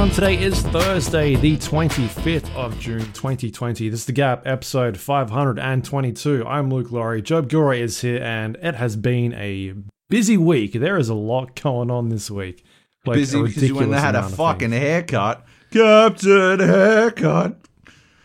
[0.00, 3.90] Everyone, today is Thursday, the 25th of June 2020.
[3.90, 6.46] This is The Gap, episode 522.
[6.46, 7.20] I'm Luke Lawrie.
[7.20, 9.74] Joab Gilroy is here, and it has been a
[10.08, 10.72] busy week.
[10.72, 12.64] There is a lot going on this week.
[13.04, 14.80] Like, Busy because you went and had a fucking things.
[14.80, 15.44] haircut.
[15.70, 17.56] Captain haircut.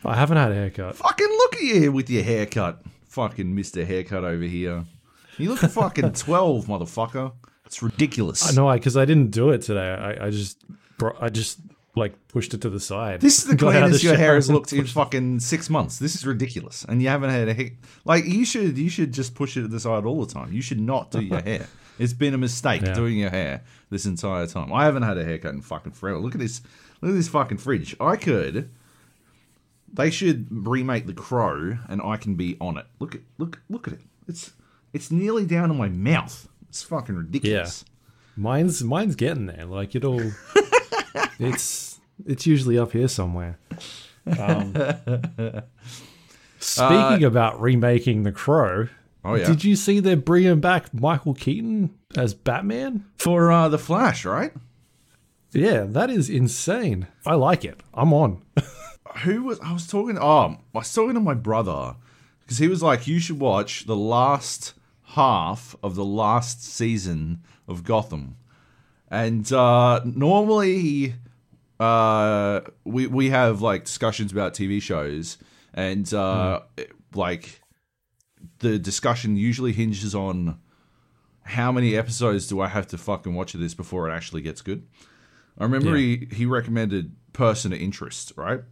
[0.05, 0.95] I haven't had a haircut.
[0.95, 2.83] Fucking look at you with your haircut.
[3.09, 3.85] Fucking Mr.
[3.85, 4.85] Haircut over here.
[5.37, 7.33] You look fucking 12, motherfucker.
[7.65, 8.49] It's ridiculous.
[8.49, 9.89] I know, because I didn't do it today.
[9.93, 10.63] I, I just,
[10.97, 11.59] bro- I just
[11.95, 13.21] like pushed it to the side.
[13.21, 15.97] This is the cleanest your hair has looked in fucking six months.
[15.99, 17.69] This is ridiculous, and you haven't had a hair.
[18.03, 20.51] Like you should, you should just push it to the side all the time.
[20.53, 21.67] You should not do your hair.
[21.97, 22.93] It's been a mistake Yeah.
[22.93, 24.73] doing your hair this entire time.
[24.73, 26.19] I haven't had a haircut in fucking forever.
[26.19, 26.61] Look at this.
[27.01, 27.95] Look at this fucking fridge.
[28.01, 28.69] I could.
[29.93, 32.85] They should remake The Crow, and I can be on it.
[32.99, 34.01] Look at look look at it.
[34.27, 34.51] It's
[34.91, 36.49] it's nearly down to my mouth.
[36.67, 37.85] It's fucking ridiculous.
[37.87, 37.91] Yeah.
[38.35, 39.63] Mine's mine's getting there.
[39.65, 40.19] Like it'll
[41.39, 43.57] it's it's usually up here somewhere.
[44.39, 44.73] Um,
[46.59, 48.87] speaking about remaking The Crow,
[49.23, 49.47] Oh yeah.
[49.47, 53.05] did you see they're bringing back Michael Keaton as Batman?
[53.17, 54.53] For uh, the Flash, right?
[55.51, 57.07] Yeah, that is insane.
[57.25, 57.81] I like it.
[57.93, 58.41] I'm on.
[59.23, 60.17] who was I was talking?
[60.19, 61.95] Oh, I was talking to my brother
[62.41, 64.73] because he was like, "You should watch the last
[65.09, 68.35] half of the last season of Gotham."
[69.15, 71.15] And uh, normally,
[71.79, 75.37] uh, we we have like discussions about TV shows,
[75.73, 76.59] and uh,
[77.13, 77.61] like
[78.59, 80.59] the discussion usually hinges on
[81.43, 84.61] how many episodes do I have to fucking watch of this before it actually gets
[84.61, 84.85] good.
[85.57, 88.63] I remember he, he recommended Person of Interest, right?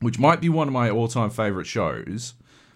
[0.00, 2.34] Which might be one of my all time favorite shows,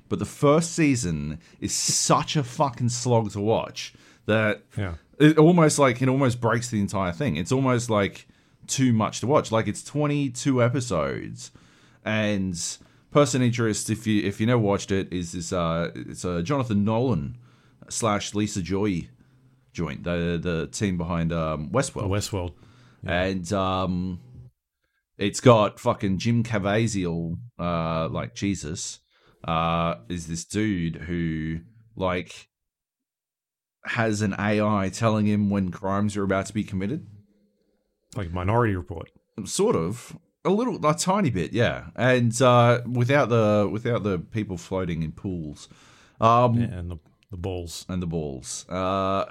[0.08, 3.92] but the first season is such a fucking slog to watch
[4.24, 4.94] that Yeah.
[5.20, 7.36] It almost like it almost breaks the entire thing.
[7.36, 8.26] It's almost like
[8.66, 9.52] too much to watch.
[9.52, 11.50] Like it's 22 episodes
[12.04, 12.58] and
[13.10, 16.84] Person Interest if you if you never watched it is this uh it's a Jonathan
[16.84, 17.36] Nolan
[17.88, 19.08] slash Lisa Joy
[19.72, 22.54] joint, the the team behind um Westworld Westworld.
[23.04, 24.20] and um,
[25.18, 29.00] it's got fucking Jim Caviezel, uh, like Jesus,
[29.44, 31.60] uh, is this dude who
[31.96, 32.48] like
[33.84, 37.06] has an AI telling him when crimes are about to be committed.
[38.16, 39.10] Like Minority Report.
[39.44, 41.86] Sort of, a little, a tiny bit, yeah.
[41.96, 45.68] And uh, without the without the people floating in pools.
[46.20, 46.96] Um, Yeah, and the
[47.30, 47.86] the balls.
[47.88, 48.66] and the balls.
[48.68, 49.26] Uh,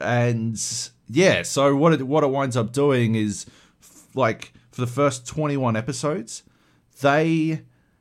[0.00, 0.60] and
[1.08, 3.46] yeah, so what it what it winds up doing is
[3.80, 6.42] f- like for the first twenty one episodes,
[7.02, 7.60] they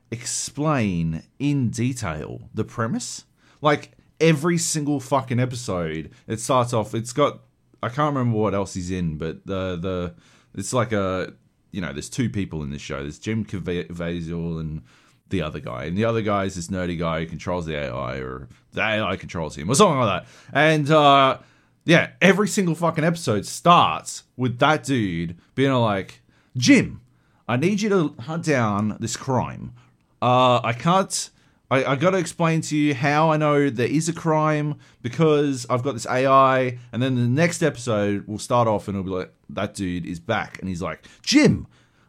[0.09, 3.25] explain in detail the premise.
[3.61, 6.95] Like every single fucking episode, it starts off.
[6.95, 7.41] It's got
[7.83, 10.13] I can't remember what else he's in, but the the
[10.55, 11.33] it's like a
[11.71, 13.01] you know there's two people in this show.
[13.01, 14.83] There's Jim Caviezel and
[15.29, 18.17] the other guy, and the other guy is this nerdy guy who controls the AI,
[18.17, 20.31] or the AI controls him, or something like that.
[20.53, 21.39] And uh,
[21.85, 26.21] yeah, every single fucking episode starts with that dude being like,
[26.55, 27.01] Jim,
[27.47, 29.73] I need you to hunt down this crime.
[30.21, 31.29] Uh, I can't.
[31.71, 35.65] I, I got to explain to you how I know there is a crime because
[35.69, 39.17] I've got this AI, and then the next episode will start off and it'll be
[39.17, 41.65] like that dude is back, and he's like, Jim,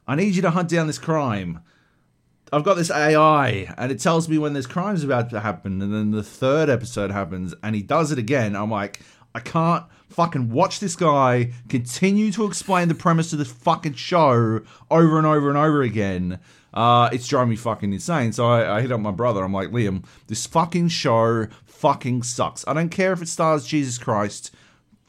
[0.07, 1.61] I need you to hunt down this crime.
[2.53, 5.95] I've got this AI, and it tells me when there's crimes about to happen, and
[5.95, 8.57] then the third episode happens, and he does it again.
[8.57, 9.01] I'm like,
[9.33, 14.61] I can't fucking watch this guy continue to explain the premise of this fucking show
[14.91, 16.39] over and over and over again.
[16.75, 18.33] Uh, it's driving me fucking insane.
[18.33, 19.43] So I, I hit up my brother.
[19.43, 22.67] I'm like, Liam, this fucking show fucking sucks.
[22.67, 24.55] I don't care if it stars Jesus Christ.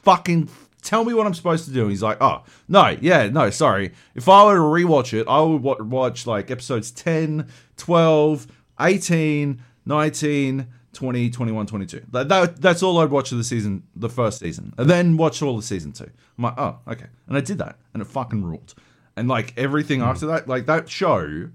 [0.02, 0.48] Fucking
[0.82, 1.88] tell me what I'm supposed to do.
[1.88, 3.92] He's like, oh, no, yeah, no, sorry.
[4.14, 8.46] If I were to rewatch it, I would watch like episodes 10, 12,
[8.80, 12.02] 18, 19, 20, 21, 22.
[12.12, 14.72] That, that, that's all I'd watch of the season, the first season.
[14.78, 16.10] And then watch all of season two.
[16.38, 17.06] I'm like, oh, okay.
[17.28, 17.76] And I did that.
[17.92, 18.74] And it fucking ruled.
[19.16, 21.48] And like everything after that, like that show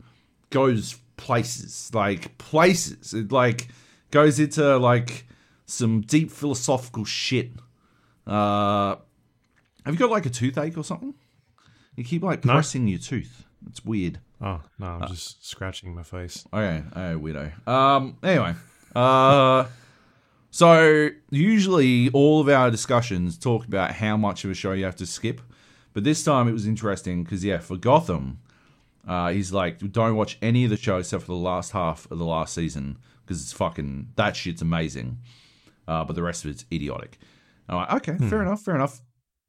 [0.49, 3.13] goes places, like places.
[3.13, 3.67] It like
[4.11, 5.25] goes into like
[5.65, 7.51] some deep philosophical shit.
[8.25, 8.95] Uh,
[9.85, 11.13] have you got like a toothache or something?
[11.95, 12.53] You keep like No.
[12.53, 13.45] pressing your tooth.
[13.67, 14.19] It's weird.
[14.41, 16.45] Oh no, I'm just scratching my face.
[16.53, 17.67] Okay, okay, weirdo.
[17.67, 18.53] Um, anyway,
[18.95, 19.65] uh,
[20.51, 24.95] so usually all of our discussions talk about how much of a show you have
[24.97, 25.41] to skip,
[25.93, 28.39] but this time it was interesting because yeah, for Gotham,
[29.07, 32.17] uh, he's like, don't watch any of the show except for the last half of
[32.17, 35.19] the last season because it's fucking that shit's amazing,
[35.87, 37.17] uh, but the rest of it's idiotic.
[37.67, 39.01] I'm like, okay, fair enough, fair enough.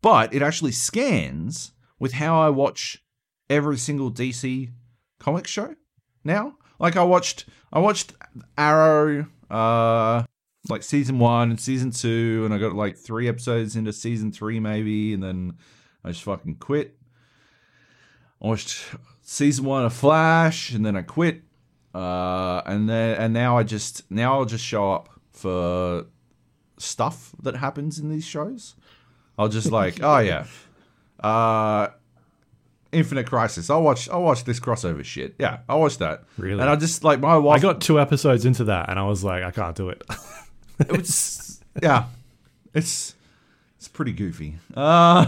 [0.03, 3.03] But it actually scans with how I watch
[3.49, 4.71] every single DC
[5.19, 5.75] comic show
[6.25, 6.57] now.
[6.81, 8.15] Like I watched I watched
[8.59, 10.25] Arrow uh
[10.69, 14.61] like season 1 and season 2 and I got like 3 episodes into season 3
[14.61, 15.59] maybe and then
[16.05, 16.97] I just fucking quit.
[18.43, 18.85] I watched
[19.23, 21.43] season 1 of Flash and then I quit.
[21.95, 26.07] Uh and then and now I just now I'll just show up for
[26.79, 28.75] stuff that happens in these shows.
[29.39, 30.47] I'll just like, oh yeah.
[31.19, 31.89] Uh
[32.93, 33.71] Infinite Crisis.
[33.71, 35.35] I'll watch I'll watch this crossover shit.
[35.39, 36.25] Yeah, I'll watch that.
[36.37, 36.61] Really?
[36.61, 39.23] And I just like my wife I got two episodes into that, and I was
[39.25, 40.03] like, I can't do it.
[40.81, 42.05] it was yeah.
[42.75, 43.15] It's
[43.77, 44.57] it's pretty goofy.
[44.75, 45.27] Uh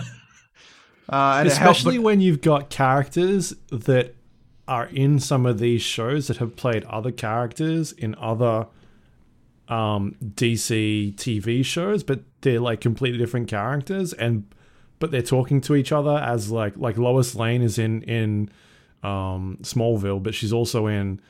[1.09, 4.15] uh, and it helped- Especially when you've got characters that
[4.69, 8.67] are in some of these shows that have played other characters in other
[9.69, 14.47] um, DC TV shows, but they're like completely different characters, and
[15.03, 18.49] but they're talking to each other as like like Lois Lane is in in
[19.03, 21.21] um, Smallville, but she's also in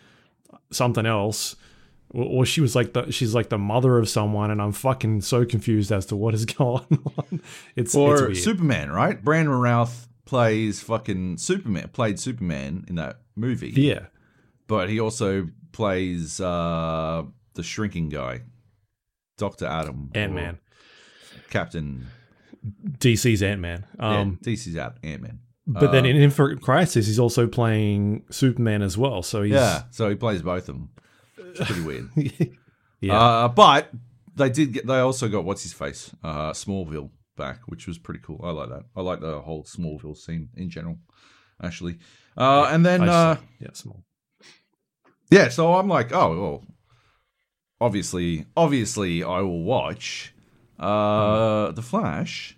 [0.70, 1.56] something else.
[2.10, 5.46] Or she was like the she's like the mother of someone, and I'm fucking so
[5.46, 6.84] confused as to what is going
[7.16, 7.40] on.
[7.74, 8.36] It's it's or weird.
[8.36, 9.24] Superman, right?
[9.24, 13.72] Brandon Routh plays fucking Superman, played Superman in that movie.
[13.74, 14.08] yeah.
[14.66, 17.22] But he also plays uh
[17.54, 18.42] the shrinking guy.
[19.38, 19.64] Dr.
[19.64, 20.10] Adam.
[20.14, 20.58] Ant Man.
[21.48, 22.08] Captain
[22.98, 23.84] DC's Ant Man.
[23.98, 25.38] Um, yeah, DC's out Ant Man.
[25.66, 29.22] but then in Infinite Crisis, he's also playing Superman as well.
[29.22, 30.90] So he's Yeah, so he plays both of them.
[31.36, 32.10] It's pretty weird.
[33.00, 33.18] yeah.
[33.18, 33.90] Uh, but
[34.34, 34.86] they did get.
[34.86, 38.40] They also got what's his face, uh, Smallville back, which was pretty cool.
[38.42, 38.84] I like that.
[38.96, 40.98] I like the whole Smallville scene in general,
[41.62, 41.98] actually.
[42.36, 44.04] Uh, and then uh, yeah, small.
[45.30, 46.64] yeah, so I'm like, oh well.
[47.80, 50.31] Obviously, obviously, I will watch
[50.82, 52.56] uh, the Flash,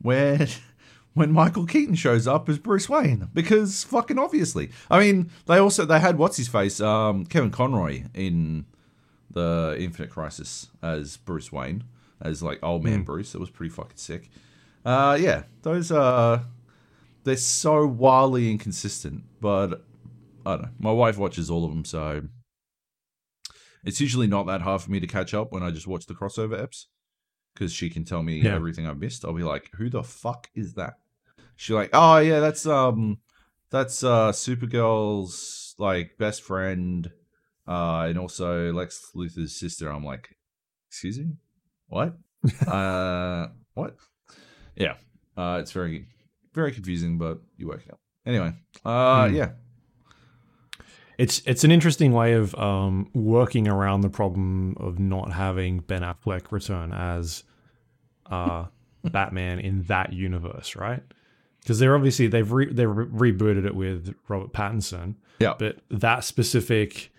[0.00, 0.46] where
[1.14, 4.70] when Michael Keaton shows up as Bruce Wayne, because fucking obviously.
[4.90, 8.66] I mean, they also they had what's his face, um, Kevin Conroy in
[9.30, 11.84] the Infinite Crisis as Bruce Wayne,
[12.20, 13.34] as like old man Bruce.
[13.34, 14.30] It was pretty fucking sick.
[14.84, 16.44] Uh, yeah, those are
[17.24, 19.82] they're so wildly inconsistent, but
[20.46, 20.68] I don't know.
[20.78, 22.22] My wife watches all of them, so
[23.84, 26.14] it's usually not that hard for me to catch up when I just watch the
[26.14, 26.86] crossover eps
[27.54, 28.54] because she can tell me Yeah.
[28.54, 29.24] everything I've missed.
[29.24, 30.98] I'll be like, "Who the fuck is that?"
[31.56, 33.18] She's like, "Oh yeah, that's um,
[33.70, 37.10] that's uh, Supergirl's like best friend,
[37.66, 40.36] uh, and also Lex Luthor's sister." I'm like,
[40.88, 41.36] "Excuse me,
[41.88, 42.16] what?
[42.66, 43.96] uh, what?"
[44.76, 44.94] Yeah,
[45.36, 46.08] uh, it's very,
[46.52, 48.00] very confusing, but you work it out.
[48.26, 48.52] Anyway,
[48.84, 49.34] uh, Hmm.
[49.34, 49.52] yeah,
[51.18, 56.02] It's it's an interesting way of um, working around the problem of not having Ben
[56.02, 57.44] Affleck return as
[58.26, 58.66] uh,
[59.04, 61.02] Batman in that universe, right?
[61.60, 66.24] Because they're obviously they've re- they re- rebooted it with Robert Pattinson, yeah, but that
[66.24, 67.12] specific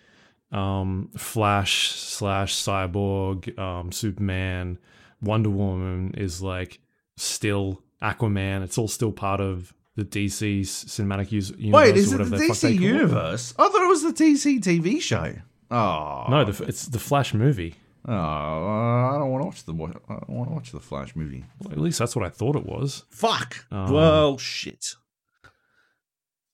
[0.52, 4.78] um, Flash slash Cyborg, um, Superman,
[5.20, 6.80] Wonder Woman is like
[7.16, 8.62] still Aquaman.
[8.62, 11.72] It's all still part of the DC cinematic use- universe.
[11.86, 12.80] Wait, is it the whatever fuck they DC it.
[12.80, 13.54] universe?
[13.58, 15.34] I thought it was the DC TV show.
[15.70, 17.74] Oh No, the, it's the Flash movie.
[18.08, 19.72] Oh, uh, I don't want to watch the.
[20.08, 21.44] I don't want to watch the Flash movie.
[21.60, 23.04] Well, at least that's what I thought it was.
[23.10, 23.66] Fuck.
[23.72, 24.94] Um, well, shit.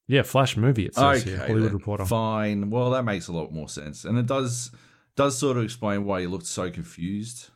[0.09, 0.87] Yeah, Flash movie.
[0.87, 1.73] It says here, Hollywood then.
[1.75, 2.07] Reporter.
[2.07, 2.71] Fine.
[2.71, 4.71] Well, that makes a lot more sense, and it does
[5.15, 7.51] does sort of explain why you looked so confused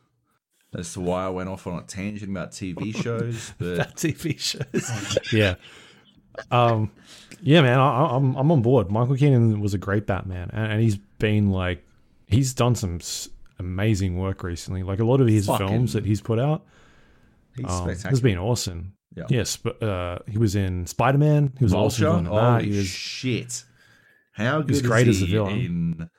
[0.77, 3.53] as to why I went off on a tangent about TV shows.
[3.57, 5.17] But TV shows.
[5.33, 5.55] yeah.
[6.51, 6.91] Um,
[7.41, 8.91] yeah, man, I, I- I'm I'm on board.
[8.91, 11.83] Michael Keaton was a great Batman, and, and he's been like,
[12.27, 12.99] he's done some
[13.59, 14.83] amazing work recently.
[14.83, 16.63] Like a lot of his Fucking films that he's put out
[17.55, 18.93] he's um, has been awesome.
[19.15, 19.23] Yeah.
[19.29, 21.51] Yes, but uh, he was in Spider Man.
[21.57, 22.07] He was Vulture.
[22.07, 22.51] awesome in that.
[22.61, 23.63] Holy He was, shit!
[24.33, 25.59] How good was is great as he a villain.
[25.59, 26.09] in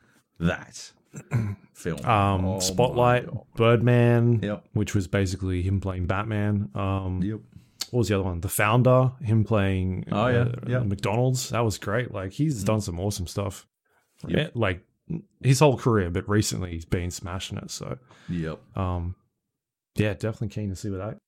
[0.41, 0.93] that
[1.75, 2.05] film?
[2.05, 4.65] um, Oh Spotlight, Birdman, Yep.
[4.73, 6.71] which was basically him playing Batman.
[6.75, 7.41] Um, Yep.
[7.91, 8.41] what was the other one?
[8.41, 10.79] The Founder, him playing Oh, yeah, uh, yeah.
[10.81, 11.51] McDonald's.
[11.51, 12.13] That was great.
[12.13, 13.67] Like he's done some awesome stuff.
[14.27, 14.39] Yep.
[14.39, 14.85] Yeah, like
[15.43, 17.71] his whole career, but recently he's been smashing it.
[17.71, 17.99] So,
[18.29, 18.59] Yep.
[18.77, 19.15] um,
[19.97, 21.19] yeah, definitely keen to see where that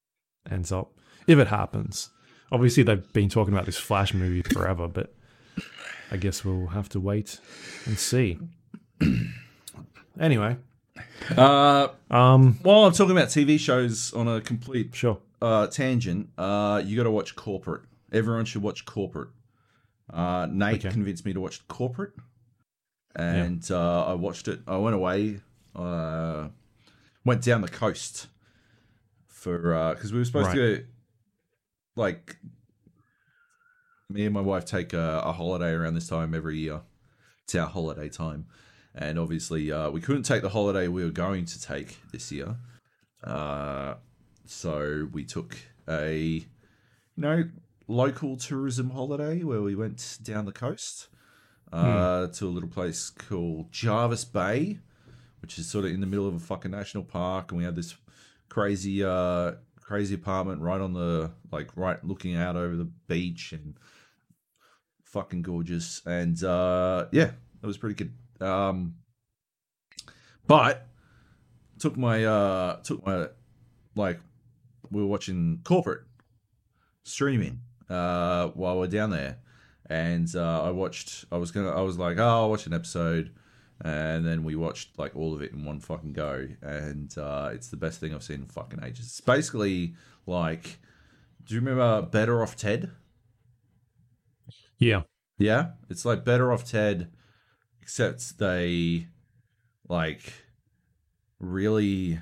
[0.53, 0.93] ends up
[1.27, 2.11] if it happens.
[2.53, 5.15] Obviously, they've been talking about this Flash movie forever, but
[6.11, 7.39] I guess we'll have to wait
[7.87, 8.39] and see.
[10.19, 10.57] anyway,
[11.37, 15.19] Uh, um, while I'm talking about TV shows on a complete sure.
[15.41, 17.83] uh, tangent, uh, you got to watch Corporate.
[18.13, 19.29] Everyone should watch Corporate.
[20.13, 20.91] Uh, Nate Okay.
[20.91, 22.13] convinced me to watch Corporate,
[23.15, 24.61] and uh, I watched it.
[24.67, 25.41] I went away,
[25.77, 26.49] uh,
[27.25, 28.27] went down the coast
[29.29, 30.85] for because we were supposed to go
[31.97, 32.37] like
[34.09, 36.81] me and my wife take a, a holiday around this time every year.
[37.45, 38.47] It's our holiday time,
[38.95, 42.57] and obviously uh, we couldn't take the holiday we were going to take this year.
[43.23, 43.95] Uh,
[44.47, 45.57] so we took
[45.89, 46.47] a you
[47.17, 47.45] know
[47.87, 51.09] local tourism holiday where we went down the coast
[51.73, 54.79] uh, to a little place called Jervis Bay,
[55.41, 57.77] which is sort of in the middle of a fucking national park, and we had
[57.77, 57.95] this
[58.49, 63.75] crazy uh crazy apartment right on the like right looking out over the beach and
[65.05, 66.03] fucking gorgeous.
[66.07, 67.31] And uh yeah
[67.63, 68.95] it was pretty good um
[70.47, 70.87] but
[71.79, 73.29] took my uh took my
[73.95, 74.21] like
[74.91, 76.03] we were watching corporate
[77.05, 79.39] streaming uh while we're down there.
[79.89, 83.35] And uh i watched i was gonna i was like oh i'll watch an episode.
[83.83, 86.47] And then we watched like all of it in one fucking go.
[86.63, 89.07] And uh it's the best thing i've seen in fucking ages.
[89.07, 89.95] It's basically
[90.27, 90.79] like
[91.45, 92.91] do you remember better off ted?
[94.79, 95.03] Yeah.
[95.39, 97.11] yeah, it's like better off Ted,
[97.91, 99.09] except they
[99.89, 100.33] like
[101.41, 102.21] really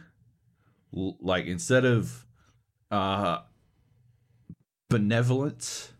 [1.21, 2.25] like instead of
[2.91, 3.41] uh
[4.89, 5.93] benevolent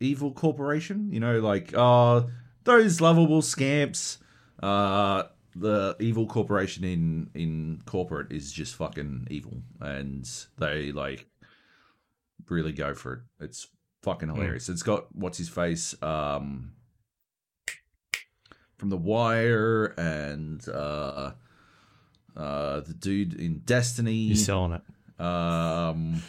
[0.00, 2.22] evil corporation, you know, like uh
[2.64, 4.16] those lovable scamps,
[4.62, 10.26] uh the evil corporation in in corporate is just fucking evil and
[10.58, 11.26] they like
[12.48, 13.20] really go for it.
[13.44, 13.68] It's
[14.02, 14.70] fucking hilarious.
[14.70, 16.72] It's got what's his face um
[18.76, 21.32] from The Wire and uh
[22.36, 24.12] uh the dude in Destiny.
[24.14, 25.20] You're selling it.
[25.22, 26.22] Um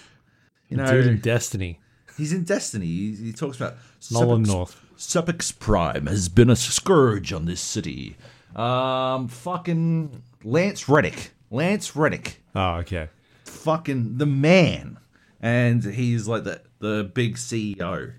[0.70, 1.80] you The know, Dude in Destiny.
[2.18, 2.86] he's in Destiny.
[2.86, 3.75] He, he talks about
[4.12, 4.84] Nolan Subex- North.
[4.98, 8.16] Sepiks Prime has been a scourge on this city.
[8.56, 11.32] Um fucking Lance Reddick.
[11.51, 12.42] Lance Reddick.
[12.56, 13.10] Oh, okay.
[13.46, 14.98] fucking the man,
[15.42, 18.13] and he's like the the big CEO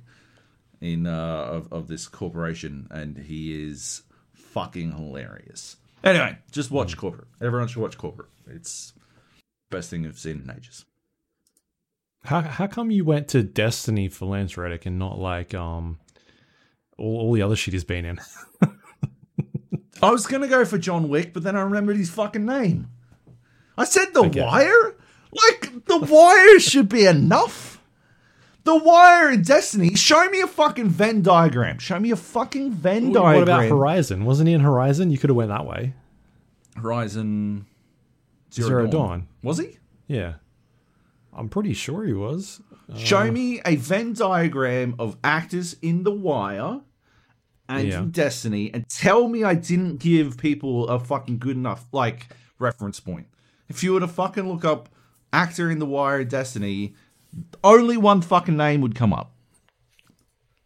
[0.80, 1.10] in uh,
[1.50, 4.02] of of this corporation, and he is
[4.52, 5.76] fucking hilarious.
[6.04, 7.28] Anyway, just watch corporate.
[7.40, 8.28] Everyone should watch corporate.
[8.46, 8.92] It's
[9.70, 10.84] best thing I've seen in ages.
[12.24, 15.98] How how come you went to Destiny for Lance Reddick and not like um
[16.96, 18.18] all, all the other shit he's been in?
[20.02, 22.88] I was gonna go for John Wick, but then I remembered his fucking name.
[23.76, 24.40] I said The Okay.
[24.42, 24.94] Wire.
[25.32, 27.77] Like The Wire should be enough.
[28.68, 29.94] The Wire and Destiny.
[29.94, 31.78] Show me a fucking Venn diagram.
[31.78, 33.34] Show me a fucking Venn diagram.
[33.34, 34.26] What about Horizon?
[34.26, 35.10] Wasn't he in Horizon?
[35.10, 35.94] You could have went that way.
[36.76, 37.64] Horizon
[38.52, 38.90] Zero, Zero Dawn.
[38.90, 39.28] Dawn.
[39.42, 39.78] Was he?
[40.06, 40.34] Yeah.
[41.32, 42.60] I'm pretty sure he was.
[42.94, 46.82] Show uh, me a Venn diagram of actors in The Wire
[47.70, 48.00] and Yeah.
[48.00, 53.00] in Destiny and tell me I didn't give people a fucking good enough like reference
[53.00, 53.28] point.
[53.70, 54.90] If you were to fucking look up
[55.32, 56.94] actor in The Wire and Destiny,
[57.62, 59.32] only one fucking name would come up.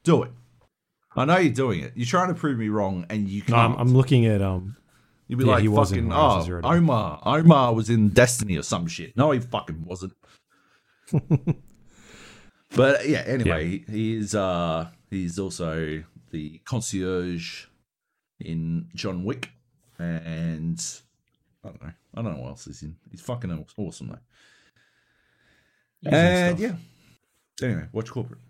[0.04, 0.32] Do it.
[1.14, 1.92] I know you're doing it.
[1.94, 3.74] You're trying to prove me wrong and you can't.
[3.74, 4.76] I'm, I'm looking at um
[5.28, 7.20] You'd be Yeah, like he was in fucking oh Omar.
[7.24, 9.16] Omar was in Destiny or some shit.
[9.16, 10.14] No, he fucking wasn't.
[12.76, 17.66] but yeah, anyway, he is uh he's also the concierge
[18.40, 19.50] in John Wick
[19.98, 20.82] and
[21.64, 21.92] I don't know.
[22.14, 22.96] I don't know what else he's in.
[23.10, 24.18] He's fucking awesome though.
[26.04, 26.78] And stuff.
[27.60, 27.66] yeah.
[27.68, 28.40] Anyway, watch corporate.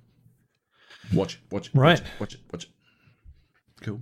[1.13, 2.01] Watch it, watch it, Right.
[2.01, 2.71] watch it, watch it, watch it.
[3.85, 4.01] Cool.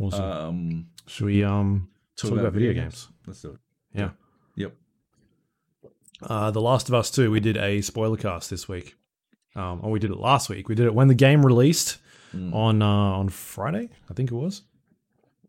[0.00, 0.24] awesome.
[0.24, 3.08] Um Should we um talk, about, video games?
[3.26, 3.58] Let's do it.
[3.92, 4.10] Yeah.
[4.56, 4.72] Yep.
[6.22, 8.94] Uh, the Last of Us 2, we did a spoiler cast this week.
[9.54, 10.68] Um, or we did it last week.
[10.68, 11.98] We did it when the game released
[12.52, 14.62] on uh, on Friday, I think it was.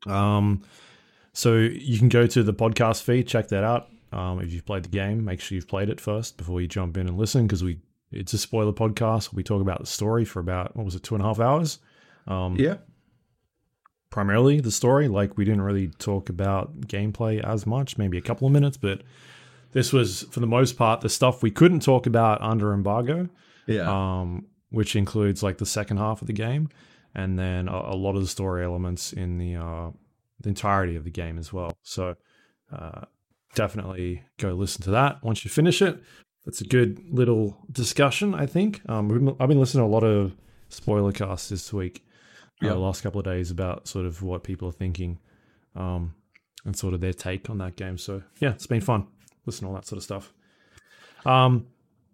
[0.05, 0.63] Um,
[1.33, 3.89] so you can go to the podcast feed, check that out.
[4.11, 6.95] Um, if you've played the game, make sure you've played it first before you jump
[6.97, 7.79] in and listen because we
[8.11, 9.33] it's a spoiler podcast.
[9.33, 11.79] We talk about the story for about what was it two and a half hours.
[12.25, 12.77] Um, Yeah.
[14.09, 15.07] primarily the story.
[15.07, 19.01] Like we didn't really talk about gameplay as much, maybe a couple of minutes, but
[19.73, 23.27] this was for the most part the stuff we couldn't talk about under embargo,
[23.67, 23.89] Yeah.
[24.21, 26.69] um, which includes like the second half of the game,
[27.13, 29.91] and then a, a lot of the story elements in the uh,
[30.39, 31.77] the entirety of the game as well.
[31.83, 32.15] So
[32.71, 33.01] uh,
[33.55, 36.01] definitely go listen to that once you finish it.
[36.45, 38.81] That's a good little discussion, I think.
[38.87, 40.33] Um, I've been listening to a lot of
[40.69, 42.05] spoiler casts this week,
[42.63, 45.19] uh, the last couple of days about sort of what people are thinking,
[45.75, 46.13] um,
[46.63, 47.97] and sort of their take on that game.
[47.97, 49.07] So yeah, it's been fun.
[49.45, 50.33] Listen to all that sort of stuff.
[51.25, 51.67] Um,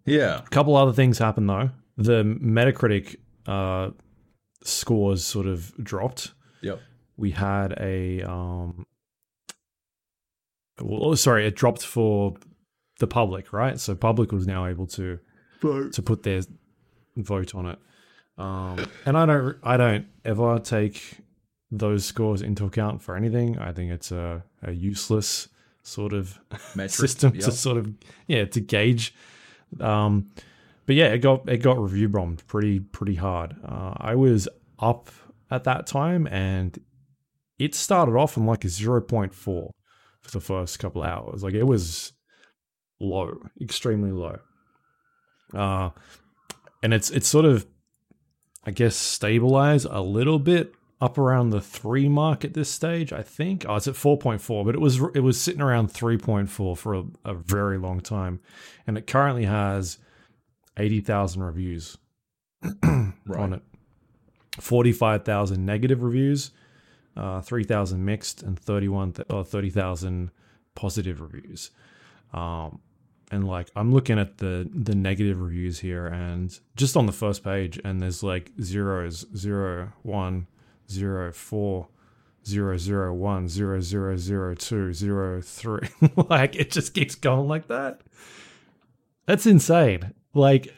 [0.04, 0.38] yeah.
[0.38, 1.70] a couple other things happened though.
[1.96, 3.90] The Metacritic uh,
[4.64, 6.32] scores sort of dropped.
[6.62, 6.80] Yep.
[7.16, 8.84] We had a um,
[10.80, 12.34] well, oh, sorry, it dropped for
[12.98, 13.78] the public, right?
[13.78, 15.18] So public was now able to
[15.62, 16.42] to put their
[17.16, 17.78] vote on it.
[18.36, 21.18] Um, and I don't I don't ever take
[21.70, 23.58] those scores into account for anything.
[23.58, 25.48] I think it's a, a useless
[25.82, 26.38] sort of
[26.74, 27.44] Metric, system yep.
[27.44, 27.92] to sort of
[28.26, 29.14] yeah to gauge.
[29.80, 30.30] Um,
[30.86, 33.56] but yeah, it got it got review bombed pretty pretty hard.
[33.64, 35.10] Uh, I was up
[35.50, 36.78] at that time, and
[37.58, 39.70] it started off in like a zero point four
[40.24, 41.42] for the first couple hours.
[41.42, 42.12] Like it was
[43.00, 44.38] low, extremely low.
[45.52, 45.90] Uh,
[46.82, 47.66] and it's it's sort of,
[48.64, 53.12] I guess, stabilized a little bit up around the three mark at this stage.
[53.12, 53.64] I think.
[53.68, 56.50] Oh, it's at four point four, but it was it was sitting around three point
[56.50, 58.40] four for a, a very long time,
[58.86, 59.98] and it currently has
[60.78, 61.98] eighty thousand reviews
[62.82, 63.62] on it.
[64.60, 66.50] Forty five thousand negative reviews,
[67.16, 70.30] uh, three thousand mixed, and thirty one th- or thirty thousand
[70.74, 71.70] positive reviews.
[72.32, 72.80] Um,
[73.30, 77.42] and like I'm looking at the the negative reviews here, and just on the first
[77.44, 80.46] page, and there's like zeros, zero, one,
[80.90, 81.88] zero, four,
[82.46, 85.88] zero, zero, one, zero, zero, zero, two, zero, three.
[86.28, 88.00] like it just keeps going like that.
[89.26, 90.12] That's insane.
[90.34, 90.74] Like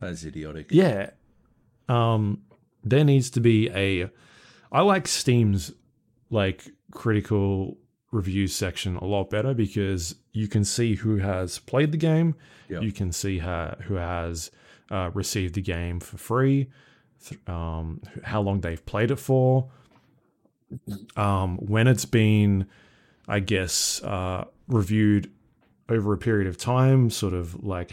[0.00, 0.68] That's idiotic.
[0.70, 1.10] yeah.
[1.88, 2.42] Um
[2.82, 4.10] there needs to be a
[4.72, 5.72] I like Steam's
[6.30, 7.76] like critical
[8.10, 12.34] review section a lot better because you can see who has played the game.
[12.68, 12.82] Yep.
[12.82, 14.50] You can see ha- who has
[14.90, 16.70] uh, received the game for free,
[17.46, 19.70] um, how long they've played it for,
[21.16, 22.66] um, when it's been,
[23.28, 25.30] I guess, uh, reviewed
[25.88, 27.92] over a period of time, sort of like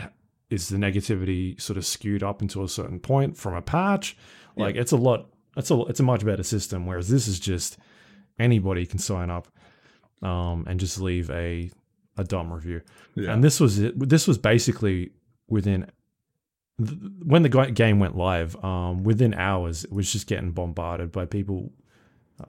[0.49, 4.17] is the negativity sort of skewed up into a certain point from a patch?
[4.55, 5.29] Like it's a lot.
[5.59, 6.85] It's a it's a much better system.
[6.87, 7.77] Whereas this is just
[8.39, 9.47] anybody can sign up
[10.21, 11.69] um, and just leave a
[12.17, 12.81] a dumb review.
[13.15, 13.33] Yeah.
[13.33, 13.97] And this was it.
[14.09, 15.11] This was basically
[15.47, 15.89] within
[16.83, 18.61] th- when the game went live.
[18.63, 21.71] Um, within hours, it was just getting bombarded by people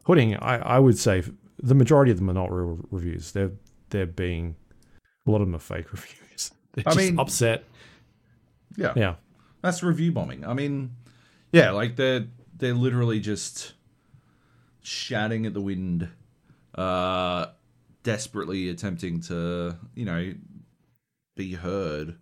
[0.05, 0.37] putting.
[0.37, 1.23] I I would say
[1.63, 3.33] the majority of them are not real reviews.
[3.33, 3.53] They're
[3.91, 4.57] they're being
[5.27, 6.53] a lot of them are fake reviews.
[6.73, 7.65] They're I just mean- upset.
[8.77, 8.93] yeah.
[8.97, 9.15] Yeah.
[9.63, 10.47] That's review bombing.
[10.47, 10.97] I mean,
[11.53, 12.27] yeah, like they're
[12.61, 13.73] they're literally just
[14.83, 16.09] shouting at the wind,
[16.75, 17.47] uh,
[18.03, 20.33] desperately attempting to, you know,
[21.37, 22.17] be heard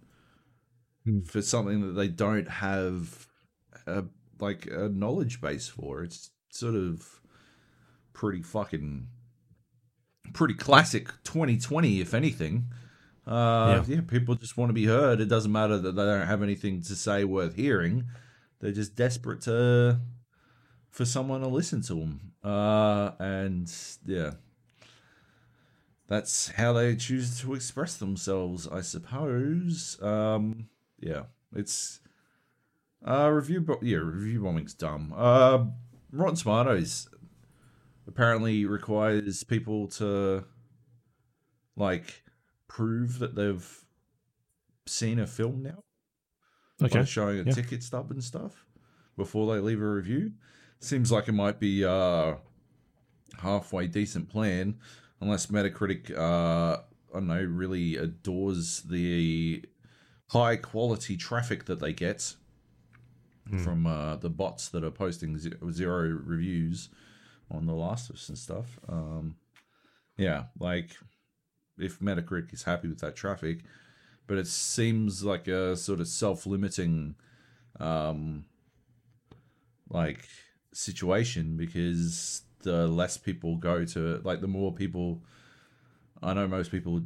[1.05, 1.21] Hmm.
[1.21, 3.27] for something that they don't have
[3.87, 4.05] a
[4.41, 6.03] like a knowledge base for.
[6.05, 7.21] It's sort of
[8.13, 9.09] pretty fucking
[10.33, 12.69] pretty classic 2020 if anything.
[13.27, 14.01] Uh, yeah.
[14.07, 15.21] people just want to be heard.
[15.21, 18.07] It doesn't matter that they don't have anything to say worth hearing.
[18.61, 20.01] They're just desperate to
[20.99, 22.33] for someone to listen to them.
[22.43, 23.73] Uh, and
[24.05, 24.33] yeah,
[26.09, 29.97] that's how they choose to express themselves, I suppose.
[30.03, 31.23] Um, yeah,
[31.55, 32.01] it's
[33.07, 33.61] uh review.
[33.61, 35.15] Bo- yeah, review bombing's dumb.
[35.17, 35.67] Uh,
[36.11, 37.09] Rotten Tomatoes
[38.09, 40.43] apparently requires people to
[41.77, 42.25] like
[42.67, 43.85] prove that they've
[44.85, 45.85] seen a film now
[46.83, 46.99] Okay.
[46.99, 47.53] by showing a yeah.
[47.53, 48.67] ticket stub and stuff
[49.17, 50.33] before they leave a review.
[50.81, 52.35] Seems like it might be uh
[53.39, 54.77] halfway decent plan,
[55.21, 59.65] unless Metacritic uh I don't know really adores the
[60.29, 62.35] high quality traffic that they get
[63.49, 63.59] Hmm.
[63.65, 66.91] from uh, the bots that are posting zero reviews
[67.51, 68.79] on The Last of Us and stuff.
[68.87, 69.37] Um,
[70.19, 70.91] yeah, like
[71.79, 73.61] if Metacritic is happy with that traffic,
[74.27, 77.15] but it seems like a sort of self-limiting,
[77.81, 78.45] um,
[79.89, 80.29] like
[80.79, 85.23] situation because the less people go to, like, the more people.
[86.23, 87.03] I know most people,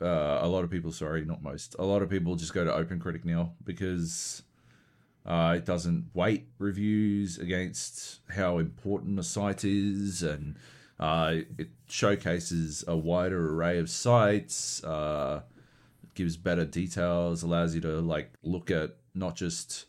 [0.00, 0.92] uh, a lot of people.
[0.92, 1.76] Sorry, not most.
[1.78, 4.42] A lot of people just go to OpenCritic now because
[5.26, 10.56] uh, it doesn't weight reviews against how important a site is, and
[10.98, 14.82] uh, it showcases a wider array of sites.
[14.84, 15.42] Uh,
[16.14, 19.86] gives better details, allows you to like look at not just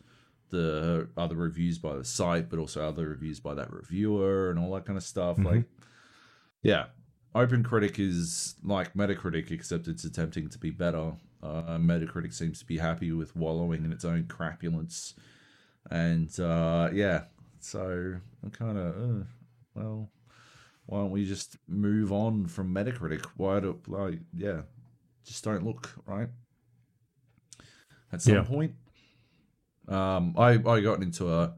[0.51, 4.73] the other reviews by the site, but also other reviews by that reviewer and all
[4.75, 5.37] that kind of stuff.
[5.37, 5.45] Mhm.
[5.45, 5.65] Like,
[6.61, 6.87] yeah,
[7.33, 11.13] OpenCritic is like Metacritic, except it's attempting to be better.
[11.41, 15.15] Uh, Metacritic seems to be happy with wallowing in its own crapulence,
[15.89, 17.23] and uh, yeah,
[17.59, 19.23] so I'm kind of uh,
[19.73, 20.11] well.
[20.87, 23.25] Why don't we just move on from Metacritic?
[23.37, 24.61] Why do like yeah,
[25.23, 26.27] just don't look right
[28.11, 28.43] at some Yeah.
[28.43, 28.73] point.
[29.87, 31.53] Um, I I got into a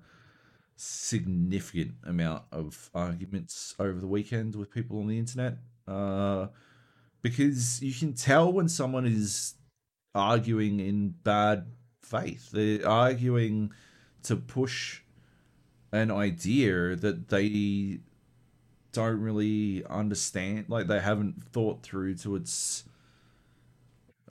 [0.75, 5.57] significant amount of arguments over the weekend with people on the internet
[5.87, 6.47] uh,
[7.21, 9.55] because you can tell when someone is
[10.15, 11.65] arguing in bad
[12.01, 12.51] faith.
[12.51, 13.71] They're arguing
[14.23, 15.01] to push
[15.91, 17.99] an idea that they
[18.91, 22.83] don't really understand like they haven't thought through to its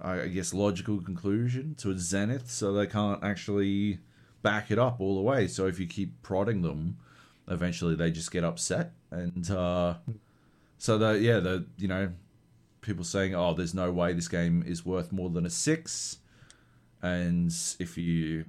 [0.02, 4.00] I guess logical conclusion to its zenith so they can't actually
[4.42, 5.46] back it up all the way.
[5.46, 6.98] So if you keep prodding them
[7.48, 9.94] eventually they just get upset and uh
[10.78, 12.08] so the yeah the you know
[12.82, 16.18] people saying oh there's no way this game is worth more than a 6
[17.02, 18.44] and if you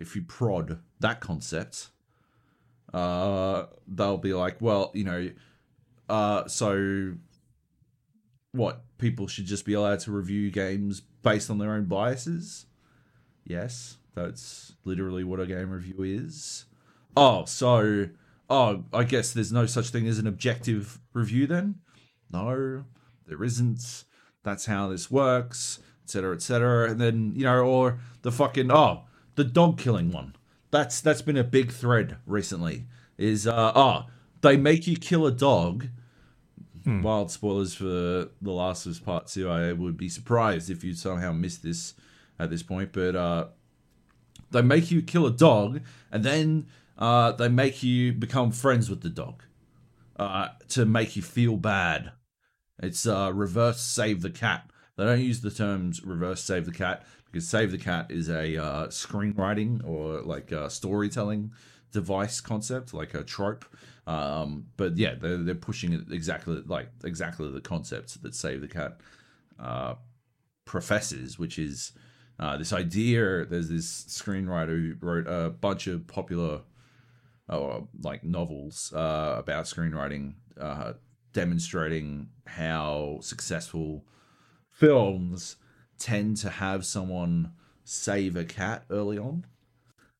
[0.00, 1.90] if you prod that concept
[2.94, 5.28] uh, they'll be like, well, you know,
[6.08, 7.14] uh, so
[8.54, 8.82] what?
[8.98, 12.66] People should just be allowed to review games based on their own biases?
[13.44, 16.64] Yes, that's literally what a game review is.
[17.16, 18.08] Oh, so,
[18.48, 21.76] oh, I guess there's no such thing as an objective review then?
[22.32, 22.84] No,
[23.26, 24.04] there isn't.
[24.42, 26.90] That's how this works, etc., etc.
[26.90, 30.34] And then, you know, or the fucking, oh, the dog killing one
[30.74, 32.86] that's that's been a big thread recently.
[33.16, 34.06] Is uh oh
[34.40, 35.86] they make you kill a dog.
[36.84, 37.02] Hmm.
[37.02, 39.48] Wild spoilers for The Last of Us Part Two.
[39.48, 41.94] I would be surprised if you somehow missed this
[42.38, 43.46] at this point, but uh,
[44.50, 45.80] they make you kill a dog,
[46.12, 46.66] and then
[46.98, 49.42] uh, they make you become friends with the dog
[50.18, 52.12] uh, to make you feel bad.
[52.82, 54.68] It's uh, reverse save the cat.
[54.96, 58.56] They don't use the terms reverse save the cat because Save the Cat is a
[58.56, 61.50] uh, screenwriting or like storytelling
[61.90, 63.64] device concept, like a trope.
[64.06, 68.68] Um, but yeah, they're, they're pushing it exactly like exactly the concept that Save the
[68.68, 69.00] Cat
[69.58, 69.94] uh,
[70.64, 71.92] professes, which is
[72.38, 73.44] uh, this idea.
[73.44, 76.60] There's this screenwriter who wrote a bunch of popular
[77.48, 80.94] or like novels uh, about screenwriting, uh,
[81.32, 84.04] demonstrating how successful
[84.70, 85.56] films
[85.98, 87.52] tend to have someone
[87.84, 89.46] save a cat early on.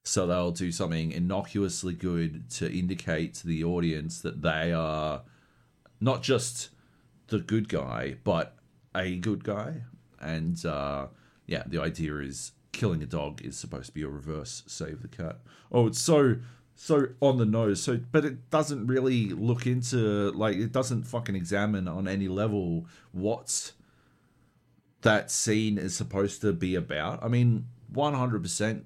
[0.04, 5.22] So they'll do something innocuously good to indicate to the audience that they are
[6.00, 6.68] not just
[7.28, 8.56] the good guy, but
[8.94, 9.82] a good guy.
[10.20, 11.06] And uh,
[11.46, 15.08] yeah, the idea is killing a dog is supposed to be a reverse save the
[15.08, 15.38] cat.
[15.72, 16.36] Oh, it's so
[16.76, 17.82] so on the nose.
[17.82, 22.86] So, but it doesn't really look into like it doesn't fucking examine on any level
[23.12, 23.72] what
[25.02, 27.22] that scene is supposed to be about.
[27.22, 28.82] I mean, 100%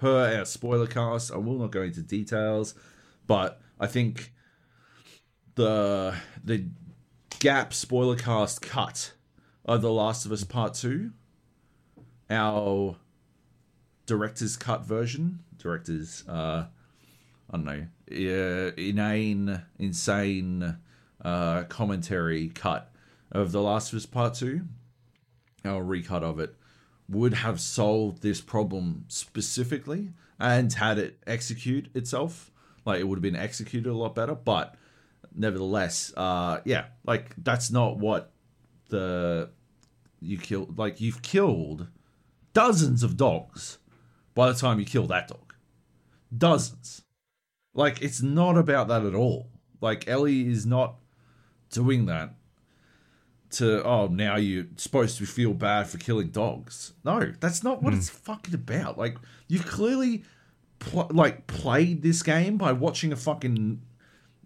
[0.00, 1.30] per our spoiler cast.
[1.30, 2.74] I will not go into details,
[3.26, 4.32] but I think
[5.54, 6.66] the the
[7.38, 9.12] gap spoiler cast cut
[9.64, 11.10] of The Last of Us Part 2,
[12.30, 12.96] our
[14.06, 16.64] director's cut version, director's, uh,
[17.50, 20.78] I don't know, uh, inane, insane
[21.22, 22.90] uh, commentary cut
[23.30, 24.62] of The Last of Us Part 2
[25.64, 26.54] our recut of it
[27.10, 32.50] would have solved this problem specifically and had it execute itself
[32.86, 34.76] like it would have been executed a lot better but
[35.34, 38.32] nevertheless uh yeah like that's not what
[38.88, 39.50] the
[40.20, 41.86] you killed like you've killed
[42.52, 43.78] dozens of dogs
[44.34, 45.54] by the time you kill that dog.
[46.36, 47.02] Dozens.
[47.74, 49.50] Like it's not about that at all.
[49.80, 50.96] Like ellie is not
[51.70, 52.34] doing that
[53.50, 56.92] to oh now you're supposed to feel bad for killing dogs.
[57.04, 57.98] No, that's not what mm.
[57.98, 58.98] it's fucking about.
[58.98, 59.16] Like
[59.48, 60.24] you've clearly
[60.78, 63.80] pl- like played this game by watching a fucking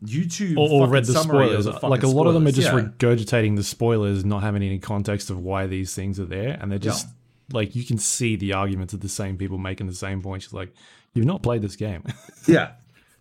[0.05, 1.67] YouTube or, or read the spoilers.
[1.67, 2.29] Like a lot spoilers.
[2.29, 2.81] of them are just yeah.
[2.81, 6.79] regurgitating the spoilers, not having any context of why these things are there, and they're
[6.79, 7.57] just yeah.
[7.57, 10.53] like you can see the arguments of the same people making the same points.
[10.53, 10.73] Like
[11.15, 12.05] you've not played this game.
[12.47, 12.73] yeah,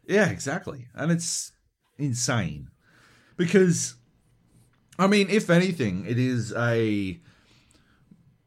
[0.08, 1.52] yeah, exactly, and it's
[1.98, 2.70] insane
[3.38, 3.96] because
[4.98, 7.20] I mean, if anything, it is a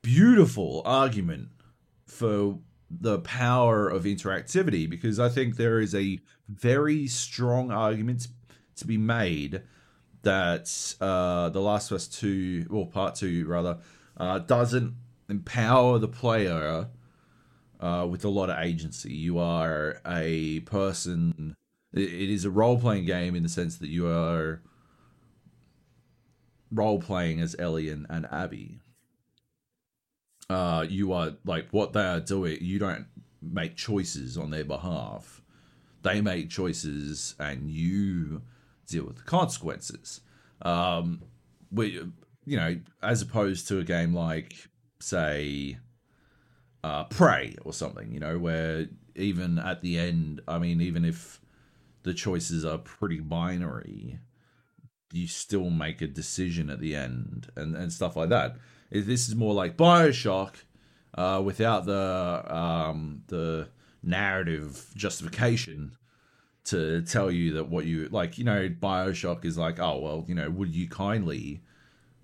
[0.03, 1.49] beautiful argument
[2.07, 8.29] for the power of interactivity because I think there is a very strong argument
[8.77, 9.63] to be made
[10.23, 13.79] that uh, The Last of Us 2, or Part 2 rather,
[14.17, 14.95] uh, doesn't
[15.29, 16.89] empower the player
[17.81, 19.13] uh, with a lot of agency.
[19.13, 21.57] You are a person,
[21.93, 24.63] it is a role playing game in the sense that you are
[26.77, 28.81] role playing as Ellie and, and Abby,
[30.49, 32.59] uh, you are like what they are doing.
[32.61, 33.07] You don't
[33.43, 35.43] make choices on their behalf.
[36.03, 38.43] They make choices, and you
[38.87, 40.21] deal with the consequences.
[40.63, 41.23] Um,
[41.73, 42.01] we,
[42.45, 44.55] you know, as opposed to a game like,
[45.01, 45.79] say,
[46.85, 48.13] uh, Prey or something.
[48.13, 48.87] You know, where
[49.17, 51.41] even at the end, I mean, even if
[52.05, 54.21] the choices are pretty binary,
[55.13, 58.57] you still make a decision at the end and, and stuff like that.
[58.91, 60.55] This is more like Bioshock,
[61.15, 63.69] uh, without the um, the
[64.03, 65.97] narrative justification
[66.65, 70.35] to tell you that what you like, you know, Bioshock is like, oh well, you
[70.35, 71.63] know, would you kindly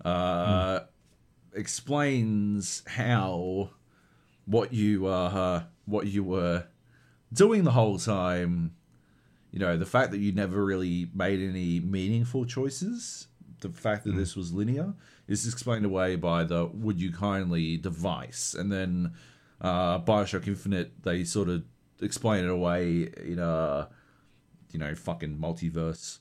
[0.05, 0.85] uh mm.
[1.53, 3.69] explains how
[4.45, 6.65] what you uh what you were
[7.31, 8.75] doing the whole time,
[9.53, 13.27] you know, the fact that you never really made any meaningful choices,
[13.61, 14.17] the fact that mm.
[14.17, 14.93] this was linear
[15.29, 19.13] is explained away by the would you kindly device and then
[19.61, 21.63] uh Bioshock Infinite they sort of
[22.01, 23.87] explain it away in a
[24.73, 26.19] you know, fucking multiverse.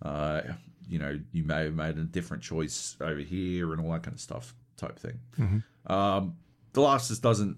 [0.00, 0.40] Uh,
[0.88, 4.14] you know, you may have made a different choice over here and all that kind
[4.14, 5.20] of stuff type thing.
[5.38, 5.92] Mm-hmm.
[5.92, 6.36] Um,
[6.72, 7.56] the Last of Us doesn't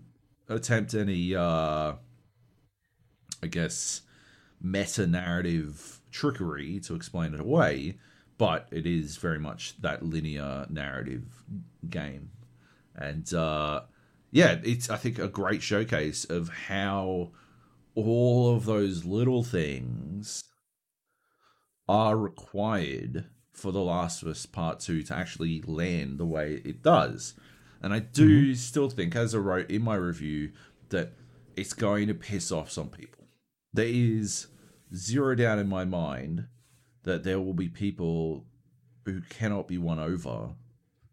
[0.48, 1.94] attempt any, uh,
[3.42, 4.02] I guess,
[4.64, 7.98] meta narrative trickery to explain it away,
[8.38, 11.44] but it is very much that linear narrative
[11.88, 12.30] game.
[12.96, 13.82] And uh,
[14.30, 17.32] yeah, it's, I think, a great showcase of how
[17.94, 20.44] all of those little things
[21.88, 26.82] are required for The Last of Us Part 2 to actually land the way it
[26.82, 27.34] does.
[27.82, 28.54] And I do mm-hmm.
[28.54, 30.52] still think, as I wrote in my review,
[30.88, 31.12] that
[31.54, 33.26] it's going to piss off some people.
[33.72, 34.46] There is
[34.94, 36.46] zero doubt in my mind
[37.02, 38.44] that there will be people
[39.04, 40.50] who cannot be won over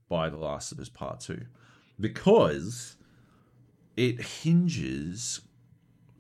[0.10, 1.42] by The Last of Us Part 2
[2.00, 2.96] because
[3.96, 5.42] it hinges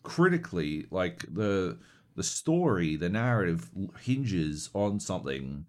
[0.04, 1.78] critically like the
[2.15, 3.69] the story the narrative
[4.02, 5.65] hinges on something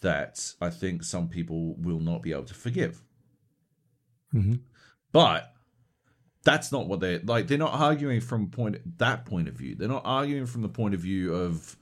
[0.00, 3.02] that i think some people will not be able to forgive
[4.34, 4.56] mm-hmm.
[5.12, 5.54] but
[6.42, 9.88] that's not what they're like they're not arguing from point that point of view they're
[9.88, 11.76] not arguing from the point of view of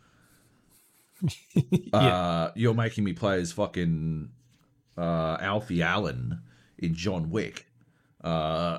[1.55, 1.97] yeah.
[1.97, 4.29] uh you're making me play as fucking
[4.97, 6.41] uh alfie allen
[6.79, 7.67] in john wick
[8.23, 8.79] uh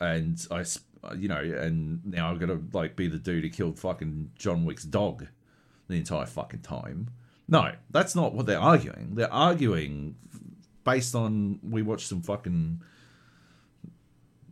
[0.00, 0.64] and i
[1.16, 4.64] you know, and now I've got to like be the dude who killed fucking John
[4.64, 5.26] Wick's dog
[5.88, 7.10] the entire fucking time.
[7.46, 9.14] No, that's not what they're arguing.
[9.14, 10.16] They're arguing
[10.84, 12.82] based on we watched some fucking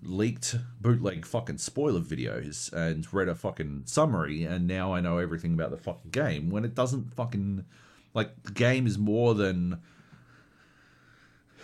[0.04, 5.54] leaked bootleg fucking spoiler videos and read a fucking summary and now I know everything
[5.54, 7.64] about the fucking game when it doesn't fucking
[8.14, 9.80] like the game is more than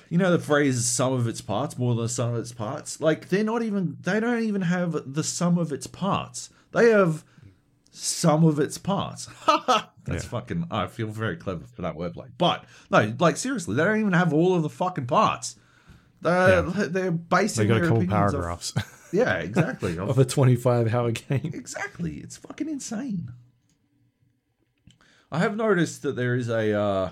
[0.08, 3.00] you know the phrase "sum of its parts" more than the sum of its parts.
[3.00, 6.50] Like they're not even they don't even have the sum of its parts.
[6.72, 7.24] They have
[7.90, 9.28] some of its parts.
[9.46, 10.30] That's yeah.
[10.30, 10.66] fucking.
[10.70, 12.28] I feel very clever for that wordplay.
[12.38, 15.56] But no, like seriously, they don't even have all of the fucking parts.
[16.20, 16.86] They're yeah.
[16.88, 18.72] they're basing they got cool paragraphs.
[18.76, 19.98] Of, yeah, exactly.
[19.98, 21.52] of, of a twenty-five hour game.
[21.54, 22.16] Exactly.
[22.16, 23.32] It's fucking insane.
[25.30, 27.10] I have noticed that there is a uh,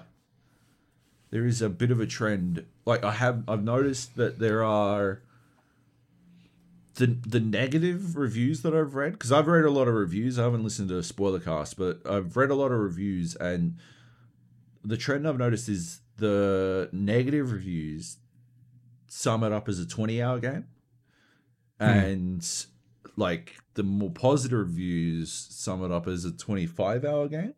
[1.30, 2.64] there is a bit of a trend.
[2.84, 5.22] Like I have, I've noticed that there are
[6.94, 10.38] the the negative reviews that I've read because I've read a lot of reviews.
[10.38, 13.76] I haven't listened to a spoiler cast, but I've read a lot of reviews, and
[14.82, 18.16] the trend I've noticed is the negative reviews
[19.16, 20.66] sum it up as a twenty hour game,
[21.80, 21.84] hmm.
[21.84, 22.66] and
[23.16, 27.54] like the more positive reviews sum it up as a twenty five hour game.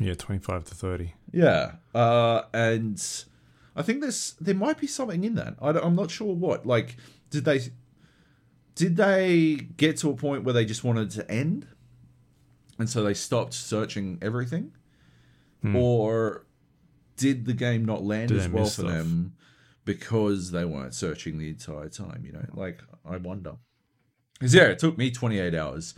[0.00, 1.12] Yeah, 25 to 30.
[1.32, 1.72] Yeah.
[1.94, 2.98] Uh, and
[3.76, 5.56] I think there's there might be something in that.
[5.60, 6.64] I am not sure what.
[6.64, 6.96] Like,
[7.28, 7.60] did they
[8.74, 11.66] did they get to a point where they just wanted to end,
[12.78, 14.72] and so they stopped searching everything,
[15.60, 15.76] hmm.
[15.76, 16.46] or
[17.18, 18.86] did the game not land did as well for stuff?
[18.86, 19.34] them
[19.84, 22.22] because they weren't searching the entire time?
[22.24, 23.54] You know, like I wonder.
[24.38, 25.94] Because yeah, it took me 28 hours,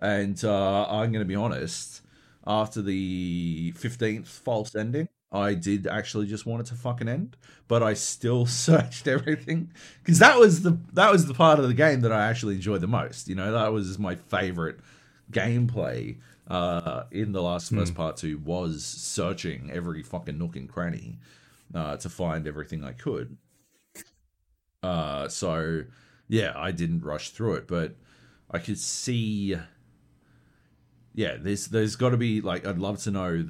[0.00, 2.02] and uh, I'm going to be honest
[2.46, 5.08] after the 15th false ending.
[5.32, 7.36] I did actually just want it to fucking end,
[7.68, 9.72] but I still searched everything
[10.02, 12.80] because that was the that was the part of the game that I actually enjoyed
[12.80, 13.28] the most.
[13.28, 14.78] You know, that was my favorite
[15.32, 16.18] gameplay
[16.48, 17.96] uh, in the last first mm.
[17.96, 21.18] part two was searching every fucking nook and cranny
[21.74, 23.36] uh, to find everything I could.
[24.82, 25.84] Uh, so
[26.28, 27.96] yeah, I didn't rush through it, but
[28.50, 29.56] I could see
[31.16, 33.48] yeah, there's there's got to be like I'd love to know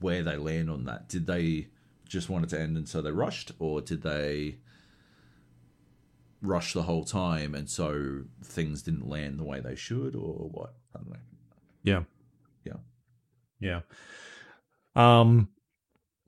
[0.00, 1.08] where they land on that.
[1.08, 1.68] Did they
[2.06, 4.56] just want it to end and so they rushed, or did they
[6.42, 10.74] rush the whole time and so things didn't land the way they should, or what?
[10.94, 11.16] I don't know.
[11.82, 12.02] Yeah,
[12.64, 12.76] yeah,
[13.58, 13.80] yeah.
[14.94, 15.48] Um.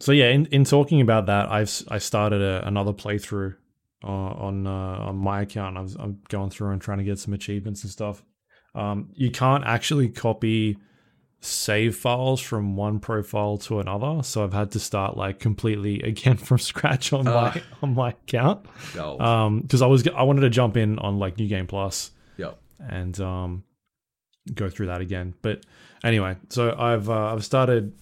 [0.01, 3.55] So yeah, in, in talking about that, I've I started a, another playthrough
[4.03, 5.77] uh, on uh, on my account.
[5.77, 8.25] I I'm going through and trying to get some achievements and stuff.
[8.75, 10.79] Um, you can't actually copy
[11.43, 16.39] save files from one profile to another, so I've had to start like completely again
[16.39, 18.65] from scratch on uh, my on my account.
[19.19, 22.11] Um, because I was I wanted to jump in on like New Game Plus.
[22.39, 22.59] Yep.
[22.89, 23.65] and um,
[24.55, 25.35] go through that again.
[25.43, 25.67] But
[26.03, 27.93] anyway, so I've uh, I've started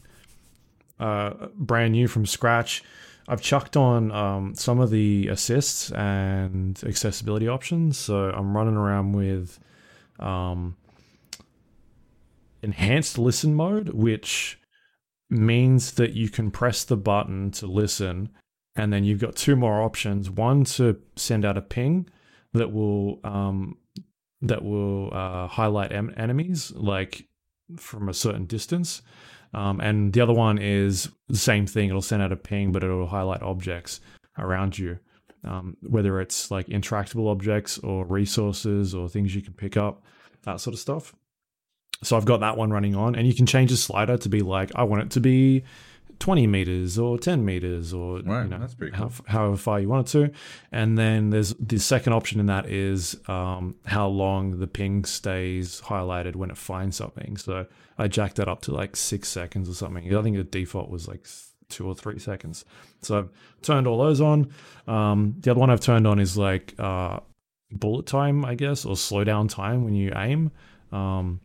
[1.00, 2.82] uh, brand new from scratch.
[3.28, 7.98] I've chucked on um, some of the assists and accessibility options.
[7.98, 9.58] So I'm running around with
[10.18, 10.76] um,
[12.62, 14.58] enhanced listen mode, which
[15.30, 18.30] means that you can press the button to listen,
[18.74, 20.30] and then you've got two more options.
[20.30, 22.08] One to send out a ping
[22.54, 23.76] that will um,
[24.40, 27.26] that will uh, highlight em- enemies like
[27.76, 29.02] from a certain distance.
[29.54, 31.88] Um, and the other one is the same thing.
[31.88, 34.00] It'll send out a ping, but it'll highlight objects
[34.38, 34.98] around you,
[35.44, 40.02] um, whether it's like interactable objects or resources or things you can pick up,
[40.42, 41.14] that sort of stuff.
[42.02, 44.42] So I've got that one running on, and you can change the slider to be
[44.42, 45.64] like, I want it to be
[46.18, 49.24] 20 meters or 10 meters or Right, you know, that's pretty how, cool.
[49.26, 50.32] however far you want it to.
[50.72, 55.80] And then there's the second option in that is um, how long the ping stays
[55.82, 57.36] highlighted when it finds something.
[57.36, 57.66] So
[57.98, 60.14] I jacked that up to like six seconds or something.
[60.14, 61.26] I think the default was like
[61.68, 62.64] two or three seconds.
[63.02, 63.28] So I've
[63.62, 64.50] turned all those on.
[64.86, 67.20] Um, the other one I've turned on is like uh,
[67.70, 70.50] bullet time, I guess, or slow down time when you aim.
[70.90, 71.40] Um,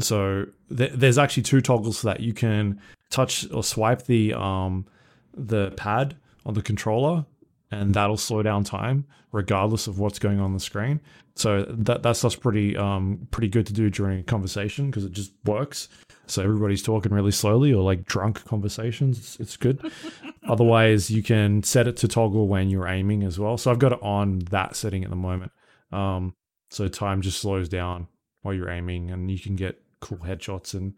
[0.00, 2.20] so th- there's actually two toggles for that.
[2.20, 2.80] You can
[3.10, 4.86] touch or swipe the um,
[5.34, 7.24] the pad on the controller,
[7.70, 11.00] and that'll slow down time regardless of what's going on the screen.
[11.34, 15.12] So that that stuff's pretty um, pretty good to do during a conversation because it
[15.12, 15.88] just works.
[16.26, 19.18] So everybody's talking really slowly or like drunk conversations.
[19.18, 19.92] It's, it's good.
[20.48, 23.58] Otherwise, you can set it to toggle when you're aiming as well.
[23.58, 25.52] So I've got it on that setting at the moment.
[25.92, 26.34] Um,
[26.70, 28.08] so time just slows down
[28.42, 30.94] while you're aiming, and you can get cool headshots and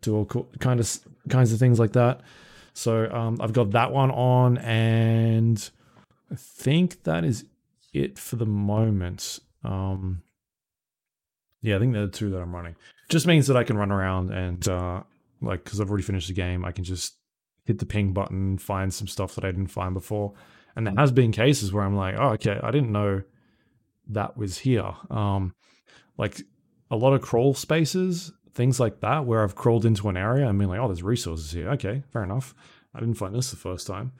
[0.00, 2.20] do all cool kind of kinds of things like that.
[2.72, 5.70] So um, I've got that one on, and
[6.30, 7.44] I think that is
[7.92, 9.38] it for the moment.
[9.62, 10.22] Um,
[11.62, 12.76] yeah, I think they're the two that I'm running.
[13.08, 15.02] Just means that I can run around and uh,
[15.40, 17.14] like because I've already finished the game, I can just
[17.64, 20.34] hit the ping button, find some stuff that I didn't find before.
[20.76, 23.22] And there has been cases where I'm like, oh, okay, I didn't know
[24.08, 24.92] that was here.
[25.10, 25.54] Um,
[26.18, 26.42] like
[26.90, 30.58] a lot of crawl spaces, things like that, where I've crawled into an area and
[30.58, 31.70] been like, oh, there's resources here.
[31.70, 32.54] Okay, fair enough.
[32.94, 34.12] I didn't find this the first time.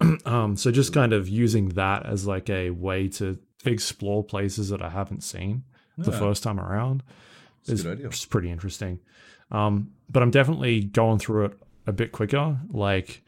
[0.24, 4.82] um, so just kind of using that as like a way to explore places that
[4.82, 5.64] I haven't seen
[5.98, 7.02] the first time around
[7.62, 9.00] It's is it's pretty interesting.
[9.50, 11.52] Um, but I'm definitely going through it
[11.86, 13.22] a bit quicker, like,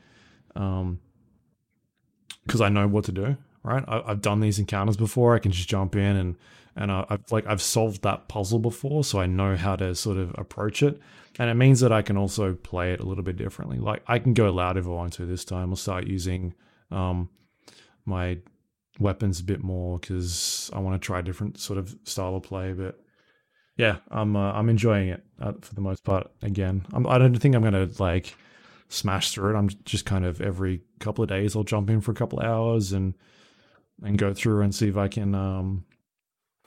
[0.55, 1.01] um,
[2.47, 3.37] because I know what to do.
[3.63, 5.35] Right, I, I've done these encounters before.
[5.35, 6.37] I can just jump in and
[6.79, 10.17] and I, I've like I've solved that puzzle before, so I know how to sort
[10.17, 11.01] of approach it.
[11.39, 13.79] And it means that I can also play it a little bit differently.
[13.79, 15.71] Like I can go loud if I want to this time.
[15.71, 16.55] I'll start using
[16.91, 17.29] um,
[18.07, 18.39] my
[18.99, 22.45] weapons a bit more because I want to try a different sort of style of
[22.45, 22.73] play.
[22.73, 22.99] But
[23.77, 26.31] yeah, I'm uh, I'm enjoying it uh, for the most part.
[26.43, 28.37] Again, I'm, I don't think I'm gonna like
[28.89, 29.59] smash through it.
[29.59, 32.47] I'm just kind of every couple of days I'll jump in for a couple of
[32.47, 33.15] hours and
[34.05, 35.85] and go through and see if I can um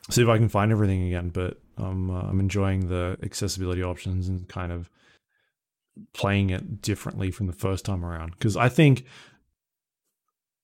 [0.10, 1.30] see if I can find everything again.
[1.30, 4.90] But um, uh, I'm enjoying the accessibility options and kind of
[6.14, 9.06] playing it differently from the first time around because I think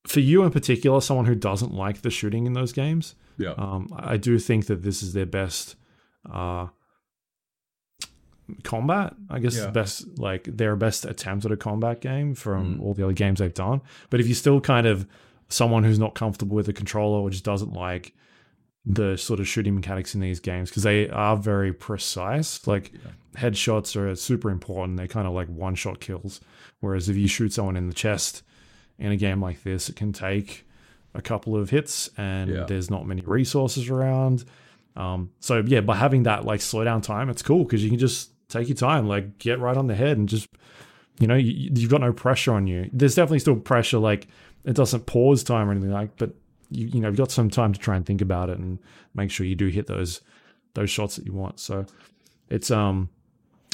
[0.08, 3.52] for you in particular, someone who doesn't like the shooting in those games, Yeah.
[3.58, 5.76] um, I do think that this is their best
[6.32, 6.68] uh,
[8.64, 9.14] combat.
[9.30, 9.70] I guess Yeah.
[9.72, 12.82] best like their best attempt at a combat game from Mm.
[12.82, 13.82] all the other games they've done.
[14.10, 15.06] But if you're still kind of
[15.50, 18.14] someone who's not comfortable with the controller or just doesn't like
[18.90, 22.66] the sort of shooting mechanics in these games because they are very precise.
[22.66, 22.94] Like
[23.36, 24.98] headshots are super important.
[24.98, 26.40] They're kind of like one shot kills.
[26.80, 28.44] Whereas if you shoot someone in the chest
[28.98, 30.66] in a game like this, it can take
[31.14, 32.64] a couple of hits and Yeah.
[32.64, 34.46] there's not many resources around.
[34.96, 38.00] Um, so yeah, by having that like slow down time, it's cool because you can
[38.00, 40.48] just take your time, like get right on the head and just,
[41.20, 42.90] you know, you, you've got no pressure on you.
[42.94, 44.28] There's definitely still pressure, like
[44.64, 46.32] it doesn't pause time or anything like, but
[46.70, 48.80] you you know, you've got some time to try and think about it and
[49.14, 50.22] make sure you do hit those
[50.74, 51.60] those shots that you want.
[51.60, 51.86] So
[52.50, 53.10] it's um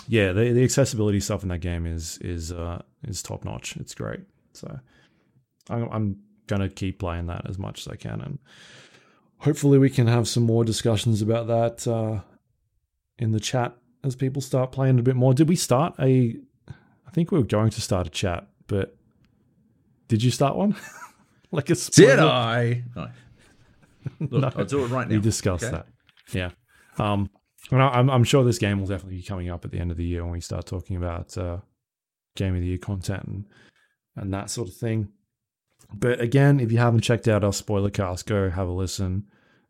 [0.07, 3.77] yeah, the the accessibility stuff in that game is is uh is top notch.
[3.77, 4.21] It's great.
[4.53, 4.79] So
[5.69, 6.17] I'm I'm
[6.47, 8.39] gonna keep playing that as much as I can and
[9.37, 12.21] hopefully we can have some more discussions about that uh
[13.17, 15.33] in the chat as people start playing a bit more.
[15.33, 16.37] Did we start a
[16.67, 18.95] I think we were going to start a chat, but
[20.07, 20.75] did you start one?
[21.53, 22.19] like a Did?
[22.19, 22.83] I?
[22.95, 23.07] No.
[24.19, 24.51] Look, No.
[24.57, 25.15] I'll do it right now.
[25.15, 25.71] We discussed okay?
[25.71, 25.87] that.
[26.33, 26.49] Yeah.
[26.97, 27.29] Um,
[27.71, 29.91] and I- I'm, I'm sure this game will definitely be coming up at the end
[29.91, 31.59] of the year when we start talking about uh,
[32.35, 33.45] game of the year content and,
[34.15, 35.09] and that sort of thing.
[35.93, 39.25] But again, if you haven't checked out our spoiler cast, go have a listen.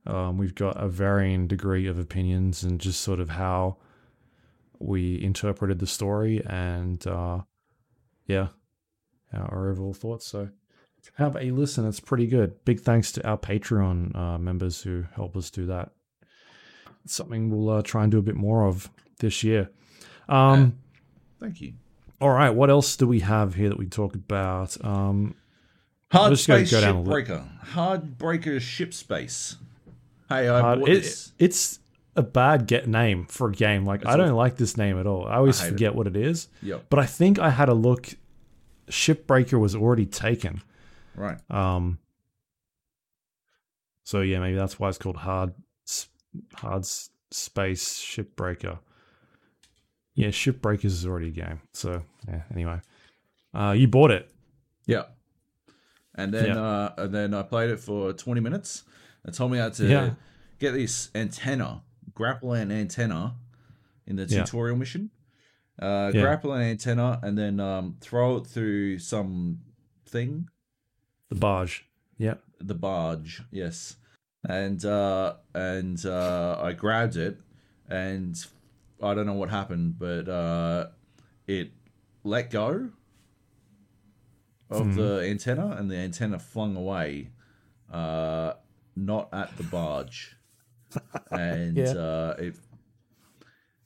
[0.07, 3.77] Um, we've got a varying degree of opinions and just sort of how
[4.79, 7.41] we interpreted the story and uh,
[8.27, 8.47] yeah,
[9.33, 10.25] our overall thoughts.
[10.27, 10.49] So
[11.15, 11.87] have a listen.
[11.87, 12.63] It's pretty good.
[12.65, 15.91] Big thanks to our Patreon uh, members who help us do that.
[17.05, 18.89] It's something we'll uh, try and do a bit more of
[19.19, 19.69] this year.
[20.29, 20.77] Um,
[21.39, 21.73] Thank you.
[22.21, 24.77] all right, what else do we have here that we talk about?
[24.85, 25.35] Um,
[26.11, 27.43] Hard space go ship breaker.
[27.61, 29.57] Hard breaker ship space.
[30.29, 31.33] Hey, I bought it- this.
[31.39, 31.79] it's
[32.15, 33.85] a bad get name for a game.
[33.85, 35.25] Like I don't like this name at all.
[35.27, 35.71] I always I hate it.
[35.73, 36.47] forget what it is.
[36.61, 36.85] Yep.
[36.89, 38.09] But I think I had a look.
[38.89, 40.61] Shipbreaker was already taken.
[41.15, 41.37] Right.
[41.49, 41.99] Um.
[44.03, 45.53] So yeah, maybe that's why it's called hard,
[46.55, 46.85] hard
[47.31, 48.79] space shipbreaker.
[50.15, 51.61] Yeah, shipbreakers is already a game.
[51.73, 52.41] So yeah.
[52.53, 52.81] Anyway,
[53.53, 54.29] uh, you bought it.
[54.85, 55.03] Yeah.
[56.15, 56.61] And then Yeah.
[56.61, 58.83] uh and then I played it for 20 minutes.
[59.25, 60.13] It told me how to Yeah.
[60.59, 61.81] get this antenna,
[62.13, 63.35] grapple an antenna
[64.05, 64.43] in the Yeah.
[64.43, 65.09] tutorial mission.
[65.81, 66.21] Uh Yeah.
[66.21, 69.61] grapple an antenna and then um throw it through some
[70.05, 70.49] thing,
[71.33, 71.85] The barge.
[72.17, 72.35] Yeah.
[72.59, 73.95] the barge, yes.
[74.47, 77.39] And uh and uh I grabbed it
[77.89, 78.35] and
[79.01, 80.87] I don't know what happened, but uh
[81.47, 81.71] it
[82.23, 82.89] let go
[84.69, 87.29] of the antenna and the antenna flung away
[87.91, 88.53] uh
[88.95, 90.35] not at the barge
[91.31, 91.91] and Yeah.
[91.93, 92.55] uh it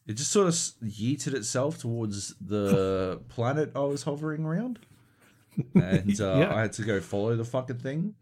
[0.06, 4.80] it just sort of yeeted itself towards the planet I was hovering around
[5.76, 6.54] and uh, Yeah.
[6.56, 8.16] I had to go follow the fucking thing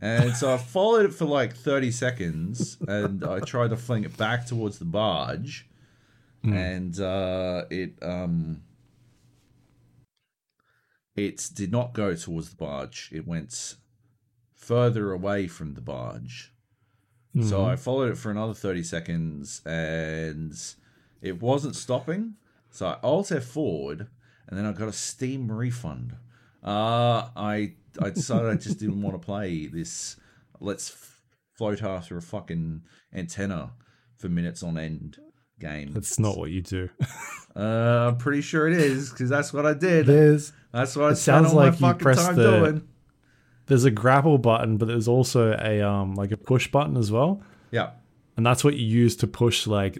[0.00, 4.16] and so I followed it for like 30 seconds and I tried to fling it
[4.16, 5.68] back towards the barge
[6.42, 8.62] and uh, it um
[11.14, 13.10] it did not go towards the barge.
[13.12, 13.76] It went
[14.56, 16.52] further away from the barge.
[17.48, 20.52] So I followed it for another 30 seconds and
[21.22, 22.34] it wasn't stopping.
[22.70, 24.08] So I alt F4'd
[24.48, 26.16] and then I got a Steam refund.
[26.62, 30.16] Uh, I I decided I just didn't want to play this
[30.60, 31.20] let's f-
[31.56, 32.82] float after a fucking
[33.12, 33.72] antenna
[34.16, 35.18] for minutes on end
[35.58, 35.92] game.
[35.92, 36.88] That's not what you do.
[37.54, 40.06] Uh, I'm pretty sure it is because that's what I did.
[40.06, 42.88] There's That's what It spent sounds like my you time the- doing.
[43.66, 47.42] there's a grapple button, but there's also a um like a push button as well.
[47.70, 47.90] Yeah,
[48.38, 49.98] and that's what you use to push like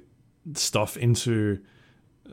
[0.54, 1.58] stuff into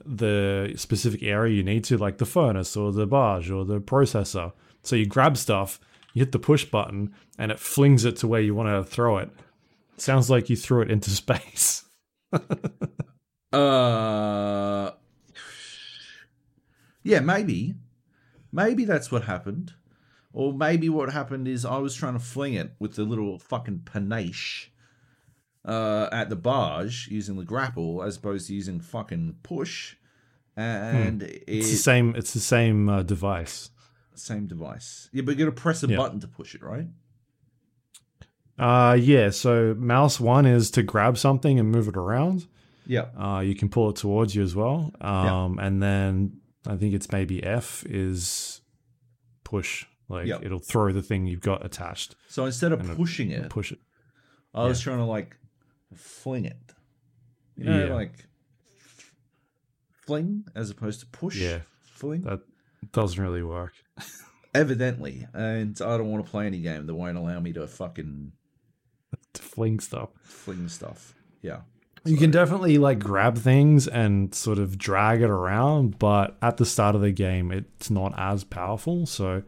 [0.05, 4.53] the specific area you need to like the furnace or the barge or the processor.
[4.83, 5.79] So you grab stuff
[6.13, 9.17] you hit the push button and it flings it to where you want to throw
[9.17, 9.29] it.
[9.97, 11.83] Sounds like you threw it into space.
[13.51, 14.91] Uh,
[17.03, 17.75] yeah, maybe,
[18.51, 19.73] maybe that's what happened,
[20.33, 23.81] or maybe what happened is I was trying to fling it with the little fucking
[23.85, 24.71] panache
[25.65, 29.95] uh, at the barge using the grapple as opposed to using fucking push,
[30.55, 33.69] and it's the same it's the same uh, device
[34.15, 35.09] same device.
[35.13, 35.95] Yeah, but you got to press a Yeah.
[35.95, 36.87] button to push it, right?
[38.57, 42.45] uh yeah so mouse one is to grab something and move it around
[42.85, 43.05] Yeah.
[43.17, 47.09] uh you can pull it towards you as well um and then i think it's
[47.11, 48.59] maybe f is
[49.45, 50.43] push like Yep.
[50.43, 53.79] it'll throw the thing you've got attached So instead of pushing it, push it
[54.53, 55.37] I was trying to like
[55.95, 56.73] fling it.
[57.55, 57.93] You know, Yeah.
[57.93, 58.25] like
[60.05, 61.35] fling as opposed to push.
[61.37, 61.59] Yeah.
[61.81, 62.21] Fling.
[62.21, 62.39] that
[62.93, 63.73] doesn't really work
[64.53, 65.27] Evidently.
[65.33, 68.31] And I don't want to play any game that won't allow me to fucking
[69.33, 71.13] to fling stuff fling stuff.
[71.41, 71.61] Yeah.
[72.05, 76.65] you can definitely like grab things and sort of drag it around but at the
[76.65, 79.43] start of the game it's not as powerful so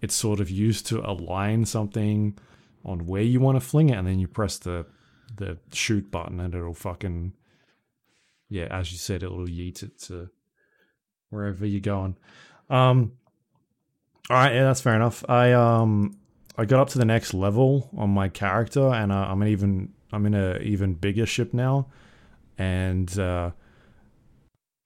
[0.00, 2.38] it's sort of used to align something
[2.84, 4.86] on where you want to fling it and then you press the
[5.40, 7.32] the shoot button and it'll fucking
[8.48, 10.30] yeah as you said it'll yeet it to
[11.30, 12.16] wherever you're going.
[12.68, 13.12] Um
[14.30, 15.24] all right yeah that's fair enough.
[15.28, 16.16] I um
[16.56, 19.92] i got up to the next level on my character and uh, i'm an even
[20.12, 21.88] i'm in a even bigger ship now.
[22.58, 23.50] And uh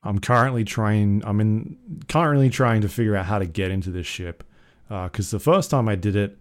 [0.02, 1.76] i'm currently trying i'm in
[2.08, 4.44] currently trying to figure out how to get into this ship
[4.90, 6.38] Uh, because the first time i did it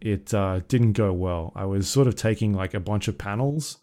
[0.00, 1.52] it uh, didn't go well.
[1.54, 3.78] I was sort of taking like a bunch of panels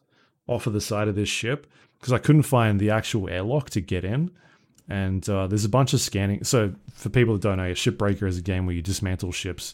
[0.48, 1.68] off of the side of this ship
[2.00, 4.32] because I couldn't find the actual airlock to get in.
[4.88, 6.44] And uh, there's a bunch of scanning.
[6.44, 9.74] So for people that don't know, a shipbreaker is a game where you dismantle ships,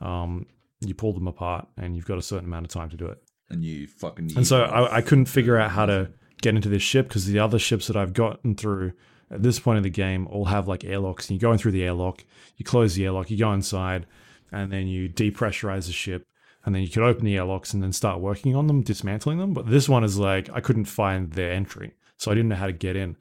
[0.00, 0.46] um,
[0.80, 3.22] you pull them apart, and you've got a certain amount of time to do it.
[3.50, 4.32] And you fucking.
[4.36, 6.10] And so I, I couldn't figure out how to
[6.40, 8.92] get into this ship because the other ships that I've gotten through
[9.30, 11.28] at this point in the game all have like airlocks.
[11.28, 12.24] And you go in through the airlock,
[12.56, 14.06] you close the airlock, you go inside,
[14.52, 16.26] and then you depressurize the ship,
[16.64, 19.52] and then you could open the airlocks and then start working on them, dismantling them.
[19.54, 22.66] But this one is like I couldn't find their entry, so I didn't know how
[22.66, 23.16] to get in.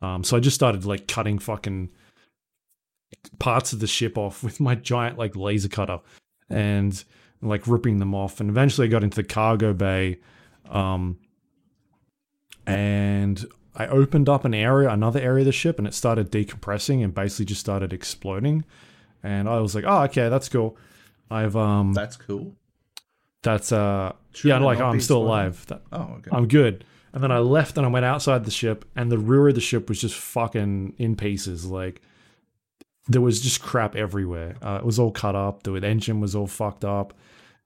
[0.00, 1.90] Um, so I just started like cutting fucking
[3.38, 6.00] parts of the ship off with my giant like laser cutter
[6.50, 7.04] and
[7.40, 8.40] like ripping them off.
[8.40, 10.18] And eventually I got into the cargo bay.
[10.70, 11.18] Um,
[12.66, 17.02] and I opened up an area, another area of the ship, and it started decompressing
[17.02, 18.64] and basically just started exploding.
[19.22, 20.76] And I was like, oh, okay, that's cool.
[21.30, 22.54] I've um That's cool.
[23.42, 25.64] that's uh Should yeah, like I'm still alive.
[25.66, 26.30] That, Oh, okay.
[26.32, 26.84] I'm good.
[27.14, 29.60] And then I left and I went outside the ship, and the rear of the
[29.60, 31.66] ship was just fucking in pieces.
[31.66, 32.00] Like
[33.08, 34.56] there was just crap everywhere.
[34.62, 35.62] Uh, it was all cut up.
[35.62, 37.14] The engine was all fucked up.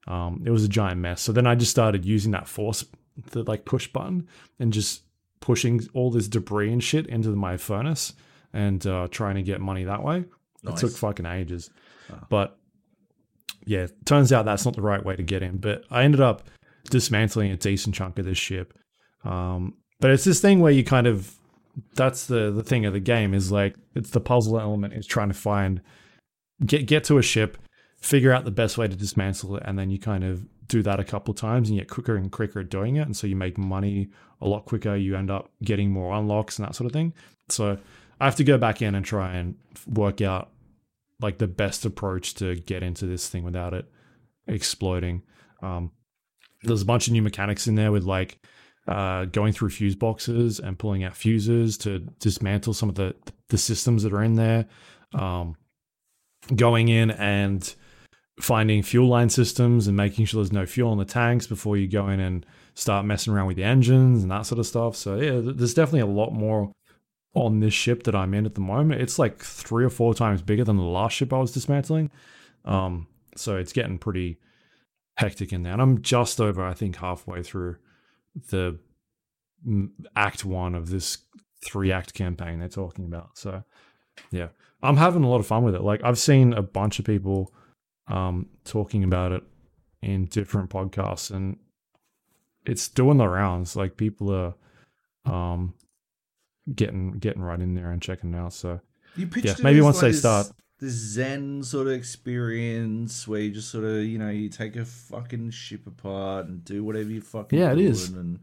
[0.06, 1.20] Um, it was a giant mess.
[1.20, 2.84] So then I just started using that force,
[3.30, 4.28] the like push button,
[4.58, 5.02] and just
[5.40, 8.14] pushing all this debris and shit into my furnace
[8.52, 10.24] and uh, trying to get money that way.
[10.66, 10.82] Nice.
[10.82, 11.70] It took fucking ages.
[12.12, 12.26] Ah.
[12.28, 12.58] But
[13.64, 15.58] yeah, turns out that's not the right way to get in.
[15.58, 16.48] But I ended up
[16.90, 18.74] dismantling a decent chunk of this ship.
[19.24, 21.34] Um, but it's this thing where you kind of
[21.94, 25.28] that's the the thing of the game is like it's the puzzle element is trying
[25.28, 25.80] to find
[26.64, 27.58] get get to a ship,
[28.00, 30.98] figure out the best way to dismantle it, and then you kind of do that
[30.98, 33.26] a couple of times and you get quicker and quicker at doing it, and so
[33.26, 34.08] you make money
[34.40, 34.96] a lot quicker.
[34.96, 37.12] You end up getting more unlocks and that sort of thing.
[37.48, 37.78] So
[38.20, 39.56] I have to go back in and try and
[39.86, 40.50] work out
[41.20, 43.86] like the best approach to get into this thing without it
[44.46, 45.22] exploding.
[45.62, 45.92] Um,
[46.62, 48.38] there's a bunch of new mechanics in there with like
[48.86, 53.14] uh, going through fuse boxes and pulling out fuses to dismantle some of the
[53.48, 54.66] the systems that are in there.
[55.14, 55.56] Um,
[56.54, 57.74] going in and
[58.40, 61.88] finding fuel line systems and making sure there's no fuel in the tanks before you
[61.88, 62.44] go in and
[62.74, 64.94] start messing around with the engines and that sort of stuff.
[64.94, 66.70] So yeah, there's definitely a lot more
[67.36, 69.02] on this ship that I'm in at the moment.
[69.02, 72.10] It's like three or four times bigger than the last ship I was dismantling.
[72.64, 73.06] Um,
[73.36, 74.38] so it's getting pretty
[75.18, 75.74] hectic in there.
[75.74, 77.76] And I'm just over, I think, halfway through
[78.50, 78.78] the
[80.16, 81.18] act one of this
[81.62, 83.36] three act campaign they're talking about.
[83.36, 83.62] So
[84.30, 84.48] yeah,
[84.82, 85.82] I'm having a lot of fun with it.
[85.82, 87.52] Like I've seen a bunch of people
[88.08, 89.42] um, talking about it
[90.00, 91.58] in different podcasts and
[92.64, 93.76] it's doing the rounds.
[93.76, 94.54] Like people are
[95.30, 95.74] um,
[96.74, 98.52] getting getting right in there and checking it out.
[98.52, 98.80] So
[99.16, 103.40] You pitched Yeah, maybe once like they this, start- this Zen sort of experience where
[103.40, 107.08] you just sort of you know you take a fucking ship apart and do whatever
[107.10, 108.40] you fucking Yeah, it is and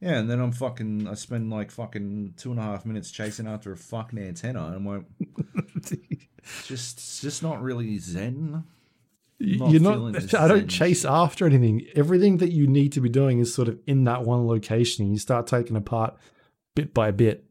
[0.00, 3.46] yeah, and then I'm fucking I spend like fucking two and a half minutes chasing
[3.46, 5.04] after a fucking antenna and I'm like,
[6.64, 8.64] just it's just not really Zen.
[9.40, 10.34] Not you're not.
[10.34, 11.10] I don't chase shit.
[11.10, 11.86] after anything.
[11.96, 15.10] Everything that you need to be doing is sort of in that one location.
[15.10, 16.16] You start taking apart
[16.74, 17.44] bit by bit.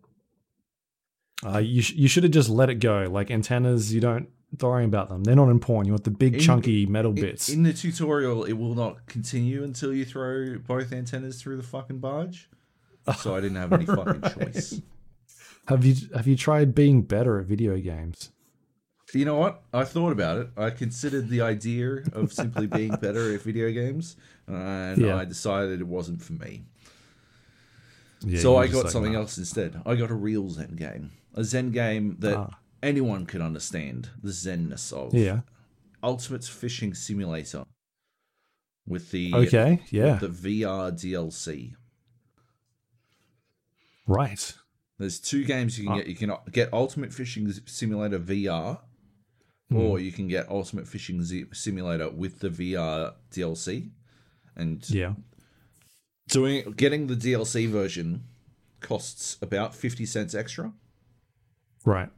[1.45, 3.07] Uh, you sh- you should have just let it go.
[3.11, 5.23] Like antennas, you don't don't worry about them.
[5.23, 5.87] They're not important.
[5.87, 7.49] You want the big In- chunky metal In- bits.
[7.49, 11.99] In the tutorial, it will not continue until you throw both antennas through the fucking
[11.99, 12.49] barge.
[13.17, 14.81] So I didn't have any fucking choice.
[15.67, 18.29] have you have you tried being better at video games?
[19.13, 19.61] You know what?
[19.71, 20.49] I thought about it.
[20.57, 24.15] I considered the idea of simply being better at video games,
[24.47, 25.17] and Yeah.
[25.17, 26.63] I decided it wasn't for me.
[28.25, 29.81] Yeah, so I got like, something "Nah." else instead.
[29.85, 32.59] I got a real Zen game, a Zen game that Ah.
[32.81, 35.13] anyone can understand the Zenness of.
[35.13, 35.41] Yeah.
[36.01, 37.65] Ultimate Fishing Simulator
[38.87, 39.83] with the Okay.
[39.89, 40.17] Yeah.
[40.17, 41.75] the VR DLC.
[44.07, 44.53] right.
[44.99, 45.97] There's two games you can Ah.
[45.97, 46.07] get.
[46.07, 48.81] You can get Ultimate Fishing Simulator VR,
[49.69, 49.75] Hmm.
[49.77, 53.91] or you can get Ultimate Fishing Z- Simulator with the VR DLC.
[54.55, 55.15] And Yeah.
[56.29, 58.23] Doing getting the DLC version
[58.79, 60.73] costs about fifty cents extra,
[61.85, 62.09] Right.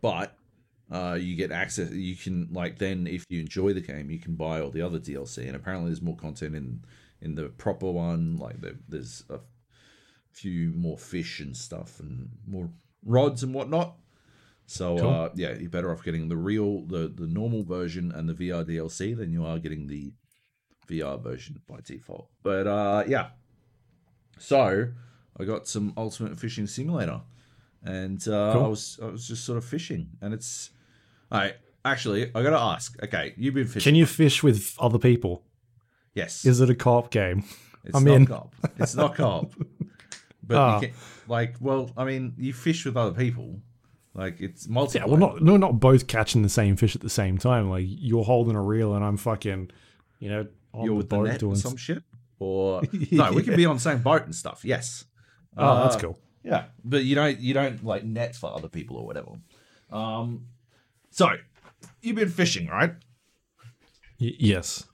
[0.00, 0.34] but
[0.90, 1.90] uh, you get access.
[1.92, 4.98] You can like then if you enjoy the game, you can buy all the other
[4.98, 5.46] DLC.
[5.46, 6.84] And apparently, there's more content in
[7.20, 8.36] in the proper one.
[8.36, 9.40] Like there, there's a
[10.32, 12.70] few more fish and stuff, and more
[13.04, 13.96] rods and whatnot.
[14.66, 15.08] So Cool.
[15.10, 18.64] uh, yeah, you're better off getting the real, the the normal version and the VR
[18.64, 20.12] DLC than you are getting the
[20.88, 22.28] VR version by default.
[22.42, 23.28] But uh, yeah,
[24.38, 24.88] so
[25.38, 27.20] I got some Ultimate Fishing Simulator,
[27.84, 28.64] and uh, Cool.
[28.64, 30.70] I was I was just sort of fishing, and it's.
[31.30, 32.96] All right, actually, I got to ask.
[33.02, 33.90] Okay, you've been fishing.
[33.90, 35.42] Can you fish with other people?
[36.14, 36.44] Yes.
[36.46, 37.44] Is it a co-op game?
[37.84, 38.26] It's I'm not in.
[38.26, 38.54] co-op.
[38.78, 39.52] It's not co-op.
[40.42, 40.80] But Ah.
[40.80, 40.92] can,
[41.28, 43.60] like, well, I mean, you fish with other people.
[44.14, 44.94] Like it's multiplayer.
[44.94, 47.68] Yeah, well, not no, not both catching the same fish at the same time.
[47.68, 49.70] Like you're holding a reel and I'm fucking,
[50.20, 51.56] you know, on You're the with the boat net or doing.
[51.56, 52.02] some shit.
[52.38, 54.64] Or no, we can be on the same boat and stuff.
[54.64, 55.04] Yes.
[55.56, 56.18] oh, that's Uh, cool.
[56.44, 59.32] Yeah, but you don't you don't like net for other people or whatever.
[59.90, 60.46] Um,
[61.10, 61.28] so
[62.00, 62.92] you've been fishing, right?
[64.20, 64.84] Y- yes.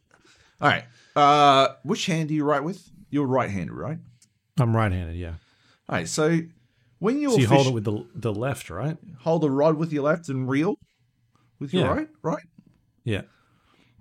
[0.60, 0.84] All right.
[1.14, 2.90] Uh, which hand do you write with?
[3.10, 3.98] You're right-handed, right?
[4.58, 5.16] I'm right-handed.
[5.16, 5.34] Yeah.
[5.88, 6.08] All right.
[6.08, 6.40] So
[6.98, 8.96] when you're So you fish- hold it with the the left, right?
[9.20, 10.76] hold the rod with your left and reel
[11.60, 11.92] with your Yeah.
[11.92, 12.42] right, right?
[13.04, 13.22] Yeah.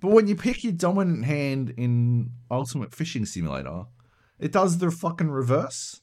[0.03, 3.85] But when you pick your dominant hand in Ultimate Fishing Simulator,
[4.37, 6.01] it does the fucking reverse.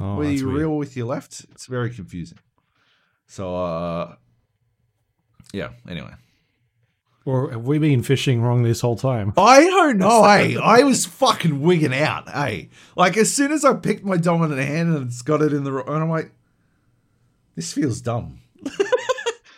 [0.00, 1.46] Oh, where you reel with your left.
[1.52, 2.38] It's very confusing.
[3.28, 4.16] So, uh,
[5.52, 5.68] yeah.
[5.88, 6.10] Anyway,
[7.24, 9.32] Or have we been fishing wrong this whole time?
[9.36, 10.24] I don't know.
[10.24, 12.28] hey, I was fucking wigging out.
[12.28, 15.62] Hey, like as soon as I picked my dominant hand and it's got it in
[15.62, 16.32] the, and I'm like,
[17.54, 18.40] this feels dumb.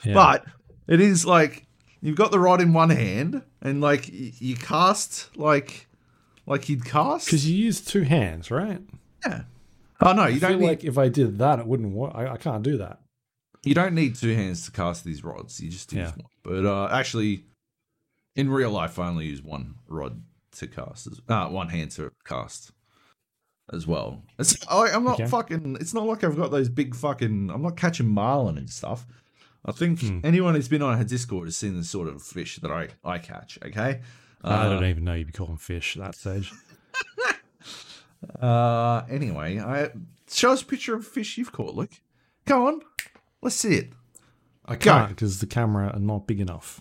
[0.04, 0.14] Yeah.
[0.14, 0.44] But
[0.86, 1.65] it is like
[2.00, 5.86] you've got the rod in one hand and like y- you cast like
[6.46, 7.26] like you'd cast.
[7.26, 8.80] because you use two hands, right?
[9.26, 9.42] yeah.
[10.00, 12.12] Oh no, you I don't need like if I did that, it wouldn't work.
[12.14, 13.00] I, I can't do that.
[13.64, 15.60] you don't need two hands to cast these rods.
[15.60, 16.22] You just use Yeah.
[16.22, 16.30] one.
[16.42, 17.44] But uh, actually,
[18.36, 20.22] in real life, I only use one rod
[20.58, 21.06] to cast.
[21.08, 22.70] As, uh, one hand to cast
[23.72, 24.22] as well.
[24.38, 25.26] It's, I, I'm not Okay.
[25.26, 25.78] fucking.
[25.80, 27.50] It's not like I've got those big fucking.
[27.50, 29.06] I'm not catching marlin and stuff.
[29.66, 30.20] I think Hmm.
[30.22, 33.18] anyone who's been on a Discord has seen the sort of fish that I I
[33.18, 33.58] catch.
[33.64, 34.00] Okay.
[34.44, 36.52] I Uh, don't even know you'd be calling fish at that stage.
[38.40, 39.90] Uh, anyway, I
[40.28, 41.74] show us a picture of a fish you've caught.
[41.74, 41.90] Look,
[42.44, 42.80] go on,
[43.42, 43.92] let's see it.
[44.64, 46.80] I can't because the camera are not big enough.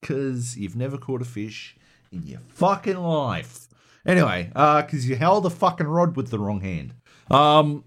[0.00, 1.76] Because you've never caught a fish
[2.10, 3.68] in your fucking life.
[4.06, 6.94] Anyway, uh, because you held a fucking rod with the wrong hand.
[7.30, 7.84] Um,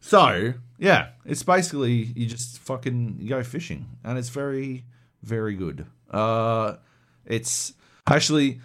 [0.00, 4.84] so yeah, it's basically you just fucking you go fishing, and it's very,
[5.22, 5.86] very good.
[6.10, 6.76] Uh,
[7.24, 7.72] it's
[8.06, 8.60] actually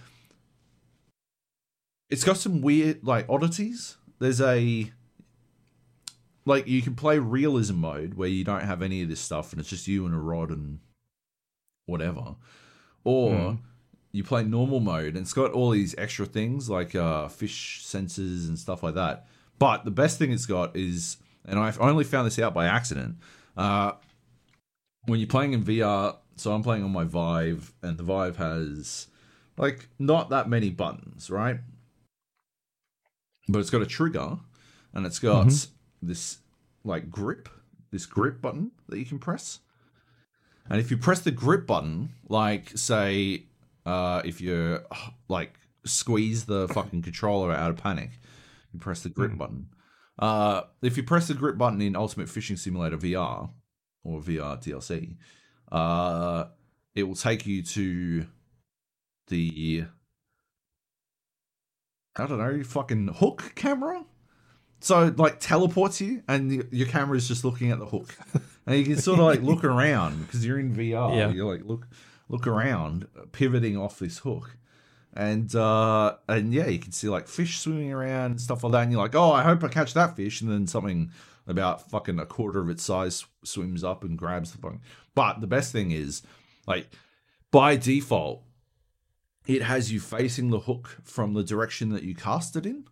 [2.09, 3.97] it's got some weird like oddities.
[4.19, 4.91] There's a
[6.45, 9.59] like you can play realism mode where you don't have any of this stuff and
[9.59, 10.79] it's just you and a rod and
[11.85, 12.35] whatever.
[13.03, 13.55] Or Hmm.
[14.11, 18.47] you play normal mode and it's got all these extra things like uh, fish sensors
[18.47, 19.27] and stuff like that.
[19.59, 23.17] But the best thing it's got is, and I've only found this out by accident,
[23.57, 23.93] uh,
[25.05, 29.07] when you're playing in VR, so I'm playing on my Vive, and the Vive has
[29.57, 31.59] like not that many buttons, right?
[33.47, 34.37] But it's got a trigger
[34.93, 35.51] and it's got
[36.01, 36.39] this
[36.83, 37.49] like grip,
[37.91, 39.59] this grip button that you can press.
[40.69, 43.43] And if you press the grip button, like say,
[43.85, 44.79] uh, if you
[45.27, 48.11] like squeeze the fucking controller out of panic,
[48.71, 49.67] you press the grip button.
[50.21, 53.49] Uh, if you press the grip button in Ultimate Fishing Simulator VR
[54.03, 55.17] or VR DLC,
[55.71, 56.45] uh,
[56.95, 58.27] it will take you to
[59.27, 59.85] the
[62.17, 64.05] I don't know, fucking hook camera.
[64.81, 68.15] So it, like teleports you, and y- your camera is just looking at the hook,
[68.65, 71.15] and you can sort of like look around because you're in VR.
[71.15, 71.29] Yeah.
[71.29, 71.87] You're like look
[72.29, 74.57] look around, pivoting off this hook,
[75.13, 78.83] and uh and yeah, you can see like fish swimming around and stuff like that.
[78.83, 81.11] And you're like, oh, I hope I catch that fish, and then something
[81.47, 84.81] about fucking a quarter of its size swims up and grabs the fucking.
[85.15, 86.21] But the best thing is,
[86.67, 86.89] like
[87.51, 88.43] by default,
[89.47, 92.85] it has you facing the hook from the direction that you cast it in.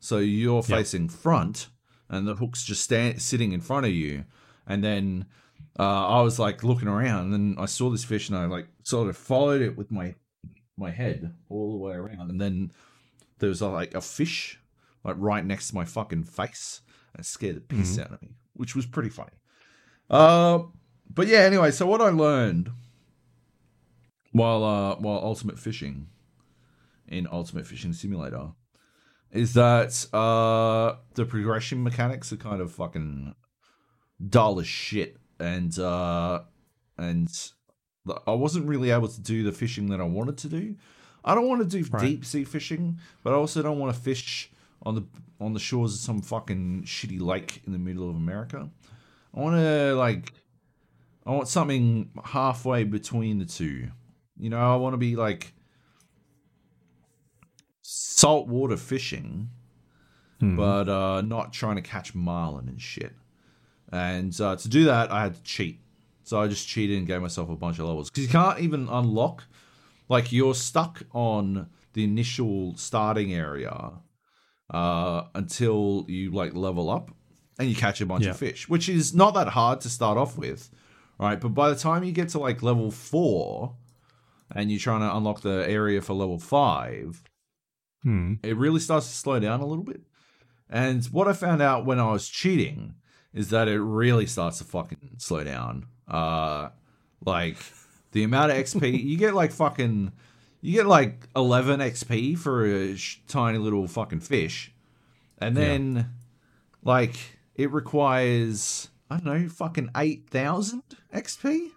[0.00, 1.68] So you're facing front,
[2.08, 4.24] and the hook's just stand, sitting in front of you.
[4.66, 5.26] And then
[5.78, 8.66] uh, I was like looking around, and then I saw this fish, and I like
[8.82, 10.14] sort of followed it with my
[10.80, 12.72] my head all the way around, and then
[13.38, 14.58] there was like a fish
[15.04, 16.80] like right next to my fucking face,
[17.14, 19.30] and scared the piss out of me, which was pretty funny.
[20.08, 20.60] Uh,
[21.08, 22.70] but yeah, anyway, so what I learned
[24.32, 26.06] while uh while ultimate fishing
[27.08, 28.52] in ultimate fishing simulator
[29.32, 33.34] is that uh the progression mechanics are kind of fucking
[34.28, 35.16] dull as shit.
[35.38, 36.42] And uh
[36.98, 37.28] and
[38.26, 40.76] I wasn't really able to do the fishing that I wanted to do.
[41.24, 42.02] I don't want to do Right.
[42.02, 44.50] deep sea fishing, but I also don't want to fish
[44.82, 45.04] on the
[45.40, 48.70] on the shores of some fucking shitty lake in the middle of America.
[49.34, 50.32] I want to like
[51.26, 53.88] I want something halfway between the two.
[54.38, 55.52] You know, I want to be like
[57.82, 59.50] saltwater fishing,
[60.40, 60.56] Hmm.
[60.56, 63.12] but uh, not trying to catch marlin and shit.
[63.92, 65.80] And uh, to do that, I had to cheat.
[66.30, 68.86] So I just cheated and gave myself a bunch of levels because you can't even
[68.88, 69.42] unlock.
[70.08, 73.94] Like you're stuck on the initial starting area
[74.72, 77.10] uh, until you like level up
[77.58, 78.30] and you catch a bunch Yeah.
[78.30, 80.70] of fish, which is not that hard to start off with,
[81.18, 81.40] right?
[81.40, 83.74] But by the time you get to like level four
[84.54, 87.24] and you're trying to unlock the area for level five,
[88.04, 88.34] Hmm.
[88.44, 90.02] it really starts to slow down a little bit.
[90.68, 92.94] And what I found out when I was cheating
[93.34, 95.86] is that it really starts to fucking slow down.
[96.10, 96.70] Uh,
[97.24, 97.56] like
[98.12, 100.12] the amount of XP you get, like fucking,
[100.60, 104.72] you get like 11 XP for a sh- tiny little fucking fish.
[105.38, 106.10] And then,
[106.82, 107.16] like,
[107.54, 110.82] it requires, I don't know, fucking 8,000
[111.14, 111.68] XP?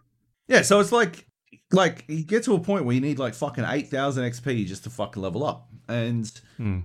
[0.47, 1.27] Yeah, so it's like,
[1.71, 4.89] like, you get to a point where you need like fucking 8,000 XP just to
[4.89, 5.69] fucking level up.
[5.87, 6.79] And Hmm.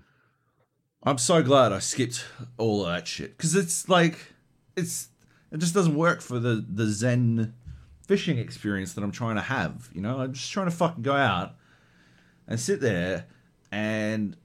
[1.02, 2.24] I'm so glad I skipped
[2.58, 3.36] all of that shit.
[3.36, 4.18] Because it's like,
[4.76, 5.08] it's,
[5.50, 7.54] it just doesn't work for the, the Zen
[8.06, 9.88] fishing experience that I'm trying to have.
[9.92, 11.56] You know, I'm just trying to fucking go out
[12.46, 13.26] and sit there
[13.70, 14.36] and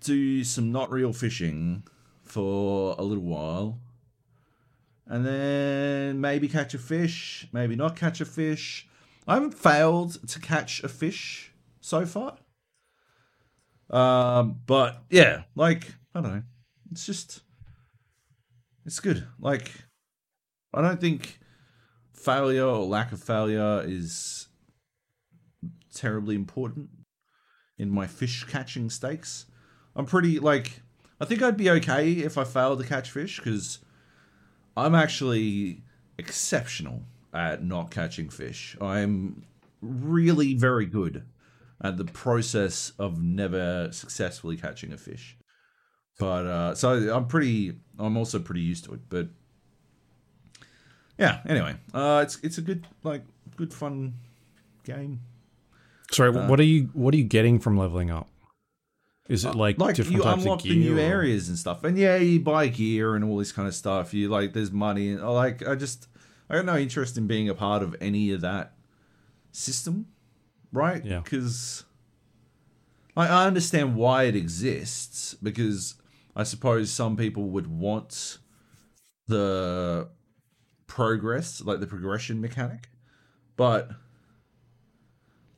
[0.00, 1.82] do some not real fishing
[2.22, 3.80] for a little while.
[5.06, 8.88] And then maybe catch a fish, maybe not catch a fish.
[9.26, 12.38] I haven't failed to catch a fish so far.
[13.88, 16.42] Um, but yeah, like, I don't know.
[16.90, 17.42] It's just,
[18.84, 19.26] it's good.
[19.38, 19.70] Like,
[20.76, 21.40] I don't think
[22.12, 24.48] failure or lack of failure is
[25.94, 26.90] terribly important
[27.78, 29.46] in my fish catching stakes.
[29.94, 30.82] I'm pretty like
[31.20, 33.78] I think I'd be okay if I failed to catch fish because
[34.76, 35.82] I'm actually
[36.18, 37.02] exceptional
[37.32, 38.76] at not catching fish.
[38.80, 39.44] I'm
[39.80, 41.24] really very good
[41.82, 45.38] at the process of never successfully catching a fish.
[46.18, 47.78] But uh, so I'm pretty.
[47.98, 49.00] I'm also pretty used to it.
[49.08, 49.28] But
[51.18, 51.40] yeah.
[51.48, 53.22] Anyway, uh, it's it's a good like
[53.56, 54.14] good fun
[54.84, 55.20] game.
[56.10, 58.28] Sorry, what are you what are you getting from leveling up?
[59.28, 61.58] Is it like, Uh, like different you types unlock of the new or- areas and
[61.58, 64.14] stuff, and yeah, you buy gear and all this kind of stuff.
[64.14, 66.06] You like, there's money, and like, I just,
[66.48, 68.74] I got no interest in being a part of any of that
[69.50, 70.06] system,
[70.72, 71.04] right?
[71.04, 71.20] Yeah.
[71.24, 71.82] because
[73.16, 75.94] I I understand why it exists because
[76.36, 78.38] I suppose some people would want
[79.26, 80.08] the
[80.86, 82.88] progress, like the progression mechanic,
[83.56, 83.90] but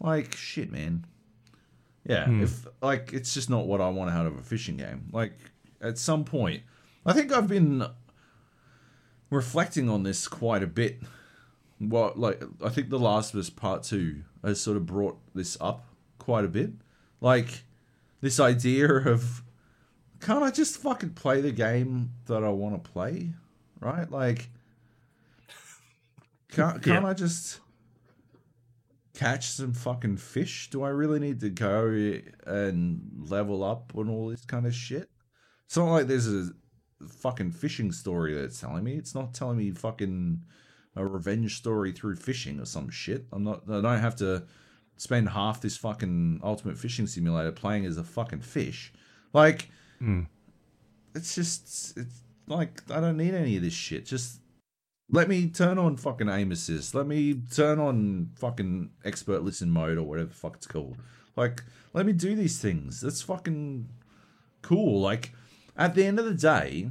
[0.01, 1.05] like shit, man.
[2.05, 2.43] Yeah, Hmm.
[2.43, 5.09] if like it's just not what I want out of a fishing game.
[5.13, 5.33] Like
[5.81, 6.63] at some point,
[7.05, 7.85] I think I've been
[9.31, 11.01] reflecting on this quite a bit.
[11.79, 15.57] What like I think The Last of Us Part Two has sort of brought this
[15.61, 15.85] up
[16.19, 16.73] quite a bit.
[17.21, 17.65] Like
[18.21, 19.43] this idea of
[20.21, 23.31] can't I just fucking play the game that I want to play,
[23.81, 24.11] right?
[24.11, 24.49] Like
[26.51, 27.61] can't can't I just
[29.15, 30.71] catch some fucking fish?
[30.71, 31.89] Do I really need to go
[32.47, 35.11] and level up on all this kind of shit?
[35.67, 36.51] It's not like there's a
[37.07, 38.95] fucking fishing story that's telling me.
[38.95, 40.43] It's not telling me fucking
[40.97, 43.27] a revenge story through fishing or some shit.
[43.33, 43.63] I'm not.
[43.69, 44.45] I don't have to
[44.97, 48.93] spend half this fucking ultimate fishing simulator playing as a fucking fish.
[49.33, 49.69] Like,
[49.99, 50.23] Hmm.
[51.15, 54.07] it's just it's like I don't need any of this shit.
[54.07, 54.41] Just
[55.11, 56.95] let me turn on fucking aim assist.
[56.95, 60.99] Let me turn on fucking expert listen mode or whatever the fuck it's called.
[61.37, 61.63] Like,
[61.95, 63.01] let me do these things.
[63.01, 63.89] That's fucking
[64.63, 65.01] cool.
[65.01, 65.33] Like,
[65.77, 66.91] at the end of the day,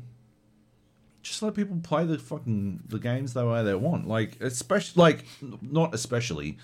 [1.21, 4.07] just let people play the fucking the games the way they want.
[4.07, 5.25] Like, especially like
[5.61, 6.57] not especially,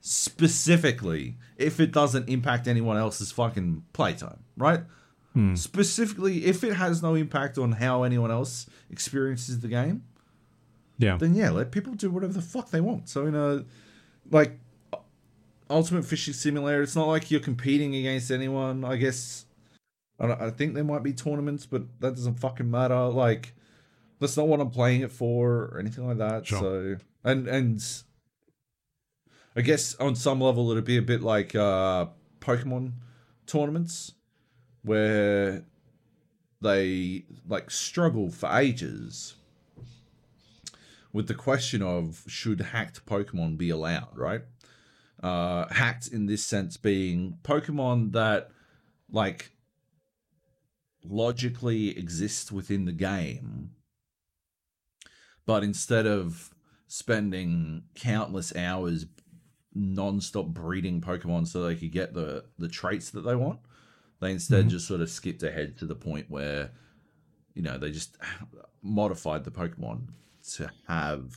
[0.00, 4.80] specifically if it doesn't impact anyone else's fucking playtime, right?
[5.34, 5.54] Hmm.
[5.54, 10.02] Specifically, if it has no impact on how anyone else experiences the game,
[10.98, 11.16] Yeah.
[11.16, 13.08] then yeah, let people do whatever the fuck they want.
[13.08, 13.64] So in a
[14.30, 14.58] like
[15.68, 18.84] Ultimate Fishing Simulator, it's not like you're competing against anyone.
[18.84, 19.46] I guess
[20.18, 23.06] I, I think there might be tournaments, but that doesn't fucking matter.
[23.06, 23.54] Like
[24.20, 26.46] that's not what I'm playing it for or anything like that.
[26.46, 26.60] Sure.
[26.60, 27.82] So and and
[29.54, 32.06] I guess on some level it'd be a bit like uh
[32.40, 32.92] Pokemon
[33.46, 34.12] tournaments
[34.82, 35.64] where
[36.60, 39.34] they like struggle for ages
[41.16, 44.42] with the question of should hacked Pokemon be allowed, right?
[45.22, 48.50] Uh, hacked in this sense being Pokemon that
[49.10, 49.52] like
[51.02, 53.70] logically exist within the game,
[55.46, 56.50] but instead of
[56.86, 59.06] spending countless hours
[59.74, 63.60] non-stop breeding Pokemon so they could get the the traits that they want,
[64.20, 64.70] they instead Mhm.
[64.70, 66.72] just sort of skipped ahead to the point where
[67.54, 68.18] you know they just
[68.82, 70.08] modified the Pokemon
[70.54, 71.36] to have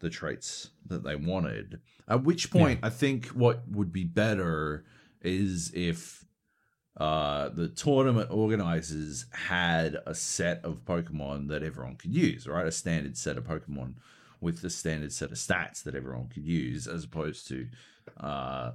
[0.00, 1.80] the traits that they wanted.
[2.08, 4.84] At which point, I think what would be better
[5.22, 6.24] is if
[6.98, 12.66] uh, the tournament organizers had a set of Pokemon that everyone could use, right?
[12.66, 13.94] A standard set of Pokemon
[14.40, 17.66] with the standard set of stats that everyone could use, as opposed to,
[18.20, 18.72] uh,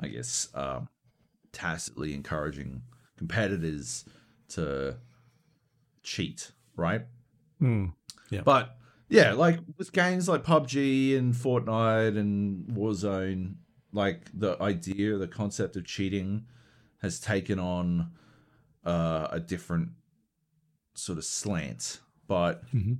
[0.00, 0.88] I guess, um,
[1.52, 2.82] tacitly encouraging
[3.18, 4.06] competitors
[4.48, 4.96] to
[6.02, 7.02] cheat, right?
[8.30, 8.76] Yeah, But
[9.12, 13.56] yeah, like with games like PUBG and Fortnite and Warzone,
[13.92, 16.46] like the idea, the concept of cheating
[17.02, 18.10] has taken on
[18.84, 19.90] uh, a different
[20.94, 22.00] sort of slant.
[22.26, 22.98] But Mhm.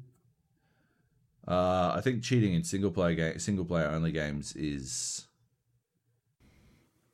[1.48, 5.26] uh, I think cheating in single player game, single player only games is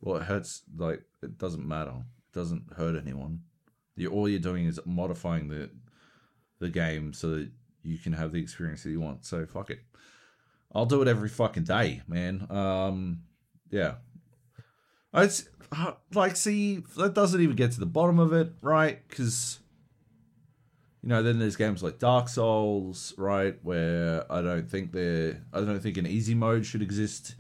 [0.01, 0.63] well, it hurts.
[0.77, 1.95] Like it doesn't matter.
[1.95, 3.41] It doesn't hurt anyone.
[3.97, 5.71] You all you're doing is modifying the
[6.59, 7.51] the game so that
[7.89, 9.25] you can have the experience that you want.
[9.25, 9.81] So fuck it.
[10.75, 12.47] I'll do it every fucking day, man.
[12.51, 13.23] Um,
[13.71, 13.95] yeah.
[15.15, 19.07] It's uh, like, see, that doesn't even get to the bottom of it, right?
[19.09, 19.61] Because
[21.03, 25.61] you know, then there's games like Dark Souls, right, where I don't think there, I
[25.61, 27.37] don't think an easy mode should exist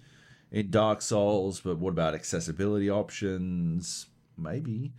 [0.51, 1.61] in Dark Souls.
[1.61, 4.07] But what about accessibility options?
[4.36, 4.94] Maybe.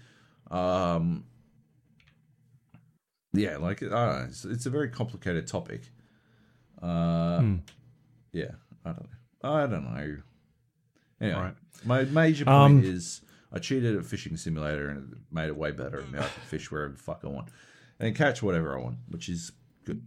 [0.51, 1.25] Um,
[3.33, 4.25] yeah, like I don't know.
[4.29, 5.81] It's, it's a very complicated topic.
[6.81, 7.55] Uh, Hmm.
[8.31, 8.51] yeah,
[8.85, 9.03] I don't
[9.43, 9.49] know.
[9.51, 10.17] I don't know.
[11.21, 11.55] Anyway, Right.
[11.85, 13.21] my major point Um, is
[13.51, 15.99] I cheated at Fishing Simulator and it made it way better.
[15.99, 17.49] And now I can fish wherever the fuck I want
[17.99, 19.51] and catch whatever I want, which is
[19.85, 20.01] good.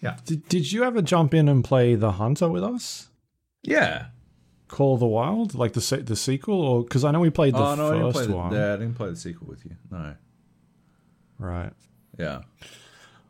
[0.00, 0.16] Yeah.
[0.24, 3.08] Did, did you ever jump in and play The Hunter with us?
[3.62, 4.06] Yeah.
[4.68, 7.58] Call the Wild, like the se- the sequel, or because I know we played the
[7.58, 9.64] oh no, I didn't first play the, one, yeah, I didn't play the sequel with
[9.64, 9.72] you.
[9.90, 10.14] No.
[11.38, 11.72] right?
[12.18, 12.40] Yeah.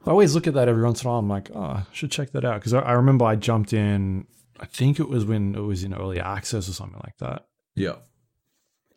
[0.06, 1.18] I always look at that every once in a while.
[1.18, 4.26] I'm like, oh, I should check that out because I, I remember I jumped in.
[4.58, 7.46] I think it was when it was in early access or something like that.
[7.74, 7.96] Yeah.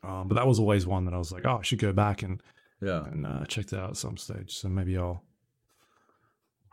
[0.04, 2.24] Um, but that was always one that I was like, oh, I should go back
[2.24, 2.42] and
[2.82, 3.04] Yeah.
[3.06, 4.56] and uh, check that out at some stage.
[4.56, 5.24] So maybe I'll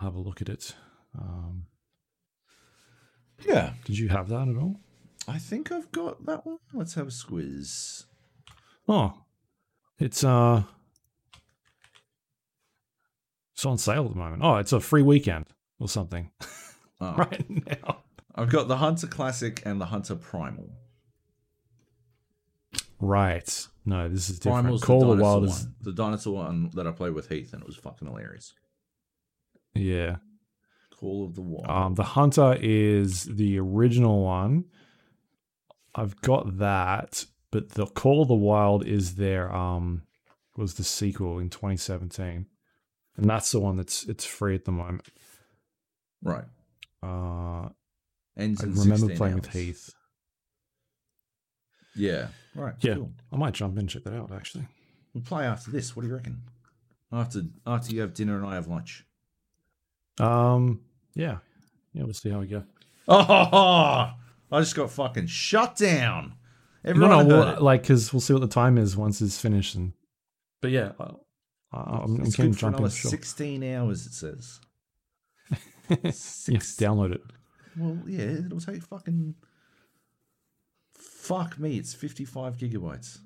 [0.01, 0.75] have a look at it.
[1.19, 1.67] Um,
[3.47, 3.73] Yeah.
[3.85, 4.81] did you have that at all?
[5.27, 6.59] I think I've got that one.
[6.73, 8.07] Let's have a squeeze.
[8.89, 9.13] Oh,
[9.99, 10.63] it's uh,
[13.59, 14.41] it's on sale at the moment.
[14.45, 15.47] Oh, it's a free weekend
[15.81, 16.31] or something
[17.01, 18.05] Oh, right now.
[18.37, 20.71] I've got the Hunter Classic and the Hunter Primal.
[23.01, 23.67] Right.
[23.85, 24.63] No, this is different.
[24.65, 25.75] Primal's Call the of the Wild is one.
[25.81, 28.55] The dinosaur one that I played with Heath and it was fucking hilarious.
[29.75, 30.17] yeah.
[30.99, 31.67] Call of the Wild.
[31.69, 34.67] Um, the Hunter is the original one.
[35.97, 40.03] I've got that, but the Call of the Wild is their um
[40.57, 42.47] was the sequel in 2017,
[43.19, 45.07] and that's the one that's it's free at the moment.
[46.23, 46.45] right.
[47.03, 47.69] Uh,
[48.37, 49.53] Ends I remember 16 playing with.
[49.53, 49.91] Heath.
[51.95, 52.29] Yeah.
[52.55, 52.75] Right.
[52.81, 52.95] Yeah.
[52.95, 53.13] Cool.
[53.33, 54.65] I might jump in and check that out actually.
[55.13, 55.95] We'll play after this.
[55.95, 56.43] What do you reckon?
[57.13, 59.05] After after you have dinner and I have lunch.
[60.21, 60.81] Um,
[61.15, 61.39] yeah,
[61.93, 62.65] yeah, we'll see how we go.
[63.07, 63.15] Oh,
[64.53, 66.35] I just got fucking shut down.
[66.85, 69.75] Everyone no, no, we'll, like because we'll see what the time is once it's finished,
[69.75, 69.93] and
[70.61, 71.13] but yeah, I,
[71.73, 73.11] I'm, I'm keen good to for jump another for Sure.
[73.11, 74.61] 16 hours, it says.
[75.91, 77.23] yes, download it.
[77.77, 79.35] Well, yeah, it'll take fucking.
[80.97, 83.19] Fuck me, it's 55 gigabytes.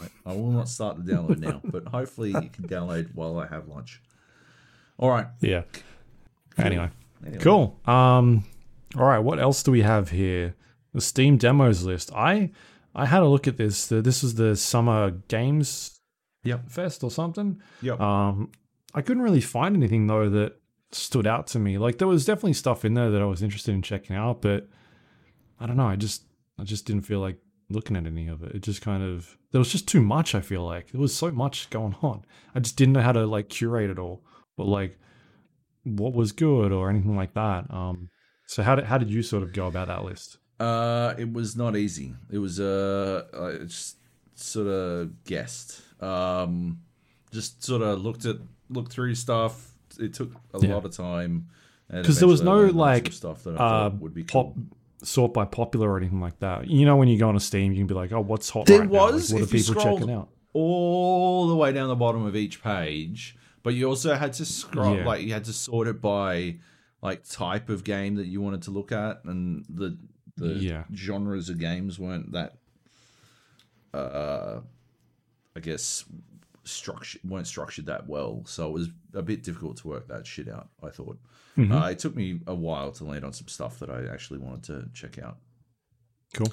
[0.00, 3.46] Right, I will not start the download now, but hopefully you can download while I
[3.46, 4.02] have lunch.
[4.98, 5.26] All right.
[5.40, 5.62] Yeah.
[6.58, 6.90] Anyway,
[7.24, 7.42] Anyway.
[7.42, 7.80] cool.
[7.86, 8.44] Um,
[8.96, 9.20] all right.
[9.20, 10.54] What else do we have here?
[10.92, 12.10] The Steam demos list.
[12.14, 12.50] I
[12.94, 13.86] I had a look at this.
[13.86, 15.99] This is the Summer Games
[16.44, 16.70] Yep.
[16.70, 17.60] Fest or something.
[17.82, 18.00] Yep.
[18.00, 18.50] Um,
[18.94, 20.60] I couldn't really find anything though that
[20.92, 21.78] stood out to me.
[21.78, 24.68] Like there was definitely stuff in there that I was interested in checking out, but
[25.58, 25.86] I don't know.
[25.88, 26.24] I just
[26.58, 27.38] I just didn't feel like
[27.68, 28.54] looking at any of it.
[28.54, 30.34] It just kind of there was just too much.
[30.34, 32.24] I feel like there was so much going on.
[32.54, 34.24] I just didn't know how to like curate it all,
[34.56, 34.98] but like
[35.84, 37.72] what was good or anything like that.
[37.72, 38.10] Um,
[38.46, 40.38] so how did how did you sort of go about that list?
[40.58, 42.14] Uh, it was not easy.
[42.30, 43.96] It was uh, I just
[44.34, 45.82] sort of guessed.
[46.00, 46.80] Um,
[47.32, 48.36] just sort of looked at
[48.68, 49.72] looked through stuff.
[49.98, 50.74] It took a Yeah.
[50.74, 51.48] lot of time
[51.90, 54.62] because there was no, like, stuff that I Uh, would be pop cool.
[55.02, 56.68] sort by popular or anything like that.
[56.70, 58.66] You know, when you go on a Steam, you can be like, oh, what's hot
[58.66, 59.04] There right now?
[59.06, 60.28] Like, was, what are if you people scrolled- checking out?
[60.52, 64.96] all the way down the bottom of each page, but you also had to scroll
[64.96, 65.04] Yeah.
[65.06, 66.58] like you had to sort it by
[67.02, 69.96] like type of game that you wanted to look at, and the
[70.36, 70.84] the Yeah.
[70.94, 72.56] genres of games weren't that.
[73.92, 74.60] Uh,
[75.56, 76.04] I guess
[76.64, 80.48] structured weren't structured that well, so it was a bit difficult to work that shit
[80.48, 80.68] out.
[80.82, 81.18] I thought
[81.56, 81.72] Mhm.
[81.72, 84.62] uh, it took me a while to land on some stuff that I actually wanted
[84.64, 85.38] to check out.
[86.34, 86.52] Cool.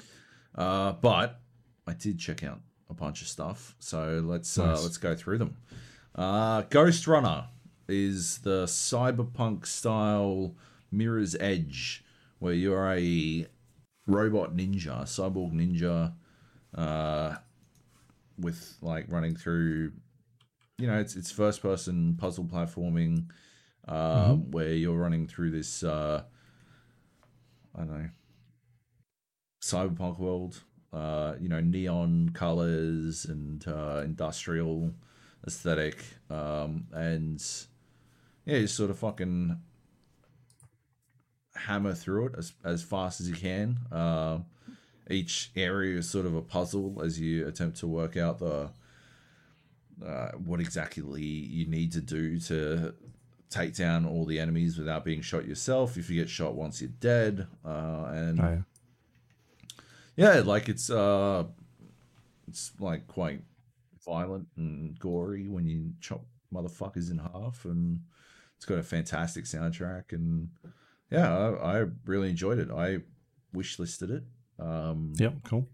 [0.54, 1.40] Uh, but
[1.86, 5.56] I did check out a bunch of stuff, so let's uh, let's go through them.
[6.14, 7.46] Uh, Ghostrunner
[7.86, 10.56] is the cyberpunk style
[10.90, 12.02] Mirror's Edge,
[12.38, 13.46] where you're a
[14.06, 16.14] robot ninja, cyborg ninja,
[16.74, 17.36] uh,
[18.38, 19.92] with like running through.
[20.78, 23.30] You know, it's it's first person puzzle platforming,
[23.86, 25.82] um, where you're running through this.
[25.82, 26.22] Uh,
[27.74, 28.08] I don't know
[29.62, 30.62] cyberpunk world.
[30.90, 34.90] Uh, you know, neon colors and uh, industrial
[35.46, 37.44] aesthetic, um, and
[38.46, 39.60] yeah, just sort of fucking
[41.54, 43.78] hammer through it as as fast as you can.
[45.10, 48.70] Each area is sort of a puzzle as you attempt to work out the
[50.04, 52.94] uh, what exactly you need to do to
[53.50, 55.96] take down all the enemies without being shot yourself.
[55.96, 57.46] If you get shot once, you're dead.
[57.64, 58.62] Uh, and Oh,
[60.16, 60.34] yeah.
[60.34, 61.44] yeah, like it's uh,
[62.46, 63.42] it's like quite
[64.04, 68.00] violent and gory when you chop motherfuckers in half, and
[68.56, 70.12] it's got a fantastic soundtrack.
[70.12, 70.50] And
[71.10, 72.70] yeah, I, I really enjoyed it.
[72.70, 72.98] I
[73.52, 74.22] wish listed it.
[74.58, 75.68] Um, Yep, cool.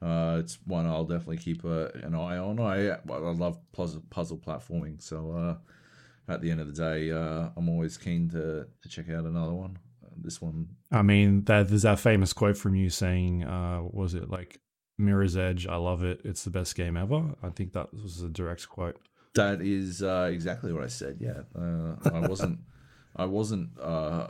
[0.00, 2.58] uh, it's one I'll definitely keep a, an eye on.
[2.60, 2.98] I I
[3.32, 7.96] love puzzle, puzzle platforming, so uh, at the end of the day, uh, I'm always
[7.98, 9.78] keen to to check out another one.
[10.04, 14.14] Uh, this one, I mean, that, there's that famous quote from you saying, uh, was
[14.14, 14.60] it like
[14.98, 15.66] Mirror's Edge?
[15.66, 16.20] I love it.
[16.24, 17.34] It's the best game ever.
[17.42, 18.98] I think that was a direct quote.
[19.34, 21.18] that is uh, exactly what I said.
[21.20, 22.60] Yeah, uh, I wasn't,
[23.16, 23.78] I wasn't.
[23.80, 24.28] Uh,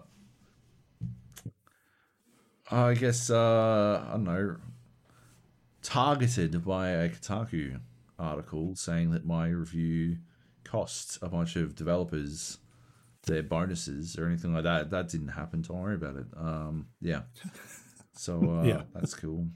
[2.70, 4.56] I guess uh, I don't know.
[5.82, 7.80] Targeted by a Kotaku
[8.18, 10.18] article saying that my review
[10.64, 12.58] cost a bunch of developers
[13.24, 14.90] their bonuses or anything like that.
[14.90, 15.62] That didn't happen.
[15.62, 16.26] Don't worry about it.
[16.36, 17.22] Um, yeah.
[18.14, 18.82] So uh, Yeah.
[18.92, 19.46] that's cool.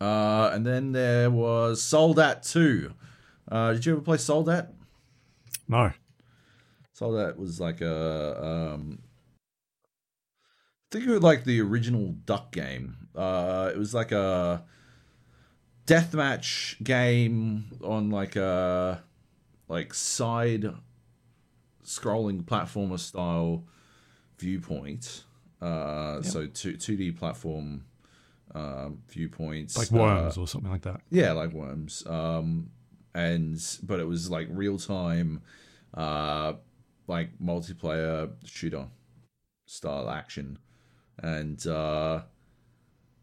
[0.00, 2.92] Uh, and then there was Soldat 2.
[3.48, 4.74] Uh, did you ever play Soldat?
[5.68, 5.92] No.
[6.92, 8.74] Soldat was like a.
[8.74, 8.98] Um,
[10.92, 13.08] think of it like the original Duck game.
[13.16, 14.62] Uh, it was like a
[15.86, 19.02] deathmatch game on like a
[19.68, 20.66] like side
[21.84, 23.64] scrolling platformer style
[24.38, 25.24] viewpoint.
[25.60, 27.84] Uh, So two two D platform
[28.54, 31.00] um, viewpoints, Like uh, Worms or something like that.
[31.10, 32.06] yeah, like worms.
[32.06, 32.70] Um,
[33.14, 35.42] and but it was like real time,
[35.94, 36.54] uh,
[37.06, 38.86] like multiplayer shooter
[39.66, 40.58] style action,
[41.18, 42.22] and uh,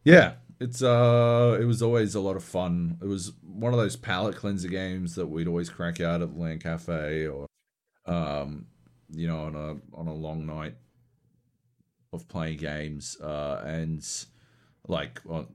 [0.03, 2.97] yeah, it's uh, it was always a lot of fun.
[3.01, 6.39] It was one of those palate cleanser games that we'd always crack out at the
[6.39, 7.47] LAN Cafe or,
[8.05, 8.65] um,
[9.11, 10.75] you know, on a on a long night
[12.11, 14.05] of playing games, uh, and
[14.87, 15.47] like well,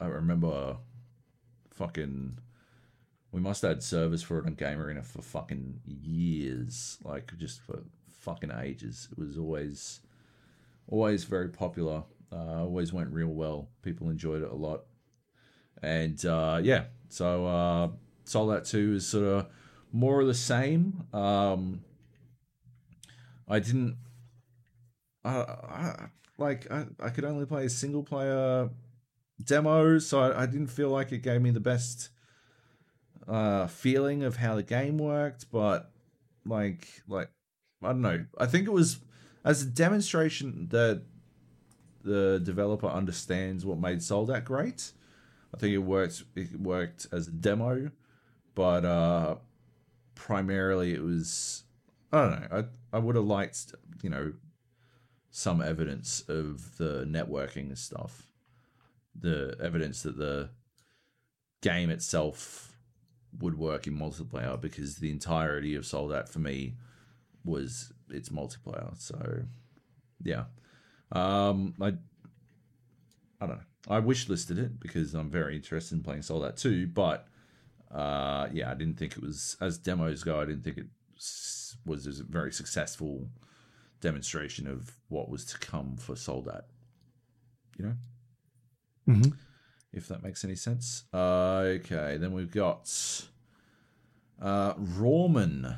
[0.00, 0.76] I remember
[1.70, 2.38] fucking
[3.32, 7.60] we must have had servers for it on Game Arena for fucking years, like just
[7.60, 7.80] for
[8.20, 9.08] fucking ages.
[9.10, 10.00] It was always
[10.88, 12.04] always very popular.
[12.32, 13.68] Uh, always went real well.
[13.82, 14.84] People enjoyed it a lot,
[15.82, 16.84] and uh, yeah.
[17.08, 17.88] So uh,
[18.24, 19.46] Soldat Two is sort of
[19.92, 21.04] more of the same.
[21.12, 21.82] Um,
[23.48, 23.96] I didn't.
[25.24, 26.06] I, I
[26.38, 28.68] like I, I could only play a single player
[29.42, 32.10] demo, so I, I didn't feel like it gave me the best
[33.26, 35.90] uh feeling of how the game worked, but
[36.44, 37.30] like like
[37.82, 38.24] I don't know.
[38.38, 38.98] I think it was
[39.44, 41.02] as a demonstration that
[42.02, 44.92] the developer understands what made Soldat great.
[45.54, 47.90] I think it worked it worked as a demo,
[48.54, 49.36] but uh
[50.14, 51.64] primarily it was
[52.12, 52.48] I don't know.
[52.92, 54.32] I I would have liked, you know,
[55.30, 58.28] some evidence of the networking stuff.
[59.18, 60.50] The evidence that the
[61.62, 62.72] game itself
[63.40, 66.74] would work in multiplayer because the entirety of Soldat for me
[67.44, 68.96] was its multiplayer.
[68.98, 69.42] So
[70.22, 70.44] yeah.
[71.12, 71.94] Um I
[73.40, 73.64] I don't know.
[73.88, 77.26] I wish listed it because I'm very interested in playing Soldat 2, but
[77.90, 80.86] uh yeah, I didn't think it was as demos go, I didn't think it
[81.86, 83.28] was a very successful
[84.00, 86.66] demonstration of what was to come for Soldat.
[87.78, 87.94] You know?
[89.06, 89.30] hmm
[89.94, 91.04] if that makes any sense.
[91.12, 92.90] Uh, okay, then we've got
[94.42, 95.76] uh, RAWMEN.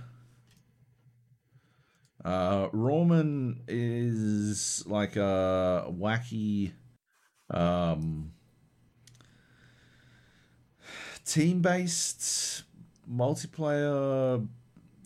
[2.27, 6.73] Uh, RAWMEN is like a wacky
[7.51, 8.33] um,
[11.25, 12.65] team based
[13.09, 14.45] multiplayer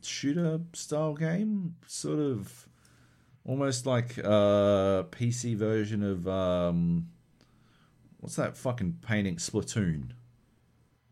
[0.00, 1.76] shooter style game.
[1.86, 2.66] Sort of
[3.44, 6.26] almost like a PC version of.
[6.26, 7.08] Um,
[8.20, 10.12] what's that fucking painting Splatoon?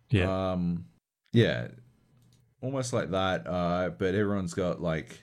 [0.08, 0.52] Yeah.
[0.52, 0.86] Um,
[1.34, 1.68] yeah,
[2.62, 3.46] almost like that.
[3.46, 5.20] Uh, but everyone's got like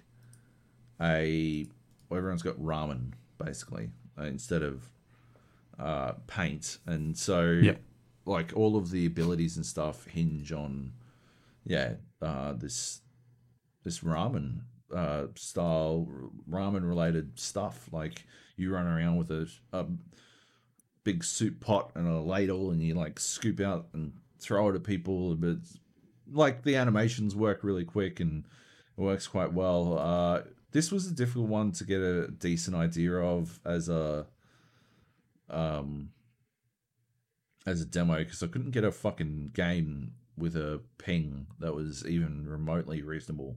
[1.01, 1.65] a
[2.09, 3.11] well, everyone's got ramen
[3.43, 3.89] basically
[4.19, 4.89] uh, instead of
[5.79, 7.81] uh, paint, and so Yep.
[8.25, 10.93] like all of the abilities and stuff hinge on
[11.65, 13.01] yeah uh, this
[13.83, 14.61] this ramen
[14.95, 16.07] uh, style
[16.49, 17.89] ramen related stuff.
[17.91, 18.25] Like
[18.55, 19.85] you run around with a, a
[21.03, 24.83] big soup pot and a ladle, and you like scoop out and throw it at
[24.83, 25.35] people.
[25.35, 25.57] But
[26.31, 28.45] like the animations work really quick and
[28.97, 29.97] it works quite well.
[29.99, 30.41] Uh,
[30.75, 34.27] this was a difficult one to get a decent idea of as a
[35.49, 36.09] um
[37.65, 42.05] as a demo because I couldn't get a fucking game with a ping that was
[42.05, 43.55] even remotely reasonable.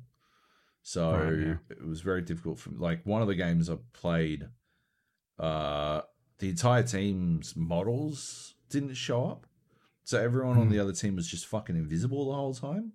[0.83, 1.11] So
[1.45, 1.57] yeah.
[1.77, 4.47] it was very difficult for like one of the games I played.
[5.41, 6.03] Uh,
[6.39, 9.45] the entire team's models didn't show up,
[10.05, 10.73] so everyone on Hmm.
[10.73, 12.93] the other team was just fucking invisible the whole time,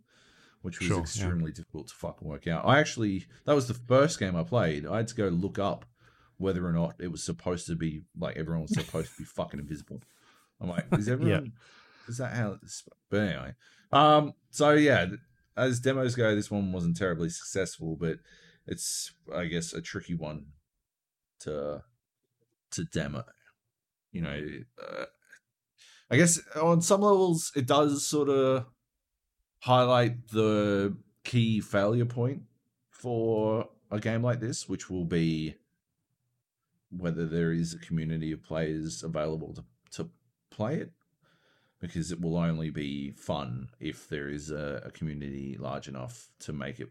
[0.64, 1.04] which was Sure, yeah.
[1.04, 2.66] extremely difficult to fucking work out.
[2.66, 4.88] I actually that was the first game I played.
[4.88, 5.86] I had to go look up
[6.38, 9.60] whether or not it was supposed to be like everyone was supposed to be fucking
[9.60, 10.02] invisible.
[10.60, 11.54] I'm like, is everyone?
[12.08, 12.58] Is that how?
[12.64, 13.54] It's, but anyway,
[13.92, 15.08] um, so yeah,
[15.56, 18.18] as demos go, this one wasn't terribly successful, but
[18.66, 20.48] it's I guess a tricky one
[21.42, 21.84] to
[22.72, 23.24] to demo.
[24.12, 24.48] You know,
[24.82, 25.06] uh,
[26.10, 28.66] I guess on some levels it does sort of
[29.64, 30.94] highlight the
[31.24, 32.42] key failure point
[32.90, 35.56] for a game like this, which will be
[36.92, 40.10] whether there is a community of players available to, to
[40.50, 40.92] play it
[41.80, 46.52] because it will only be fun if there is a, a community large enough to
[46.52, 46.90] make it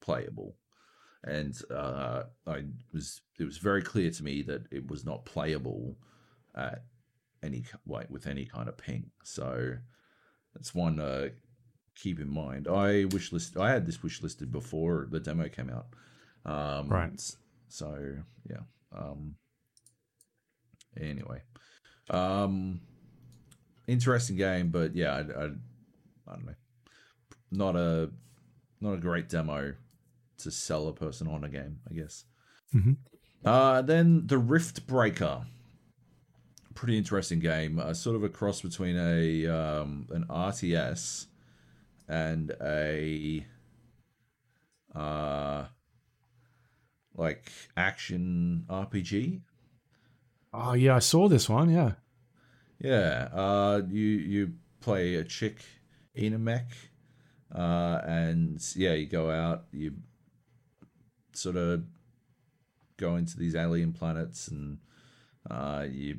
[0.00, 0.56] playable.
[1.22, 5.96] And uh, I was it was very clear to me that it was not playable
[6.56, 6.82] at
[7.40, 9.10] any like with any kind of ping.
[9.22, 9.76] So
[10.54, 11.32] that's one to
[12.00, 12.66] keep in mind.
[12.66, 15.86] I wish list I had this wish listed before the demo came out.
[16.44, 17.20] Um, Right.
[17.68, 18.16] So
[18.48, 18.62] yeah.
[18.92, 19.36] Um,
[21.00, 21.42] anyway,
[22.08, 22.80] um,
[23.86, 26.54] interesting game, but yeah, I, I, I don't know,
[27.52, 28.10] not a
[28.80, 29.74] not a great demo
[30.38, 32.24] to sell a person on a game, I guess.
[32.74, 32.96] Mhm.
[33.44, 35.44] Uh, then the Riftbreaker,
[36.74, 41.26] pretty interesting game, uh, sort of a cross between a um, an RTS
[42.10, 43.46] and a
[44.94, 45.64] uh,
[47.14, 49.40] like action RPG.
[50.52, 51.70] Oh yeah, I saw this one.
[51.70, 51.92] Yeah.
[52.80, 55.62] Yeah, uh, you you play a chick
[56.14, 56.72] in a mech,
[57.54, 59.92] uh, and yeah, you go out, you
[61.32, 61.84] sort of
[62.96, 64.78] go into these alien planets, and
[65.48, 66.16] uh, you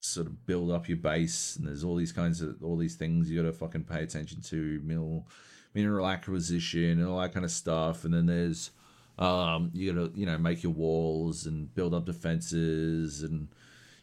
[0.00, 3.30] sort of build up your base, and there's all these kinds of all these things
[3.30, 5.26] you got to fucking pay attention to, mineral
[5.74, 8.70] mineral acquisition and all that kind of stuff, and then there's
[9.18, 13.48] um, you got to you know make your walls and build up defenses and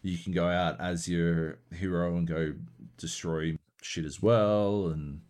[0.04, 2.54] you can go out as your hero and go
[2.98, 4.88] destroy shit as well.
[4.88, 5.22] And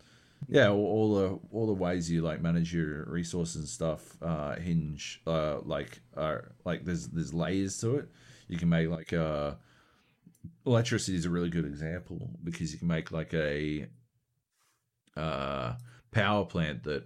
[0.46, 4.54] yeah all, all the all the ways you like manage your resources and stuff uh
[4.54, 8.08] hinge uh like are like there's there's layers to it.
[8.48, 9.52] You can make like uh
[10.66, 13.86] electricity is a really good example because you can make like a
[15.16, 15.74] uh
[16.10, 17.04] power plant that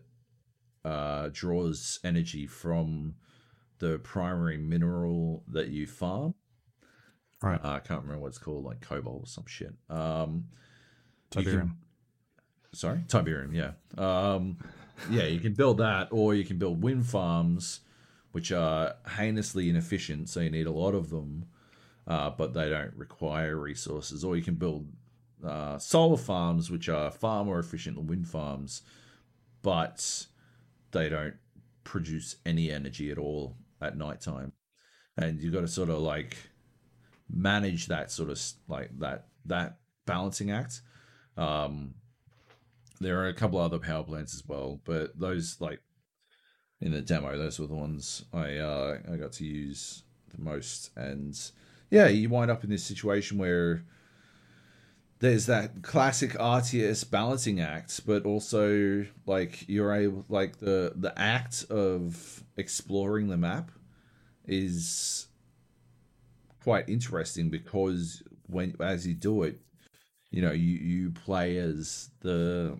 [0.84, 3.14] uh draws energy from
[3.78, 6.34] the primary mineral that you farm
[7.42, 7.60] Right.
[7.64, 9.74] uh, I can't remember what it's called, like cobalt or some shit.
[9.90, 10.44] Um,
[11.32, 11.44] Tiberium.
[11.60, 11.76] can-
[12.72, 13.52] sorry, Tiberium.
[13.52, 14.58] Yeah, um,
[15.10, 15.24] yeah.
[15.24, 17.80] You can build that, or you can build wind farms,
[18.30, 20.28] which are heinously inefficient.
[20.28, 21.46] So you need a lot of them,
[22.06, 24.24] uh, but they don't require resources.
[24.24, 24.88] Or you can build
[25.46, 28.82] uh, solar farms, which are far more efficient than wind farms,
[29.62, 30.26] but
[30.92, 31.34] they don't
[31.84, 34.52] produce any energy at all at nighttime.
[35.16, 36.36] And you've got to sort of like
[37.28, 40.80] manage that sort of like that that balancing act.
[41.36, 41.94] Um,
[43.00, 45.80] there are a couple other power plants as well, but those like
[46.80, 50.04] in the demo, those were the ones I uh, I got to use
[50.34, 50.90] the most.
[50.96, 51.38] And
[51.92, 53.84] yeah, you wind up in this situation where
[55.18, 61.66] there's that classic RTS balancing act, but also like you're able like the the act
[61.68, 63.70] of exploring the map
[64.46, 65.26] is
[66.64, 69.60] quite interesting because when as you do it,
[70.30, 72.78] you know, you you play as the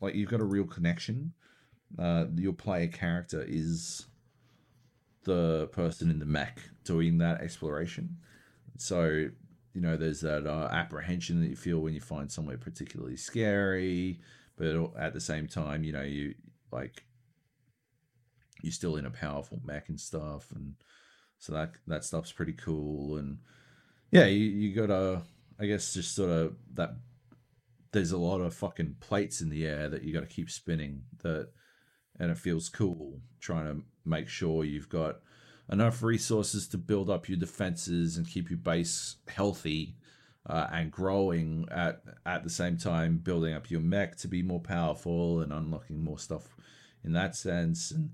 [0.00, 1.32] like you've got a real connection.
[1.98, 4.06] Uh, your player character is
[5.24, 8.16] the person in the mech doing that exploration.
[8.76, 9.28] So
[9.74, 14.20] you know, there's that uh, apprehension that you feel when you find somewhere particularly scary,
[14.56, 16.34] but at the same time, you know, you
[16.70, 17.04] like
[18.62, 20.74] you're still in a powerful mech and stuff, and
[21.38, 23.16] so that that stuff's pretty cool.
[23.16, 23.38] And
[24.10, 25.22] yeah, you you gotta,
[25.58, 26.96] I guess, just sort of that.
[27.92, 31.02] There's a lot of fucking plates in the air that you got to keep spinning.
[31.22, 31.50] That
[32.22, 35.16] and it feels cool trying to make sure you've got
[35.72, 39.96] enough resources to build up your defenses and keep your base healthy
[40.46, 44.60] uh, and growing at at the same time, building up your mech to be more
[44.60, 46.56] powerful and unlocking more stuff
[47.04, 47.90] in that sense.
[47.90, 48.10] And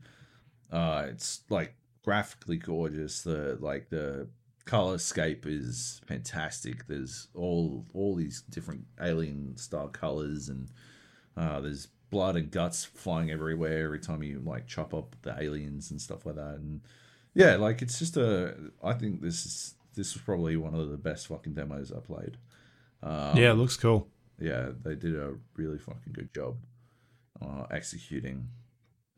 [0.73, 3.23] uh, it's like graphically gorgeous.
[3.23, 4.29] The like the
[4.65, 6.87] color scape is fantastic.
[6.87, 10.71] There's all all these different alien style colors and
[11.37, 15.91] uh, there's blood and guts flying everywhere every time you like chop up the aliens
[15.91, 16.55] and stuff like that.
[16.55, 16.81] And
[17.35, 18.55] yeah, like it's just a.
[18.83, 22.37] I think this is this was probably one of the best fucking demos I played.
[23.03, 24.09] Um, yeah, it looks cool.
[24.41, 26.57] Yeah, they did a really fucking good job
[27.43, 28.49] uh, executing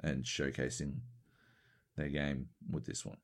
[0.03, 1.01] and showcasing
[1.97, 3.19] their game with this one.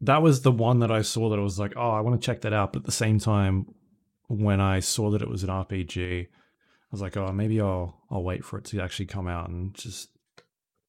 [0.00, 2.24] That was the one that I saw that I was like, oh, I want to
[2.24, 2.72] check that out.
[2.72, 3.66] But at the same time,
[4.28, 6.28] when I saw that it was an RPG,
[6.90, 10.08] was like, oh, maybe I'll I'll wait for it to actually come out and just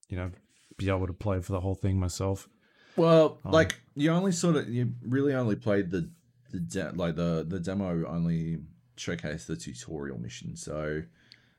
[0.08, 0.32] you know
[0.78, 2.48] be able to play for the whole thing myself.
[2.96, 6.10] Well, um, like you only sort of you really only played the
[6.52, 8.60] the de- like the the demo only
[8.98, 10.56] showcased the tutorial mission.
[10.56, 11.04] So,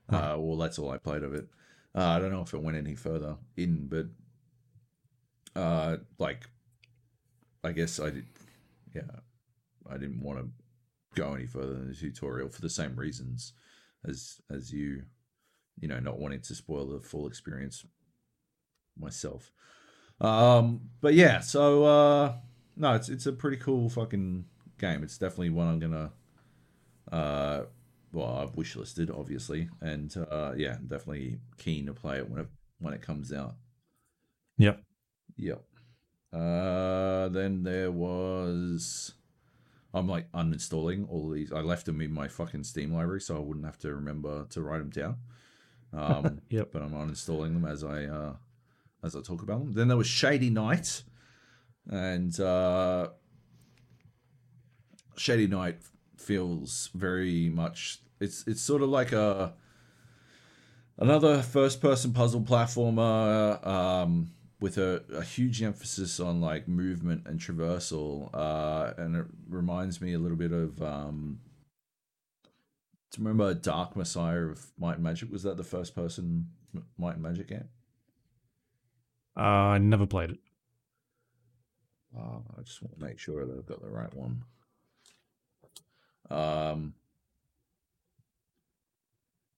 [0.09, 1.47] uh, well, that's all I played of it.
[1.95, 4.07] Uh, I don't know if it went any further in, but
[5.61, 6.47] uh, like,
[7.65, 8.27] I guess I did.
[8.95, 9.03] Yeah,
[9.89, 10.49] I didn't want to
[11.15, 13.53] go any further than the tutorial for the same reasons
[14.07, 15.03] as as you,
[15.81, 17.85] you know, not wanting to spoil the full experience
[18.99, 19.53] myself.
[20.21, 22.35] Um, but yeah, so uh,
[22.77, 24.45] no, it's it's a pretty cool fucking
[24.79, 25.03] game.
[25.03, 26.13] It's definitely one I'm gonna
[27.11, 27.63] uh,
[28.13, 32.49] well, I've wishlisted obviously, and uh, yeah, definitely keen to play it when it
[32.79, 33.55] when it comes out.
[34.59, 34.83] Yep.
[35.37, 35.65] Yep.
[36.33, 39.15] Uh, then there was.
[39.93, 41.53] I'm like uninstalling all these.
[41.53, 44.63] I left them in my fucking Steam library, so I wouldn't have to remember to
[44.63, 45.17] write them down.
[45.93, 46.71] Um, yep.
[46.73, 48.35] But I'm uninstalling them as I uh,
[49.03, 49.73] as I talk about them.
[49.73, 51.03] Then there was Shady Knight,
[51.89, 53.09] and uh,
[55.17, 55.79] Shady Knight
[56.17, 58.01] feels very much.
[58.21, 59.55] It's it's sort of like a
[60.99, 64.31] another first person puzzle platformer um,
[64.61, 70.13] with a, a, huge emphasis on like movement and traversal, uh, and it reminds me
[70.13, 70.81] a little bit of.
[70.83, 71.41] Um,
[73.11, 75.33] do you remember Dark Messiah of Might and Magic?
[75.33, 76.47] Was that the first person
[76.97, 77.69] Might and Magic game?
[79.37, 80.39] Uh, I never played it.
[82.17, 84.45] Uh, I just want to make sure that I've got the right one.
[86.29, 86.95] Um,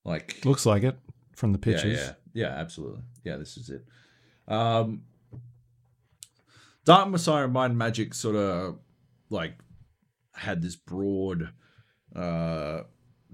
[0.04, 0.98] like looks like it
[1.34, 1.98] from the pictures.
[1.98, 3.02] Yeah, yeah, yeah, absolutely.
[3.24, 3.84] Yeah, this is it.
[4.48, 5.02] Um,
[6.84, 8.78] Dark Messiah and Mind Magic sort of
[9.30, 9.54] like
[10.34, 11.50] had this broad
[12.14, 12.82] uh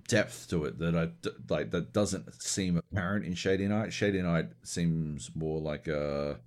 [0.08, 1.10] depth to it that I
[1.48, 3.92] like that doesn't seem apparent in Shady Knight.
[3.92, 6.40] Shady Knight seems more like a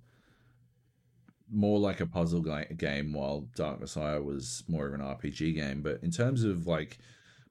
[1.50, 2.42] more like a puzzle
[2.76, 5.82] game, while Dark Messiah was more of an RPG game.
[5.82, 6.98] But in terms of like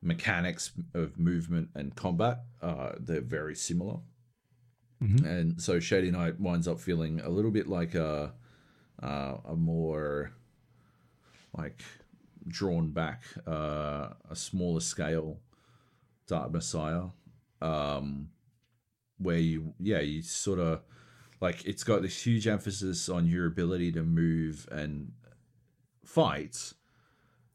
[0.01, 3.99] mechanics of movement and combat, uh, they're very similar.
[5.01, 5.25] Mm-hmm.
[5.25, 8.33] And so Shady Knight winds up feeling a little bit like a
[9.01, 10.33] uh, a more
[11.57, 11.81] like
[12.47, 15.39] drawn back, uh, a smaller scale
[16.27, 17.05] Dark Messiah,
[17.61, 18.29] um,
[19.17, 20.81] where you yeah you sort of
[21.39, 25.11] like it's got this huge emphasis on your ability to move and
[26.05, 26.73] fight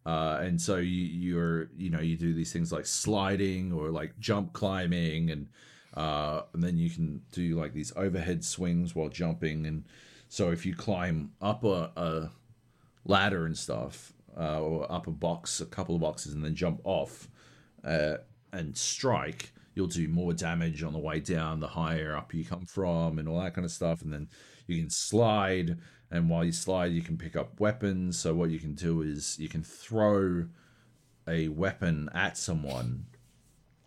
[0.07, 4.17] uh, and so you, you're you know you do these things like sliding or like
[4.19, 5.49] jump climbing and
[5.97, 9.67] uh, and then you can do like these overhead swings while jumping.
[9.67, 9.85] And
[10.29, 12.31] so if you climb up a, a
[13.05, 16.81] ladder and stuff uh, or up a box a couple of boxes and then jump
[16.85, 17.29] off
[17.85, 18.17] uh,
[18.53, 22.67] and strike you'll do more damage on the way down the higher up you come
[22.67, 24.03] from and all that kind of stuff.
[24.03, 24.29] And then
[24.67, 25.79] you can slide
[26.11, 28.19] and while you slide you can pick up weapons.
[28.19, 30.47] So what you can do is you can throw
[31.29, 33.07] a weapon at someone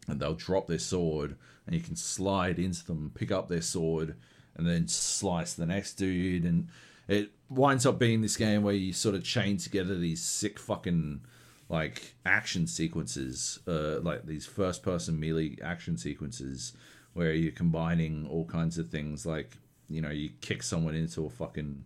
[0.08, 1.36] and they'll drop their sword
[1.70, 4.16] and you can slide into them pick up their sword
[4.56, 6.44] and then slice the next dude.
[6.44, 6.68] And
[7.08, 11.22] it winds up being this game where you sort of chain together these sick fucking
[11.70, 16.74] like action sequences, uh, like these first person melee action sequences
[17.14, 19.24] where you're combining all kinds of things.
[19.28, 19.56] Like,
[19.88, 21.84] you know, you kick someone into a fucking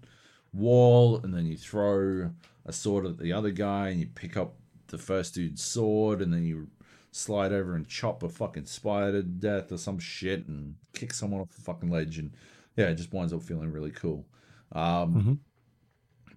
[0.54, 2.32] wall and then you throw
[2.66, 4.54] a sword at the other guy and you pick up
[4.88, 6.70] the first dude's sword and then you
[7.16, 11.42] slide over and chop a fucking spider to death or some shit and kick someone
[11.42, 12.32] off the fucking ledge and
[12.76, 14.26] yeah, it just winds up feeling really cool.
[14.72, 15.34] Um, mm-hmm.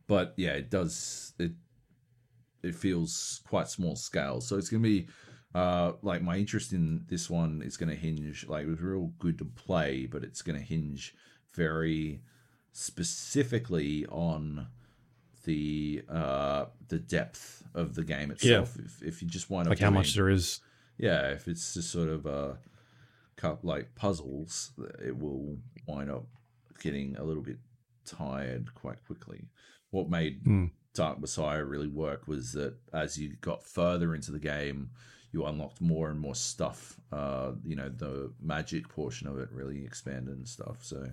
[0.06, 1.32] But yeah, it does.
[1.38, 1.52] It
[2.62, 4.40] it feels quite small scale.
[4.40, 5.08] So it's going to be
[5.54, 9.12] uh, like my interest in this one is going to hinge like it was real
[9.18, 11.14] good to play, but it's going to hinge
[11.54, 12.20] very
[12.72, 14.66] specifically on
[15.44, 18.76] the uh, the depth of the game itself.
[18.78, 20.60] If, if you just wind up Like how much there is.
[20.98, 22.52] Yeah, if it's just sort of uh,
[23.36, 24.72] cup like puzzles,
[25.04, 26.26] it will wind up
[26.82, 27.58] getting a little bit
[28.04, 29.48] tired quite quickly.
[29.90, 30.66] What made Hmm.
[30.94, 34.90] Dark Messiah really work was that as you got further into the game,
[35.30, 36.98] you unlocked more and more stuff.
[37.12, 40.78] Uh, you know, the magic portion of it really expanded and stuff.
[40.80, 41.04] So,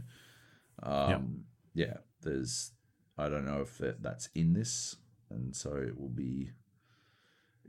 [0.82, 1.44] um,
[1.74, 2.72] yeah, there's
[3.18, 4.96] I don't know if that, that's in this,
[5.30, 6.52] and so it will be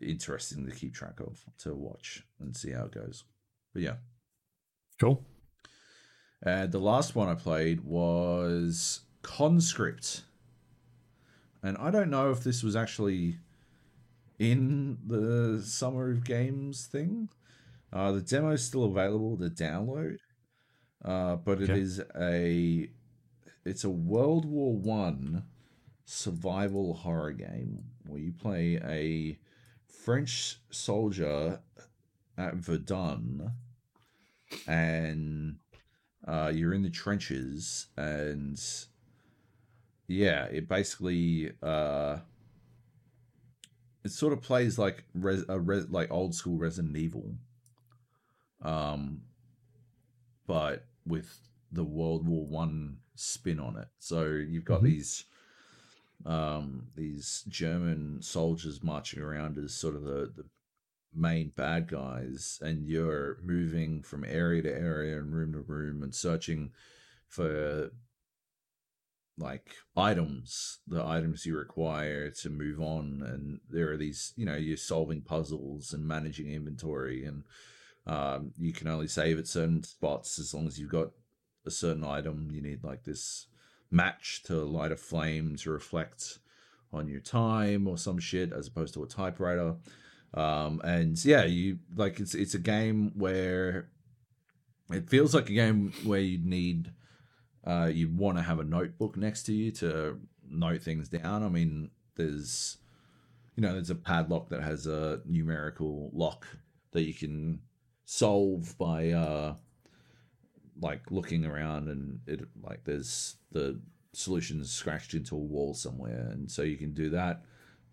[0.00, 3.24] interesting to keep track of to watch and see how it goes.
[3.72, 3.96] But yeah,
[5.00, 5.24] Cool.
[6.42, 10.22] and the last one I played was Conscript.
[11.62, 13.38] And I don't know if this was actually
[14.38, 17.28] in the Summer of Games thing.
[17.92, 20.18] Uh, the demo is still available to download,
[21.04, 21.80] uh, but it Okay.
[21.80, 22.90] is a
[23.64, 25.44] it's a World War One
[26.04, 29.38] survival horror game where you play a
[30.02, 31.60] French soldier
[32.36, 33.52] at Verdun,
[34.66, 35.56] and
[36.26, 38.60] uh, you're in the trenches, and
[40.06, 42.18] yeah, it basically uh,
[44.04, 47.34] it sort of plays like res- a res- like old school Resident Evil,
[48.62, 49.22] um,
[50.46, 51.38] but with
[51.72, 53.88] the World War One spin on it.
[53.98, 54.84] So you've got Mhm.
[54.84, 55.24] these
[56.24, 60.44] um, these German soldiers marching around as sort of the, the
[61.14, 66.14] main bad guys, and you're moving from area to area and room to room and
[66.14, 66.70] searching
[67.28, 67.90] for
[69.36, 73.22] like items, the items you require to move on.
[73.26, 77.42] And there are these, you know, you're solving puzzles and managing inventory, and
[78.06, 81.10] um, you can only save at certain spots as long as you've got
[81.66, 82.50] a certain item.
[82.52, 83.46] You need like this
[83.94, 86.38] match to light a flame to reflect
[86.92, 89.76] on your time or some shit as opposed to a typewriter.
[90.34, 93.88] Um, and yeah, you like it's it's a game where
[94.90, 96.92] it feels like a game where you'd need
[97.64, 100.18] uh, you want to have a notebook next to you to
[100.48, 101.42] note things down.
[101.42, 102.78] I mean, there's
[103.56, 106.46] you know there's a padlock that has a numerical lock
[106.92, 107.60] that you can
[108.04, 109.54] solve by uh,
[110.80, 113.80] like looking around and it like there's the
[114.12, 117.44] solutions scratched into a wall somewhere, and so you can do that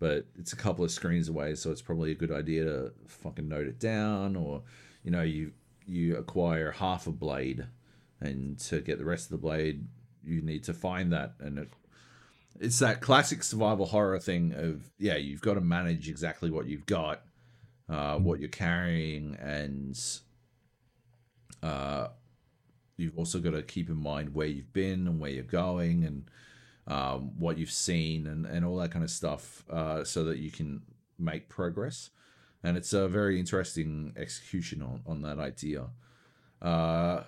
[0.02, 3.48] but it's a couple of screens away, so it's probably a good idea to fucking
[3.48, 4.60] note it down, or
[5.04, 5.52] you know, you
[5.86, 7.68] you acquire half a blade,
[8.20, 9.86] and to get the rest of the blade,
[10.24, 11.68] you need to find that, and it,
[12.58, 16.86] it's that classic survival horror thing of yeah, you've got to manage exactly what you've
[16.86, 17.22] got,
[17.88, 19.96] uh, what you're carrying, and
[21.62, 22.08] uh,
[23.02, 26.30] you've also got to keep in mind where you've been and where you're going, and
[26.86, 30.50] um, what you've seen and, and all that kind of stuff uh, so that you
[30.50, 30.82] can
[31.18, 32.10] make progress.
[32.64, 35.86] And it's a very interesting execution on, on that idea.
[36.60, 37.24] Uh,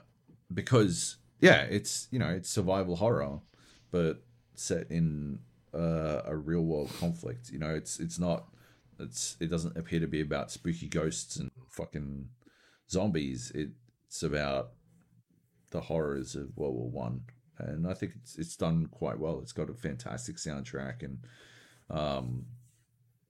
[0.53, 3.41] because, yeah, it's, you know, it's survival horror,
[3.91, 4.23] but
[4.55, 5.41] set in
[5.75, 7.51] uh, a real world conflict.
[7.51, 8.47] You know, it's, it's not,
[9.01, 12.29] it's, it doesn't appear to be about spooky ghosts and fucking
[12.89, 13.51] zombies.
[13.55, 14.71] It's about
[15.75, 17.23] the horrors of World War One
[17.59, 19.41] and I think it's it's done quite well.
[19.41, 21.19] It's got a fantastic soundtrack and
[21.91, 22.47] um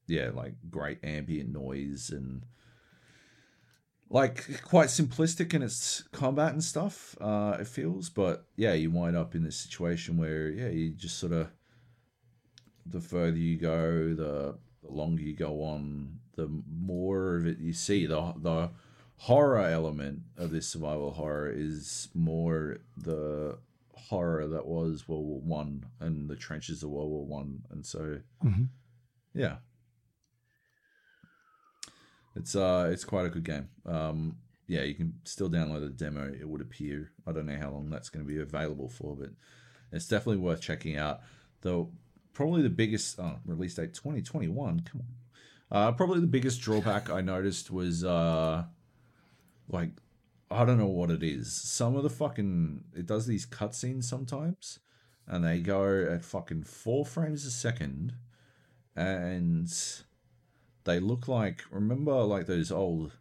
[0.07, 2.43] yeah, like great ambient noise and
[4.11, 7.17] like quite simplistic in its combat and stuff.
[7.19, 11.17] Uh it feels, but yeah, you wind up in this situation where yeah, you just
[11.17, 11.49] sort of
[12.85, 17.73] the further you go, the, the longer you go on, the more of it you
[17.73, 18.05] see.
[18.05, 18.69] The the
[19.17, 23.57] horror element of this survival horror is more the
[23.95, 28.19] horror that was World War One and the trenches of World War One, and so
[28.43, 28.67] Mhm.
[29.33, 29.57] yeah,
[32.35, 33.69] it's uh it's quite a good game.
[33.85, 34.37] Um,
[34.67, 36.31] yeah, you can still download the demo.
[36.31, 37.11] It would appear.
[37.25, 39.29] I don't know how long that's going to be available for, but
[39.91, 41.21] it's definitely worth checking out.
[41.61, 41.91] Though
[42.33, 44.81] probably the biggest oh, release date twenty twenty one.
[44.81, 45.07] Come on.
[45.71, 48.65] Uh, probably the biggest drawback I noticed was uh,
[49.67, 49.91] like
[50.51, 51.51] I don't know what it is.
[51.53, 54.79] Some of the fucking it does these cutscenes sometimes,
[55.27, 58.13] and they go at fucking four frames a second,
[58.95, 59.71] and
[60.83, 63.13] they look like remember like those old,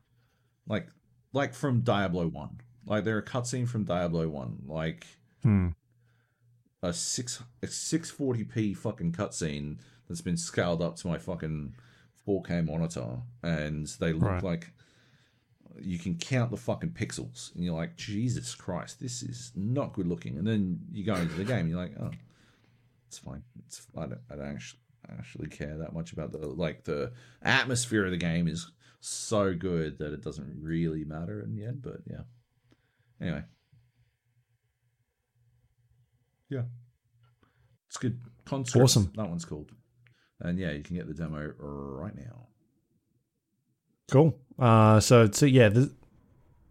[0.68, 0.88] like
[1.32, 2.60] like from Diablo One.
[2.86, 5.06] Like they're a cutscene from Diablo One, like
[5.42, 5.68] Hmm.
[6.82, 11.74] a six a six forty p fucking cutscene that's been scaled up to my fucking
[12.24, 14.42] four K monitor, and they look Right.
[14.42, 14.73] like
[15.80, 20.06] you can count the fucking pixels, and you're like, Jesus Christ, this is not good
[20.06, 20.38] looking.
[20.38, 22.10] And then you go into the game, you're like, oh,
[23.08, 23.42] it's fine.
[23.66, 24.80] It's I don't I don't actually
[25.18, 28.70] actually care that much about the like the atmosphere of the game is
[29.00, 31.82] so good that it doesn't really matter in the end.
[31.82, 32.22] But yeah.
[33.20, 33.42] Anyway.
[36.48, 36.62] Yeah.
[37.88, 38.18] It's good.
[38.44, 39.12] Conscript, Awesome.
[39.16, 39.70] That one's called.
[40.40, 42.48] And yeah, you can get the demo right now.
[44.10, 44.38] Cool.
[44.58, 45.88] Uh, so, so yeah, th-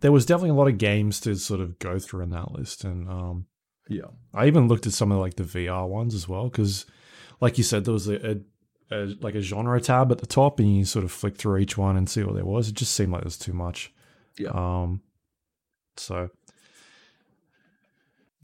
[0.02, 2.84] there was definitely a lot of games to sort of go through in that list,
[2.84, 3.46] and um,
[3.90, 4.06] Yeah.
[4.34, 6.86] I even looked at some of like the VR ones as well because,
[7.42, 8.38] like you said, there was a, a,
[8.92, 11.78] a like a genre tab at the top, and you sort of flick through each
[11.78, 12.70] one and see what there was.
[12.70, 13.92] It just seemed like there was too much.
[14.38, 14.50] Yeah.
[14.54, 15.02] Um.
[15.98, 16.30] So.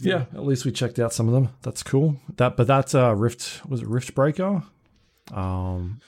[0.01, 1.49] Yeah, at least we checked out some of them.
[1.61, 2.15] That's cool.
[2.37, 4.63] That, but that uh, Rift was it Riftbreaker.
[5.33, 5.99] Um,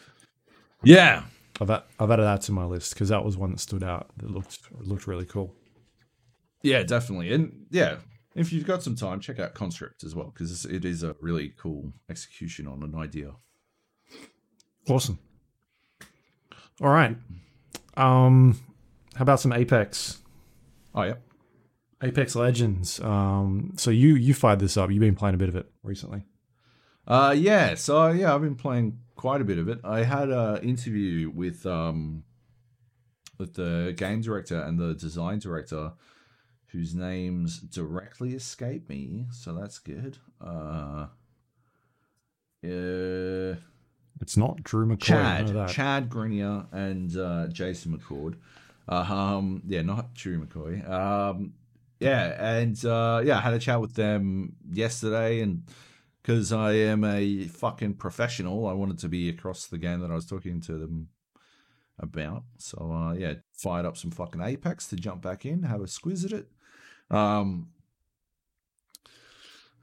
[0.82, 1.24] Yeah.
[1.62, 1.70] I've
[2.00, 4.10] I've added that to my list because that was one that stood out.
[4.18, 5.56] That looked looked really cool.
[6.64, 7.32] Yeah, definitely.
[7.32, 7.98] And yeah,
[8.36, 11.54] if you've got some time, check out Conscript as well because it is a really
[11.58, 13.34] cool execution on an idea.
[14.90, 15.20] Awesome.
[16.82, 17.16] All right.
[17.96, 18.60] Um,
[19.16, 20.20] how about some Apex?
[20.96, 21.16] Oh yeah.
[22.02, 23.00] Apex Legends.
[23.02, 24.90] Um, so you you fired this up.
[24.90, 26.24] You've been playing a bit of it recently.
[27.07, 29.80] Uh yeah, so yeah, I've been playing quite a bit of it.
[29.84, 32.23] I had an interview with um
[33.38, 35.94] with the game director and the design director
[36.68, 40.18] whose names directly escape me, so that's good.
[40.40, 41.07] Uh
[42.64, 43.56] uh
[44.22, 45.15] It's not Drew McCoy.
[45.15, 45.69] I Chad.
[45.69, 48.36] Chad Grenier, and uh, Jason McCord.
[48.88, 50.88] Uh, um, yeah, not Drew McCoy.
[50.88, 51.53] Um,
[51.99, 55.64] yeah, and uh, yeah, I had a chat with them yesterday, and
[56.22, 60.15] because I am a fucking professional, I wanted to be across the game that I
[60.15, 61.10] was talking to them
[61.99, 62.43] about.
[62.57, 66.26] So uh, yeah, fired up some fucking Apex to jump back in, have a squiz
[66.26, 66.48] at it.
[67.10, 67.69] Um,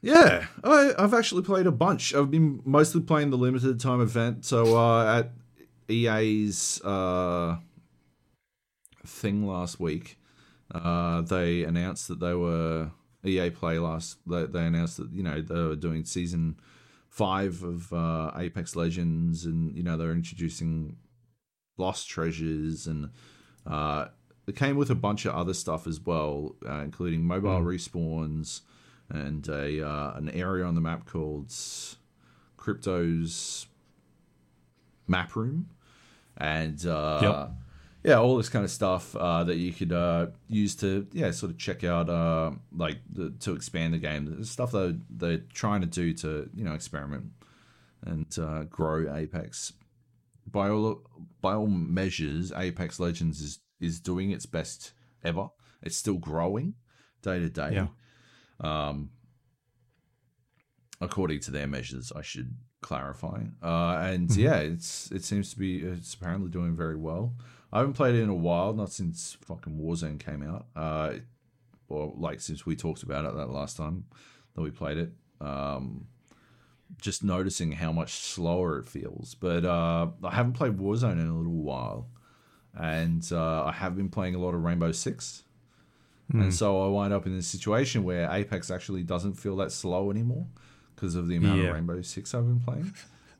[0.00, 2.14] yeah, I, I've actually played a bunch.
[2.14, 4.44] I've been mostly playing the limited time event.
[4.44, 5.32] So uh, at
[5.88, 7.56] EA's uh,
[9.04, 10.18] thing last week,
[10.72, 12.92] uh, they announced that they were
[13.24, 14.18] EA Play last.
[14.26, 16.58] They, they announced that you know they were doing season
[17.08, 20.96] five of uh, Apex Legends, and you know they're introducing
[21.76, 23.10] lost treasures and.
[23.66, 24.08] Uh,
[24.46, 28.62] it came with a bunch of other stuff as well, uh, including mobile respawns
[29.10, 31.52] and a uh, an area on the map called
[32.56, 33.66] Crypto's
[35.06, 35.68] Map Room,
[36.36, 37.50] and uh, Yep.
[38.04, 41.50] Yeah, all this kind of stuff uh, that you could uh, use to yeah sort
[41.52, 44.36] of check out uh, like the, to expand the game.
[44.38, 47.32] The stuff that they're trying to do to you know experiment
[48.04, 49.72] and uh, grow Apex.
[50.46, 51.02] By all
[51.40, 54.92] by all measures, Apex Legends is is doing its best
[55.22, 55.48] ever.
[55.82, 56.74] It's still growing
[57.22, 57.70] day to day.
[57.74, 57.86] Yeah.
[58.60, 59.10] Um,
[61.00, 63.42] according to their measures, I should clarify.
[63.62, 64.40] Uh, and Mm-hmm.
[64.40, 67.34] yeah, it's it seems to be it's apparently doing very well.
[67.72, 70.66] I haven't played it in a while, not since fucking Warzone came out.
[70.74, 71.14] Uh,
[71.88, 74.04] or like since we talked about it that last time
[74.54, 75.12] that we played it.
[75.40, 76.06] Um,
[77.00, 79.34] just noticing how much slower it feels.
[79.34, 82.08] But uh, I haven't played Warzone in a little while,
[82.74, 85.44] and uh, I have been playing a lot of Rainbow Six.
[86.30, 90.10] And so I wind up in this situation where Apex actually doesn't feel that slow
[90.10, 90.46] anymore
[90.94, 91.68] because of the amount Yeah.
[91.68, 92.92] of Rainbow Six I've been playing.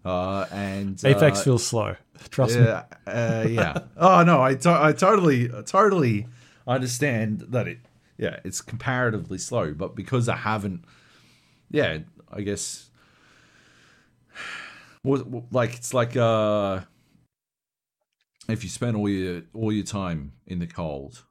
[0.08, 1.94] Uh, and Apex uh, feels slow.
[2.30, 2.64] Trust me.
[2.64, 3.78] yeah, uh, yeah.
[3.96, 6.26] Oh no, I, to- I totally, totally
[6.66, 7.78] understand that it,
[8.16, 10.84] yeah, it's comparatively slow, but because I haven't,
[11.70, 11.98] yeah,
[12.32, 12.88] I guess,
[15.04, 16.80] like it's like uh,
[18.48, 21.22] if you spend all your all your time in the cold,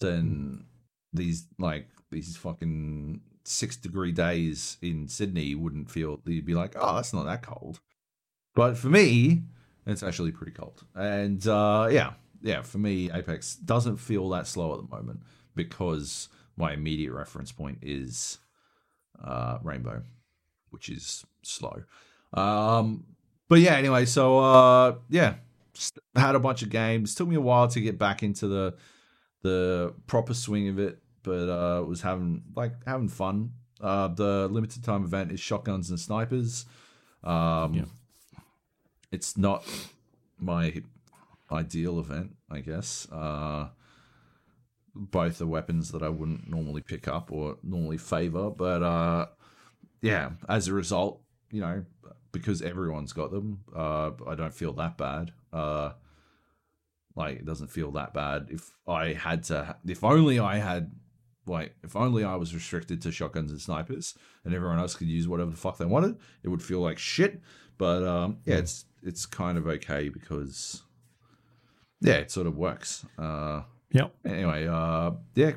[0.00, 0.64] then
[1.12, 6.96] these like these fucking six degree days in Sydney wouldn't feel you'd be like, oh,
[6.96, 7.80] that's not that cold.
[8.58, 9.44] But for me,
[9.86, 10.82] it's actually pretty cold.
[10.96, 15.20] And uh, yeah, yeah, for me, Apex doesn't feel that slow at the moment
[15.54, 18.40] because my immediate reference point is
[19.22, 20.02] uh, Rainbow,
[20.70, 21.84] which is slow.
[22.34, 23.04] Um,
[23.48, 25.34] but yeah, anyway, so uh, yeah,
[26.16, 27.14] had a bunch of games.
[27.14, 28.74] Took me a while to get back into the
[29.42, 33.52] the proper swing of it, but uh, was having like having fun.
[33.80, 36.66] Uh, the limited time event is shotguns and snipers.
[37.22, 37.84] Um, Yeah.
[39.10, 39.64] It's not
[40.38, 40.82] my
[41.50, 43.08] ideal event, I guess.
[43.10, 43.68] Uh,
[44.94, 49.26] both the weapons that I wouldn't normally pick up or normally favor, but uh,
[50.02, 51.20] yeah, as a result,
[51.50, 51.84] you know,
[52.32, 55.32] because everyone's got them, uh, I don't feel that bad.
[55.52, 55.92] Uh,
[57.14, 58.48] like it doesn't feel that bad.
[58.50, 60.92] If I had to, if only I had,
[61.46, 64.14] like, if only I was restricted to shotguns and snipers,
[64.44, 67.40] and everyone else could use whatever the fuck they wanted, it would feel like shit.
[67.76, 70.82] But um, yeah, it's it's kind of okay because
[72.00, 73.04] yeah, it sort of works.
[73.18, 74.14] Uh, Yep.
[74.26, 75.52] anyway, uh, yeah,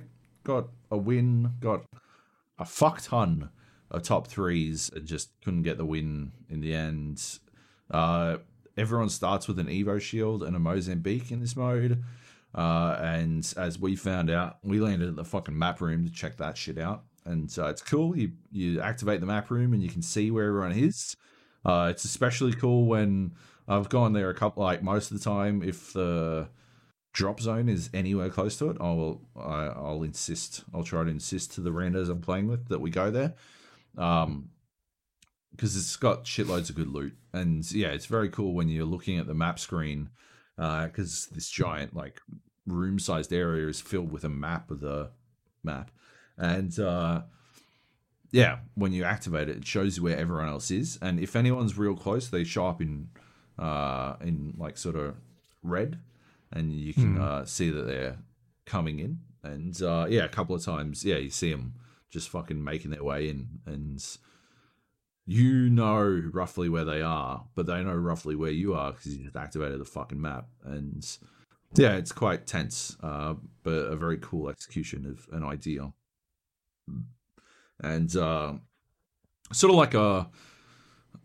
[0.45, 1.83] got a win, got
[2.57, 3.49] a fuck ton
[3.89, 7.39] of top threes, and just couldn't get the win in the end.
[7.89, 8.37] Uh,
[8.77, 12.01] everyone starts with an Evo shield and a Mozambique in this mode.
[12.55, 16.37] Uh, and as we found out, we landed at the fucking map room to check
[16.37, 17.03] that shit out.
[17.25, 18.17] And uh, it's cool.
[18.17, 21.15] You you activate the map room and you can see where everyone is.
[21.65, 23.33] Uh, it's especially cool when
[23.67, 26.49] I've gone there a couple, like most of the time, if the
[27.13, 30.63] drop zone is anywhere close to it, I'll I, I'll insist.
[30.73, 33.35] I'll try to insist to the randos I'm playing with that we go there,
[33.97, 34.49] um,
[35.51, 39.19] because it's got shitloads of good loot, and yeah, it's very cool when you're looking
[39.19, 40.09] at the map screen,
[40.55, 42.21] because this giant like
[42.65, 45.11] room sized area is filled with a map of the
[45.63, 45.91] map,
[46.37, 47.21] and uh,
[48.31, 51.77] yeah, when you activate it, it shows you where everyone else is, and if anyone's
[51.77, 53.09] real close, they show up in
[53.59, 55.15] uh in like sort of
[55.61, 55.99] red
[56.51, 57.21] and you can Hmm.
[57.21, 58.17] uh, see that they're
[58.65, 59.19] coming in.
[59.43, 61.73] And uh, yeah, a couple of times, yeah, you see them
[62.09, 64.05] just fucking making their way in, and
[65.25, 69.23] you know roughly where they are, but they know roughly where you are because you
[69.23, 70.47] just activated the fucking map.
[70.63, 71.05] And
[71.75, 75.93] yeah, it's quite tense, uh, but a very cool execution of an idea.
[77.81, 78.53] And uh,
[79.51, 80.29] sort of like a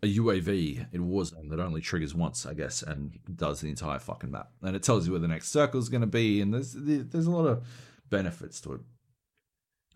[0.03, 4.29] a UAV in Warzone that only triggers once, I guess, and does the entire fucking
[4.29, 4.51] map.
[4.61, 7.25] And it tells you where the next circle is going to be, and there's there's
[7.25, 7.65] a lot of
[8.09, 8.81] benefits to it.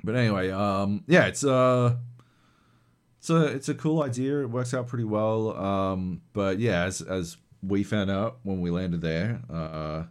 [0.03, 1.95] But anyway, um, yeah, it's uh
[3.19, 4.41] it's a it's a cool idea.
[4.41, 5.55] It works out pretty well.
[5.55, 10.03] Um, but yeah, as as we found out when we landed there, uh,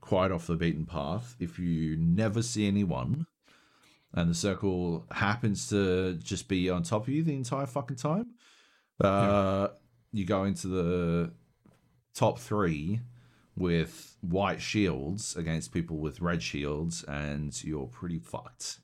[0.00, 1.36] quite off the beaten path.
[1.38, 3.26] If you never see anyone,
[4.14, 8.26] and the circle happens to just be on top of you the entire fucking time,
[9.02, 9.68] uh,
[10.12, 11.32] you go into the
[12.14, 13.00] top three
[13.56, 18.78] with white shields against people with red shields, and you're pretty fucked.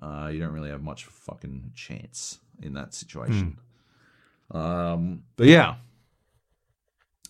[0.00, 3.58] Uh, you don't really have much fucking chance in that situation.
[4.50, 5.76] Um, but yeah,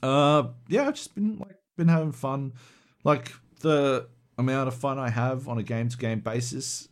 [0.03, 2.55] uh, yeah, I've just been like been having fun.
[3.05, 4.09] Like the
[4.39, 6.89] amount of fun I have on a game to game basis,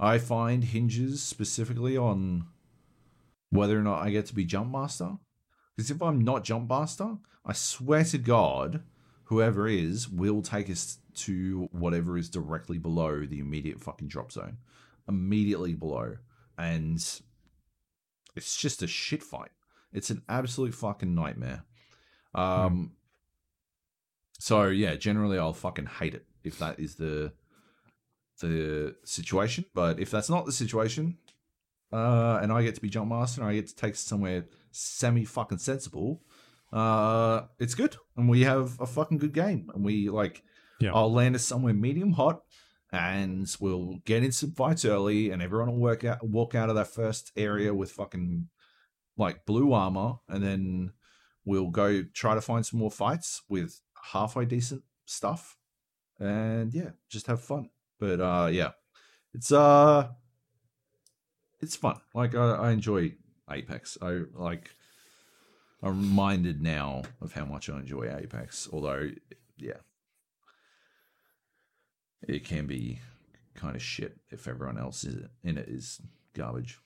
[0.00, 2.46] I find hinges specifically on
[3.50, 5.18] whether or not I get to be jump master.
[5.76, 8.82] Because if I'm not jump master, I swear to God,
[9.24, 14.56] whoever is will take us to whatever is directly below the immediate fucking drop zone,
[15.06, 16.16] immediately below,
[16.56, 16.96] and
[18.34, 19.50] it's just a shit fight.
[19.92, 21.64] It's an absolute fucking nightmare.
[22.34, 22.92] Um.
[24.38, 27.32] So yeah, generally I'll fucking hate it if that is the
[28.40, 29.64] the situation.
[29.74, 31.18] But if that's not the situation,
[31.92, 35.24] uh, and I get to be jump master and I get to take somewhere semi
[35.24, 36.22] fucking sensible,
[36.72, 40.42] uh, it's good, and we have a fucking good game, and we like.
[40.80, 40.92] Yeah.
[40.94, 42.40] I'll land us somewhere medium hot,
[42.90, 46.76] and we'll get in some fights early, and everyone will work out walk out of
[46.76, 48.48] that first area with fucking
[49.16, 50.92] like blue armor, and then
[51.44, 53.80] we'll go try to find some more fights with
[54.12, 55.56] halfway decent stuff,
[56.18, 57.68] and yeah, just have fun.
[58.00, 58.70] But uh, yeah,
[59.34, 60.08] it's uh,
[61.60, 62.00] it's fun.
[62.14, 63.12] Like I, I enjoy
[63.50, 63.98] Apex.
[64.02, 64.74] I like.
[65.82, 68.68] I'm reminded now of how much I enjoy Apex.
[68.70, 69.10] Although,
[69.56, 69.80] yeah,
[72.26, 73.00] it can be
[73.54, 76.00] kind of shit if everyone else is in it is
[76.34, 76.78] garbage.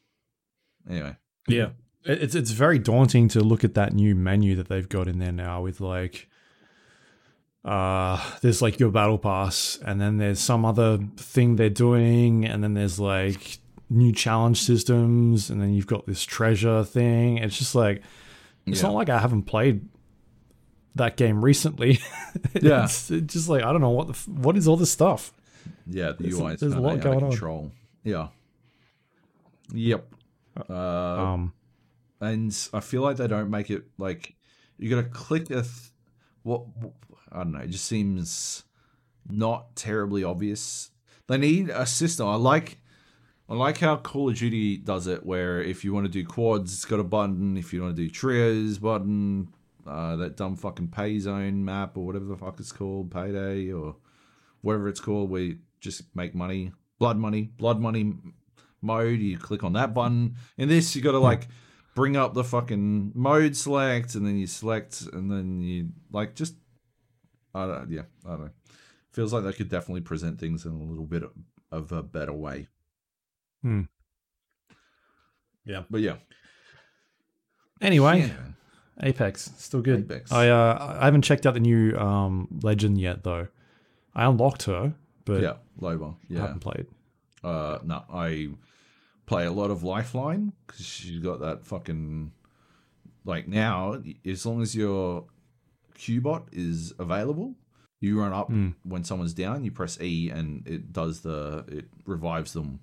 [0.89, 1.17] Anyway,
[1.49, 1.71] Yeah.
[2.07, 5.33] It's it's very daunting to look at that new menu that they've got in there
[5.33, 6.29] now with like
[7.65, 12.63] uh there's like your battle pass and then there's some other thing they're doing and
[12.63, 13.59] then there's like
[13.89, 17.39] new challenge systems and then you've got this treasure thing.
[17.39, 18.03] It's just like
[18.67, 18.89] it's Yeah.
[18.89, 19.89] not like I haven't played
[20.97, 22.01] that game recently.
[22.61, 22.85] Yeah.
[22.85, 25.33] it's it's just like I don't know what the what is all this stuff.
[25.87, 27.31] yeah, the There's- UI is there's a lot going of on.
[27.31, 27.73] control.
[28.03, 28.29] Yeah.
[29.73, 30.07] Yep.
[30.69, 31.53] Uh, Um
[32.21, 34.35] and I feel like they don't make it like
[34.79, 35.93] you got to click a th-
[36.43, 36.65] what
[37.35, 37.61] I don't know.
[37.61, 38.65] It just seems
[39.29, 40.91] not terribly obvious.
[41.27, 42.29] They need a system.
[42.29, 42.79] I like
[43.49, 46.73] I like how Call of Duty does it, where if you want to do quads,
[46.73, 47.57] it's got a button.
[47.57, 49.49] If you want to do trios, button.
[49.87, 53.97] Uh, that dumb fucking pay zone map or whatever the fuck it's called, payday or
[54.63, 58.15] whatever it's called, where you just make money, blood money, blood money
[58.81, 59.21] mode.
[59.21, 60.37] You click on that button.
[60.57, 61.49] In this, you got to like
[61.95, 66.55] bring up the fucking mode select, and then you select, and then you like just
[67.55, 68.51] I don't yeah I don't know.
[69.13, 71.31] Feels like they could definitely present things in a little bit of,
[71.71, 72.67] of a better way.
[73.63, 73.83] Hmm.
[75.65, 75.85] Yeah.
[75.89, 76.17] But yeah,
[77.81, 78.37] anyway, Yeah.
[79.03, 80.01] Apex, still good.
[80.11, 80.31] Apex.
[80.33, 83.49] I uh, I haven't checked out the new um legend yet though.
[84.15, 84.95] I unlocked her,
[85.25, 86.13] but Yeah, Loba.
[86.13, 86.41] I Yeah.
[86.41, 86.87] haven't played.
[87.43, 88.51] Uh, no, I
[89.27, 92.31] play a lot of Lifeline because she's got that fucking
[93.25, 94.01] like now.
[94.25, 95.27] As long as your
[95.95, 97.55] Qbot is available,
[98.01, 98.75] you run up Mm.
[98.83, 99.65] when someone's down.
[99.65, 102.81] You press E and it does the it revives them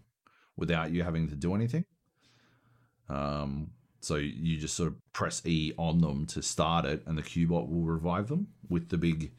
[0.57, 1.85] without you having to do anything.
[3.09, 7.21] Um, so you just sort of press E on them to start it, and the
[7.23, 9.31] Qbot will revive them with the big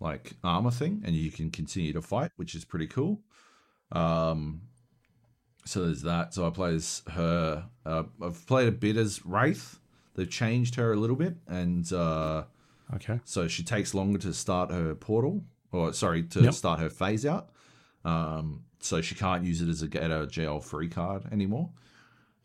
[0.00, 3.20] like armor thing, and you can continue to fight, which is pretty cool.
[3.92, 4.62] Um,
[5.64, 6.34] so there's that.
[6.34, 7.68] So I play as her.
[7.86, 9.78] Uh, I've played a bit as Wraith.
[10.14, 12.44] They've changed her a little bit, and uh,
[12.94, 13.20] Okay.
[13.24, 16.54] so she takes longer to start her portal, or sorry, to Yep.
[16.54, 17.50] start her phase out.
[18.04, 21.70] Um, so she can't use it as a get out of jail free card anymore.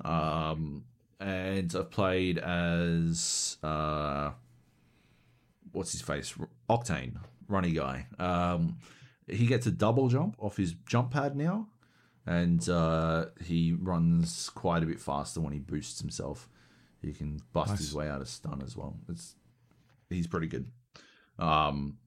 [0.03, 0.83] Um,
[1.19, 4.31] and I've played as uh,
[5.71, 6.33] what's his face,
[6.69, 7.17] Octane,
[7.47, 8.07] runny guy.
[8.19, 8.77] Um,
[9.27, 11.67] he gets a double jump off his jump pad now,
[12.25, 16.49] and uh, he runs quite a bit faster when he boosts himself.
[17.01, 17.79] He can bust Nice.
[17.79, 18.97] his way out of stun as well.
[19.09, 19.35] It's
[20.13, 20.67] he's pretty good.
[21.39, 21.97] Um,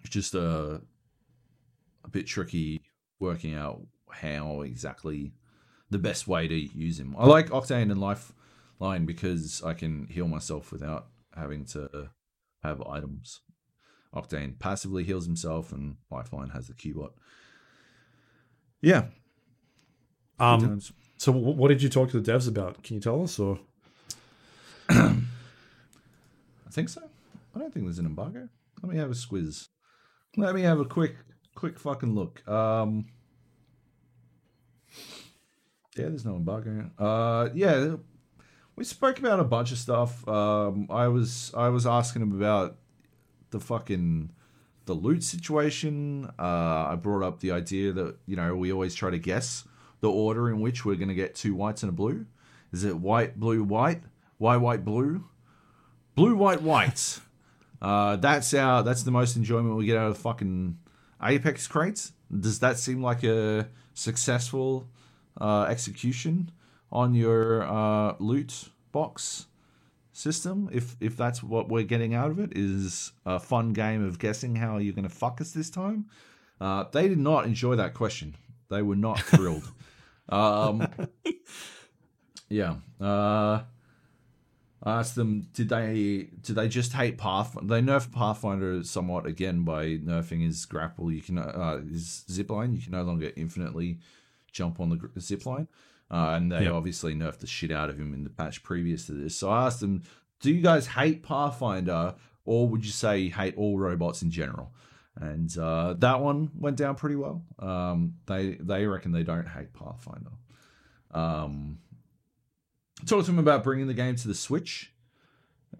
[0.00, 0.80] it's just a
[2.04, 2.82] a bit tricky
[3.20, 3.80] working out
[4.10, 5.32] how exactly
[5.90, 7.14] the best way to use him.
[7.18, 12.10] I like Octane and Lifeline because I can heal myself without having to
[12.62, 13.40] have items.
[14.14, 17.12] Octane passively heals himself, and Lifeline has the Qbot.
[18.80, 19.06] Yeah.
[20.38, 20.80] Um.
[21.16, 22.82] So what did you talk to the devs about?
[22.82, 23.60] Can you tell us or?
[24.90, 25.22] I
[26.72, 27.02] think so.
[27.54, 28.48] I don't think there's an embargo.
[28.82, 29.68] Let me have a squiz.
[30.36, 31.16] Let me have a quick,
[31.54, 32.46] quick fucking look.
[32.48, 33.06] Um,
[35.96, 36.90] yeah, there's no embargo.
[36.98, 37.96] Uh, yeah,
[38.74, 40.26] we spoke about a bunch of stuff.
[40.26, 42.78] Um, I was, I was asking him about
[43.50, 44.30] the fucking
[44.86, 46.30] the loot situation.
[46.38, 49.64] Uh, I brought up the idea that you know we always try to guess
[50.00, 52.26] the order in which we're going to get two whites and a blue.
[52.72, 54.02] Is it white, blue, white,
[54.38, 55.26] Why white, blue,
[56.14, 57.20] blue, white, white?
[57.82, 60.78] Uh, that's our that's the most enjoyment we get out of fucking
[61.20, 62.12] Apex crates.
[62.32, 64.86] Does that seem like a successful
[65.40, 66.52] uh, execution
[66.92, 69.46] on your uh, loot box
[70.12, 70.70] system?
[70.72, 74.54] If if that's what we're getting out of it, is a fun game of guessing
[74.54, 76.06] how you're going to fuck us this time.
[76.60, 78.36] Uh, they did not enjoy that question.
[78.70, 79.68] They were not thrilled.
[80.28, 80.86] um,
[82.48, 82.76] yeah.
[83.00, 83.62] Uh,
[84.84, 87.72] I asked them, did they did they just hate Pathfinder?
[87.72, 91.12] They nerfed Pathfinder somewhat again by nerfing his grapple.
[91.12, 92.74] You can uh, his zipline.
[92.74, 93.98] You can no longer infinitely
[94.50, 95.68] jump on the zipline,
[96.10, 96.72] uh, and they Yep.
[96.72, 99.36] obviously nerfed the shit out of him in the patch previous to this.
[99.36, 100.02] So I asked them,
[100.40, 104.72] do you guys hate Pathfinder, or would you say you hate all robots in general?
[105.14, 107.44] And uh, that one went down pretty well.
[107.60, 110.32] Um, they they reckon they don't hate Pathfinder.
[111.12, 111.78] Um,
[113.06, 114.92] talked to him about bringing the game to the Switch,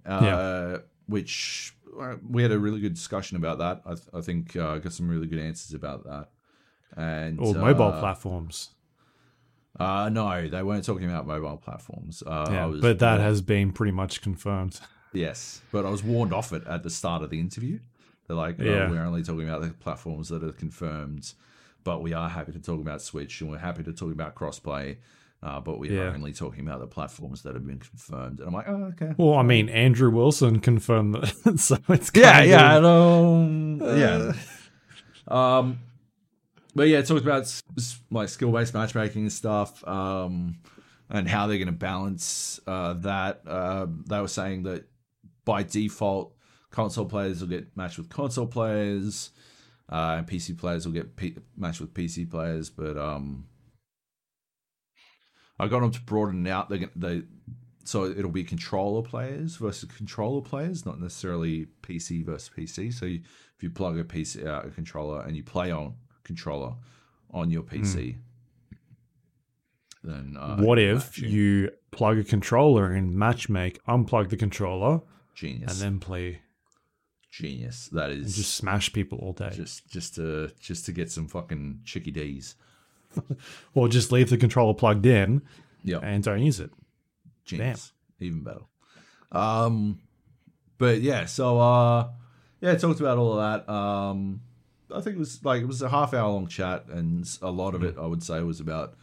[0.07, 3.83] uh, which uh, we had a really good discussion about that.
[3.85, 6.29] I, th- I think uh, got some really good answers about that.
[6.97, 8.71] And Or mobile uh, platforms?
[9.79, 12.23] Uh, no, they weren't talking about mobile platforms.
[12.27, 14.79] Uh, I Yeah, was but that has been pretty much confirmed.
[15.13, 17.79] yes, but I was warned off it at the start of the interview.
[18.27, 18.91] They're like, oh, Yeah.
[18.91, 21.33] we're only talking about the platforms that are confirmed,
[21.85, 24.99] but we are happy to talk about Switch and we're happy to talk about crossplay.
[25.43, 26.03] Uh, but we Yeah.
[26.03, 28.39] are only talking about the platforms that have been confirmed.
[28.39, 29.13] And I'm like, oh, okay.
[29.17, 34.33] Well, I mean, Andrew Wilson confirmed that, so it's yeah, kind yeah, of- um, yeah.
[35.29, 35.81] Um,
[36.75, 37.53] but yeah, it talked about
[38.11, 40.59] like skill based matchmaking and stuff, um,
[41.11, 43.43] and how they're going to balance uh, that.
[43.47, 44.85] Uh, they were saying that
[45.45, 46.35] by default,
[46.71, 49.31] console players will get matched with console players,
[49.91, 52.71] uh, and PC players will get P- matched with PC players.
[52.71, 53.47] But um,
[55.63, 56.69] I got them to broaden it out.
[56.69, 57.23] They they
[57.85, 62.93] so it'll be controller players versus controller players, not necessarily PC versus PC.
[62.93, 63.21] So you,
[63.57, 65.95] if you plug a PC uh, a controller and you play on
[66.25, 66.75] controller
[67.31, 68.17] on your PC,
[70.03, 71.31] then uh, what if matching.
[71.31, 75.03] you plug a controller in matchmake, unplug the controller,
[75.37, 76.41] genius and then play
[77.31, 77.89] genius?
[77.93, 79.51] That is and just smash people all day?
[79.55, 82.57] just just to just to get some fucking chicky D's.
[83.75, 85.43] or just leave the controller plugged in
[85.83, 86.71] Yeah, and don't use it.
[87.45, 87.93] genius.
[88.21, 88.61] Even better.
[89.33, 89.99] Um,
[90.79, 92.09] but yeah, so uh,
[92.61, 93.73] yeah, talked about all of that.
[93.73, 94.43] Um,
[94.95, 97.75] I think it was like it was a half hour long chat, and a lot
[97.75, 98.97] of it I would say was about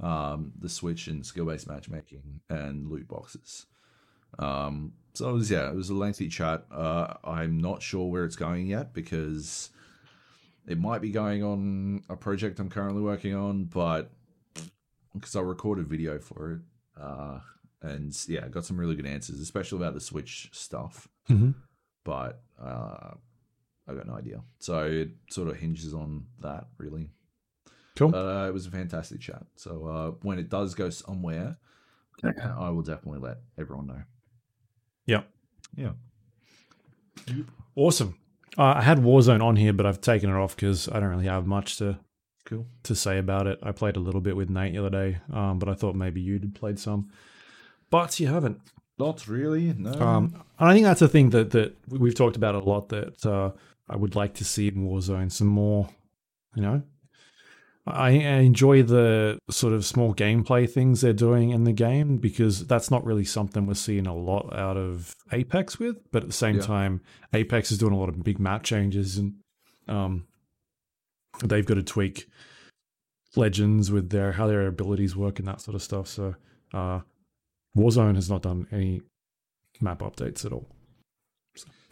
[0.00, 3.66] um the Switch and skill based matchmaking and loot boxes.
[4.38, 6.64] Um, so it was yeah, it was a lengthy chat.
[6.70, 9.70] Uh, I'm not sure where it's going yet because
[10.66, 14.10] it might be going on a project I'm currently working on, but
[15.14, 16.60] because I recorded video for it,
[17.00, 17.40] uh,
[17.82, 21.08] and yeah, got some really good answers, especially about the Switch stuff.
[21.28, 21.50] Mm-hmm.
[22.04, 23.14] But uh,
[23.88, 24.42] I got no idea.
[24.58, 27.10] So it sort of hinges on that really.
[27.96, 28.14] Cool.
[28.14, 29.44] Uh, it was a fantastic chat.
[29.56, 31.56] So uh, when it does go somewhere,
[32.24, 32.40] okay.
[32.58, 34.02] I will definitely let everyone know.
[35.06, 35.22] Yeah.
[35.76, 35.92] Yeah.
[37.74, 38.16] Awesome.
[38.58, 41.26] Uh, I had Warzone on here, but I've taken it off because I don't really
[41.26, 41.98] have much to
[42.44, 42.66] Cool.
[42.82, 43.58] to say about it.
[43.62, 46.20] I played a little bit with Nate the other day, um, but I thought maybe
[46.20, 47.08] you'd played some,
[47.90, 48.60] but you haven't.
[48.98, 49.72] Not really.
[49.72, 49.92] No.
[49.92, 52.88] Um, and I think that's a thing that that we've talked about a lot.
[52.90, 53.52] That uh,
[53.88, 55.88] I would like to see in Warzone some more.
[56.54, 56.82] You know,
[57.86, 62.90] I, enjoy the sort of small gameplay things they're doing in the game because that's
[62.92, 65.96] not really something we're seeing a lot out of Apex with.
[66.12, 66.62] But at the same Yeah.
[66.62, 67.00] time,
[67.32, 69.34] Apex is doing a lot of big map changes and
[69.88, 70.26] um,
[71.42, 72.28] they've got to tweak
[73.34, 76.06] legends with their how their abilities work and that sort of stuff.
[76.06, 76.36] So
[76.72, 77.00] uh,
[77.76, 79.02] Warzone has not done any
[79.80, 80.68] map updates at all.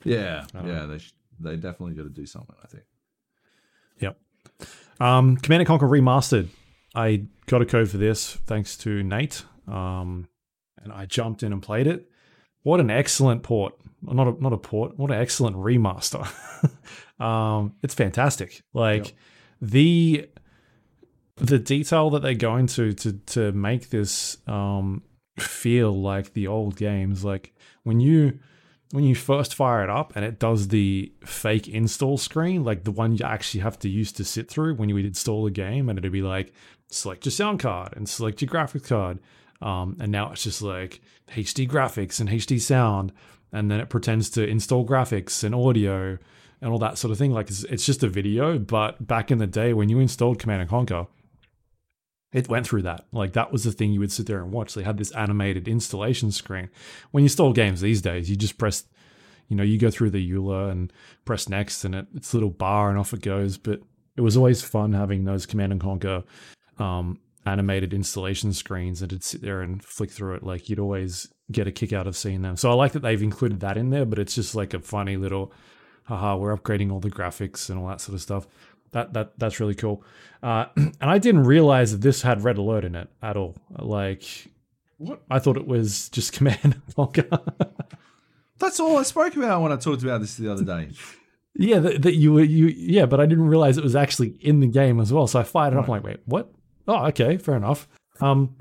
[0.05, 0.47] yeah.
[0.55, 0.87] I don't Yeah.
[0.87, 2.55] They sh- they definitely got to do something.
[2.63, 2.85] I think.
[5.01, 6.49] Um, Command and Conquer Remastered.
[6.95, 10.29] I got a code for this thanks to Nate, um,
[10.83, 12.09] and I jumped in and played it.
[12.63, 13.75] What an excellent port!
[14.03, 14.99] Not a not a port.
[14.99, 16.27] What an excellent remaster.
[17.25, 18.63] um, it's fantastic.
[18.75, 19.15] Like Yep.
[19.63, 20.29] the
[21.37, 25.03] the detail that they go into to to make this um,
[25.39, 27.25] feel like the old games.
[27.25, 27.55] Like
[27.85, 28.39] when you
[28.93, 32.91] when you first fire it up and it does the fake install screen, like the
[32.91, 35.89] one you actually have to use to sit through when you would install a game,
[35.89, 36.53] and it'd be like
[36.89, 39.19] select your sound card and select your graphics card.
[39.63, 43.13] Um, and now it's just like HD graphics and HD sound,
[43.53, 46.19] and then it pretends to install graphics and audio
[46.61, 47.33] and all that sort of thing.
[47.33, 50.63] Like it's, it's just a video, but back in the day when you installed Command
[50.63, 51.07] and Conquer,
[52.33, 53.07] it went through that.
[53.13, 54.75] Like that was the thing you would sit there and watch.
[54.75, 56.71] They had this animated installation screen.
[57.11, 58.85] When you install games these days, you just press,
[59.49, 60.93] you know, you go through the EULA and
[61.25, 63.59] press next, and it, it's a little bar and off it goes.
[63.59, 63.81] But
[64.17, 66.23] it was always fun having those Command and Conquer
[66.79, 70.43] um, animated installation screens, and to sit there and flick through it.
[70.43, 72.57] Like you'd always get a kick out of seeing them.
[72.57, 75.17] So I like that they've included that in there, but it's just like a funny
[75.17, 75.53] little,
[76.05, 78.47] haha, we're upgrading all the graphics and all that sort of stuff.
[78.93, 80.03] That that that's really cool.
[80.43, 83.57] Uh, and I didn't realize that this had red alert in it at all.
[83.79, 84.25] Like,
[84.99, 85.23] What?
[85.31, 87.29] I thought it was just Command and Conquer.
[88.59, 90.91] That's all I spoke about when I talked about this the other day.
[91.55, 94.61] yeah, that, that you were you yeah, but I didn't realize it was actually in
[94.61, 95.27] the game as well.
[95.27, 95.85] So I fired it up.
[95.85, 96.51] I'm like, wait, what?
[96.89, 97.89] Oh, okay, fair enough.
[98.21, 98.57] Um,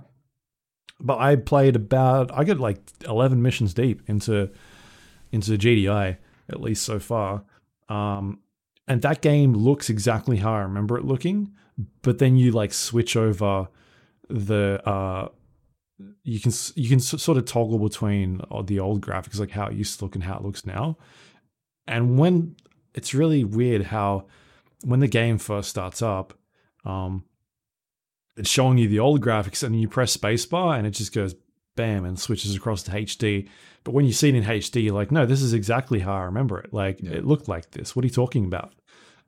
[1.02, 4.52] but I played about I got like 11 missions deep into
[5.32, 6.18] into GDI
[6.50, 7.44] at least so far.
[7.90, 8.40] Um,
[8.90, 11.54] and that game looks exactly how I remember it looking,
[12.02, 13.70] but then you like switch over
[14.28, 15.30] the uh
[16.24, 19.74] you can you can sort of toggle between uh, the old graphics like how it
[19.74, 20.98] used to look and how it looks now.
[21.88, 22.56] And when
[22.94, 24.26] it's really weird how
[24.84, 26.34] when the game first starts up,
[26.86, 27.24] um
[28.38, 31.36] it's showing you the old graphics and you press spacebar and it just goes
[31.76, 33.50] bam and switches across to HD.
[33.84, 36.22] But when you see it in HD, you're like, no, this is exactly how I
[36.24, 36.74] remember it.
[36.74, 37.12] Like Yeah.
[37.12, 37.96] it looked like this.
[37.96, 38.74] What are you talking about?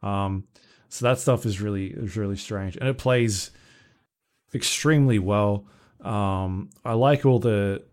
[0.04, 0.46] Um,
[0.90, 3.52] so that stuff is really is really strange, and it plays
[4.54, 5.66] extremely well.
[6.02, 7.84] Um, I like all the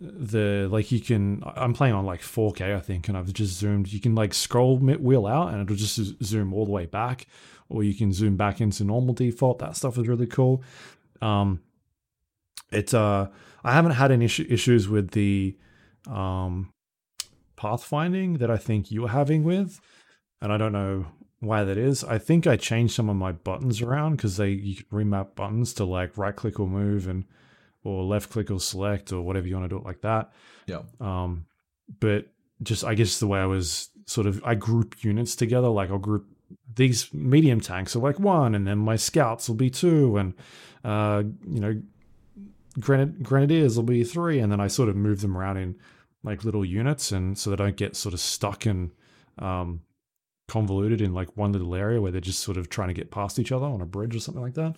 [0.00, 1.42] the like you can.
[1.44, 3.92] I'm playing on like 4K, I think, and I've just zoomed.
[3.92, 7.26] You can like scroll wheel out, and it'll just zoom all the way back,
[7.68, 9.58] or you can zoom back into normal default.
[9.58, 10.64] That stuff is really cool.
[11.20, 11.60] Um,
[12.72, 13.28] it's uh,
[13.62, 15.56] I haven't had any issue, issues with the
[16.08, 16.72] um
[17.56, 19.80] pathfinding that I think you're having with,
[20.40, 21.06] and I don't know
[21.40, 22.04] why that is.
[22.04, 25.72] I think I changed some of my buttons around because they you could remap buttons
[25.74, 27.24] to like right click or move and
[27.82, 30.32] or left click or select or whatever you want to do it like that.
[30.66, 30.82] Yeah.
[31.00, 31.46] Um,
[31.98, 32.26] but
[32.62, 35.68] just I guess the way I was sort of I group units together.
[35.68, 36.26] Like I'll group
[36.74, 40.34] these medium tanks are like one, and then my scouts will be two, and
[40.84, 41.82] uh, you know,
[42.78, 45.76] grenad- grenadiers will be three, and then I sort of move them around in
[46.22, 48.90] like little units, and so they don't get sort of stuck and
[49.38, 49.80] um,
[50.50, 53.38] convoluted in like one little area where they're just sort of trying to get past
[53.38, 54.76] each other on a bridge or something like that.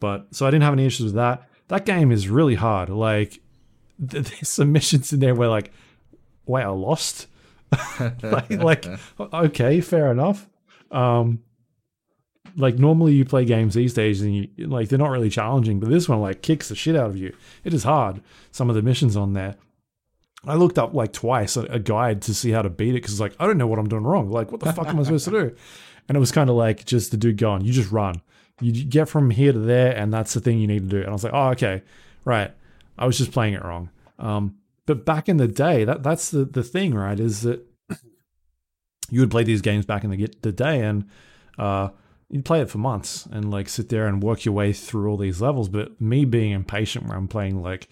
[0.00, 1.48] But so I didn't have any issues with that.
[1.68, 2.88] That game is really hard.
[2.88, 3.40] Like
[4.10, 5.72] th- there's some missions in there where like,
[6.46, 7.26] wait, I lost.
[8.22, 8.86] like, like
[9.20, 10.48] okay, fair enough.
[10.90, 11.42] Um,
[12.56, 15.90] like normally you play games these days and you like they're not really challenging, but
[15.90, 17.34] this one like kicks the shit out of you.
[17.62, 18.22] It is hard.
[18.50, 19.56] Some of the missions on there,
[20.46, 23.20] I looked up like twice a, a guide to see how to beat it because
[23.20, 24.30] like I don't know what I'm doing wrong.
[24.30, 25.56] Like what the fuck am I supposed to do?
[26.08, 28.20] And it was kind of like just the dude going, you just run,
[28.60, 30.98] you get from here to there, and that's the thing you need to do.
[30.98, 31.82] And I was like, oh okay,
[32.24, 32.50] right.
[32.98, 33.90] I was just playing it wrong.
[34.18, 34.56] Um,
[34.86, 37.20] but back in the day, that that's the the thing, right?
[37.20, 37.64] Is that
[39.10, 41.08] you would play these games back in the the day, and
[41.58, 41.90] uh,
[42.28, 45.16] you'd play it for months and like sit there and work your way through all
[45.16, 45.68] these levels.
[45.68, 47.88] But me being impatient, where I'm playing like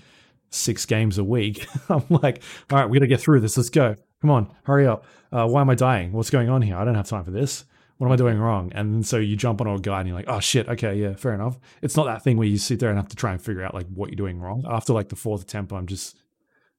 [0.51, 3.57] six games a week, I'm like, all right, we got to get through this.
[3.57, 3.95] Let's go.
[4.21, 5.05] Come on, hurry up.
[5.31, 6.13] Uh, why am I dying?
[6.13, 6.77] What's going on here?
[6.77, 7.65] I don't have time for this.
[7.99, 8.73] What am I doing wrong?
[8.75, 11.35] And so you jump on a guy and you're like, oh shit, okay, yeah, fair
[11.35, 11.59] enough.
[11.83, 13.75] It's not that thing where you sit there and have to try and figure out
[13.75, 14.65] like what you're doing wrong.
[14.69, 16.17] After like the fourth attempt, I'm just,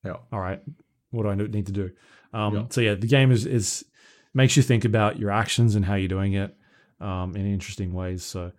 [0.03, 0.15] Yeah.
[0.31, 0.61] all right,
[1.11, 1.91] what do I need to do?
[2.33, 2.63] Um, Yeah.
[2.69, 3.83] So yeah, the game is is
[4.33, 6.55] makes you think about your actions and how you're doing it
[7.01, 8.23] um, in interesting ways.
[8.23, 8.51] So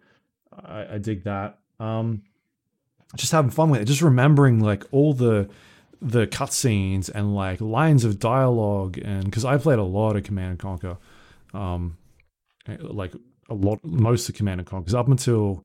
[0.52, 1.58] I, I dig that.
[1.78, 2.22] Um,
[3.16, 5.48] just having fun with it, just remembering like all the
[6.02, 10.50] the cutscenes and like lines of dialogue, and because I played a lot of Command
[10.50, 10.96] and Conquer,
[11.52, 11.98] um,
[12.80, 13.12] like
[13.48, 15.64] a lot, most of Command and Conquer, 'cause up until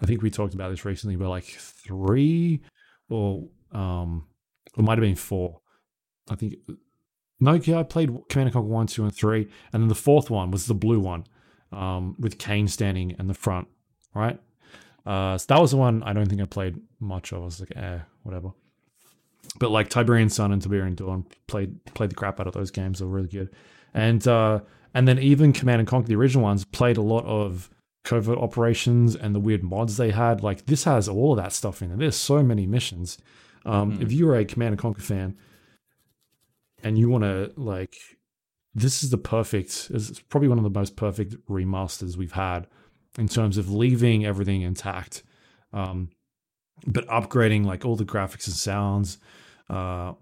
[0.00, 2.60] I think we talked about this recently, but like three
[3.08, 4.26] or um,
[4.76, 5.60] it might have been four.
[6.30, 6.54] I think
[7.38, 10.30] no, yeah, I played Command and Conquer one, two, and three, and then the fourth
[10.30, 11.24] one was the blue one,
[11.70, 13.68] um, with Kane standing in the front,
[14.14, 14.40] right?
[15.06, 17.42] Uh, so that was the one I don't think I played much of.
[17.42, 18.50] I was like, eh, whatever.
[19.58, 22.98] But like Tiberian Sun and Tiberian Dawn played played the crap out of those games.
[22.98, 23.50] They were really good,
[23.94, 24.60] and uh,
[24.92, 27.70] and then even Command and Conquer the original ones played a lot of
[28.02, 30.42] covert operations and the weird mods they had.
[30.42, 31.98] Like this has all of that stuff in it.
[31.98, 33.18] There's so many missions.
[33.64, 35.36] Um, If you're a Command and Conquer fan,
[36.82, 37.96] and you want to like
[38.74, 42.66] this is the perfect it's probably one of the most perfect remasters we've had
[43.18, 45.22] in terms of leaving everything intact
[45.72, 46.10] um
[46.86, 49.18] but upgrading like all the graphics and sounds
[49.70, 50.12] uh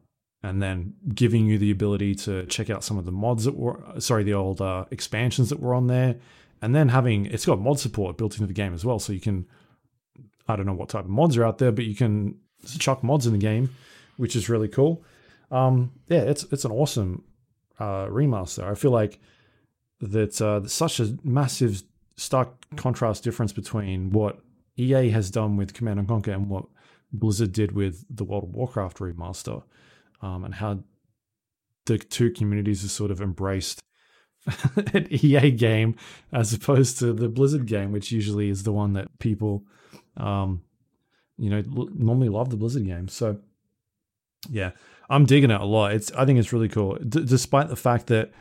[0.43, 3.81] and then giving you the ability to check out some of the mods that were
[3.99, 6.17] sorry the old uh, expansions that were on there
[6.61, 9.21] and then having it's got mod support built into the game as well so you
[9.21, 9.47] can
[10.49, 12.37] i don't know what type of mods are out there but you can
[12.79, 13.75] chuck mods in the game
[14.17, 15.05] which is really cool
[15.51, 17.23] um, yeah, it's it's an awesome
[17.79, 18.65] uh, remaster.
[18.65, 19.21] I feel like
[20.01, 21.83] that uh, such a massive
[22.17, 24.41] stark contrast difference between what
[24.77, 26.67] EA has done with Command and Conquer and what
[27.13, 29.63] Blizzard did with the World of Warcraft remaster,
[30.21, 30.81] um, and how
[31.87, 33.83] the two communities have sort of embraced
[34.93, 35.97] an EA game
[36.33, 39.65] as opposed to the Blizzard game, which usually is the one that people,
[40.17, 40.63] um,
[41.39, 43.09] you know, l- normally love the Blizzard game.
[43.09, 43.39] So,
[44.51, 44.73] yeah,
[45.09, 45.93] I'm digging it a lot.
[45.93, 48.33] It's I think it's really cool, D- despite the fact that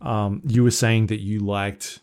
[0.00, 2.00] um, you were saying that you liked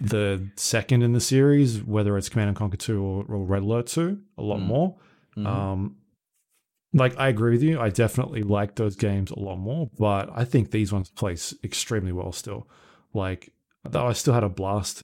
[0.00, 3.86] the second in the series, whether it's Command and Conquer Two or, or Red Alert
[3.88, 4.66] Two, a lot Mm.
[4.66, 4.96] more.
[5.36, 5.46] Mhm.
[5.46, 5.96] Um,
[6.94, 7.80] like I agree with you.
[7.80, 12.12] I definitely like those games a lot more, but I think these ones play extremely
[12.12, 12.68] well still.
[13.14, 13.52] Like,
[13.88, 15.02] though I still had a blast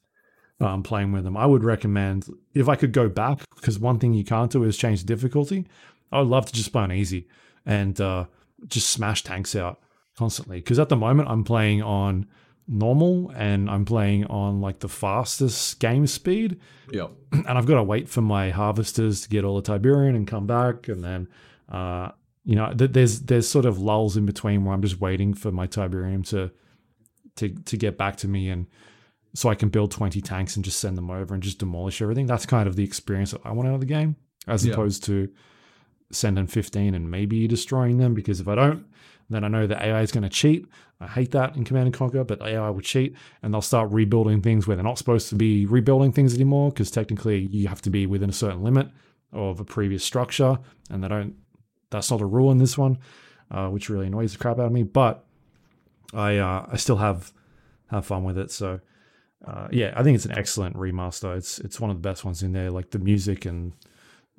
[0.60, 1.36] um, playing with them.
[1.36, 4.76] I would recommend if I could go back because one thing you can't do is
[4.76, 5.66] change the difficulty.
[6.10, 7.28] I would love to just play on easy
[7.64, 8.24] and uh,
[8.66, 9.80] just smash tanks out
[10.16, 10.58] constantly.
[10.58, 12.26] Because at the moment I'm playing on
[12.68, 16.60] normal and I'm playing on like the fastest game speed
[16.92, 17.10] Yep.
[17.32, 20.46] and I've got to wait for my harvesters to get all the Tiberium and come
[20.46, 21.28] back, and then
[21.70, 22.10] uh,
[22.44, 25.50] you know th- there's there's sort of lulls in between where I'm just waiting for
[25.52, 26.50] my Tiberium to
[27.36, 28.66] to to get back to me, and
[29.34, 32.26] so I can build 20 tanks and just send them over and just demolish everything.
[32.26, 34.16] That's kind of the experience that I want out of the game,
[34.46, 34.72] as Yeah.
[34.72, 35.28] opposed to
[36.10, 38.14] sending 15 and maybe destroying them.
[38.14, 38.86] Because if I don't,
[39.30, 40.66] then I know the AI is going to cheat.
[41.00, 44.42] I hate that in Command and Conquer, but AI will cheat and they'll start rebuilding
[44.42, 47.90] things where they're not supposed to be rebuilding things anymore because technically you have to
[47.90, 48.88] be within a certain limit
[49.32, 50.58] of a previous structure,
[50.90, 51.34] and they don't.
[51.90, 52.98] That's not a rule in this one,
[53.50, 54.82] uh, which really annoys the crap out of me.
[54.82, 55.24] But
[56.14, 57.32] I uh, I still have
[57.90, 58.50] have fun with it.
[58.50, 58.80] So
[59.46, 61.36] uh, yeah, I think it's an excellent remaster.
[61.36, 62.70] It's it's one of the best ones in there.
[62.70, 63.72] Like the music and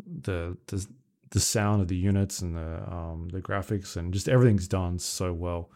[0.06, 0.86] the the
[1.32, 5.34] the sound of the units and the um, the graphics and just everything's done so
[5.34, 5.70] well.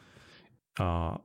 [0.80, 1.18] Uh,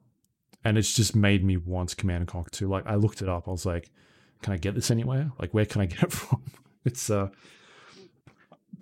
[0.65, 2.69] and it's just made me want Command and Conquer 2.
[2.69, 3.49] Like I looked it up.
[3.49, 3.91] I was like,
[4.43, 5.31] can I get this anywhere?
[5.39, 6.43] Like where can I get it from?
[6.85, 7.29] It's uh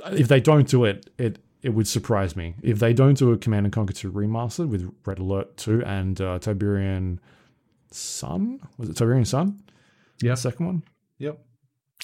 [0.07, 2.55] if they don't do it, it it would surprise me.
[2.63, 6.21] If they don't do a Command and Conquer 2 remastered with Red Alert 2 and
[6.21, 7.19] uh, Tiberian
[7.91, 9.61] Sun, was it Tiberian Sun?
[10.23, 10.33] Yeah.
[10.33, 10.83] The second one?
[11.19, 11.41] Yep.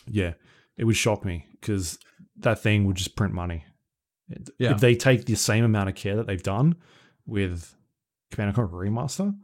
[0.06, 0.32] Yeah.
[0.76, 1.98] It would shock me because
[2.36, 3.64] that thing would just print money.
[4.58, 4.72] Yeah.
[4.72, 6.76] If they take the same amount of care that they've done
[7.26, 7.74] with
[8.30, 9.36] Command and Conquer Remaster,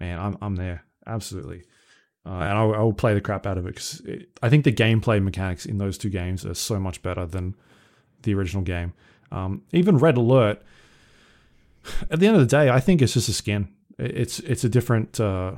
[0.00, 1.62] man, I'm I'm there absolutely,
[2.26, 4.02] uh, and I, will- I will play the crap out of it because
[4.42, 7.54] I think the gameplay mechanics in those two games are so much better than
[8.22, 8.94] the original game.
[9.30, 10.60] Um, even Red Alert,
[12.10, 13.68] at the end of the day, I think it's just a skin.
[13.98, 15.56] It's it's a different, uh,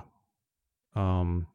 [0.94, 1.46] um,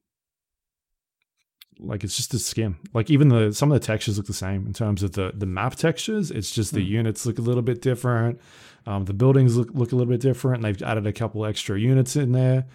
[1.79, 2.75] like it's just a skin.
[2.93, 5.45] Like even the some of the textures look the same in terms of the the
[5.45, 6.29] map textures.
[6.31, 6.91] It's just the Hmm.
[6.91, 8.39] units look a little bit different.
[8.85, 10.63] Um, the buildings look look a little bit different.
[10.63, 12.65] They've added a couple extra units in there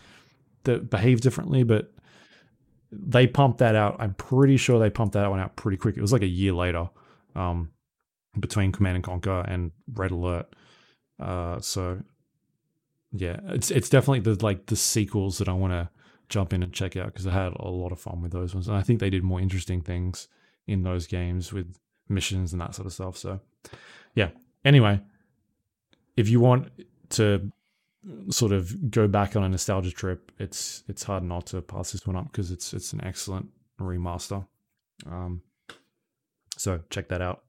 [0.64, 1.92] that behave differently, but
[2.90, 3.96] they pumped that out.
[3.98, 5.96] I'm pretty sure they pumped that one out pretty quick.
[5.96, 6.88] It was like a year later,
[7.34, 7.70] um,
[8.38, 10.54] between Command and Conquer and Red Alert.
[11.18, 12.00] Uh, so
[13.12, 15.88] yeah, it's it's definitely the like the sequels that I want to
[16.28, 18.68] jump in and check out because I had a lot of fun with those ones,
[18.68, 20.28] and I think they did more interesting things
[20.66, 21.76] in those games with
[22.08, 23.16] missions and that sort of stuff.
[23.16, 23.40] So
[24.14, 24.30] yeah.
[24.64, 25.00] Anyway,
[26.16, 26.68] if you want
[27.10, 27.52] to
[28.30, 32.06] sort of go back on a nostalgia trip, it's it's hard not to pass this
[32.06, 33.48] one up because it's it's an excellent
[33.80, 34.46] remaster.
[35.06, 35.42] Um,
[36.56, 37.42] so check that out.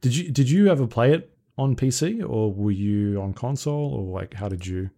[0.00, 4.20] Did you did you ever play it on PC or were you on console or
[4.20, 4.90] like how did you?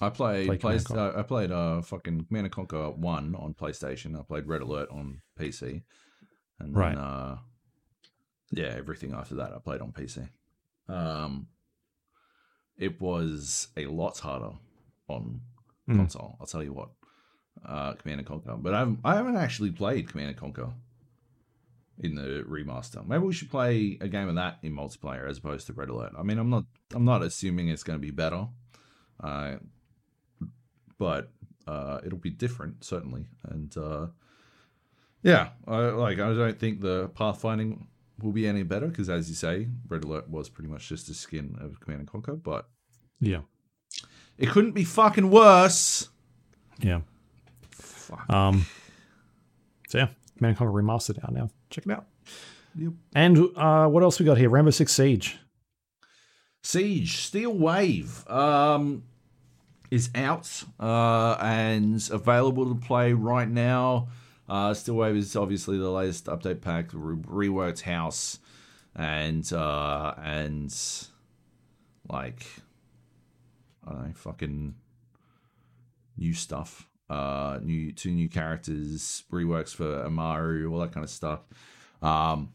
[0.00, 3.34] I played Play play, Command and uh, I played uh fucking Command and Conquer one
[3.36, 4.18] on PlayStation.
[4.18, 5.82] I played Red Alert on PC,
[6.58, 7.38] and then, uh,
[8.50, 10.28] yeah, everything after that I played on PC.
[10.88, 11.46] Um,
[12.76, 14.50] it was a lot harder
[15.08, 15.40] on
[15.88, 15.96] Mm.
[15.96, 16.36] console.
[16.40, 16.90] I'll tell you what,
[17.64, 18.56] uh, Command and Conquer.
[18.56, 20.72] But I haven't, I haven't actually played Command and Conquer
[21.98, 23.06] in the remaster.
[23.06, 26.12] Maybe we should play a game of that in multiplayer as opposed to Red Alert.
[26.18, 26.64] I mean, I'm not
[26.94, 28.48] I'm not assuming it's going to be better,
[29.20, 29.56] uh,
[30.98, 31.30] but
[31.66, 33.26] uh, it'll be different certainly.
[33.44, 34.06] And uh,
[35.22, 37.86] yeah, I, like I don't think the pathfinding
[38.20, 41.14] will be any better because, as you say, Red Alert was pretty much just a
[41.14, 42.68] skin of Command and Conquer, but
[43.20, 43.40] Yeah,
[44.38, 46.08] it couldn't be fucking worse.
[46.80, 47.00] yeah.
[47.70, 48.28] Fuck.
[48.30, 48.66] Um,
[49.88, 51.48] so yeah, Command and Conquer remastered out now.
[51.70, 52.06] Check it out.
[52.76, 52.92] Yep.
[53.14, 54.50] And uh, what else we got here?
[54.50, 55.38] Rainbow Six Siege.
[56.62, 59.02] Siege Steel Wave um,
[59.90, 64.08] is out uh, and available to play right now.
[64.48, 68.38] Uh, Steel Wave is obviously the latest update pack, re- reworked house,
[68.94, 70.74] and uh, and
[72.08, 72.46] like
[73.86, 74.74] I don't know, fucking
[76.16, 76.88] new stuff.
[77.08, 81.40] Uh, new two new characters, reworks for Amaru, all that kind of stuff.
[82.02, 82.52] Um,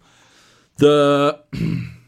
[0.78, 1.44] the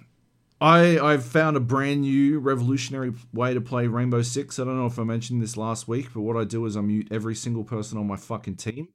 [0.61, 4.59] I I've found a brand new revolutionary way to play Rainbow Six.
[4.59, 6.81] I don't know if I mentioned this last week, but what I do is I
[6.81, 8.89] mute every single person on my fucking team,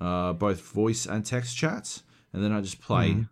[0.00, 2.02] uh, both voice and text chats,
[2.32, 3.10] and then I just play.
[3.10, 3.28] Mhm.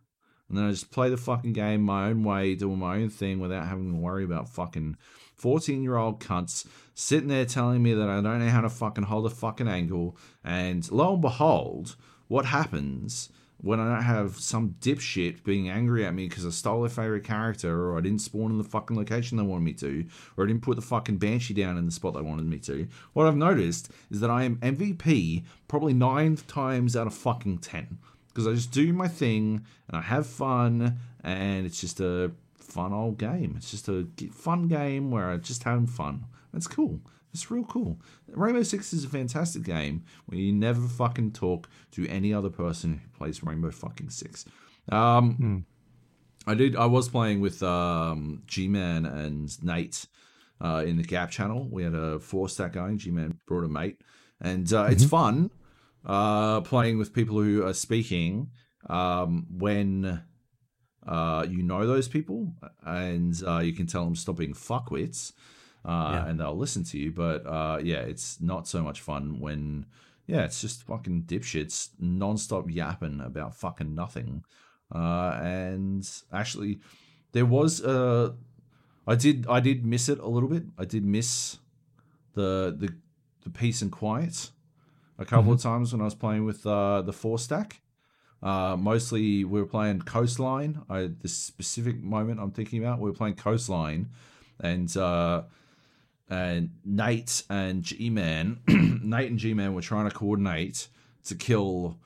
[0.51, 3.41] And then I just play the fucking game my own way, doing my own thing
[3.41, 4.99] without having to worry about fucking
[5.35, 9.05] 14 year old cunts sitting there telling me that I don't know how to fucking
[9.05, 10.19] hold a fucking angle.
[10.45, 11.97] And lo and behold,
[12.29, 13.31] what happens
[13.65, 17.25] when I don't have some dipshit being angry at me because I stole their favorite
[17.25, 20.05] character or I didn't spawn in the fucking location they wanted me to
[20.37, 22.87] or I didn't put the fucking Banshee down in the spot they wanted me to.
[23.15, 27.99] What I've noticed is that I am MVP probably nine times out of fucking 10
[28.29, 32.93] because I just do my thing and I have fun and it's just a fun
[32.93, 33.55] old game.
[33.57, 36.27] It's just a fun game where I'm just having fun.
[36.53, 37.01] It's cool.
[37.35, 38.01] It's real cool.
[38.29, 43.01] Rainbow Six is a fantastic game where you never fucking talk to any other person
[43.03, 44.45] who plays Rainbow fucking Six.
[44.89, 45.67] Um,
[46.47, 46.77] I did.
[46.77, 50.07] I was playing with um, G-Man and Nate
[50.61, 51.69] uh, in the Gap channel.
[51.71, 52.99] We had a four stack going.
[52.99, 54.01] G-Man brought a mate,
[54.41, 55.51] and uh, it's fun
[56.07, 58.51] uh, playing with people who are speaking
[58.89, 60.23] um, when
[61.07, 62.53] uh, you know those people,
[62.85, 65.33] and uh, you can tell them stop being fuckwits,
[65.85, 66.27] uh, Yeah.
[66.27, 67.13] and they'll listen to you.
[67.13, 69.87] But uh, yeah, it's not so much fun when
[70.27, 74.45] yeah, it's just fucking dipshits non-stop yapping about fucking nothing.
[74.95, 76.81] Uh, and actually,
[77.33, 78.33] there was uh,
[79.07, 80.65] I did I did miss it a little bit.
[80.79, 81.59] I did miss
[82.35, 82.95] the the
[83.43, 84.51] the peace and quiet
[85.19, 87.81] a couple of times when I was playing with uh, the four stack.
[88.43, 90.83] Uh, mostly we were playing Coastline.
[90.91, 94.11] I, this specific moment I'm thinking about, we were playing Coastline,
[94.61, 95.43] and uh,
[96.29, 98.61] and Nate and G Man,
[99.03, 100.89] Nate and G Man were trying to coordinate
[101.25, 101.99] to kill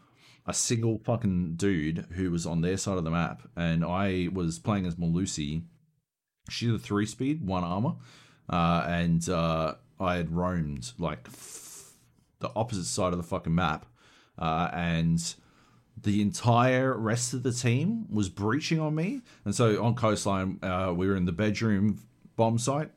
[0.46, 4.58] a single fucking dude who was on their side of the map, and I was
[4.58, 5.62] playing as Melusi.
[6.48, 7.96] She's a three speed, one armor,
[8.48, 11.92] uh, and uh, I had roamed like f-
[12.38, 13.84] the opposite side of the fucking map,
[14.38, 15.34] uh, and
[16.02, 19.20] the entire rest of the team was breaching on me.
[19.44, 22.00] And so on coastline, uh, we were in the bedroom
[22.36, 22.90] bomb site,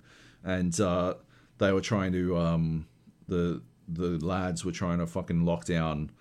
[0.44, 1.16] and uh,
[1.58, 2.88] they were trying to um,
[3.28, 6.12] the the lads were trying to fucking lock down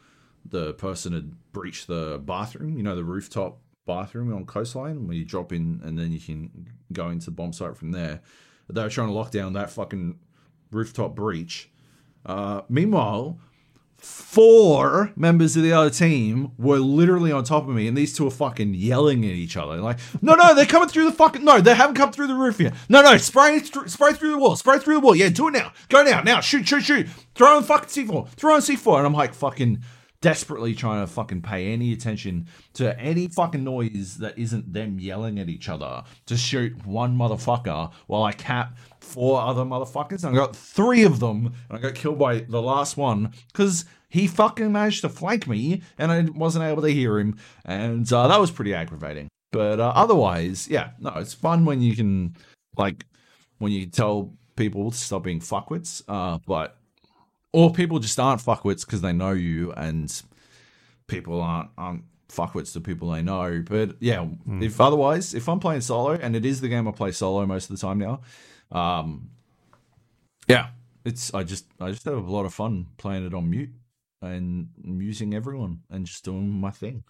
[0.45, 2.77] the person had breached the bathroom.
[2.77, 6.69] You know, the rooftop bathroom on coastline where you drop in and then you can
[6.93, 8.21] go into the bomb site from there.
[8.69, 10.19] they were trying to lock down that fucking
[10.71, 11.71] rooftop breach.
[12.25, 13.39] Uh, meanwhile,
[14.01, 18.27] four members of the other team were literally on top of me, and these two
[18.27, 19.77] are fucking yelling at each other.
[19.77, 21.45] Like, no, no, they're coming through the fucking.
[21.45, 22.75] No, they haven't come through the roof yet.
[22.89, 25.15] No, no, spray, spray through the wall, spray through the wall.
[25.15, 25.73] Yeah, do it now.
[25.89, 27.09] Go now, now, shoot, shoot, shoot.
[27.35, 28.99] Throw on fucking C4, throw on C4.
[28.99, 29.83] And I'm like, fucking
[30.21, 35.39] desperately trying to fucking pay any attention to any fucking noise that isn't them yelling
[35.39, 40.25] at each other to shoot one motherfucker while I cap four other motherfuckers.
[40.25, 43.85] And I got three of them, and I got killed by the last one because
[44.09, 48.29] he fucking managed to flank me, and I wasn't able to hear him, and uh,
[48.29, 49.29] that was pretty aggravating.
[49.53, 52.37] But uh, otherwise, yeah, no, it's fun when you can
[52.77, 53.07] like
[53.59, 56.03] when you tell people to stop being fuckwits.
[56.09, 56.77] Uh, but
[57.53, 60.23] or people just aren't fuckwits because they know you, and
[61.07, 63.63] people aren't aren't fuckwits to people they know.
[63.67, 64.63] But yeah, mm.
[64.63, 67.71] if otherwise, if I'm playing solo, and it is the game I play solo most
[67.71, 68.21] of the time now,
[68.73, 69.31] um,
[70.49, 70.69] yeah,
[71.05, 73.71] it's I just I just have a lot of fun playing it on mute
[74.23, 77.05] and amusing everyone and just doing my thing.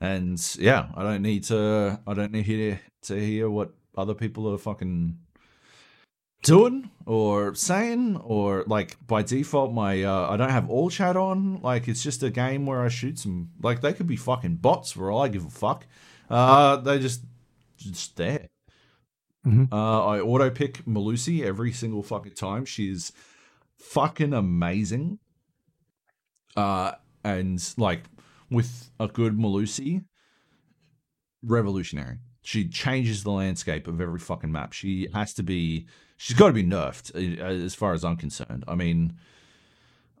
[0.00, 4.52] And yeah, I don't need to I don't need to, to hear what other people
[4.52, 5.18] are fucking
[6.46, 11.60] doing or saying or like by default my uh, I don't have all chat on.
[11.62, 14.92] Like it's just a game where I shoot some like they could be fucking bots
[14.92, 15.86] for all I give a fuck.
[16.30, 17.22] Uh they just
[17.76, 18.48] just there.
[19.46, 19.72] Mm-hmm.
[19.72, 22.64] uh I auto pick Melusi every single fucking time.
[22.64, 23.12] She's
[23.78, 25.18] fucking amazing.
[26.56, 26.92] Uh
[27.24, 28.04] and like
[28.50, 30.04] with a good Melusi
[31.42, 32.18] revolutionary.
[32.42, 34.72] She changes the landscape of every fucking map.
[34.72, 35.86] She has to be
[36.16, 38.64] she's got to be nerfed uh, as far as I'm concerned.
[38.66, 39.18] I mean,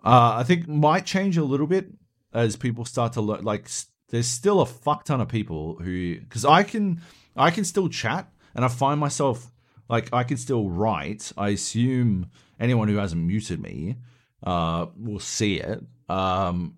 [0.04, 1.86] uh, I think might change a little bit
[2.32, 3.44] as people start to learn.
[3.44, 3.68] Like,
[4.08, 7.00] there's still a fuck ton of people who, because I can,
[7.36, 9.50] I can still chat, and I find myself
[9.88, 11.32] like I can still write.
[11.36, 13.96] I assume anyone who hasn't muted me
[14.42, 15.82] uh, will see it.
[16.08, 16.76] Um,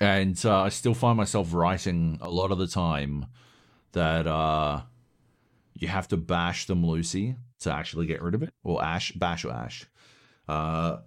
[0.00, 3.26] and uh, I still find myself writing a lot of the time
[3.92, 4.82] that uh,
[5.82, 9.44] you have to bash the Melusi to actually get rid of it, or ash, bash
[9.44, 9.86] or ash.
[10.48, 10.98] Uh,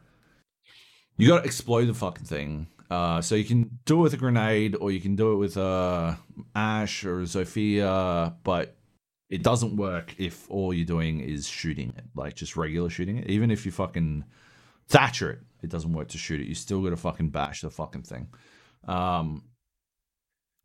[1.17, 2.67] you got to explode the fucking thing.
[2.89, 5.57] Uh, so you can do it with a grenade, or you can do it with
[5.57, 6.15] uh,
[6.53, 8.75] Ash or Zofia, but
[9.29, 13.29] it doesn't work if all you're doing is shooting it, like just regular shooting it.
[13.29, 14.25] Even if you fucking
[14.89, 16.47] Thatcher it, it doesn't work to shoot it.
[16.47, 18.27] You still got to fucking bash the fucking thing.
[18.87, 19.43] Um,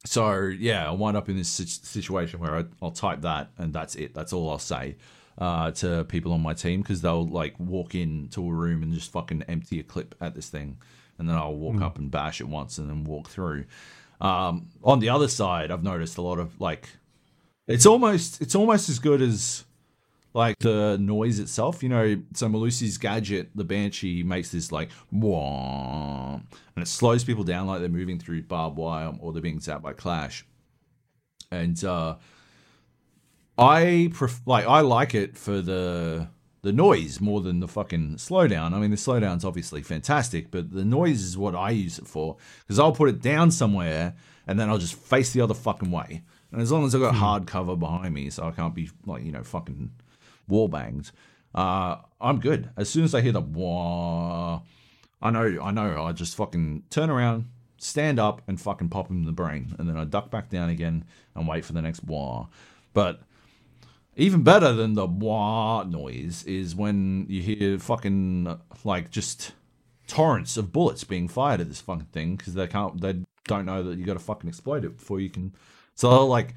[0.04, 3.94] so yeah, I'll wind up in this situation where I, will type that, and that's
[3.94, 4.14] it.
[4.14, 4.96] That's all I'll say
[5.38, 9.12] uh, to people on my team because they'll like walk into a room and just
[9.12, 10.78] fucking empty a clip at this thing,
[11.18, 11.82] and then I'll walk mm.
[11.82, 13.64] up and bash it once and then walk through.
[14.20, 16.88] Um, on the other side, I've noticed a lot of like,
[17.66, 19.64] it's almost it's almost as good as
[20.38, 21.82] like the noise itself.
[21.82, 26.42] You know, so Melusi's gadget, the Banshee, makes this like and
[26.76, 29.92] it slows people down like they're moving through barbed wire or they're being zapped by
[29.92, 30.46] Clash.
[31.50, 32.16] And uh,
[33.58, 36.28] I pref- like I like it for the
[36.62, 38.74] the noise more than the fucking slowdown.
[38.74, 42.36] I mean, the slowdown's obviously fantastic, but the noise is what I use it for
[42.60, 44.14] because I'll put it down somewhere
[44.46, 46.22] and then I'll just face the other fucking way.
[46.52, 47.20] And as long as I've got hmm.
[47.20, 49.90] hard cover behind me, so I can't be like you know fucking
[50.48, 51.10] wall banged,
[51.54, 52.70] uh, I'm good.
[52.76, 54.62] As soon as I hear the wah,
[55.20, 56.04] I know, I know.
[56.04, 57.46] I just fucking turn around,
[57.78, 60.68] stand up, and fucking pop him in the brain, and then I duck back down
[60.68, 61.04] again
[61.34, 62.46] and wait for the next wah.
[62.92, 63.20] But
[64.16, 69.52] even better than the wah noise is when you hear fucking like just
[70.08, 73.82] torrents of bullets being fired at this fucking thing because they can't they don't know
[73.82, 75.54] that you got to fucking explode it before you can.
[75.94, 76.54] So they'll like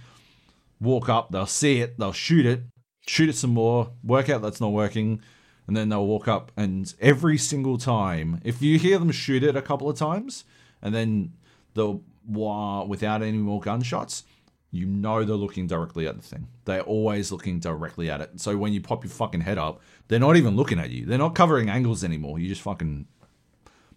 [0.80, 2.64] walk up, they'll see it, they'll shoot it,
[3.12, 5.22] shoot it some more, work out that's not working,
[5.68, 9.54] and then they'll walk up and every single time, if you hear them shoot it
[9.54, 10.46] a couple of times,
[10.82, 11.34] and then
[11.74, 14.24] they'll wah without any more gunshots,
[14.72, 16.48] you know they're looking directly at the thing.
[16.64, 18.40] They're always looking directly at it.
[18.40, 21.06] So when you pop your fucking head up, they're not even looking at you.
[21.06, 22.40] They're not covering angles anymore.
[22.40, 23.08] You just fucking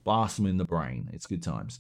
[0.02, 1.08] blast them in the brain.
[1.12, 1.78] It's good times.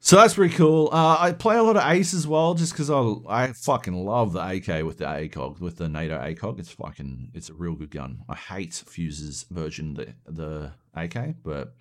[0.00, 0.88] So that's pretty cool.
[0.92, 4.32] Uh, I play a lot of Ace as well, just because I I fucking love
[4.32, 6.60] the AK with the ACOG with the NATO ACOG.
[6.60, 8.22] It's fucking it's a real good gun.
[8.28, 11.74] I hate Fuze's version the the AK, but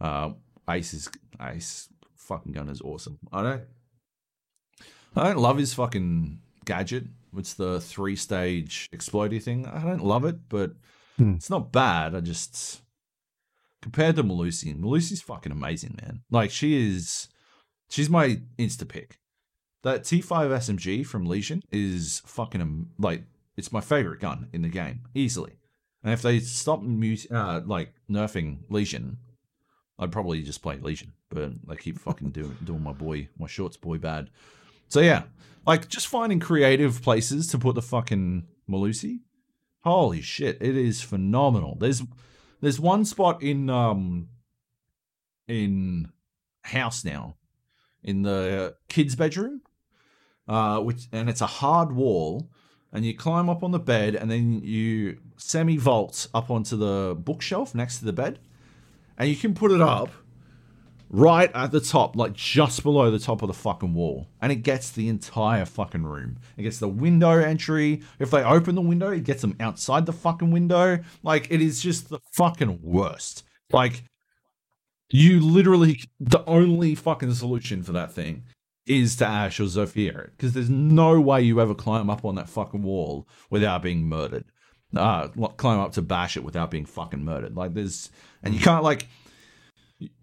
[0.00, 0.30] uh,
[0.68, 1.10] Ace is
[1.40, 3.18] Ace fucking gun is awesome.
[3.32, 3.62] I don't
[5.16, 7.04] I don't love his fucking gadget.
[7.36, 9.66] It's the three stage explodey thing.
[9.66, 10.72] I don't love it, but
[11.16, 11.34] hmm.
[11.34, 12.14] it's not bad.
[12.14, 12.82] I just
[13.82, 16.22] compared to Melusi, Melusi's fucking amazing, man.
[16.30, 17.28] Like she is,
[17.88, 19.18] she's my insta pick.
[19.82, 23.22] That T5 SMG from Lesion is fucking like
[23.56, 25.52] it's my favorite gun in the game, easily.
[26.02, 29.18] And if they stop mu- uh, like nerfing Lesion,
[29.98, 31.12] I'd probably just play Lesion.
[31.28, 34.30] But they keep fucking doing doing my boy, my shorts boy bad.
[34.88, 35.24] So yeah,
[35.66, 39.20] like just finding creative places to put the fucking Melusi.
[39.84, 41.76] Holy shit, it is phenomenal.
[41.78, 42.02] There's
[42.60, 44.28] there's one spot in um
[45.46, 46.10] in
[46.62, 47.36] house now
[48.02, 49.62] in the kids' bedroom,
[50.46, 52.48] uh, which and it's a hard wall,
[52.92, 57.16] and you climb up on the bed, and then you semi vault up onto the
[57.18, 58.38] bookshelf next to the bed,
[59.16, 60.10] and you can put it up
[61.10, 64.56] right at the top, like just below the top of the fucking wall, and it
[64.56, 66.38] gets the entire fucking room.
[66.56, 68.02] It gets the window entry.
[68.18, 71.00] If they open the window, it gets them outside the fucking window.
[71.22, 73.44] Like it is just the fucking worst.
[73.72, 74.04] Like
[75.10, 78.44] you literally the only fucking solution for that thing
[78.86, 82.48] is to Ash or Zofia because there's no way you ever climb up on that
[82.48, 84.44] fucking wall without being murdered.
[84.96, 85.28] Uh,
[85.58, 87.54] climb up to bash it without being fucking murdered.
[87.54, 88.10] Like there's,
[88.42, 89.06] and you can't like,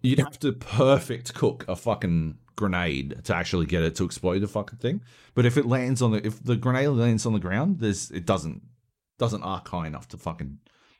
[0.02, 4.48] you'd have to perfect cook a fucking grenade to actually get it to explode the
[4.48, 5.02] fucking thing.
[5.34, 8.26] But if it lands on the, if the grenade lands on the ground, there's, it
[8.26, 8.62] doesn't,
[9.18, 10.58] doesn't arc high enough to fucking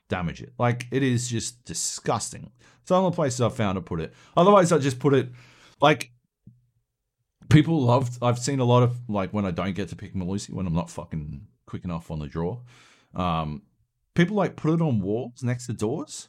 [0.08, 0.52] damage it.
[0.58, 2.50] Like it is just disgusting.
[2.80, 4.14] It's the only places I've found to put it.
[4.36, 5.30] Otherwise, I just put it
[5.80, 6.10] like
[7.48, 8.18] people love.
[8.22, 10.74] I've seen a lot of like when I don't get to pick Melusi when I'm
[10.74, 12.60] not fucking quick enough on the draw.
[13.14, 13.62] Um,
[14.14, 16.28] people like put it on walls next to doors.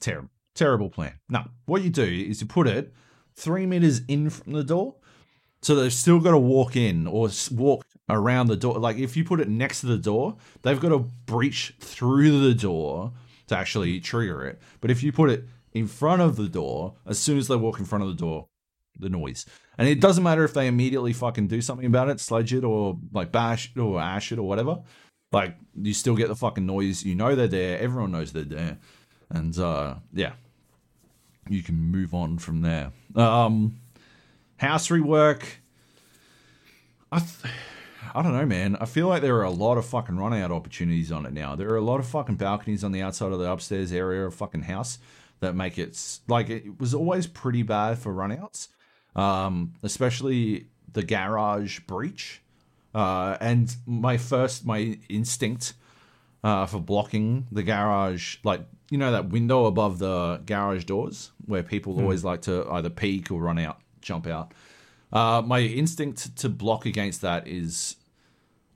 [0.00, 1.14] Terrible, terrible plan.
[1.28, 2.92] No, what you do is you put it
[3.36, 4.96] three meters in from the door,
[5.62, 7.84] so they've still got to walk in or walk
[8.14, 8.78] around the door.
[8.78, 12.54] Like if you put it next to the door, they've got to breach through the
[12.54, 13.12] door
[13.48, 14.60] to actually trigger it.
[14.80, 17.78] But if you put it in front of the door, as soon as they walk
[17.78, 18.46] in front of the door,
[18.98, 19.46] the noise.
[19.78, 22.98] And it doesn't matter if they immediately fucking do something about it, sludge it or
[23.12, 24.82] like bash it or ash it or whatever.
[25.32, 27.04] Like you still get the fucking noise.
[27.04, 27.78] You know they're there.
[27.78, 28.78] Everyone knows they're there.
[29.30, 30.32] And uh yeah.
[31.48, 32.92] You can move on from there.
[33.14, 33.76] Um
[34.58, 35.42] house rework.
[37.10, 37.54] I th-
[38.14, 38.76] I don't know, man.
[38.80, 41.54] I feel like there are a lot of fucking run out opportunities on it now.
[41.54, 44.34] There are a lot of fucking balconies on the outside of the upstairs area of
[44.34, 44.98] fucking house
[45.40, 48.68] that make it like it was always pretty bad for runouts,
[49.16, 52.42] um, especially the garage breach.
[52.94, 55.74] Uh, and my first, my instinct
[56.42, 61.62] uh, for blocking the garage, like you know that window above the garage doors where
[61.62, 62.00] people mm.
[62.00, 64.52] always like to either peek or run out, jump out.
[65.12, 67.96] Uh, my instinct to block against that is,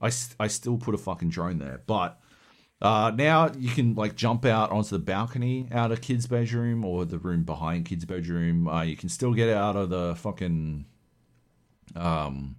[0.01, 2.19] I, I still put a fucking drone there, but
[2.81, 7.05] uh, now you can like jump out onto the balcony out of kid's bedroom or
[7.05, 8.67] the room behind kid's bedroom.
[8.67, 10.85] Uh, you can still get out of the fucking,
[11.95, 12.57] um,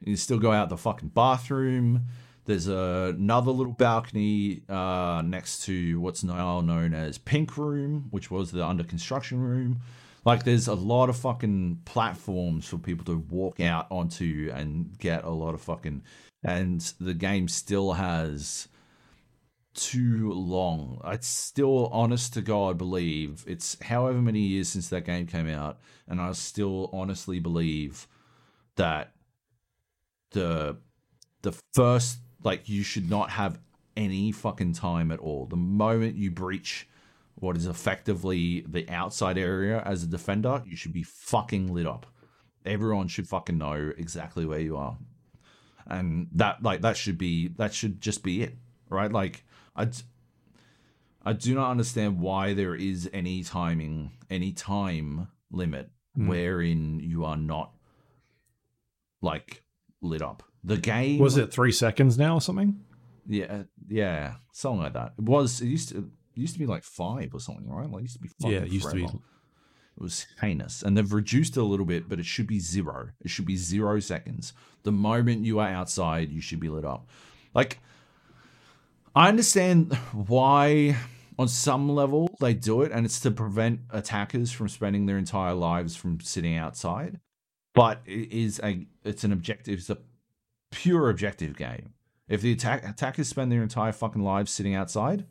[0.00, 2.06] you still go out the fucking bathroom.
[2.46, 8.30] There's a, another little balcony uh, next to what's now known as Pink Room, which
[8.30, 9.80] was the under construction room.
[10.26, 15.22] Like, there's a lot of fucking platforms for people to walk out onto and get
[15.22, 16.02] a lot of fucking.
[16.42, 18.66] And the game still has
[19.74, 21.00] too long.
[21.04, 25.78] I still, honest to God, believe it's however many years since that game came out,
[26.08, 28.08] and I still honestly believe
[28.74, 29.12] that
[30.32, 30.76] the
[31.42, 33.60] the first like you should not have
[33.96, 35.46] any fucking time at all.
[35.46, 36.88] The moment you breach
[37.36, 42.06] what is effectively the outside area as a defender, you should be fucking lit up.
[42.64, 44.98] Everyone should fucking know exactly where you are.
[45.86, 48.56] And that like that should be that should just be it.
[48.88, 49.12] Right?
[49.12, 49.44] Like
[49.76, 49.88] I
[51.24, 56.26] I do not understand why there is any timing any time limit mm.
[56.26, 57.72] wherein you are not
[59.20, 59.62] like
[60.00, 60.42] lit up.
[60.64, 62.80] The game was it three seconds now or something?
[63.28, 65.14] Yeah, yeah, something like that.
[65.18, 65.60] It was.
[65.60, 66.10] It used to
[66.42, 67.90] used to be like five or something, right?
[67.90, 68.52] Like it used to be five.
[68.52, 69.06] Yeah, it used forever.
[69.06, 69.22] to be.
[69.98, 73.08] It was heinous, and they've reduced it a little bit, but it should be zero.
[73.22, 74.52] It should be zero seconds.
[74.82, 77.08] The moment you are outside, you should be lit up.
[77.54, 77.78] Like,
[79.14, 80.96] I understand why,
[81.38, 85.54] on some level, they do it, and it's to prevent attackers from spending their entire
[85.54, 87.18] lives from sitting outside.
[87.74, 89.78] But it is a, it's an objective.
[89.78, 89.98] It's a
[90.70, 91.94] pure objective game.
[92.28, 95.24] If the attack, attackers spend their entire fucking lives sitting outside,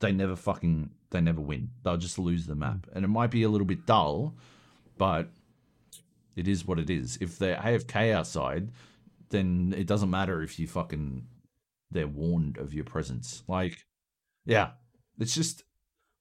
[0.00, 1.70] they never fucking they never win.
[1.82, 4.34] They'll just lose the map, and it might be a little bit dull,
[4.98, 5.28] but
[6.36, 7.18] it is what it is.
[7.20, 8.70] If they're AFK outside,
[9.30, 11.26] then it doesn't matter if you fucking
[11.90, 13.42] they're warned of your presence.
[13.48, 13.86] Like,
[14.44, 14.70] yeah,
[15.18, 15.64] it's just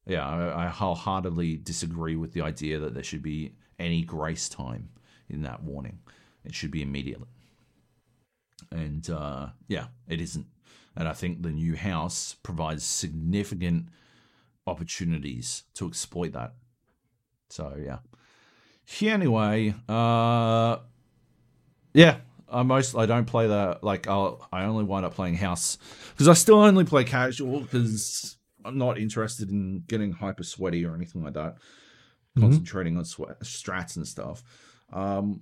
[0.06, 0.26] yeah.
[0.28, 4.90] I, I wholeheartedly disagree with the idea that there should be any grace time
[5.30, 6.00] in that warning.
[6.46, 7.22] It should be immediate.
[8.72, 10.48] and uh, yeah, it isn't.
[10.98, 13.90] And I think the new house provides significant
[14.66, 16.56] opportunities to exploit that.
[17.50, 18.00] So yeah.
[19.02, 20.78] Anyway, uh,
[21.94, 22.18] yeah,
[22.52, 25.78] I most I don't play the like I'll I only wind up playing house
[26.12, 30.96] because I still only play casual because I'm not interested in getting hyper sweaty or
[30.96, 31.58] anything like that.
[32.38, 32.42] Mhm.
[32.42, 34.44] Concentrating on sweat, strats and stuff.
[34.92, 35.42] Um,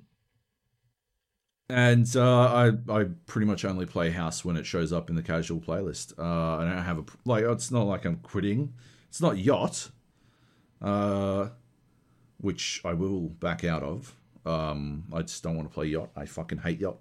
[1.70, 5.24] and uh, I I pretty much only play house when it shows up in the
[5.24, 6.18] casual playlist.
[6.18, 7.44] Uh, I don't have a like.
[7.44, 8.74] It's not like I'm quitting.
[9.10, 9.90] It's not yacht,
[10.82, 11.50] uh,
[12.40, 14.16] which I will back out of.
[14.46, 16.10] Um, I just don't want to play yacht.
[16.16, 16.98] I fucking hate yacht.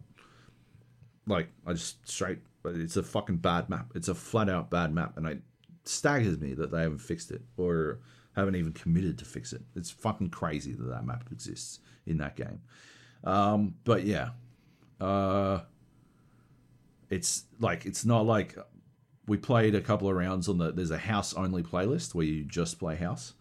[1.26, 2.38] Like I just straight.
[2.64, 3.92] It's a fucking bad map.
[3.94, 5.42] It's a flat out bad map, and it
[5.84, 7.98] staggers me that they haven't fixed it or
[8.34, 9.62] haven't even committed to fix it.
[9.76, 12.60] It's fucking crazy that that map exists in that game.
[13.24, 14.30] Um, but yeah,
[15.00, 15.60] uh,
[17.10, 18.56] it's like it's not like
[19.26, 20.72] we played a couple of rounds on the.
[20.72, 23.34] There's a house only playlist where you just play house,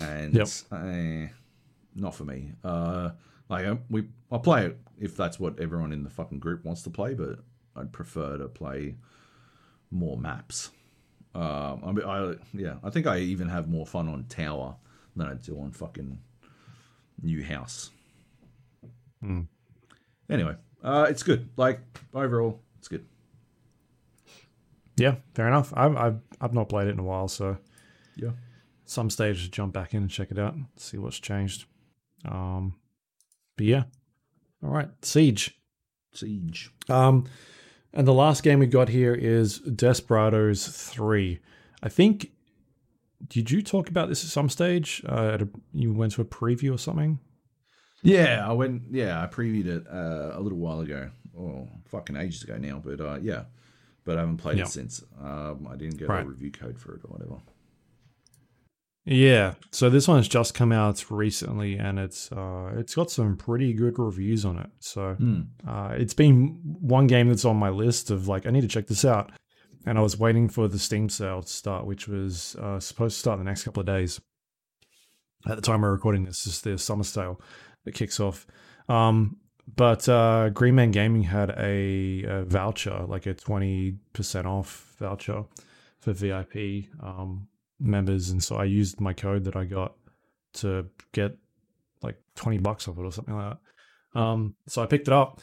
[0.00, 0.48] and Yep.
[0.72, 1.28] eh,
[1.94, 2.52] not for me.
[2.64, 3.10] Uh,
[3.48, 6.82] like I, we, I'll play it if that's what everyone in the fucking group wants
[6.82, 7.38] to play, but
[7.74, 8.96] I'd prefer to play
[9.90, 10.70] more maps.
[11.34, 14.76] Um, I, mean, I yeah, I think I even have more fun on tower
[15.14, 16.18] than I do on fucking
[17.22, 17.90] new house.
[19.22, 19.42] Hmm.
[20.28, 20.56] Anyway,
[20.86, 21.50] uh, it's good.
[21.56, 21.80] Like
[22.14, 23.04] overall, it's good.
[24.96, 25.72] Yeah, fair enough.
[25.76, 27.58] I've I've I've not played it in a while, so
[28.16, 28.30] Yeah.
[28.86, 31.66] some stage to jump back in and check it out, see what's changed.
[32.24, 32.74] Um,
[33.56, 33.84] but yeah,
[34.62, 35.58] all right, Siege.
[36.14, 36.70] Siege.
[36.88, 37.26] Um,
[37.92, 41.40] and the last game we got here is Desperados Three.
[41.82, 42.32] I think.
[43.28, 45.02] Did you talk about this at some stage?
[45.08, 47.18] Uh, at a, you went to a preview or something?
[48.06, 48.82] Yeah, I went.
[48.90, 52.80] Yeah, I previewed it uh, a little while ago, or fucking ages ago now.
[52.84, 53.44] But uh, yeah,
[54.04, 54.64] but I haven't played Yeah.
[54.64, 55.02] it since.
[55.20, 56.24] Um, I didn't get Right.
[56.24, 57.40] a review code for it or whatever.
[59.08, 63.72] Yeah, so this one's just come out recently, and it's uh, it's got some pretty
[63.72, 64.70] good reviews on it.
[64.80, 65.40] So Hmm.
[65.66, 68.88] uh, it's been one game that's on my list of like I need to check
[68.88, 69.30] this out,
[69.84, 73.20] and I was waiting for the Steam sale to start, which was uh, supposed to
[73.20, 74.20] start in the next couple of days.
[75.46, 77.40] At the time we're recording this, is the summer sale
[77.86, 78.46] that kicks off.
[78.90, 79.38] Um,
[79.74, 85.44] but uh, Green Man Gaming had a, a voucher, like a twenty percent off voucher
[85.98, 87.48] for VIP um,
[87.80, 89.94] members, and so I used my code that I got
[90.54, 91.36] to get
[92.02, 93.56] like twenty bucks off it or something like
[94.14, 94.20] that.
[94.20, 95.40] Um, so I picked it up,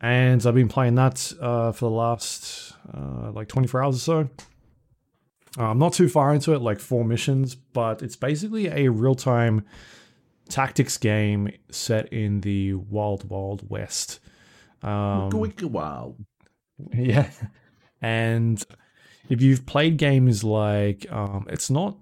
[0.00, 4.00] and I've been playing that uh, for the last uh, like twenty four hours or
[4.00, 4.28] so.
[5.58, 9.14] Uh, I'm not too far into it, like four missions, but it's basically a real
[9.14, 9.64] time
[10.52, 14.20] tactics game set in the Wild Wild West.
[14.82, 16.14] Um, Wicka wow.
[16.92, 17.30] yeah.
[18.00, 18.62] And
[19.28, 21.96] if you've played games like um, it's not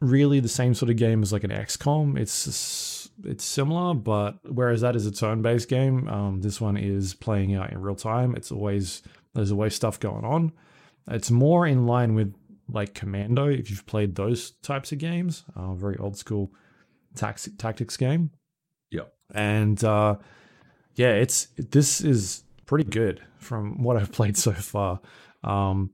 [0.00, 2.18] really the same sort of game as like an XCOM.
[2.18, 7.54] It's it's similar, but whereas that is a turn-based game, um, this one is playing
[7.54, 8.34] out in real time.
[8.34, 9.02] It's always
[9.34, 10.52] there's always stuff going on.
[11.08, 12.34] It's more in line with
[12.68, 15.44] like Commando if you've played those types of games.
[15.54, 16.52] Uh, very old school
[17.14, 18.30] tax- tactics game.
[18.90, 19.02] Yeah,
[19.34, 20.16] And uh,
[20.94, 25.00] yeah, it's this is pretty good from what I've played so far.
[25.44, 25.90] Um,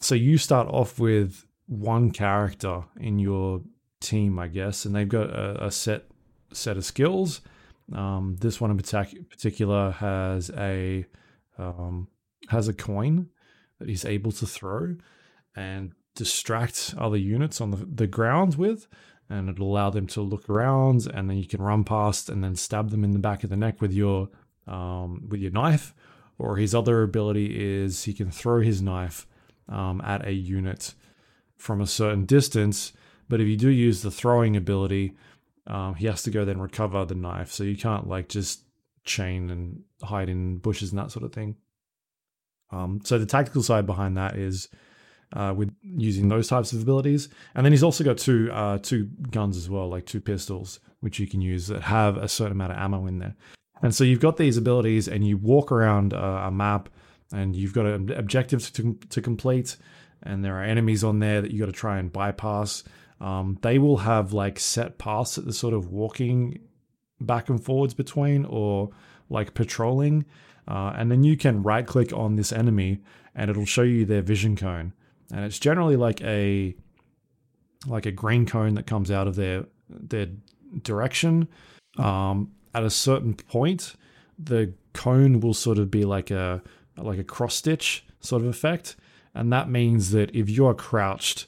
[0.00, 3.62] so you start off with one character in your
[4.00, 6.06] team, I guess, and they've got a, a set
[6.52, 7.40] set of skills.
[7.92, 11.04] Um, this one in particular has a
[11.58, 12.08] um,
[12.48, 13.28] has a coin
[13.78, 14.96] that he's able to throw
[15.56, 18.86] and distract other units on the, the ground with,
[19.30, 22.56] and it'll allow them to look around, and then you can run past and then
[22.56, 24.28] stab them in the back of the neck with your
[24.66, 25.94] um, with your knife.
[26.38, 29.26] Or his other ability is he can throw his knife
[29.68, 30.94] um, at a unit
[31.56, 32.92] from a certain distance.
[33.28, 35.16] But if you do use the throwing ability,
[35.66, 37.52] um, he has to go then recover the knife.
[37.52, 38.64] So you can't like just
[39.04, 41.56] chain and hide in bushes and that sort of thing.
[42.72, 44.68] Um, so the tactical side behind that is
[45.32, 49.08] uh, with using those types of abilities, and then he's also got two uh, two
[49.30, 52.72] guns as well, like two pistols, which you can use that have a certain amount
[52.72, 53.34] of ammo in there.
[53.82, 56.88] And so you've got these abilities, and you walk around uh, a map,
[57.32, 59.76] and you've got an objective to to complete,
[60.22, 62.84] and there are enemies on there that you got to try and bypass.
[63.20, 66.58] Um, they will have like set paths that they're sort of walking
[67.20, 68.90] back and forwards between, or
[69.28, 70.24] like patrolling.
[70.66, 73.00] Uh, and then you can right click on this enemy,
[73.34, 74.92] and it'll show you their vision cone.
[75.32, 76.74] And it's generally like a
[77.86, 80.28] like a green cone that comes out of their their
[80.82, 81.48] direction.
[81.98, 83.94] Um, at a certain point,
[84.38, 86.62] the cone will sort of be like a
[86.96, 88.96] like a cross stitch sort of effect.
[89.34, 91.46] And that means that if you're crouched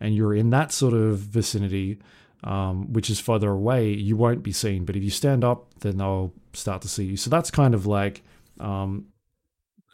[0.00, 1.98] and you're in that sort of vicinity,
[2.44, 4.84] um, which is further away, you won't be seen.
[4.84, 7.16] But if you stand up, then they'll start to see you.
[7.16, 8.22] So that's kind of like
[8.60, 9.06] um,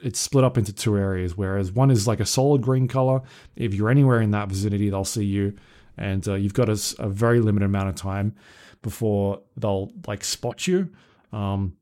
[0.02, 1.36] it's split up into two areas.
[1.36, 3.22] Whereas one is like a solid green color.
[3.56, 5.56] If you're anywhere in that vicinity, they'll see you,
[5.96, 8.34] and uh, you've got a, a, very limited amount of time
[8.82, 10.90] before they'll like spot you.
[11.32, 11.76] Um,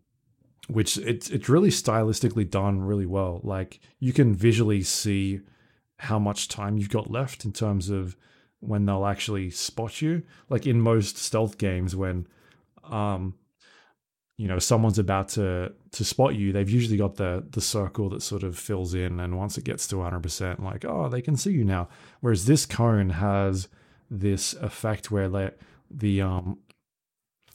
[0.68, 3.40] which it's it's really stylistically done really well.
[3.42, 5.40] Like you can visually see
[5.96, 8.16] how much time you've got left in terms of
[8.60, 10.22] when they'll actually spot you.
[10.48, 12.26] Like in most stealth games, when
[12.84, 13.34] um,
[14.38, 18.22] you know someone's about to to spot you, they've usually got the the circle that
[18.22, 21.36] sort of fills in, and once it gets to 100, percent like oh they can
[21.36, 21.88] see you now.
[22.20, 23.68] Whereas this cone has
[24.10, 25.50] this effect where they,
[25.90, 26.58] the um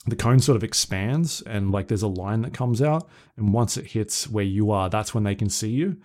[0.06, 3.08] the cone sort of expands and like there's a line that comes out
[3.38, 5.96] and once it hits where you are that's when they can see you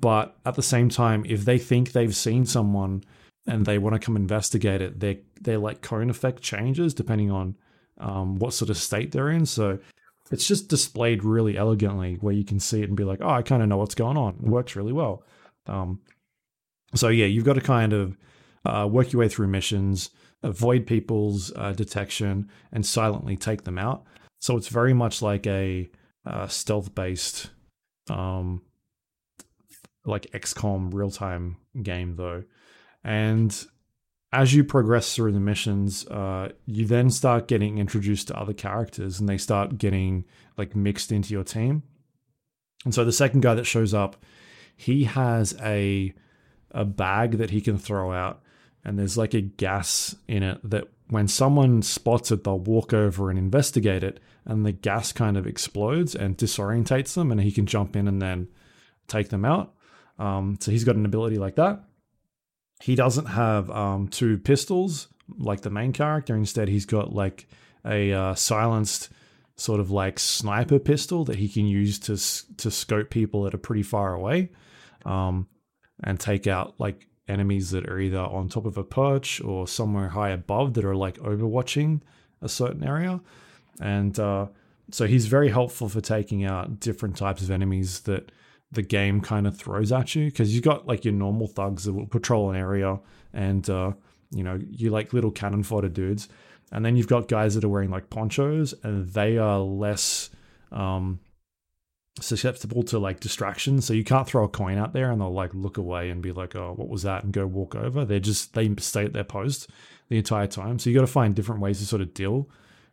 [0.00, 3.04] but at the same time if they think they've seen someone
[3.46, 7.56] and they want to come investigate it their their like cone effect changes depending on
[7.98, 9.78] um, what sort of state they're in so
[10.30, 13.42] it's just displayed really elegantly where you can see it and be like oh i
[13.42, 15.24] kind of know what's going on it works really well
[15.66, 16.00] um,
[16.94, 18.16] so yeah you've got to kind of
[18.64, 20.10] uh, work your way through missions
[20.42, 24.04] avoid people's uh, detection, and silently take them out.
[24.38, 25.90] So it's very much like a
[26.26, 27.50] uh, stealth based,
[28.08, 28.62] um,
[30.04, 32.44] like XCOM real time game, though.
[33.04, 33.66] And
[34.32, 39.18] as you progress through the missions, uh, you then start getting introduced to other characters
[39.18, 40.24] and they start getting
[40.56, 41.82] like mixed into your team.
[42.84, 44.24] And so the second guy that shows up,
[44.76, 46.14] he has a
[46.72, 48.40] a bag that he can throw out
[48.84, 53.30] and there's like a gas in it that when someone spots it, they'll walk over
[53.30, 57.66] and investigate it, and the gas kind of explodes and disorientates them, and he can
[57.66, 58.48] jump in and then
[59.08, 59.74] take them out.
[60.18, 61.82] Um, so he's got an ability like that.
[62.82, 65.08] He doesn't have um, two pistols
[65.38, 66.34] like the main character.
[66.34, 67.46] Instead, he's got like
[67.84, 69.10] a uh, silenced
[69.56, 72.16] sort of like sniper pistol that he can use to
[72.56, 74.50] to scope people that are pretty far away,
[75.04, 75.46] um,
[76.02, 80.08] and take out like enemies that are either on top of a perch or somewhere
[80.08, 82.00] high above that are like overwatching
[82.42, 83.20] a certain area.
[83.80, 84.46] And uh,
[84.90, 88.32] so he's very helpful for taking out different types of enemies that
[88.72, 91.92] the game kind of throws at you because you've got like your normal thugs that
[91.92, 92.98] will patrol an area
[93.32, 93.92] and uh,
[94.30, 96.28] you know you like little cannon fodder dudes
[96.72, 100.30] and then you've got guys that are wearing like ponchos and they are less
[100.70, 101.18] um,
[102.20, 103.84] susceptible to like distractions.
[103.84, 106.32] So you can't throw a coin out there and they'll like look away and be
[106.32, 107.24] like, oh, what was that?
[107.24, 108.04] And go walk over.
[108.04, 109.68] They're just, they stay at their post
[110.08, 110.78] the entire time.
[110.78, 112.48] So you got to find different ways to sort of deal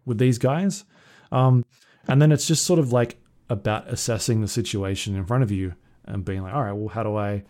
[0.05, 0.83] with these guys.
[1.31, 1.65] Um,
[2.07, 3.19] and then it's just sort of like
[3.49, 5.74] about assessing the situation in front of you
[6.06, 7.44] and being like, all right, well, how do I,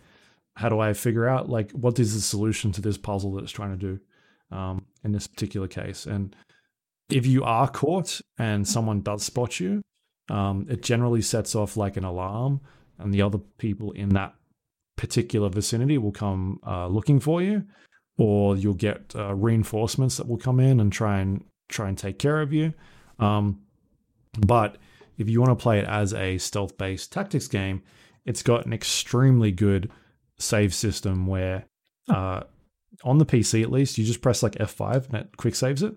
[0.56, 3.52] how do I figure out like what is the solution to this puzzle that it's
[3.52, 6.06] trying to do um, in this particular case?
[6.06, 6.34] And
[7.08, 9.82] if you are caught and someone does spot you,
[10.30, 12.60] um, it generally sets off like an alarm,
[12.98, 14.34] and the other people in that
[14.96, 17.64] particular vicinity will come uh, looking for you,
[18.18, 22.18] or you'll get uh, reinforcements that will come in and try and try and take
[22.18, 22.74] care of you.
[23.18, 23.60] Um,
[24.38, 24.76] but
[25.18, 27.82] if you want to play it as a stealth-based tactics game,
[28.24, 29.90] it's got an extremely good
[30.38, 31.64] save system where,
[32.08, 32.42] uh,
[33.04, 35.94] on the PC at least, you just press like F5 and it quick saves it,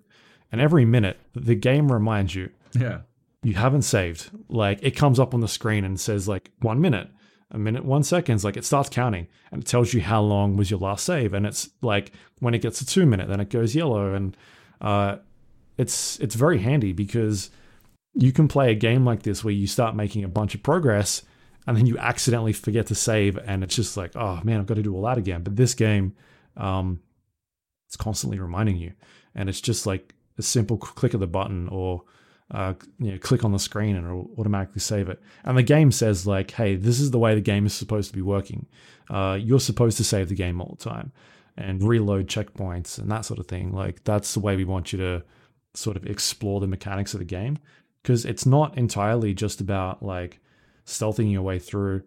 [0.52, 3.02] and every minute the game reminds you, yeah,
[3.44, 4.30] you haven't saved.
[4.50, 7.10] Like it comes up on the screen and says like one minute,
[7.52, 8.44] a minute, one seconds.
[8.44, 11.34] Like it starts counting and it tells you how long was your last save.
[11.34, 14.14] And it's like when it gets to two minute, then it goes yellow.
[14.14, 14.38] And
[14.80, 15.18] uh,
[15.78, 17.50] it's it's very handy because
[18.14, 21.24] you can play a game like this where you start making a bunch of progress
[21.68, 24.76] and then you accidentally forget to save and it's just like oh man i've got
[24.76, 26.14] to do all that again but this game
[26.58, 27.00] um,
[27.88, 28.92] it's constantly reminding you
[29.36, 32.04] and it's just like a simple click of the button or
[32.54, 35.22] uh, you know, click on the screen and it'll automatically save it.
[35.46, 38.16] And the game says like, hey, this is the way the game is supposed to
[38.16, 38.66] be working.
[39.10, 41.14] Uh, you're supposed to save the game all the time
[41.58, 43.72] and reload checkpoints and that sort of thing.
[43.72, 45.24] Like that's the way we want you to
[45.74, 47.58] sort of explore the mechanics of the game
[48.02, 50.40] because it's not entirely just about like
[50.86, 52.04] stealthing your way through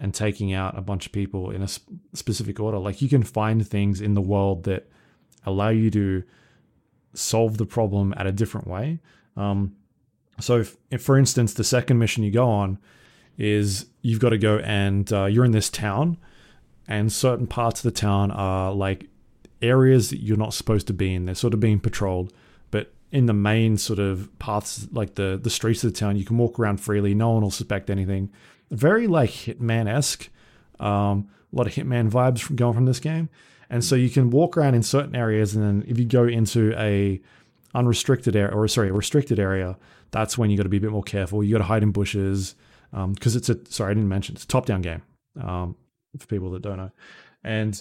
[0.00, 2.78] and taking out a bunch of people in a sp- specific order.
[2.78, 4.88] Like you can find things in the world that
[5.46, 6.22] allow you to
[7.12, 9.00] solve the problem at a different way.
[9.36, 9.76] Um,
[10.40, 12.78] so, if, if, for instance, the second mission you go on
[13.38, 16.18] is you've got to go and uh, you're in this town,
[16.88, 19.08] and certain parts of the town are like
[19.62, 21.26] areas that you're not supposed to be in.
[21.26, 22.32] They're sort of being patrolled,
[23.14, 26.36] in the main sort of paths, like the the streets of the town, you can
[26.36, 27.14] walk around freely.
[27.14, 28.28] No one will suspect anything.
[28.72, 30.28] very like Hitman esque.
[30.80, 33.28] Um, a lot of Hitman vibes from going from this game.
[33.70, 36.74] And so you can walk around in certain areas, and then if you go into
[36.76, 37.20] a
[37.72, 39.78] unrestricted area, or sorry, a restricted area,
[40.10, 41.44] that's when you got to be a bit more careful.
[41.44, 42.56] You got to hide in bushes
[42.90, 45.02] because um, it's a sorry, I didn't mention it's a top-down game
[45.40, 45.76] um,
[46.18, 46.90] for people that don't know,
[47.44, 47.80] and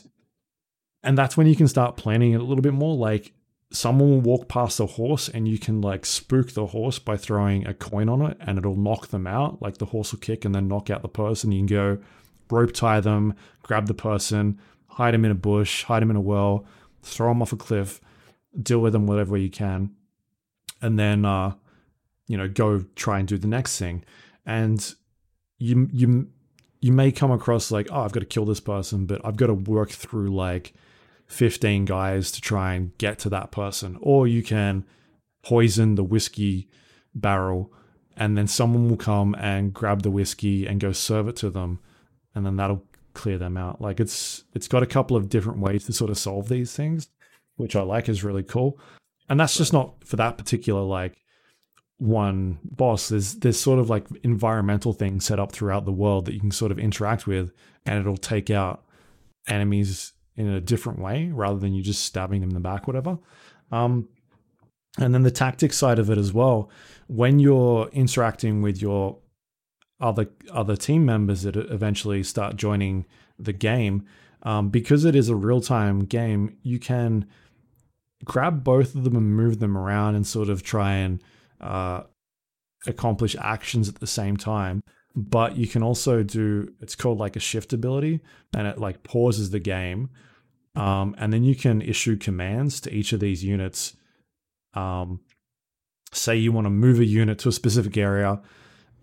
[1.04, 2.96] and that's when you can start planning it a little bit more.
[2.96, 3.34] Like
[3.74, 7.68] someone will walk past the horse, and you can like spook the horse by throwing
[7.68, 9.62] a coin on it, and it'll knock them out.
[9.62, 11.52] Like the horse will kick and then knock out the person.
[11.52, 11.98] You can go
[12.50, 13.34] rope tie them,
[13.64, 16.66] grab the person, hide them in a bush, hide them in a well,
[17.02, 18.00] throw them off a cliff,
[18.62, 19.92] deal with them whatever way you can,
[20.82, 21.54] and then uh,
[22.28, 24.06] you know go try and do the next thing.
[24.46, 24.94] And
[25.58, 26.28] you you
[26.80, 29.48] you may come across like oh I've got to kill this person, but I've got
[29.48, 30.74] to work through like
[31.34, 34.86] 15 guys to try and get to that person, or you can
[35.44, 36.70] poison the whiskey
[37.14, 37.72] barrel
[38.16, 41.80] and then someone will come and grab the whiskey and go serve it to them
[42.34, 43.82] and then that'll clear them out.
[43.82, 47.10] Like it's it's got a couple of different ways to sort of solve these things,
[47.58, 48.80] which I like is really cool.
[49.30, 51.18] And that's just not for that particular like
[51.98, 53.10] one boss.
[53.10, 56.52] There's there's sort of like environmental things set up throughout the world that you can
[56.52, 57.52] sort of interact with
[57.86, 58.86] and it'll take out
[59.48, 63.18] enemies in a different way rather than you just stabbing them in the back, whatever.
[63.72, 64.10] Um,
[65.00, 66.70] and then the tactics side of it as well.
[67.08, 69.18] When you're interacting with your
[70.00, 73.06] other other team members that eventually start joining
[73.40, 74.06] the game.
[74.44, 77.26] Um, because it is a real time game, you can
[78.26, 81.24] grab both of them and move them around and sort of try and
[81.62, 82.04] uh,
[82.86, 84.82] accomplish actions at the same time.
[85.16, 88.22] But you can also do it's called like a shift ability,
[88.56, 90.10] and it like pauses the game,
[90.76, 93.96] um, and then you can issue commands to each of these units.
[94.74, 95.20] Um,
[96.12, 98.42] say you want to move a unit to a specific area,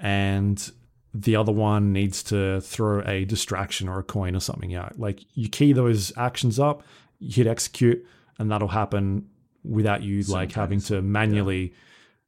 [0.01, 0.70] and
[1.12, 4.99] the other one needs to throw a distraction or a coin or something out.
[4.99, 6.82] Like you key those actions up,
[7.19, 8.05] you hit execute,
[8.39, 9.28] and that'll happen
[9.65, 10.35] without you Sometimes.
[10.35, 11.74] like having to manually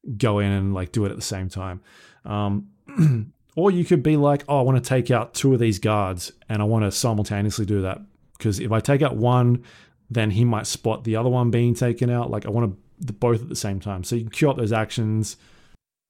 [0.04, 0.14] yeah.
[0.16, 1.80] go in and like do it at the same time.
[2.24, 2.68] Um,
[3.56, 6.32] or you could be like, oh, I want to take out two of these guards
[6.48, 8.00] and I want to simultaneously do that.
[8.36, 9.64] Because if I take out one,
[10.10, 12.30] then he might spot the other one being taken out.
[12.30, 12.76] Like I want
[13.06, 14.04] to both at the same time.
[14.04, 15.36] So you can queue up those actions,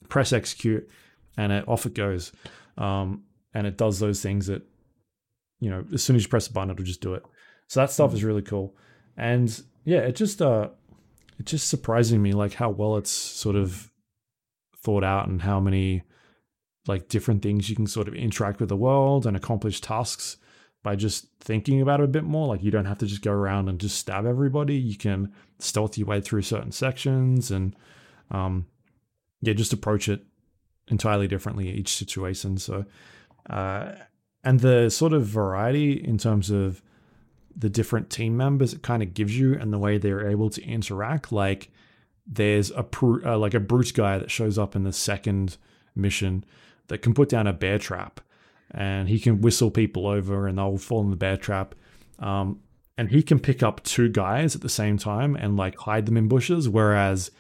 [0.09, 0.89] press execute,
[1.37, 2.33] and it, off it goes
[2.79, 3.25] um,
[3.55, 4.63] and it does those things that
[5.61, 7.25] you know as soon as you press a button it'll just do it
[7.69, 8.75] so that stuff is really cool
[9.17, 10.69] and yeah it just uh
[11.39, 13.91] it's just surprising me like how well it's sort of
[14.83, 16.03] thought out and how many
[16.87, 20.37] like different things you can sort of interact with the world and accomplish tasks
[20.83, 22.49] by just thinking about it a bit more.
[22.49, 24.75] Like you don't have to just go around and just stab everybody.
[24.75, 27.77] You can stealth your way through certain sections and
[28.31, 28.67] um,
[29.41, 30.25] yeah, just approach it
[30.89, 32.59] entirely differently each situation.
[32.59, 32.85] So,
[33.49, 33.93] uh,
[34.43, 36.83] and the sort of variety in terms of
[37.55, 40.63] the different team members it kind of gives you and the way they're able to
[40.65, 41.31] interact.
[41.31, 41.71] Like,
[42.27, 45.57] there's a uh, like a brute guy that shows up in the second
[45.95, 46.45] mission
[46.93, 48.21] that can put down a bear trap,
[48.71, 51.75] and he can whistle people over and they'll fall in the bear trap.
[52.19, 52.61] Um,
[52.99, 56.19] and he can pick up two guys at the same time and like hide them
[56.19, 57.31] in bushes, whereas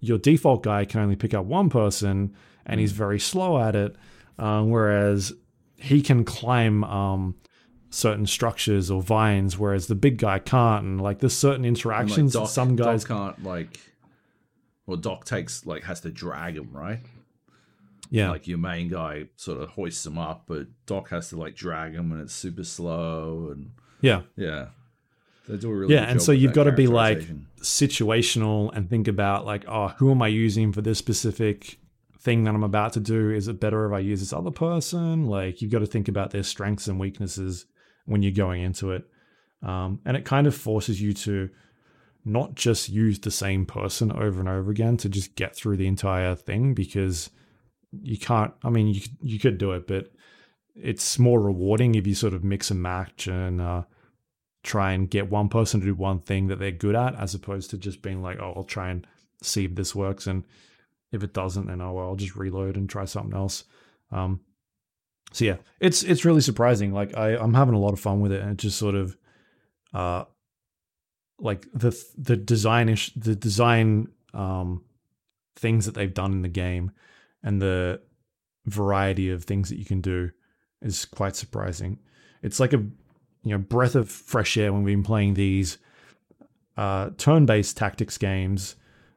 [0.00, 3.94] your default guy can only pick up one person and he's very slow at it.
[4.38, 5.34] Um, whereas
[5.76, 7.34] he can climb um,
[7.90, 10.82] certain structures or vines, whereas the big guy can't.
[10.82, 13.78] And like there's certain interactions like Doc, some guys Doc can't like.
[14.86, 17.00] Well, Doc takes like has to drag him, right?
[18.14, 21.56] Yeah, like your main guy sort of hoists him up, but Doc has to like
[21.56, 23.48] drag him, and it's super slow.
[23.50, 24.66] And yeah, yeah,
[25.48, 26.04] they do a really yeah.
[26.04, 27.26] And so you've got to be like
[27.58, 31.78] situational and think about like, oh, who am I using for this specific
[32.20, 33.30] thing that I'm about to do?
[33.30, 35.26] Is it better if I use this other person?
[35.26, 37.66] Like you've got to think about their strengths and weaknesses
[38.06, 39.04] when you're going into it.
[39.60, 41.50] Um, and it kind of forces you to
[42.24, 45.88] not just use the same person over and over again to just get through the
[45.88, 47.30] entire thing because
[48.02, 48.52] you can't.
[48.62, 50.12] I mean, you you could do it, but
[50.74, 53.82] it's more rewarding if you sort of mix and match and uh,
[54.62, 57.70] try and get one person to do one thing that they're good at, as opposed
[57.70, 59.06] to just being like, oh, I'll try and
[59.42, 60.26] see if this works.
[60.26, 60.44] And
[61.12, 63.64] if it doesn't, then oh well, I'll just reload and try something else.
[64.10, 64.40] Um,
[65.32, 66.92] so yeah, it's it's really surprising.
[66.92, 69.16] Like I I'm having a lot of fun with it, and it just sort of,
[69.92, 70.24] uh,
[71.38, 74.84] like the the designish the design um
[75.56, 76.92] things that they've done in the game,
[77.44, 78.00] and the
[78.66, 80.30] variety of things that you can do
[80.82, 82.00] is quite surprising.
[82.42, 85.78] It's like a you know breath of fresh air when we've been playing these
[86.76, 88.74] uh, turn-based tactics games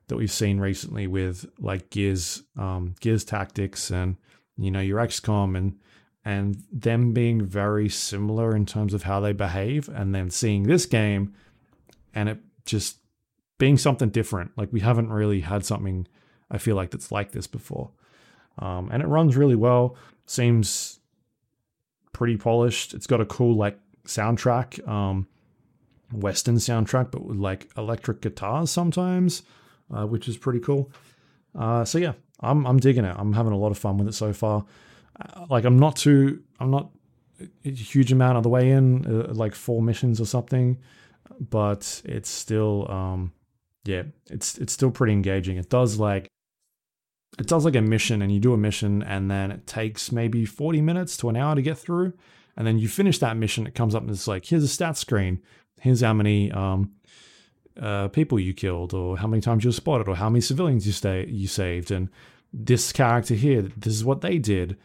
[0.07, 4.17] that we've seen recently with like Gears, um, Gears Tactics, and
[4.57, 5.79] you know your XCOM and
[6.23, 10.85] and them being very similar in terms of how they behave, and then seeing this
[10.85, 11.33] game
[12.13, 12.97] and it just
[13.57, 14.51] being something different.
[14.57, 16.07] Like we haven't really had something
[16.49, 17.91] I feel like that's like this before.
[18.59, 19.95] Um, and it runs really well.
[20.25, 20.99] Seems
[22.13, 22.93] pretty polished.
[22.93, 25.27] It's got a cool like soundtrack, um,
[26.11, 29.43] Western soundtrack, but with like electric guitars sometimes,
[29.93, 30.91] uh, which is pretty cool.
[31.57, 33.15] Uh, so yeah, I'm I'm digging it.
[33.17, 34.65] I'm having a lot of fun with it so far.
[35.19, 36.89] Uh, like I'm not too I'm not
[37.65, 40.77] a huge amount of the way in, uh, like four missions or something,
[41.49, 43.31] but it's still um,
[43.85, 45.57] yeah, it's it's still pretty engaging.
[45.57, 46.27] It does like
[47.39, 50.45] it does like a mission and you do a mission and then it takes maybe
[50.45, 52.13] 40 minutes to an hour to get through.
[52.55, 54.97] And then you finish that mission it comes up and it's like here's a stat
[54.97, 55.41] screen.
[55.79, 56.93] Here's how many um,
[57.79, 60.87] uh, people you killed or how many times you were spotted or how many civilians
[60.87, 61.91] you stay you saved.
[61.91, 62.09] And
[62.51, 64.77] this character here this is what they did.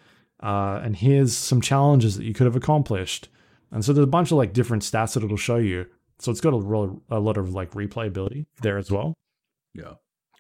[0.43, 3.29] Uh, and here's some challenges that you could have accomplished.
[3.71, 5.87] And so there's a bunch of like different stats that it'll show you.
[6.19, 9.15] So it's got a, a lot of like replayability there as well.
[9.75, 9.95] Yeah.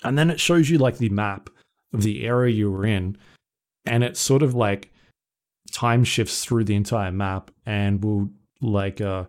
[0.05, 1.49] and then it shows you like the map
[1.93, 3.17] the area you were in,
[3.87, 4.91] and it sort of like
[5.73, 8.29] time shifts through the entire map and will
[8.61, 9.25] like uh,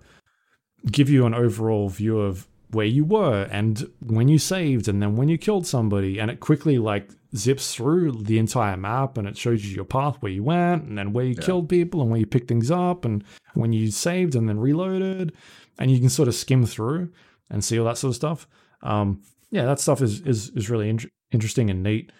[0.91, 5.15] give you an overall view of where you were and when you saved and then
[5.15, 9.37] when you killed somebody and it quickly like zips through the entire map and it
[9.37, 11.45] shows you your path where you went and then where you Yeah.
[11.45, 15.33] killed people and where you picked things up and when you saved and then reloaded
[15.77, 17.09] and you can sort of skim through
[17.49, 18.47] and see all that sort of stuff
[18.81, 22.11] um, yeah that stuff is is, is really in- interesting and neat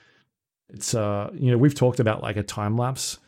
[0.74, 3.20] it's uh you know we've talked about like a time lapse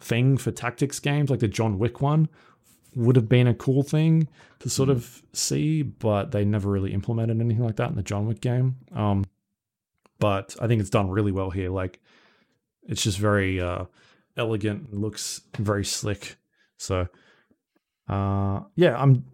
[0.00, 2.28] thing for tactics games like the John Wick one
[2.96, 4.28] would have been a cool thing
[4.60, 8.26] to sort of see but they never really implemented anything like that in the John
[8.26, 8.76] Wick game.
[8.92, 9.24] Um
[10.18, 11.70] but I think it's done really well here.
[11.70, 12.00] Like
[12.84, 13.84] it's just very uh
[14.36, 16.36] elegant looks very slick.
[16.78, 17.08] So
[18.08, 19.24] uh yeah I'm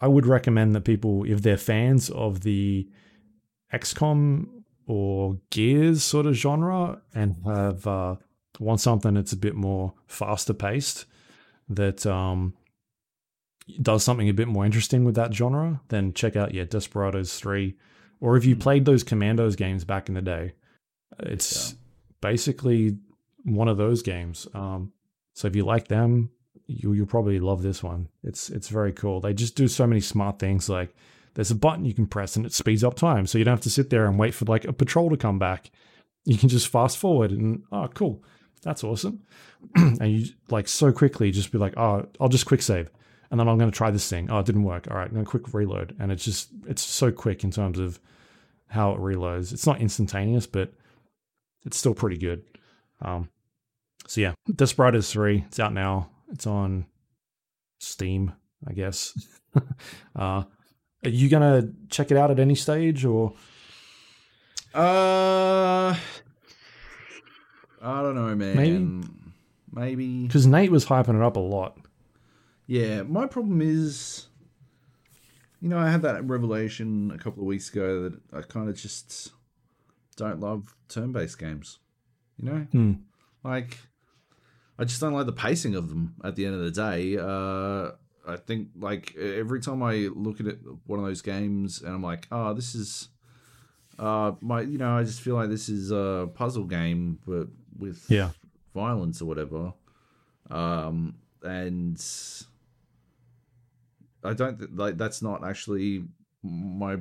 [0.00, 2.88] I would recommend that people if they're fans of the
[3.72, 4.57] XCOM
[4.88, 8.16] or Gears sort of genre and have uh,
[8.58, 11.04] want something that's a bit more faster paced
[11.68, 12.54] that um,
[13.82, 17.76] does something a bit more interesting with that genre, then check out yeah Desperados three.
[18.20, 20.54] Or if you played those Commandos games back in the day,
[21.20, 21.76] it's
[22.20, 22.96] basically
[23.44, 24.48] one of those games.
[24.54, 24.92] Um,
[25.34, 26.30] so if you like them,
[26.66, 28.08] you you'll probably love this one.
[28.24, 29.20] It's it's very cool.
[29.20, 30.94] They just do so many smart things like
[31.38, 33.24] there's a button you can press and it speeds up time.
[33.24, 35.38] So you don't have to sit there and wait for like a patrol to come
[35.38, 35.70] back.
[36.24, 38.24] You can just fast forward and oh cool.
[38.62, 39.22] That's awesome.
[39.76, 42.90] and you like so quickly just be like, oh, I'll just quick save.
[43.30, 44.28] And then I'm going to try this thing.
[44.28, 44.88] Oh, it didn't work.
[44.90, 45.94] All right, I'm going to quick reload.
[46.00, 48.00] And it's just, it's so quick in terms of
[48.66, 49.52] how it reloads.
[49.52, 50.72] It's not instantaneous, but
[51.64, 52.42] it's still pretty good.
[53.00, 53.28] Um,
[54.08, 56.10] so yeah, Desperados 3, it's out now.
[56.32, 56.86] It's on
[57.78, 58.32] Steam,
[58.66, 59.16] I guess.
[60.16, 60.42] uh,
[61.04, 63.34] are you gonna check it out at any stage, or
[64.74, 65.94] Uh,
[67.82, 68.56] I don't know, man.
[68.56, 69.08] Maybe?
[69.72, 70.26] Maybe.
[70.26, 71.78] because Nate was hyping it up a lot?
[72.66, 74.26] Yeah, my problem is,
[75.60, 78.76] you know, I had that revelation a couple of weeks ago that I kind of
[78.76, 79.32] just
[80.16, 81.78] don't love turn-based games.
[82.38, 82.92] You know, Hmm.
[83.44, 83.78] like
[84.78, 86.14] I just don't like the pacing of them.
[86.22, 87.92] At the end of the day, uh,
[88.28, 92.02] I think like every time I look at it, one of those games, and I'm
[92.02, 93.08] like, oh, this is.
[93.98, 98.04] Uh, my, you know, I just feel like this is a puzzle game, but with
[98.08, 98.30] Yeah.
[98.72, 99.72] violence or whatever.
[100.50, 102.00] Um, and
[104.24, 106.04] I don't th- like that's not actually
[106.42, 106.98] my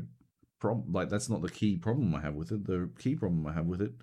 [0.60, 0.92] problem.
[0.92, 2.66] Like that's not the key problem I have with it.
[2.66, 3.94] The key problem I have with it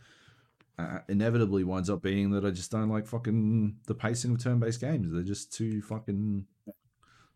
[0.78, 4.80] uh, inevitably winds up being that I just don't like fucking the pacing of turn-based
[4.80, 5.12] games.
[5.12, 6.46] They're just too fucking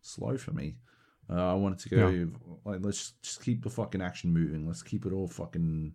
[0.01, 0.75] slow for me.
[1.31, 2.27] Uh, I wanted to go
[2.65, 4.65] like let's just keep the fucking action moving.
[4.67, 5.93] Let's keep it all fucking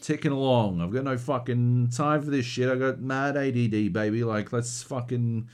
[0.00, 0.80] ticking along.
[0.80, 2.68] I've got no fucking time for this shit.
[2.68, 4.24] I got mad ADD, baby.
[4.24, 5.48] Like let's fucking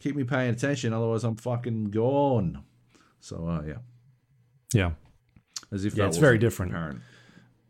[0.00, 0.92] keep me paying attention.
[0.94, 2.64] Otherwise, I'm fucking gone.
[3.20, 3.78] So uh, yeah,
[4.72, 4.90] Yeah,
[5.70, 6.72] as if Yeah, that it's very different.
[6.72, 7.00] apparent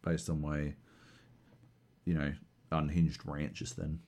[0.05, 0.75] based on my
[2.05, 2.33] you know
[2.71, 3.99] unhinged rant just then.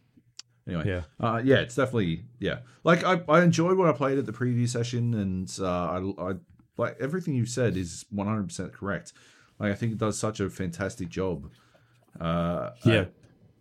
[0.67, 2.59] Anyway, yeah, uh, yeah, it's definitely yeah.
[2.85, 6.35] Like I, I enjoyed what I played at the preview session, and uh, I, I
[6.77, 9.13] like everything you said is one hundred percent correct.
[9.59, 11.51] Like I think it does such a fantastic job.
[12.21, 13.07] Uh, yeah,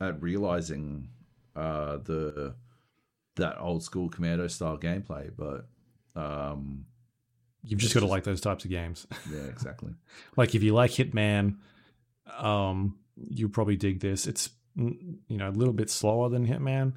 [0.02, 1.10] at, at realizing
[1.56, 2.56] uh, the
[3.36, 5.68] that old school commando style gameplay, but
[6.20, 6.86] um,
[7.64, 9.06] You've just got to like those types of games.
[9.32, 9.94] yeah, exactly.
[10.38, 11.58] like if you like Hitman,
[12.38, 12.98] um,
[13.30, 14.28] you probably dig this.
[14.28, 16.94] It's you know a little bit slower than Hitman,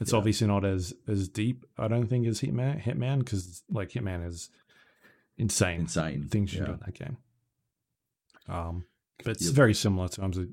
[0.00, 0.18] It's Yeah.
[0.18, 1.64] obviously not as as deep.
[1.78, 4.50] I don't think as Hitman Hitman because like Hitman is
[5.38, 5.80] insane.
[5.80, 6.28] Insane.
[6.28, 6.66] things you Yeah.
[6.66, 7.16] do in that game.
[8.48, 8.84] Um,
[9.18, 9.54] but it's Yep.
[9.54, 10.48] very similar in terms of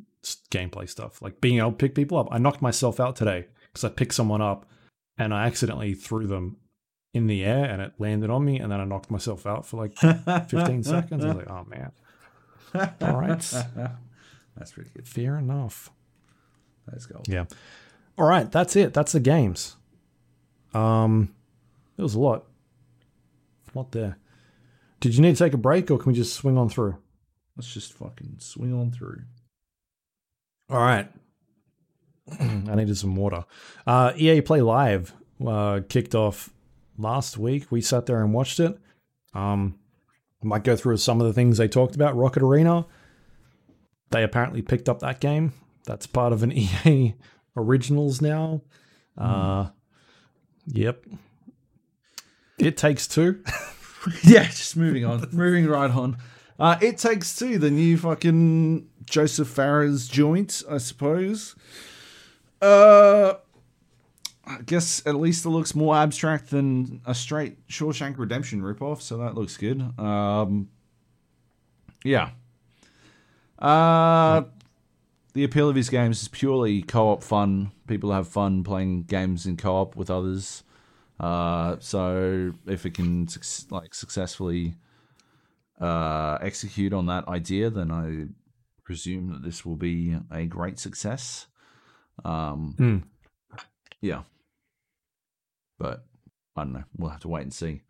[0.51, 2.27] gameplay stuff, like being able to pick people up.
[2.32, 4.69] I knocked myself out today because I picked someone up
[5.18, 6.58] and I accidentally threw them
[7.14, 9.77] in the air and it landed on me, and then I knocked myself out for
[9.77, 11.26] like 15 seconds.
[11.26, 11.92] I was like, oh man,
[13.01, 13.40] All right.
[14.56, 15.08] That's pretty good.
[15.08, 15.90] fair enough.
[16.90, 17.22] Let's go.
[17.27, 17.45] Yeah.
[18.18, 18.93] All right, that's it.
[18.93, 19.76] That's the games.
[20.74, 21.34] Um,
[21.98, 22.45] it was a lot.
[23.74, 24.18] A lot there.
[25.00, 26.98] Did you need to take a break, or can we just swing on through?
[27.58, 29.22] Let's just fucking swing on through.
[30.69, 31.10] All right.
[32.40, 33.45] I needed some water.
[33.85, 35.14] Uh, EA Play Live
[35.45, 36.50] uh, kicked off
[36.98, 37.72] last week.
[37.72, 38.77] We sat there and watched it.
[39.34, 39.80] Um,
[40.43, 42.16] might go through some of the things they talked about.
[42.16, 42.85] Rocket Arena.
[44.11, 45.53] They apparently picked up that game.
[45.85, 46.51] That's part of an
[46.85, 47.16] EA
[47.56, 48.61] Originals now.
[49.18, 49.69] Uh,
[50.68, 51.03] yep.
[52.58, 53.43] It takes two.
[54.24, 55.27] yeah, just moving on.
[55.32, 56.18] moving right on.
[56.60, 61.56] Uh, it takes two, the new fucking Josef Fares joint, I suppose.
[62.61, 63.34] Uh,
[64.45, 69.18] I guess at least it looks more abstract than a straight Shawshank Redemption ripoff, so
[69.18, 69.82] that looks good.
[70.00, 70.69] Um,
[72.03, 72.30] yeah.
[73.58, 74.43] Uh,
[75.34, 77.72] the appeal of his games is purely co-op fun.
[77.88, 80.64] People have fun playing games in co-op with others.
[81.19, 83.27] Uh, so if it can
[83.69, 84.76] like successfully
[85.80, 88.27] uh, execute on that idea, then I
[88.84, 91.48] presume that this will be a great success.
[92.26, 92.98] Um, Hmm.
[94.01, 94.24] Yeah,
[95.77, 96.03] but
[96.56, 96.84] I don't know.
[96.98, 97.82] We'll have to wait and see.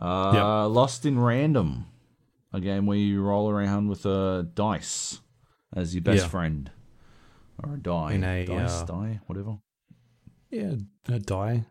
[0.00, 1.86] Uh, Lost in Random,
[2.54, 5.20] a game where you roll around with a dice
[5.74, 6.28] as your best Yeah.
[6.28, 6.70] friend,
[7.62, 9.58] or a die, In a, dice, uh, die, whatever.
[10.50, 10.74] Yeah,
[11.08, 11.64] a die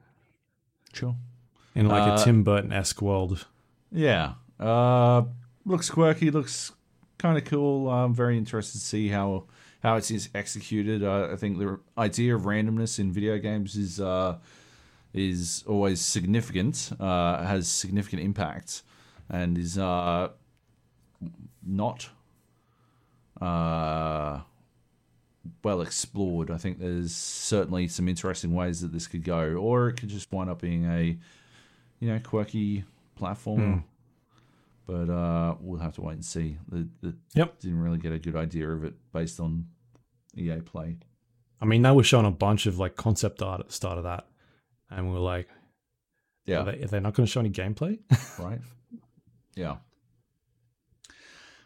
[0.94, 1.16] Sure.
[1.76, 3.46] in like Uh, a Tim Burton esque world.
[3.92, 4.36] Yeah.
[4.60, 5.24] Uh,
[5.66, 6.32] looks quirky.
[6.32, 6.72] Looks
[7.18, 7.90] kind of cool.
[7.90, 9.46] I'm very interested to see how
[9.82, 11.04] how it is executed.
[11.04, 14.38] Uh, I think the idea of randomness in video games is uh,
[15.14, 16.92] is always significant.
[17.00, 18.84] Uh, has significant impact,
[19.30, 20.30] and is uh,
[21.66, 22.10] not
[23.42, 24.42] uh,
[25.64, 26.52] well explored.
[26.52, 30.32] I think there's certainly some interesting ways that this could go, or it could just
[30.32, 31.18] wind up being a
[32.00, 32.84] you know quirky
[33.20, 33.84] platformer.
[34.86, 36.58] But uh, we'll have to wait and see.
[36.68, 37.60] The, the Yep.
[37.60, 39.68] didn't really get a good idea of it based on
[40.36, 40.98] EA Play.
[41.62, 44.06] I mean, they were showing a bunch of like concept art at the start of
[44.06, 44.26] that,
[44.90, 45.48] and we were like,
[46.46, 48.00] Yeah, are, they, are they not going to show any gameplay?
[48.40, 48.62] right.
[49.56, 49.76] Yeah,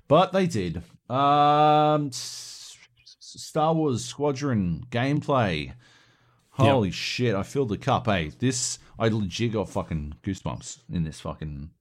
[0.07, 0.81] but they did.
[1.09, 5.73] Um, Star Wars Squadron gameplay.
[6.51, 7.33] Holy shit!
[7.35, 8.05] I filled the cup.
[8.05, 11.71] Hey, this I legit got fucking goosebumps in this fucking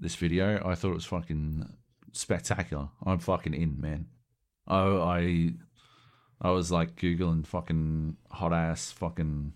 [0.00, 0.62] this video.
[0.64, 1.68] I thought it was fucking
[2.12, 2.88] spectacular.
[3.04, 4.06] I'm fucking in, man.
[4.66, 5.52] Oh, I
[6.40, 9.52] I was like googling fucking hot ass fucking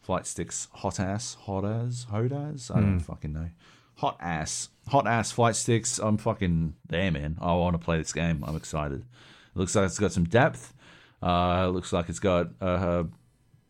[0.00, 2.70] flight sticks, hot ass, hot as, hot as.
[2.70, 3.50] I don't fucking know.
[3.96, 5.98] Hot ass, hot ass flight sticks.
[5.98, 7.38] I'm fucking there, man.
[7.40, 8.42] I want to play this game.
[8.46, 9.00] I'm excited.
[9.00, 10.74] It looks like it's got some depth.
[11.22, 13.04] Uh, it looks like it's got a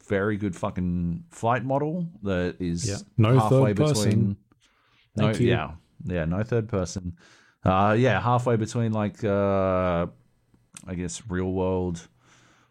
[0.09, 2.97] very good fucking flight model that is Yeah.
[3.19, 4.05] No halfway third person.
[4.05, 4.37] between.
[5.17, 5.73] No, yeah,
[6.05, 7.17] yeah, no third person.
[7.65, 10.07] Uh, yeah, halfway between like uh,
[10.87, 12.09] I guess real world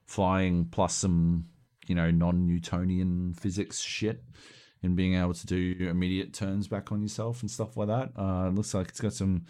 [0.05, 1.45] flying plus some
[1.87, 4.23] you know non-Newtonian physics shit
[4.83, 8.11] and being able to do immediate turns back on yourself and stuff like that.
[8.15, 9.45] Uh, it looks like it's got some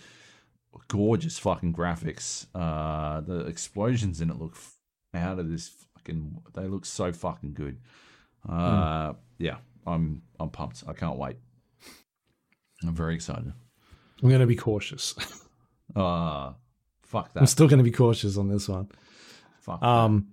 [0.88, 2.48] gorgeous fucking graphics.
[2.56, 4.76] Uh, the explosions in it look f-
[5.14, 6.42] out of this fucking.
[6.53, 7.77] They look so fucking good.
[8.48, 10.84] Uh, Yeah, I'm I'm pumped.
[10.88, 11.38] I can't wait.
[12.84, 13.53] I'm very excited.
[14.24, 15.16] I'm going to be cautious.
[15.93, 16.53] Uh
[17.03, 17.42] fuck that.
[17.42, 18.88] I'm still going to be cautious on this one.
[19.60, 20.30] Fuck Um,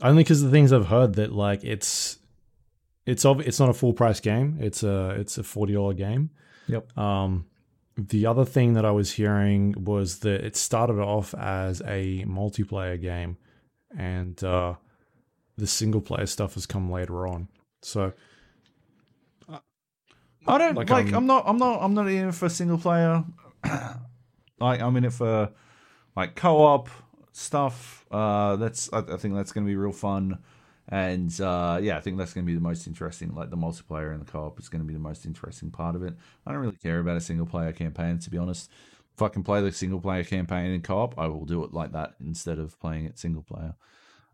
[0.00, 2.18] only because the things I've heard that like it's
[3.06, 4.58] it's ob- it's not a full price game.
[4.60, 6.30] It's a it's a forty dollar game.
[6.68, 6.96] Yep.
[6.98, 7.46] Um,
[7.96, 13.00] the other thing that I was hearing was that it started off as a multiplayer
[13.00, 13.38] game,
[13.96, 14.74] and uh,
[15.56, 17.48] the single player stuff has come later on.
[17.82, 18.12] So
[20.48, 21.06] I don't Like, like.
[21.08, 21.44] um, I'm not.
[21.46, 21.82] I'm not.
[21.82, 23.24] I'm not in it for single player.
[24.60, 25.50] like I'm in it for
[26.16, 26.88] like co-op
[27.32, 28.04] stuff.
[28.10, 28.92] Uh, that's.
[28.92, 30.38] I, I think that's going to be real fun.
[30.88, 33.34] And uh, yeah, I think that's going to be the most interesting.
[33.34, 36.02] Like the multiplayer and the co-op is going to be the most interesting part of
[36.02, 36.14] it.
[36.46, 38.70] I don't really care about a single player campaign, to be honest.
[39.14, 41.92] If I can play the single player campaign in co-op, I will do it like
[41.92, 43.74] that instead of playing it single player.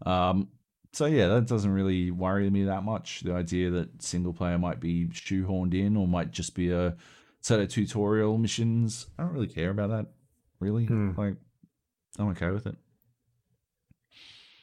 [0.05, 0.49] Um,
[0.93, 3.21] so yeah, that doesn't really worry me that much.
[3.21, 6.97] The idea that single player might be shoehorned in or might just be a
[7.41, 10.07] set of tutorial missions, I don't really care about that.
[10.61, 11.13] Really, Hmm.
[11.17, 11.37] like
[12.19, 12.77] I'm okay with it.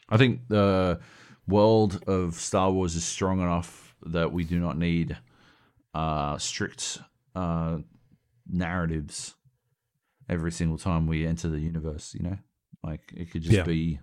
[0.07, 0.99] I think the
[1.49, 5.17] world of Star Wars is strong enough that we do not need
[5.93, 6.99] uh, strict
[7.35, 7.79] uh,
[8.47, 9.35] narratives
[10.29, 12.13] every single time we enter the universe.
[12.13, 12.37] You know,
[12.83, 13.63] like it could just Yeah.
[13.63, 13.99] be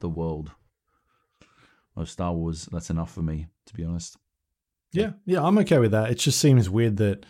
[0.00, 0.50] the world
[1.96, 2.68] of Star Wars.
[2.72, 4.16] That's enough for me, to be honest.
[4.92, 6.10] Yeah, yeah, I'm okay with that.
[6.10, 7.24] It just seems weird that,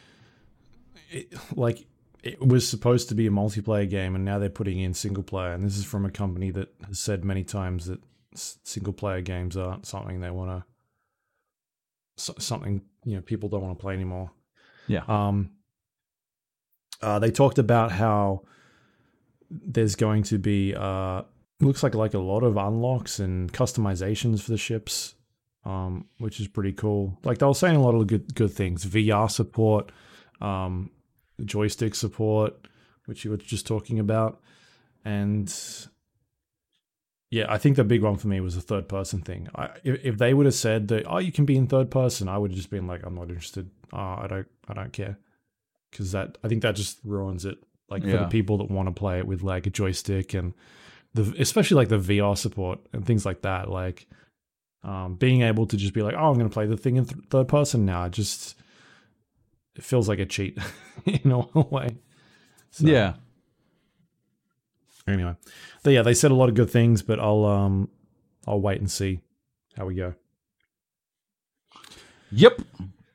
[1.11, 1.87] it, like,
[2.23, 5.53] it was supposed to be a multiplayer game, and now they're putting in single player.
[5.53, 8.01] And this is from a company that has said many times that
[8.35, 10.65] single player games aren't something they want
[12.17, 14.31] to, something you know people don't want to play anymore.
[14.87, 15.03] Yeah.
[15.09, 15.51] Um.
[17.03, 18.43] Uh, they talked about how
[19.51, 21.23] there's going to be uh
[21.61, 25.15] looks like like a lot of unlocks and customizations for the ships
[25.65, 27.19] um, which is pretty cool.
[27.25, 28.85] Like they were saying a lot of good good things.
[28.85, 29.93] VR support,
[30.41, 30.91] um,
[31.45, 32.55] joystick support,
[33.07, 34.41] which you were just talking about,
[35.05, 35.53] and
[37.31, 39.49] yeah, I think the big one for me was the third person thing.
[39.55, 42.29] I, if, if they would have said that, oh, you can be in third person,
[42.29, 43.71] I would have just been like, I'm not interested.
[43.93, 45.17] Uh, I don't, I don't care,
[45.91, 47.59] because that I think that just ruins it.
[47.89, 50.55] Like for the people that want to play it with like a joystick and
[51.15, 54.07] the especially like the VR support and things like that, like
[54.85, 57.05] um, being able to just be like, oh, I'm going to play the thing in
[57.05, 58.05] th- third person now.
[58.05, 58.57] It just
[59.77, 60.59] it feels like a cheat
[61.05, 61.97] in a way.
[62.71, 63.15] So, Yeah.
[65.09, 65.35] Anyway,
[65.83, 67.89] but yeah, they said a lot of good things, but I'll um
[68.47, 69.21] I'll wait and see
[69.77, 70.15] how we go.
[72.33, 72.61] Yep.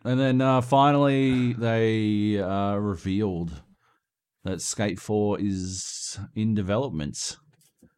[0.03, 3.61] And then uh, finally, they uh, revealed
[4.43, 7.37] that Skate 4 is in development.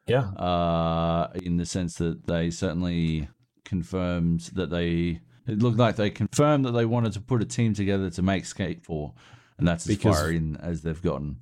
[0.07, 0.21] Yeah.
[0.21, 3.27] uh, in the sense that they certainly
[3.65, 7.73] confirmed that they it looked like they confirmed that they wanted to put a team
[7.73, 9.13] together to make Skate 4
[9.57, 11.35] and that's as Because- far in as they've gotten.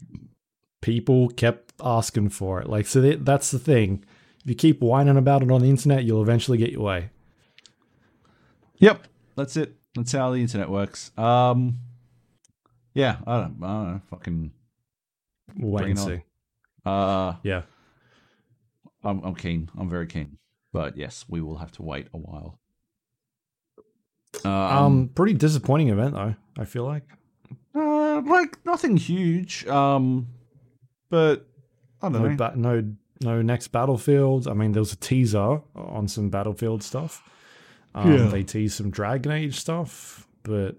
[0.81, 2.69] People kept asking for it.
[2.69, 4.03] Like, so that, that's the thing.
[4.43, 7.09] If you keep whining about it on the internet, you'll eventually get your way.
[8.77, 9.75] Yep, that's it.
[9.95, 11.11] That's how the internet works.
[11.17, 11.79] Um,
[12.93, 14.01] yeah, I don't, I don't know.
[14.09, 14.51] Fucking,
[15.57, 16.05] We'll wait and on.
[16.07, 16.21] see.
[16.85, 17.61] uh, Yeah.
[19.03, 19.69] I'm, I'm keen.
[19.77, 20.37] I'm very keen.
[20.73, 22.59] But yes, we will have to wait a while.
[24.43, 26.35] Um, Um, pretty disappointing event though.
[26.57, 27.03] I feel like.
[27.73, 29.65] uh, like nothing huge.
[29.67, 30.27] Um,
[31.09, 31.47] but
[32.01, 32.35] I don't No, know.
[32.35, 34.47] ba- no, no next battlefield.
[34.47, 37.23] I mean, there was a teaser on some battlefield stuff.
[37.93, 38.27] Um, Yeah.
[38.27, 40.75] They teased some Dragon Age stuff, but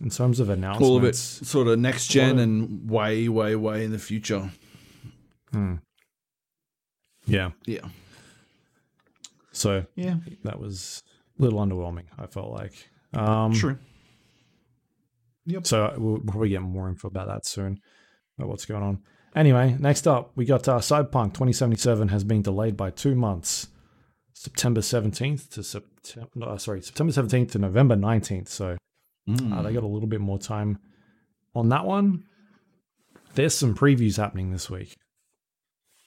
[0.00, 3.54] in terms of announcements, all of it sort of next gen What- and way, way,
[3.56, 4.50] way in the future.
[5.52, 5.76] hmm.
[7.26, 7.52] yeah.
[7.66, 7.88] Yeah,
[9.52, 11.02] So yeah, that was
[11.38, 12.06] a little underwhelming.
[12.18, 12.88] I felt like.
[13.12, 13.78] Um, true.
[15.62, 17.80] So we'll probably get more info about that soon.
[18.36, 19.02] About what's going on.
[19.34, 23.68] Anyway, next up, we got uh, Cyberpunk 2077 has been delayed by two months,
[24.32, 26.30] September 17th to September.
[26.40, 28.48] Uh, sorry, September 17th to November 19th.
[28.48, 28.76] So
[29.28, 29.56] Mm.
[29.56, 30.78] uh, they got a little bit more time
[31.54, 32.24] on that one.
[33.34, 34.96] There's some previews happening this week.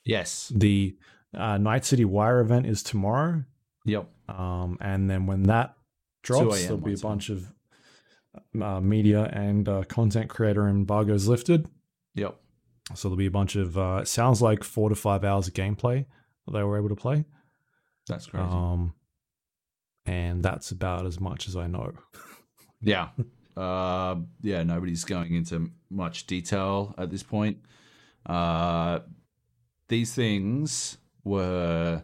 [0.06, 0.52] yes.
[0.56, 0.96] The
[1.34, 3.44] uh, Night City Wire event is tomorrow.
[3.86, 4.08] Yep.
[4.30, 5.76] Um, and then when that
[6.22, 7.52] drops, there'll be a bunch of
[8.62, 11.68] uh, media and uh, content creator embargoes lifted.
[12.14, 12.40] Yep.
[12.96, 15.54] So there'll be a bunch of uh, it sounds like four to five hours of
[15.54, 16.06] gameplay
[16.46, 17.26] that they were able to play.
[18.08, 18.48] That's crazy.
[18.48, 18.94] Um,
[20.06, 21.94] and that's about as much as I know.
[22.82, 23.10] yeah.
[23.58, 24.62] Uh, yeah.
[24.62, 27.58] Nobody's going into much detail at this point.
[28.24, 29.00] Uh,
[29.90, 32.04] these things were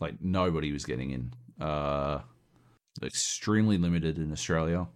[0.00, 1.32] like nobody was getting in.
[1.64, 2.22] Uh,
[3.04, 4.88] extremely limited in Australia.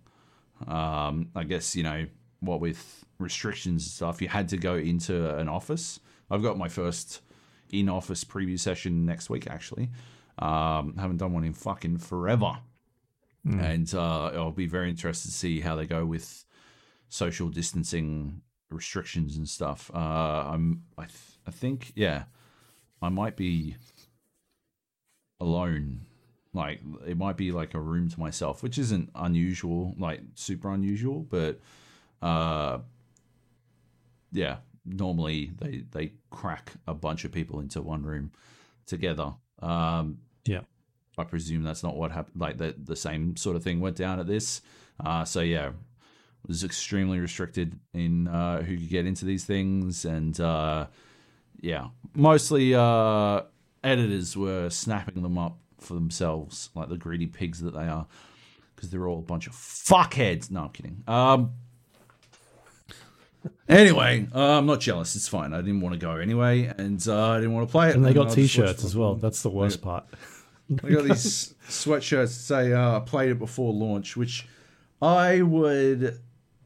[0.66, 2.06] Um, I guess you know
[2.42, 6.00] what with restrictions and stuff, you had to go into an office.
[6.30, 7.22] I've got my first
[7.70, 9.46] in-office preview session next week.
[9.48, 9.90] Actually,
[10.38, 12.58] um, haven't done one in fucking forever,
[13.46, 13.60] Mm.
[13.60, 16.44] and uh, I'll be very interested to see how they go with
[17.08, 18.40] social distancing
[18.70, 19.90] restrictions and stuff.
[19.92, 19.98] Uh,
[20.52, 22.24] I'm, I, th- I think, yeah,
[23.02, 23.74] I might be
[25.40, 26.02] alone.
[26.54, 31.26] Like it might be like a room to myself, which isn't unusual, like super unusual,
[31.28, 31.60] but
[32.22, 32.78] uh,
[34.32, 38.32] yeah, normally they they crack a bunch of people into one room
[38.86, 39.34] together.
[39.60, 40.60] Um, Yeah.
[41.18, 42.40] I presume that's not what happened.
[42.40, 44.62] Like the the same sort of thing went down at this.
[45.04, 45.72] Uh, so yeah,
[46.46, 50.86] was extremely restricted in uh, who could get into these things, and uh,
[51.60, 53.42] yeah, mostly uh,
[53.84, 58.06] editors were snapping them up for themselves, like the greedy pigs that they are,
[58.74, 60.50] because they're all a bunch of fuckheads.
[60.50, 61.02] No, I'm kidding.
[61.06, 61.52] Um.
[63.68, 65.16] Anyway, uh, I'm not jealous.
[65.16, 65.54] It's fine.
[65.54, 67.96] I didn't want to go anyway, and uh, I didn't want to play it.
[67.96, 69.14] And they got just t-shirts as well.
[69.14, 70.04] That's the worst part.
[70.84, 74.46] I got these sweatshirts that say uh, I played it before launch, which
[75.00, 76.20] I would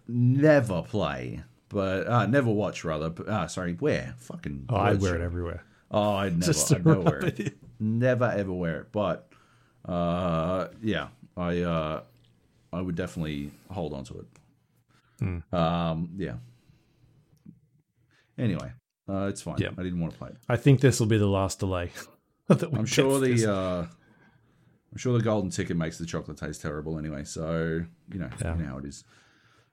[0.09, 3.11] never play, but uh, never watch rather.
[3.11, 4.67] But, uh, sorry, wear fucking.
[4.69, 5.65] Oh, I wear it everywhere.
[5.91, 7.41] Oh, I'd never, I'd never wear it.
[7.41, 7.57] it.
[7.79, 8.93] Never ever wear it.
[8.93, 9.29] But
[9.85, 12.03] uh, yeah, I uh,
[12.73, 14.27] I would definitely hold on to it.
[15.21, 15.55] Hmm.
[15.55, 16.35] Um, yeah.
[18.39, 18.73] Anyway,
[19.09, 19.57] uh, it's fine.
[19.59, 19.69] Yeah.
[19.79, 20.37] I didn't want to play it.
[20.49, 21.91] I think this will be the last delay.
[22.49, 23.83] that I'm sure the uh,
[24.93, 27.25] I'm sure the golden ticket makes the chocolate taste terrible anyway.
[27.25, 28.57] So you know, Yeah.
[28.57, 29.05] you know how it is.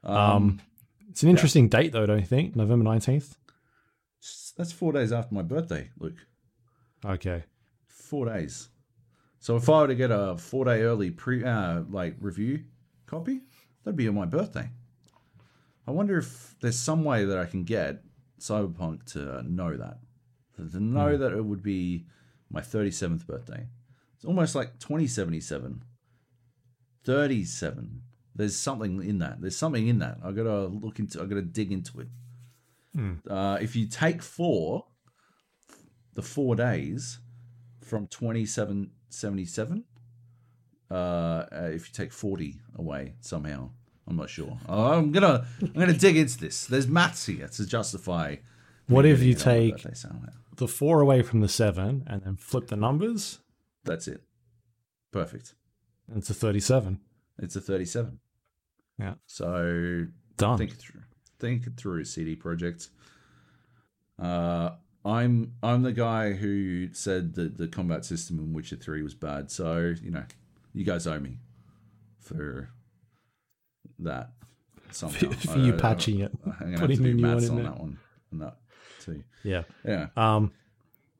[0.03, 0.59] um,
[1.09, 2.55] it's an interesting date though, don't you think?
[2.55, 3.37] November nineteenth.
[4.57, 6.25] That's four days after my birthday, Luke.
[7.05, 7.43] Okay.
[7.87, 8.69] Four days.
[9.39, 12.63] So if I were to get a four day early pre uh, like review
[13.05, 13.41] copy,
[13.83, 14.69] that'd be on my birthday.
[15.85, 18.01] I wonder if there's some way that I can get
[18.43, 19.99] Cyberpunk to know that,
[20.57, 22.05] to know that it would be
[22.49, 23.67] my 37th birthday.
[24.15, 25.83] It's almost like 2077.
[27.05, 28.01] 37.
[28.35, 29.41] There's something in that.
[29.41, 30.17] There's something in that.
[30.23, 31.21] I gotta look into.
[31.21, 32.07] I gotta dig into it.
[33.29, 34.85] Uh, if you take four,
[36.13, 37.19] the four days
[37.81, 39.83] from 2777,
[40.91, 43.71] uh, uh, if you take 40 away somehow,
[44.07, 44.57] I'm not sure.
[44.67, 46.65] Uh, I'm gonna I'm gonna dig into this.
[46.65, 48.37] There's maths here to justify.
[48.87, 49.93] What if you it on my take
[50.57, 53.39] the four away from the seven and then flip the numbers?
[53.85, 54.21] That's it.
[55.11, 55.55] Perfect.
[56.09, 56.99] And it's a thirty-seven.
[57.39, 58.19] It's a 37.
[58.99, 59.15] Yeah.
[59.25, 60.05] So
[60.37, 60.57] Done.
[60.57, 61.01] think it through.
[61.39, 62.89] Think it through, CD Projekt.
[64.19, 64.71] Uh,
[65.03, 69.51] I'm I'm the guy who said that the combat system in Witcher Three was bad.
[69.51, 70.23] So you know,
[70.73, 71.39] you guys owe me
[72.19, 72.69] for
[73.99, 74.31] that.
[74.91, 75.31] Somehow.
[75.31, 77.47] for you I- I- patching it, I'm gonna have putting to do new one maths
[77.49, 77.97] in on that one.
[78.31, 78.57] And that
[79.01, 79.23] too.
[79.43, 79.63] Yeah.
[79.85, 80.07] Yeah.
[80.15, 80.51] Um.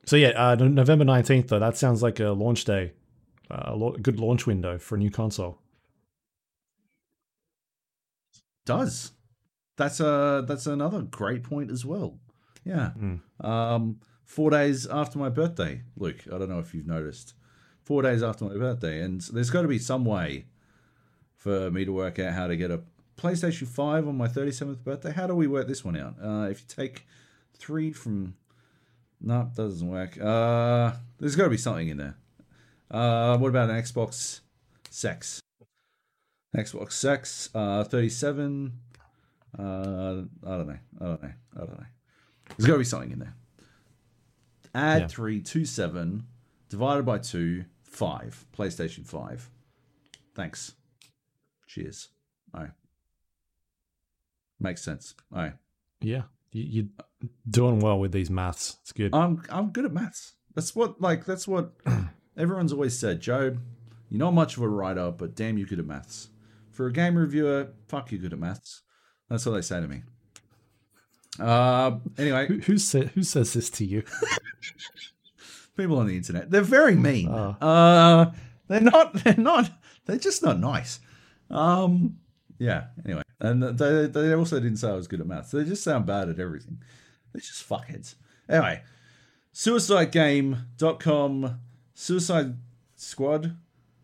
[0.06, 1.60] So yeah, uh, November nineteenth though.
[1.60, 2.93] That sounds like a launch day,
[3.50, 5.60] uh, a lo- good launch window for a new console.
[8.66, 9.11] does.
[9.76, 12.19] That's a that's another great point as well.
[12.64, 12.92] Yeah.
[13.42, 16.24] Um, four days after my birthday, Luke.
[16.32, 17.34] I don't know if you've noticed.
[17.84, 20.45] Four days after my birthday, and there's got to be some way
[21.43, 22.80] for me to work out how to get a
[23.17, 25.11] PlayStation Five on my 37th birthday.
[25.11, 26.15] How do we work this one out?
[26.23, 27.05] Uh, if you take
[27.57, 28.35] three from,
[29.19, 30.17] no, that doesn't work.
[30.19, 32.15] Uh, there's got to be something in there.
[32.89, 34.39] Uh, what about an Xbox
[34.89, 35.41] Sex?
[36.55, 38.72] Xbox Sex, uh, 37.
[39.59, 40.27] Uh, I don't
[40.67, 40.77] know.
[41.01, 41.31] I don't know.
[41.55, 41.85] I don't know.
[42.57, 43.35] There's got to be something in there.
[44.73, 45.07] Add Yeah.
[45.07, 46.23] three, two, seven,
[46.69, 48.45] divided by two, five.
[48.57, 49.49] PlayStation 5.
[50.35, 50.73] Thanks.
[51.74, 52.10] Cheers.
[52.53, 52.72] All right.
[54.60, 55.16] Makes sense.
[55.34, 55.53] All right.
[56.02, 58.77] Yeah, you, you're doing well with these maths.
[58.84, 59.16] It's good.
[59.16, 60.34] I'm I'm good at maths.
[60.53, 61.72] That's what like that's what
[62.38, 63.22] everyone's always said.
[63.22, 63.58] Joe,
[64.08, 66.30] you're not much of a writer, but damn, you're good at maths.
[66.69, 68.84] For a game reviewer, fuck, you're good at maths.
[69.27, 70.03] That's what they say to me.
[71.40, 74.03] Uh, anyway, who who, who says this to you?
[75.76, 77.30] people on the internet, they're very mean.
[77.30, 77.58] Oh.
[77.60, 78.32] Uh,
[78.68, 79.14] they're not.
[79.24, 79.72] They're not.
[80.06, 81.00] They're just not nice.
[81.49, 82.17] Um,
[82.57, 82.85] yeah.
[83.05, 85.51] Anyway, and they they also didn't say I was good at maths.
[85.51, 86.80] They just sound bad at everything.
[87.31, 88.15] They're just fuckheads.
[88.47, 88.81] Anyway,
[89.53, 91.59] suicidegame.com,
[91.93, 92.57] Suicide
[92.95, 93.57] Squad,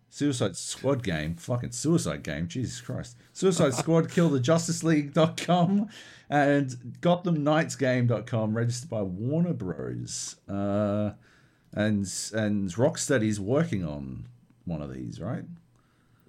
[0.09, 3.17] Suicide Squad game, fucking Suicide game, Jesus Christ.
[3.33, 5.89] Suicide Squad, kill the Justice League.com,
[6.29, 6.69] and
[7.01, 10.37] GothamKnightsGame.com, registered by Warner Bros.
[10.47, 11.11] Uh,
[11.73, 14.27] and and Rocksteady's working on
[14.65, 15.43] one of these, right?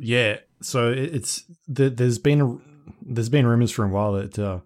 [0.03, 2.57] Yeah, so it's there, there's been a,
[3.03, 4.61] there's been rumors for a while that uh,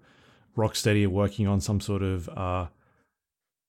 [0.56, 2.66] Rocksteady are working on some sort of uh,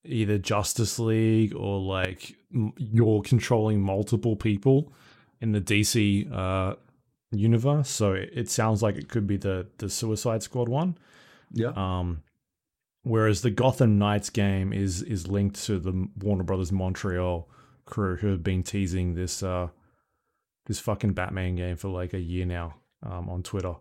[0.05, 2.35] either Justice League or like
[2.77, 4.93] you're controlling multiple people
[5.41, 6.75] in the DC uh,
[7.31, 7.89] universe.
[7.89, 10.95] So it, it sounds like it could be the the Suicide Squad one.
[11.51, 11.71] Yeah.
[11.75, 12.21] Um,
[13.01, 17.49] whereas the Gotham Knights game is is linked to the Warner Brothers Montreal
[17.85, 19.69] crew who have been teasing this uh
[20.65, 23.75] this fucking Batman game for like a year now um, on Twitter,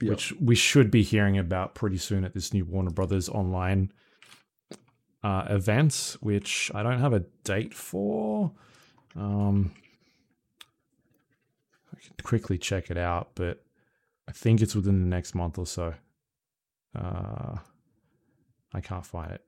[0.00, 0.10] Yep.
[0.10, 3.92] which we should be hearing about pretty soon at this new Warner Brothers online
[5.24, 8.52] uh, event, which I don't have a date for.
[9.16, 9.72] Um,
[11.92, 13.64] I can quickly check it out, but
[14.28, 15.94] I think it's within the next month or so.
[16.94, 17.56] Uh,
[18.72, 19.42] I can't find it.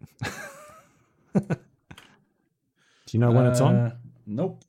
[1.48, 1.56] Do
[3.12, 3.74] you know when it's on?
[3.76, 4.64] Uh, Nope.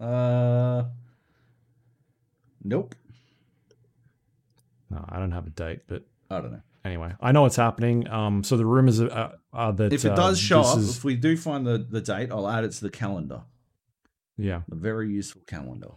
[0.00, 0.84] Uh,
[2.68, 2.94] nope.
[4.90, 6.62] No, I don't have a date, but I don't know.
[6.84, 8.08] anyway, I know what's happening.
[8.08, 11.04] Um, so the rumors are, are that If it uh, does show up, is- if
[11.04, 13.42] we do find the, the date, I'll add it to the calendar.
[14.36, 15.90] yeah, The very useful calendar.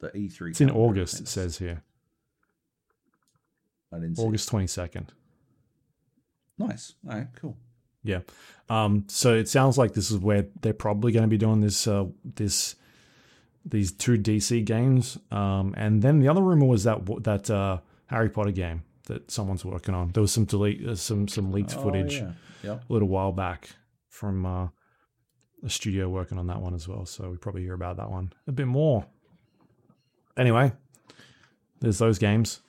[0.00, 0.50] The E3.
[0.50, 1.20] it's in August.
[1.20, 1.82] It says here,
[3.92, 4.22] I didn't see.
[4.22, 5.12] August twenty second.
[6.56, 6.94] Nice.
[7.08, 7.26] All right.
[7.36, 7.56] Cool.
[8.02, 8.20] Yeah.
[8.70, 11.86] Um, so it sounds like this is where they're probably going to be doing this
[11.86, 12.76] uh, this
[13.64, 15.18] these two DC games.
[15.30, 19.64] Um, and then the other rumor was that that uh, Harry Potter game that someone's
[19.64, 20.10] working on.
[20.12, 22.32] There was some delete uh, some some leaked Oh, footage yeah.
[22.62, 22.84] Yep.
[22.88, 23.70] a little while back
[24.08, 24.68] from uh,
[25.64, 27.04] a studio working on that one as well.
[27.06, 29.06] So we probably hear about that one a bit more.
[30.36, 30.72] Anyway,
[31.80, 32.60] there's those games.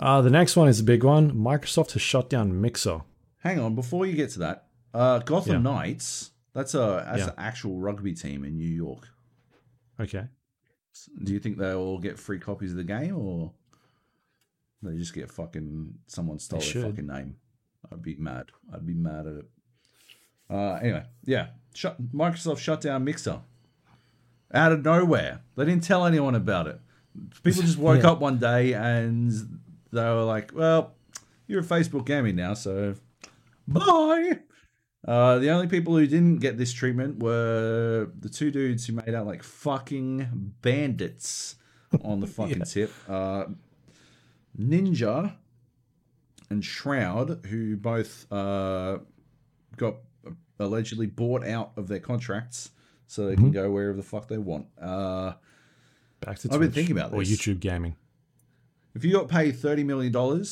[0.00, 1.30] Uh, the next one is a big one.
[1.32, 3.02] Microsoft has shut down Mixer.
[3.38, 5.72] Hang on, before you get to that, uh, Gotham Yeah.
[5.72, 6.30] Knights.
[6.52, 7.28] That's a that's Yeah.
[7.28, 9.08] an actual rugby team in New York.
[10.00, 10.26] Okay.
[11.22, 13.52] Do you think they'll all get free copies of the game, or
[14.82, 16.84] they just get fucking someone stole They their should.
[16.84, 17.36] fucking name?
[17.92, 18.50] I'd be mad.
[18.72, 19.50] I'd be mad at it.
[20.50, 23.40] Uh, anyway, yeah, shut, Microsoft shut down Mixer
[24.52, 25.40] out of nowhere.
[25.56, 26.80] They didn't tell anyone about it.
[27.42, 28.10] People just woke Yeah.
[28.12, 29.30] up one day and
[29.92, 30.94] they were like, "Well,
[31.46, 32.94] you're a Facebook gaming now, so
[33.66, 34.38] bye."
[35.06, 39.14] Uh, the only people who didn't get this treatment were the two dudes who made
[39.14, 41.56] out like fucking bandits
[42.02, 42.90] on the fucking tip.
[43.08, 43.44] Uh,
[44.58, 45.34] Ninja
[46.48, 48.98] and Shroud, who both uh,
[49.76, 49.96] got
[50.58, 52.70] allegedly bought out of their contracts
[53.06, 54.66] so they can go wherever the fuck they want.
[54.80, 55.32] Uh,
[56.20, 57.28] Back to I've been thinking about this.
[57.28, 57.32] or.
[57.32, 57.96] YouTube gaming.
[58.94, 60.44] if you got paid $30 million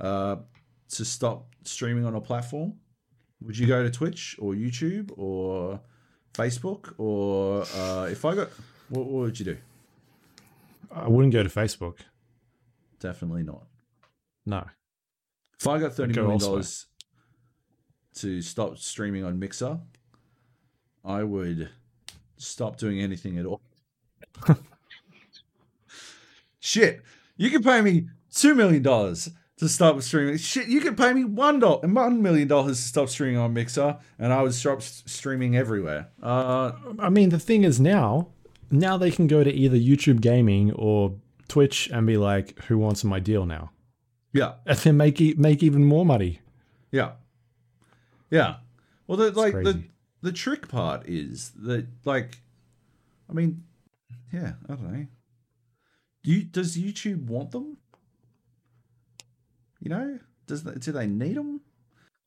[0.00, 0.36] uh,
[0.88, 2.74] to stop streaming on a platform,
[3.44, 5.80] would you go to Twitch or YouTube or
[6.32, 6.94] Facebook?
[6.98, 8.48] Or uh, if I got,
[8.88, 9.56] what, what would you do?
[10.90, 11.98] I wouldn't go to Facebook.
[13.00, 13.64] Definitely not.
[14.46, 14.64] No.
[15.58, 16.86] If I got thirty million dollars
[18.16, 19.78] to stop streaming on Mixer,
[21.04, 21.70] I would
[22.36, 23.60] stop doing anything at all.
[26.60, 27.02] Shit,
[27.36, 30.36] you can pay me two million dollars to stop streaming.
[30.36, 33.98] Shit, you could pay me one dollar, one million dollars to stop streaming on Mixer,
[34.18, 36.08] and I would stop streaming everywhere.
[36.22, 38.28] Uh, I mean, the thing is now,
[38.70, 41.14] now they can go to either YouTube gaming or
[41.48, 43.70] Twitch and be like, "Who wants my deal now?"
[44.32, 46.40] yeah, And then make e- make even more money.
[46.90, 47.12] Yeah.
[48.30, 48.56] Yeah.
[49.06, 49.90] Well, the like the crazy.
[50.22, 52.38] the trick part is that like,
[53.30, 53.62] I mean,
[54.32, 55.06] yeah, I don't know.
[56.24, 57.76] You does YouTube want them?
[59.84, 61.60] You know, does they, do they need them?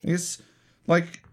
[0.03, 0.39] I guess,
[0.85, 1.23] like,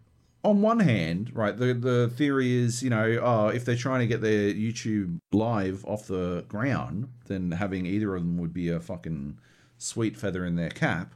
[0.42, 4.06] on one hand, right, the the theory is, you know, oh, if they're trying to
[4.06, 8.80] get their YouTube live off the ground, then having either of them would be a
[8.80, 9.38] fucking
[9.76, 11.14] sweet feather in their cap.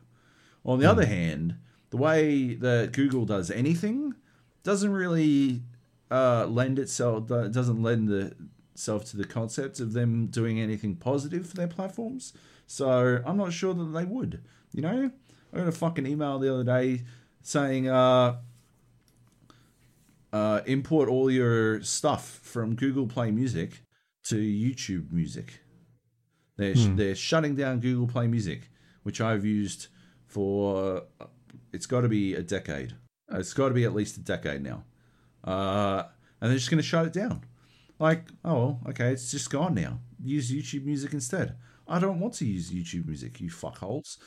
[0.63, 1.57] On the other hand,
[1.89, 4.15] the way that Google does anything
[4.63, 5.63] doesn't really
[6.11, 8.35] uh, lend itself doesn't lend the,
[8.75, 12.35] itself to the concept of them doing anything positive for their platforms.
[12.67, 14.43] So I'm not sure that they would.
[14.73, 15.11] You know,
[15.53, 17.03] I got a fucking email the other day
[17.43, 18.37] saying, uh,
[20.33, 23.83] uh, import all your stuff from Google Play Music
[24.25, 25.61] to YouTube Music.
[26.57, 28.69] They're they're shutting down Google Play Music,
[29.05, 29.87] which I've used
[30.27, 31.27] for uh,
[31.73, 32.95] it's got to be a decade.
[33.31, 34.85] It's got to be at least a decade now,
[35.45, 36.05] uh,
[36.41, 37.45] and they're just going to shut it down.
[37.99, 40.01] Like, oh, okay, it's just gone now.
[40.23, 41.57] Use YouTube Music instead.
[41.87, 44.19] I don't want to use YouTube Music, you fuckholes.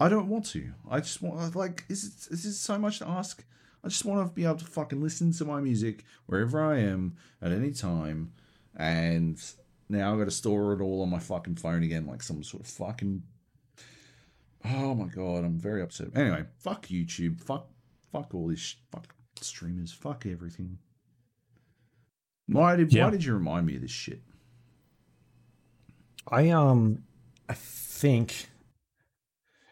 [0.00, 0.72] I don't want to.
[0.90, 3.44] I just want like, is it is it so much to ask?
[3.84, 7.16] I just want to be able to fucking listen to my music wherever I am
[7.40, 8.32] at any time,
[8.76, 9.38] and
[9.88, 12.62] now I've got to store it all on my fucking phone again, like some sort
[12.62, 13.22] of fucking.
[14.64, 16.08] Oh my god, I'm very upset.
[16.14, 17.40] Anyway, fuck YouTube.
[17.42, 17.68] Fuck,
[18.12, 18.58] fuck all this.
[18.60, 19.90] sh- Fuck streamers.
[19.92, 20.78] Fuck everything.
[22.46, 23.04] Why did Yeah.
[23.04, 24.20] Why did you remind me of this shit?
[26.28, 27.04] I um,
[27.48, 28.49] I think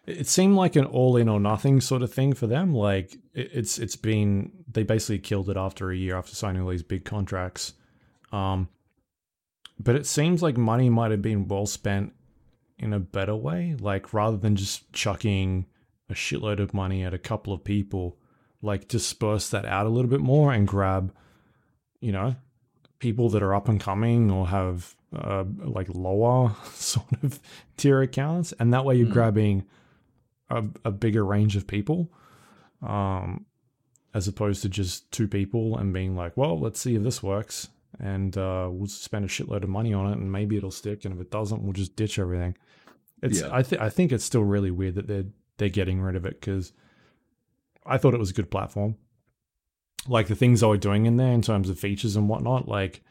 [0.08, 2.74] it seemed like an all in or nothing sort of thing for them.
[2.74, 6.70] Like it, it's it's been they basically killed it after a year after signing all
[6.70, 7.74] these big contracts.
[8.32, 8.68] Um,
[9.78, 12.12] but it seems like money might have been well spent
[12.78, 13.76] in a better way.
[13.78, 15.66] Like rather than just chucking
[16.10, 18.16] a shitload of money at a couple of people,
[18.62, 21.12] like disperse that out a little bit more and grab,
[22.00, 22.34] you know,
[22.98, 27.38] people that are up and coming or have uh, like lower sort of
[27.76, 29.12] tier accounts, and that way you're Hmm.
[29.12, 29.64] grabbing
[30.50, 32.10] a, a bigger range of people,
[32.82, 33.46] um,
[34.14, 37.68] as opposed to just two people and being like, well, let's see if this works,
[37.98, 41.04] and uh, we'll spend a shitload of money on it, and maybe it'll stick.
[41.04, 42.56] And if it doesn't, we'll just ditch everything.
[43.22, 43.48] It's Yeah.
[43.52, 46.40] I think I think it's still really weird that they're they're getting rid of it
[46.40, 46.72] because
[47.84, 48.96] I thought it was a good platform.
[50.06, 53.02] Like the things they were doing in there in terms of features and whatnot, like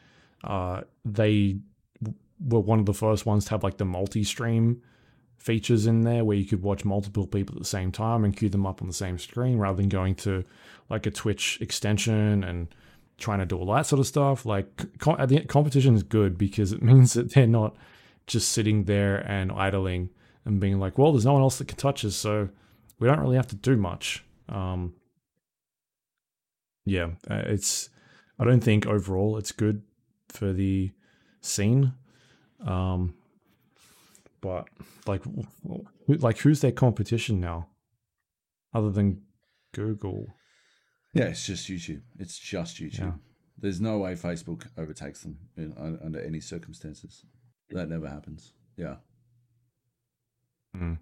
[0.44, 1.60] uh, they
[2.40, 4.82] were one of the first ones to have like the multi-stream
[5.38, 8.50] features in there where you could watch multiple people at the same time and queue
[8.50, 10.44] them up on the same screen rather than going to
[10.90, 12.68] like a Twitch extension and
[13.18, 14.46] trying to do all that sort of stuff.
[14.46, 17.76] Like the competition is good because it means that they're not
[18.26, 20.10] just sitting there and idling
[20.46, 22.50] and being like, well, there's no one else that can touch us, so
[23.00, 24.24] we don't really have to do much.
[24.50, 24.94] Um,
[26.86, 27.90] yeah, uh, it's.
[28.40, 29.82] I don't think overall it's good
[30.30, 30.92] for the
[31.42, 31.94] scene.
[32.66, 33.16] Um,
[34.42, 34.68] but
[35.06, 35.24] like,
[36.08, 37.68] like who's their competition now,
[38.74, 39.22] other than
[39.74, 40.28] Google?
[41.14, 42.02] Yeah, it's just YouTube.
[42.20, 43.00] It's just YouTube.
[43.00, 43.12] Yeah.
[43.58, 47.26] There's no way Facebook overtakes them in, under any circumstances.
[47.72, 48.54] That never happens.
[48.76, 48.98] Yeah.
[50.76, 50.94] Hmm.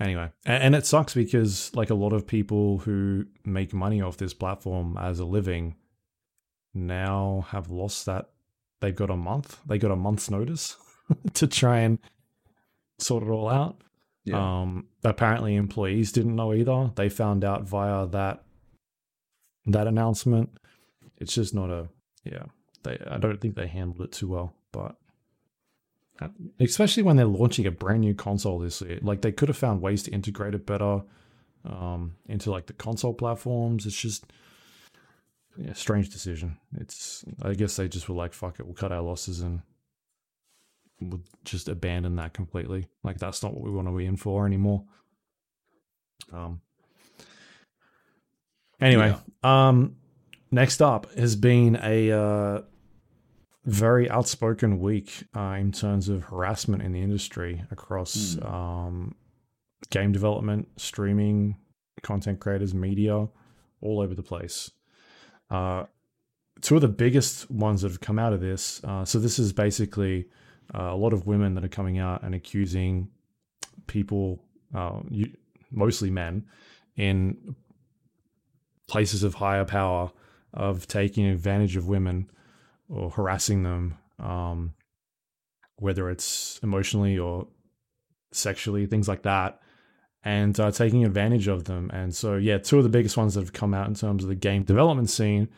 [0.00, 4.16] Anyway, a- and it sucks because like a lot of people who make money off
[4.16, 5.76] this platform as a living
[6.74, 8.30] now have lost that.
[8.80, 9.60] They've got a month.
[9.66, 10.76] They got a month's notice
[11.34, 11.98] to try and
[13.02, 13.82] sort it all out.
[14.24, 14.60] Yeah.
[14.60, 16.90] Um, apparently, employees didn't know either.
[16.94, 18.44] They found out via that
[19.66, 20.50] that announcement.
[21.18, 21.88] It's just not a
[22.24, 22.44] yeah.
[22.84, 24.96] They I don't think they handled it too well, but
[26.20, 26.28] uh,
[26.60, 29.82] especially when they're launching a brand new console this year, like they could have found
[29.82, 31.02] ways to integrate it better
[31.64, 33.86] um, into like the console platforms.
[33.86, 34.24] It's just
[35.56, 36.58] yeah, strange decision.
[36.76, 39.62] It's I guess they just were like, fuck it, we'll cut our losses and
[41.10, 42.86] we'll just abandon that completely.
[43.02, 44.84] Like that's not what we want to be in for anymore.
[46.32, 46.60] Um.
[48.80, 49.14] Anyway,
[49.44, 49.96] um,
[50.50, 52.62] next up has been a uh,
[53.64, 58.46] very outspoken week uh, in terms of harassment in the industry across Hmm.
[58.46, 59.14] um,
[59.90, 61.56] game development, streaming,
[62.02, 63.28] content creators, media,
[63.80, 64.70] all over the place.
[65.48, 65.84] Uh,
[66.60, 68.82] two of the biggest ones that have come out of this.
[68.82, 70.26] Uh, so this is basically
[70.74, 73.08] uh, a lot of women that are coming out and accusing
[73.86, 74.42] people,
[74.74, 75.30] uh, you,
[75.70, 76.44] mostly men,
[76.96, 77.54] in
[78.88, 80.10] places of higher power
[80.52, 82.30] of taking advantage of women
[82.88, 84.74] or harassing them, um,
[85.76, 87.46] whether it's emotionally or
[88.32, 89.60] sexually, things like that,
[90.24, 91.90] and uh, taking advantage of them.
[91.92, 94.28] And so, yeah, two of the biggest ones that have come out in terms of
[94.28, 95.48] the game development scene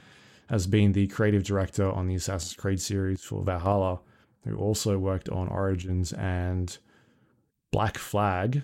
[0.49, 4.01] has been the creative director on the Assassin's Creed series for Valhalla,
[4.45, 6.77] who also worked on Origins and
[7.73, 8.63] Black Flag.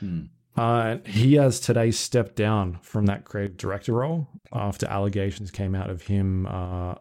[0.00, 0.24] Hmm.
[0.56, 5.88] Uh, he has today stepped down from that creative director role after allegations came out
[5.88, 6.94] of him, uh,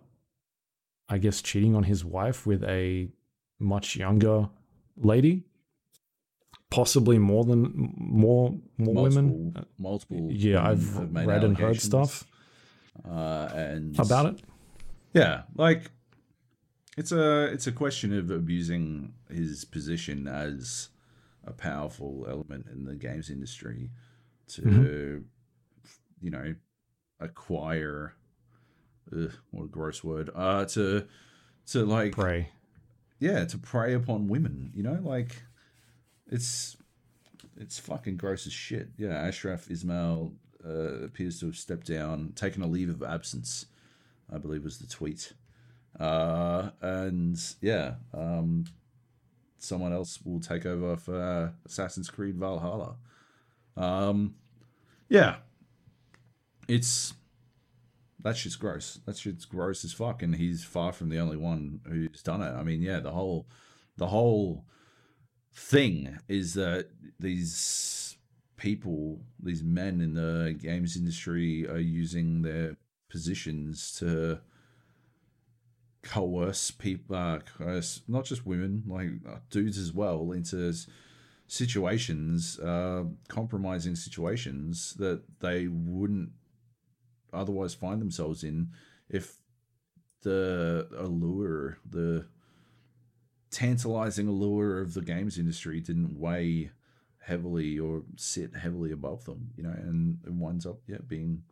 [1.09, 3.09] I guess, cheating on his wife with a
[3.59, 4.48] much younger
[4.95, 5.43] lady,
[6.69, 9.51] possibly more than more more women.
[9.53, 10.27] multiple, multiple.
[10.32, 12.25] Yeah, I've read and heard stuff
[13.06, 14.41] uh, and about it.
[15.14, 15.91] Yeah, like
[16.98, 20.90] it's a it's a question of abusing his position as
[21.45, 23.90] a powerful element in the games industry
[24.48, 25.18] to Mm-hmm.
[26.26, 26.56] you know
[27.20, 28.14] acquire
[29.16, 31.06] ugh, what a gross word uh to
[31.68, 32.50] to like Pray.
[33.20, 35.44] yeah to prey upon women you know like
[36.30, 36.76] it's
[37.58, 40.34] it's fucking gross as shit yeah ashraf ismail
[40.66, 43.68] uh, appears to have stepped down taken a leave of absence
[44.34, 45.34] i believe was the tweet
[46.02, 48.66] uh and yeah um
[49.58, 52.96] someone else will take over for uh, assassin's creed valhalla
[53.78, 54.34] um
[55.10, 55.36] yeah
[56.68, 57.14] it's
[58.24, 59.00] that shit's gross.
[59.06, 62.52] That shit's gross as fuck, and he's far from the only one who's done it.
[62.52, 63.48] I mean, yeah, the whole
[63.98, 64.66] the whole
[65.54, 66.90] thing is that
[67.20, 68.18] these
[68.58, 72.78] people, these men in the games industry, are using their
[73.10, 74.40] positions to
[76.04, 80.74] coerce people, uh, coerce not just women, like uh, dudes as well, into
[81.48, 86.32] situations, uh, compromising situations that they wouldn't
[87.34, 88.70] otherwise find themselves in
[89.10, 89.38] if
[90.24, 92.26] the allure, the
[93.50, 96.72] tantalizing allure of the games industry didn't weigh
[97.20, 101.44] heavily or sit heavily above them, you know, and it winds up yeah being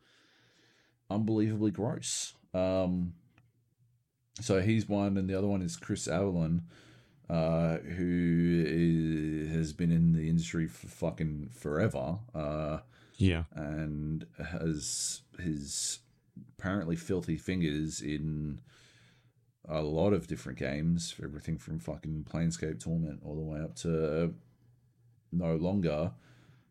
[1.09, 2.33] unbelievably gross.
[2.53, 3.13] Um,
[4.41, 6.61] so he's one, and the other one is Chris Avellone,
[7.29, 12.19] uh, who is, has been in the industry for fucking forever.
[12.33, 12.79] Uh,
[13.17, 13.43] Yeah.
[13.53, 15.99] and has his
[16.57, 18.61] apparently filthy fingers in
[19.67, 24.33] a lot of different games, everything from fucking Planescape Torment all the way up to
[25.31, 26.11] no longer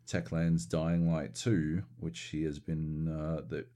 [0.09, 3.67] Techland's Dying Light 2, which he has been uh, the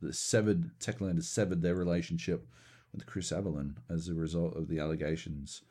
[0.00, 2.46] the severed Techland has severed their relationship
[2.92, 5.62] with Chris Avellone as a result of the allegations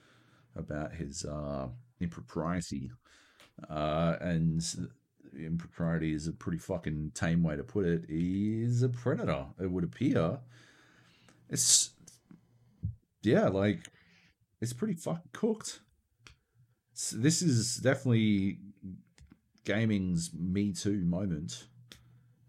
[0.56, 1.68] about his uh,
[2.00, 2.92] impropriety.
[3.70, 4.64] Uh, and
[5.38, 8.06] impropriety is a pretty fucking tame way to put it.
[8.08, 10.40] He's a predator, it would appear.
[11.50, 11.92] It's
[13.22, 13.80] yeah, like
[14.62, 15.80] it's pretty fucking cooked.
[16.94, 18.60] It's, this is definitely
[19.66, 21.66] gaming's Me Too moment.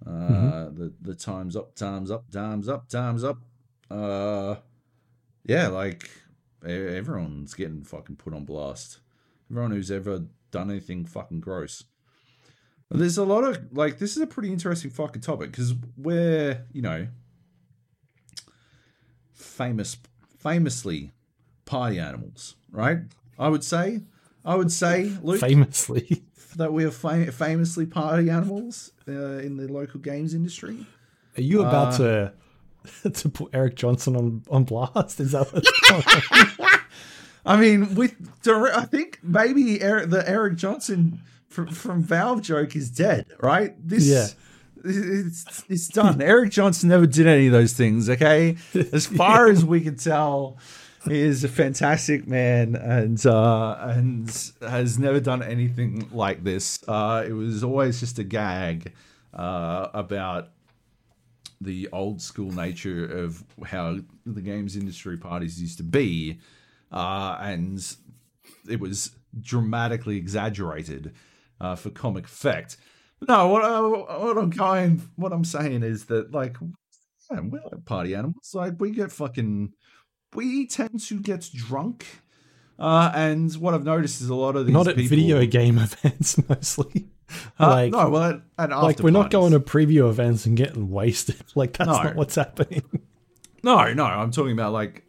[0.05, 0.79] Uh, mm-hmm.
[0.79, 3.39] The the times up, times up, times up, times up.
[3.93, 4.57] Uh,
[5.45, 6.11] yeah, like
[6.67, 9.01] everyone's getting fucking put on blast.
[9.51, 11.85] Everyone who's ever done anything fucking gross.
[12.91, 16.83] There's a lot of like this is a pretty interesting fucking topic because we're you
[16.83, 17.09] know
[19.33, 19.97] famous
[20.39, 21.11] famously
[21.65, 22.99] party animals, right?
[23.39, 24.01] I would say,
[24.45, 26.25] I would say, Luke, famously
[26.57, 30.87] that we are fam- famously party animals uh, in the local games industry.
[31.39, 32.33] Are you about uh, to
[33.15, 35.21] to put Eric Johnson on on blast?
[35.21, 36.81] Is that what?
[37.45, 38.15] I mean, with
[38.47, 43.75] I think maybe Eric, the Eric Johnson from, from Valve joke is dead, right?
[43.87, 44.27] This, yeah.
[44.85, 46.21] It's, it's done.
[46.21, 48.57] Eric Johnson never did any of those things, okay?
[48.93, 49.53] As far yeah.
[49.53, 50.59] as we can tell,
[51.05, 56.83] he is a fantastic man and uh, and has never done anything like this.
[56.87, 58.93] Uh, it was always just a gag
[59.35, 60.51] uh, about
[61.63, 66.39] the old school nature of how the games industry parties used to be,
[66.91, 67.97] uh, and
[68.69, 71.13] it was dramatically exaggerated
[71.61, 72.77] uh, for comic effect.
[73.29, 76.57] No, what, I, what I'm going, what I'm saying is that like,
[77.31, 78.53] man, we're like party animals.
[78.55, 79.73] Like we get fucking,
[80.35, 82.07] we tend to get drunk.
[82.79, 85.79] Uh, and what I've noticed is a lot of these not at people, video game
[86.03, 87.12] events mostly.
[87.59, 91.37] Like no, well, like we're not going to preview events and getting wasted.
[91.55, 92.03] Like that's no.
[92.03, 92.83] not what's happening.
[93.63, 95.05] No, no, I'm talking about like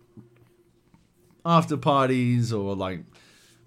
[1.45, 3.03] after parties or like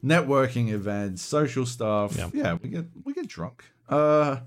[0.04, 2.16] networking events, social stuff.
[2.16, 3.64] Yeah, yeah we get we get drunk.
[3.88, 4.40] Uh,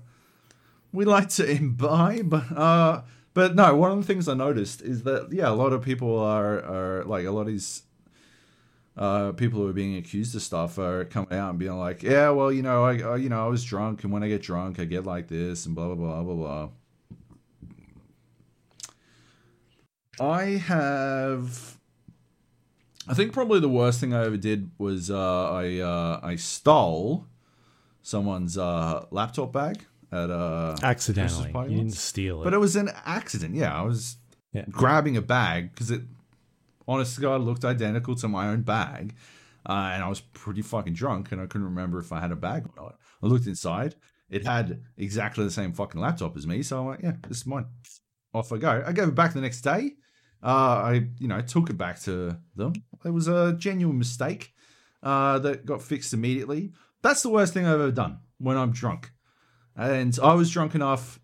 [0.92, 2.34] we like to imbibe.
[2.34, 3.02] Uh,
[3.34, 6.18] but no, one of the things I noticed is that yeah, a lot of people
[6.18, 7.82] are are like a lot of these
[8.96, 12.30] uh, people who are being accused of stuff are coming out and being like, yeah,
[12.30, 14.78] well, you know, I, I you know I was drunk, and when I get drunk,
[14.78, 16.68] I get like this, and blah blah blah blah blah.
[20.20, 21.80] I have
[23.10, 27.26] I think probably the worst thing I ever did was uh, I uh, I stole
[28.02, 31.50] someone's uh, laptop bag at a accidentally.
[31.70, 33.56] You didn't steal it, but it was an accident.
[33.56, 34.16] Yeah, I was
[34.52, 34.64] yeah.
[34.70, 36.02] grabbing a bag because it,
[36.90, 39.14] honest to God, looked identical to my own bag,
[39.66, 42.36] uh, and I was pretty fucking drunk, and I couldn't remember if I had a
[42.36, 42.98] bag or not.
[43.22, 43.94] I looked inside;
[44.28, 47.46] it had exactly the same fucking laptop as me, so I'm like, yeah, this is
[47.46, 47.66] mine.
[48.34, 48.84] Off I go.
[48.86, 49.92] I gave it back the next day.
[50.42, 52.72] Uh, I, you know, took it back to them.
[53.04, 54.52] It was a genuine mistake
[55.02, 56.72] uh, that got fixed immediately.
[57.02, 59.12] That's the worst thing I've ever done when I'm drunk.
[59.76, 61.20] And I was drunk enough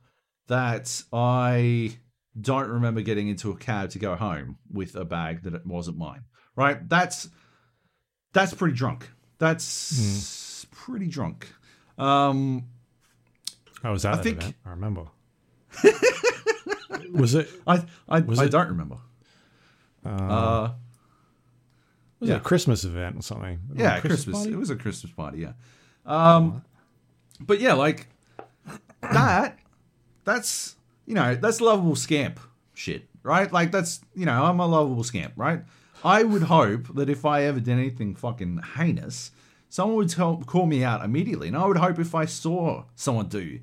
[0.48, 1.98] that I
[2.40, 5.96] don't remember getting into a cab to go home with a bag that it wasn't
[5.96, 6.24] mine.
[6.54, 6.88] Right?
[6.88, 7.28] That's
[8.32, 9.10] that's pretty drunk.
[9.38, 10.70] That's mm.
[10.70, 11.48] pretty drunk.
[11.98, 12.64] Um,
[13.82, 14.56] I was at I think, event.
[14.64, 15.04] I remember.
[17.12, 17.48] was it?
[17.66, 18.98] I I, was I it, don't remember.
[20.04, 20.72] Uh, uh
[22.20, 22.36] was yeah.
[22.36, 23.60] it a Christmas event or something?
[23.74, 24.24] Yeah, Christmas.
[24.24, 25.38] Christmas it was a Christmas party.
[25.40, 25.52] Yeah.
[26.06, 26.64] Um,
[27.40, 28.08] but yeah, like
[29.02, 29.58] that.
[30.24, 30.75] That's
[31.06, 32.40] you know that's lovable scamp
[32.74, 33.50] shit, right?
[33.52, 35.62] Like that's you know I'm a lovable scamp, right?
[36.04, 39.30] I would hope that if I ever did anything fucking heinous,
[39.70, 43.28] someone would tell, call me out immediately, and I would hope if I saw someone
[43.28, 43.60] do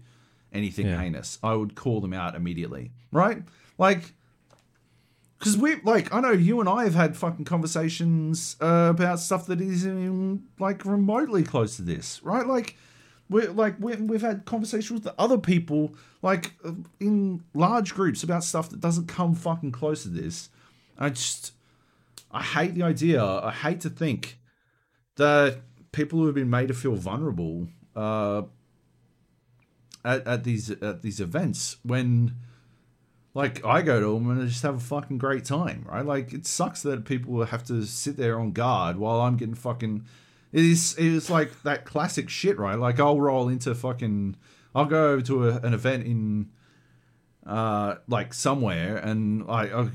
[0.52, 1.00] anything yeah.
[1.00, 3.44] heinous, I would call them out immediately, right?
[3.78, 4.14] Like
[5.44, 9.46] because we like I know you and I have had fucking conversations uh, about stuff
[9.48, 12.48] that is in, like remotely close to this, right?
[12.48, 12.78] Like
[13.34, 16.54] we're like we we've had conversations with other people like
[17.00, 20.50] in large groups about stuff that doesn't come fucking close to this.
[20.98, 21.54] I just
[22.32, 23.24] I hate the idea.
[23.24, 24.38] I hate to think
[25.16, 28.44] that people who have been made to feel vulnerable uh,
[30.06, 32.36] at, at these at these events when
[33.34, 36.06] like I go to them and I just have a fucking great time, right?
[36.06, 40.06] Like it sucks that people have to sit there on guard while I'm getting fucking.
[40.54, 42.78] It is it is like that classic shit, right?
[42.78, 44.38] Like I'll roll into fucking.
[44.76, 46.50] I'll go over to a, an event in
[47.46, 49.90] uh, like somewhere, and I, I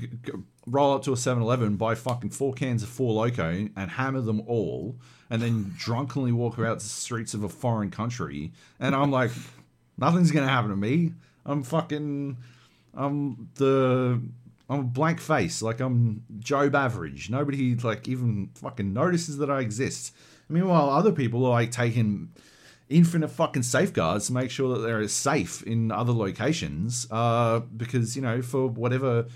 [0.67, 4.41] roll up to a 7-Eleven, buy fucking four cans of Four Loco, and hammer them
[4.47, 4.95] all,
[5.29, 9.31] and then drunkenly walk around the streets of a foreign country, and I'm like,
[9.97, 11.13] nothing's gonna happen to me.
[11.45, 12.37] I'm fucking,
[12.93, 14.21] I'm the.
[14.71, 17.31] I'm a blank face, like I'm Job average.
[17.31, 20.13] Nobody like even fucking notices that I exist.
[20.49, 22.31] Meanwhile, other people are like taking
[22.89, 27.07] infinite fucking safeguards to make sure that they're safe in other locations.
[27.11, 29.27] Uh, because you know, for whatever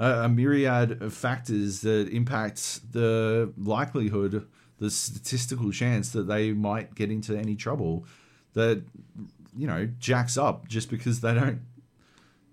[0.00, 4.46] uh, a myriad of factors that impact the likelihood,
[4.78, 8.04] the statistical chance that they might get into any trouble,
[8.54, 8.82] that
[9.56, 11.60] you know jacks up just because they don't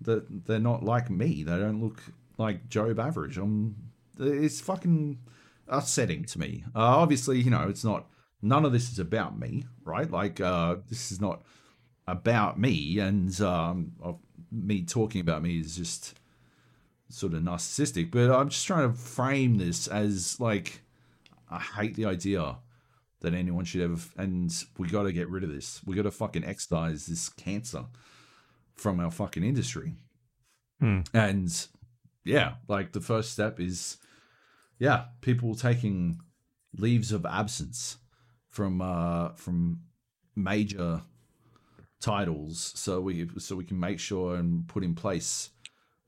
[0.02, 1.42] that they're not like me.
[1.42, 2.02] They don't look
[2.38, 3.38] like Job average.
[3.38, 3.74] I'm,
[4.18, 5.18] it's fucking
[5.68, 6.64] upsetting to me.
[6.74, 8.06] Uh, obviously, you know, it's not.
[8.42, 10.10] None of this is about me, right?
[10.10, 11.42] Like, uh, this is not
[12.06, 13.92] about me, and um,
[14.52, 16.18] me talking about me is just
[17.08, 18.10] sort of narcissistic.
[18.10, 20.82] But I'm just trying to frame this as like,
[21.50, 22.56] I hate the idea
[23.20, 25.80] that anyone should ever, and we got to get rid of this.
[25.84, 27.86] We got to fucking excise this cancer
[28.74, 29.94] from our fucking industry.
[30.80, 31.00] Hmm.
[31.14, 31.66] And
[32.24, 33.96] yeah, like the first step is
[34.78, 36.20] yeah, people taking
[36.76, 37.98] leaves of absence
[38.48, 39.80] from uh from
[40.34, 41.02] major
[42.00, 45.50] titles so we so we can make sure and put in place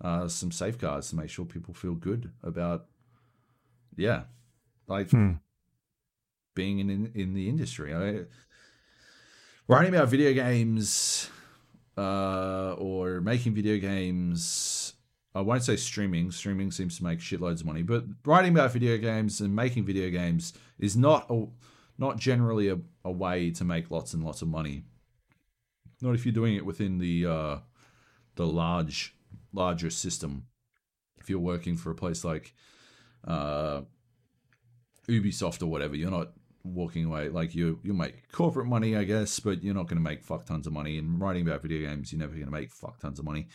[0.02, 2.86] uh some safeguards to make sure people feel good about
[3.96, 4.24] yeah
[4.86, 5.32] like Hmm.
[6.54, 8.24] being in, in in the industry I,
[9.66, 11.30] writing about video games
[11.96, 14.77] uh or making video games
[15.34, 16.30] I won't say streaming.
[16.30, 20.10] Streaming seems to make shitloads of money, but writing about video games and making video
[20.10, 21.46] games is not a,
[21.98, 24.84] not generally a, a way to make lots and lots of money.
[26.00, 27.58] Not if you're doing it within the uh,
[28.36, 29.14] the large
[29.52, 30.46] larger system.
[31.20, 32.54] If you're working for a place like
[33.26, 33.82] uh,
[35.08, 36.32] Ubisoft or whatever, you're not
[36.64, 40.02] walking away like you you make corporate money, I guess, but you're not going to
[40.02, 40.98] make fuck tons of money.
[40.98, 43.48] And writing about video games, you're never going to make fuck tons of money.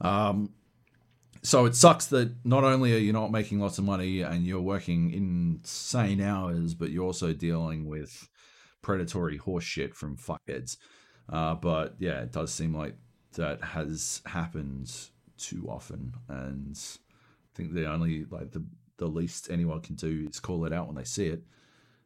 [0.00, 0.52] Um,
[1.42, 4.60] so it sucks that not only are you not making lots of money and you're
[4.60, 8.28] working insane hours, but you're also dealing with
[8.82, 10.76] predatory horse shit from fuckheads.
[11.28, 12.96] Uh, but yeah, it does seem like
[13.34, 14.92] that has happened
[15.36, 18.64] too often, and I think the only like the
[18.98, 21.42] the least anyone can do is call it out when they see it,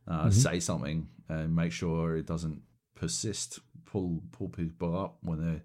[0.09, 0.33] uh, Mhm.
[0.33, 2.63] say something, and make sure it doesn't
[2.97, 3.61] persist.
[3.85, 5.63] Pull pull people up when they're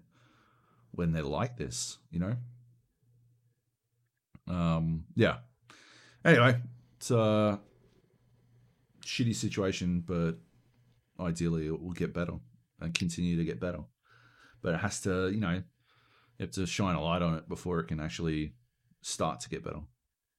[0.92, 2.36] when they're like this, you know.
[4.48, 5.38] Um, yeah.
[6.24, 6.60] Anyway,
[6.96, 7.60] it's a
[9.04, 10.34] shitty situation, but
[11.18, 12.34] ideally it will get better
[12.80, 13.80] and continue to get better.
[14.62, 15.62] But it has to, you know, you
[16.40, 18.54] have to shine a light on it before it can actually
[19.02, 19.80] start to get better.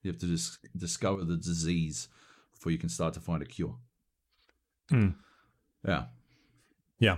[0.03, 2.09] You have to just discover the disease
[2.53, 3.75] before you can start to find a cure.
[4.89, 5.09] Hmm.
[5.85, 6.05] Yeah.
[6.99, 7.17] Yeah.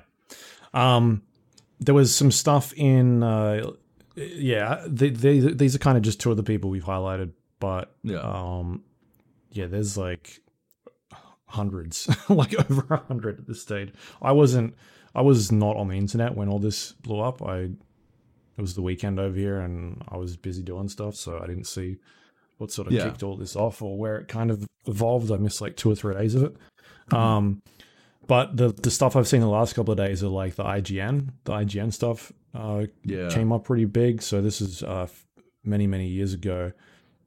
[0.74, 1.24] Um,
[1.80, 3.72] there was some stuff in, uh,
[4.35, 7.95] yeah, they, they, these are kind of just two of the people we've highlighted, but
[8.03, 8.19] Yeah.
[8.19, 8.83] um,
[9.51, 10.39] yeah, there's like
[11.48, 13.93] hundreds, like over a hundred at this stage.
[14.22, 14.75] I wasn't,
[15.15, 17.41] I was not on the internet when all this blew up.
[17.41, 17.57] I,
[18.57, 21.65] it was the weekend over here, and I was busy doing stuff, so I didn't
[21.67, 21.98] see
[22.57, 23.06] what sort of Yeah.
[23.06, 25.31] kicked all this off or where it kind of evolved.
[25.31, 26.57] I missed like two or three days of it.
[27.14, 27.61] Um,
[28.27, 31.30] but the the stuff I've seen the last couple of days are like the IGN,
[31.45, 33.30] the IGN stuff uh, Yeah.
[33.30, 34.22] came up pretty big.
[34.22, 35.08] So this is uh,
[35.64, 36.72] many many years ago.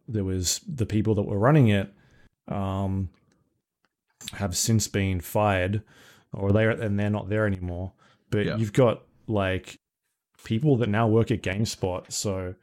[0.08, 1.92] There was the people that were running it
[2.48, 3.08] um,
[4.34, 5.82] have since been fired,
[6.32, 7.92] or they and they're not there anymore.
[8.30, 8.56] But Yeah.
[8.56, 9.78] you've got like
[10.44, 12.10] people that now work at GameSpot.
[12.12, 12.54] So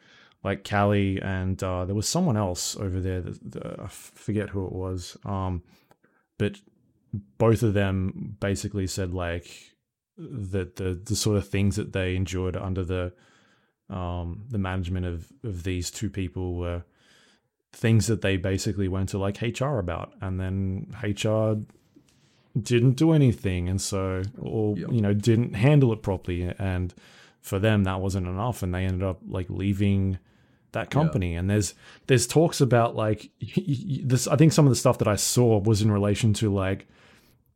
[0.43, 3.21] like Kallie and uh, there was someone else over there.
[3.21, 5.17] That, that- I forget who it was.
[5.25, 5.63] Um,
[6.37, 6.59] but
[7.37, 9.47] both of them basically said like
[10.19, 13.13] that the the sort of things that they endured under the
[13.89, 16.83] um the management of of these two people were
[17.71, 20.13] things that they basically went to like HR about.
[20.21, 21.57] And then HR
[22.59, 23.69] didn't do anything.
[23.69, 24.91] And so or Yep.
[24.91, 26.53] you know didn't handle it properly.
[26.59, 26.93] And
[27.41, 28.61] for them that wasn't enough.
[28.63, 30.17] And they ended up like leaving
[30.71, 31.35] that company.
[31.35, 31.73] And there's
[32.07, 33.29] there's talks about like
[34.03, 36.87] this i think some of the stuff that i saw was in relation to like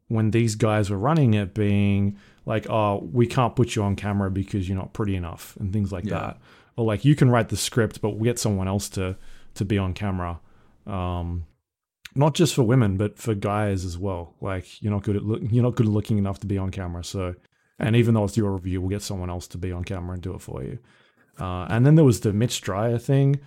[0.08, 4.30] when these guys were running it being like oh we can't put you on camera
[4.32, 6.20] because you're not pretty enough and things like Yeah.
[6.20, 6.38] that
[6.76, 9.16] or like you can write the script but we'll get someone else to
[9.56, 10.40] to be on camera
[10.86, 11.46] um
[12.16, 15.42] not just for women but for guys as well like you're not good at look,
[15.52, 17.34] you're not good at looking enough to be on camera so
[17.80, 20.22] and even though it's your review we'll get someone else to be on camera and
[20.22, 20.78] do it for you
[21.40, 23.40] Uh, and then there was the Mitch Dyer thing.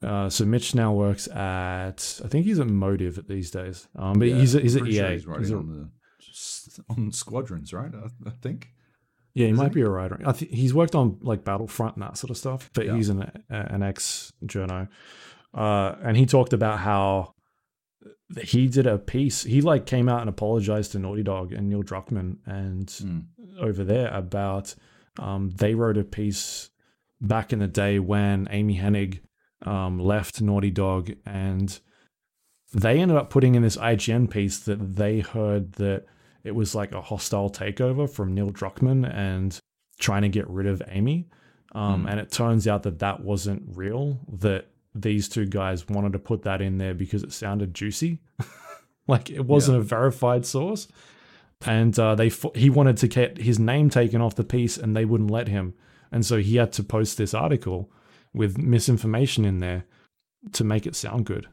[0.00, 3.88] Uh, so Mitch now works at I think he's at Motive these days.
[3.96, 4.94] Um, but Yeah, he's at, he's at EA.
[4.94, 5.88] sure he's He's a- on the
[6.88, 7.92] on squadrons, right?
[7.94, 8.72] I, I think.
[9.34, 10.20] yeah, he isn't might be a writer.
[10.24, 12.70] I think he's worked on like Battlefront and that sort of stuff.
[12.74, 12.96] But Yeah.
[12.96, 14.88] he's an an ex journo,
[15.54, 17.34] uh, and he talked about how
[18.40, 19.42] he did a piece.
[19.44, 23.24] He like came out and apologized to Naughty Dog and Neil Druckmann and Mm.
[23.60, 24.74] over there about
[25.18, 26.70] um, they wrote a piece
[27.20, 29.20] back in the day when Amy Hennig
[29.66, 31.78] um, left Naughty Dog and
[32.72, 36.06] they ended up putting in this IGN piece that they heard that
[36.44, 39.58] it was like a hostile takeover from Neil Druckmann and
[39.98, 41.28] trying to get rid of Amy.
[41.74, 42.08] Um, Hmm.
[42.08, 46.42] And it turns out that that wasn't real, that these two guys wanted to put
[46.42, 48.20] that in there because it sounded juicy.
[49.06, 50.88] like it wasn't a verified source.
[51.64, 54.94] And uh, they fo- he wanted to get his name taken off the piece and
[54.96, 55.74] they wouldn't let him.
[56.10, 57.90] And so he had to post this article
[58.34, 59.84] with misinformation in there
[60.52, 61.46] to make it sound good.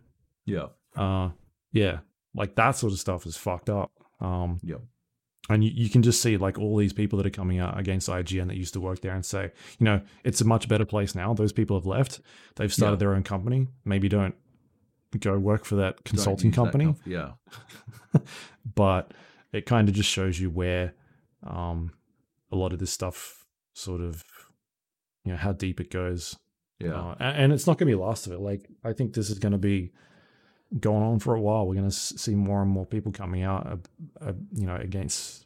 [0.45, 0.67] Yeah.
[0.97, 1.29] Uh,
[1.71, 1.99] yeah,
[2.33, 3.91] like that sort of stuff is fucked up.
[4.21, 4.81] Um, Yep.
[5.49, 8.09] and you, you can just see like all these people that are coming out against
[8.09, 11.15] IGN that used to work there and say, you know, it's a much better place
[11.15, 11.33] now.
[11.33, 12.19] Those people have left.
[12.55, 12.99] They've started Yeah.
[12.99, 13.67] their own company.
[13.85, 14.35] Maybe don't
[15.19, 17.31] go work for that consulting use that company yeah.
[18.75, 19.11] but
[19.51, 20.93] it kind of just shows you where
[21.43, 21.91] um,
[22.51, 24.23] a lot of this stuff sort of,
[25.23, 26.37] you know, how deep it goes.
[26.79, 26.93] Yeah.
[26.93, 28.39] Uh, and, and it's not going to be the last of it.
[28.39, 29.91] Like, I think this is going to be
[30.77, 31.65] going on for a while.
[31.65, 33.77] We're going to see more and more people coming out, uh,
[34.29, 35.45] uh, you know, against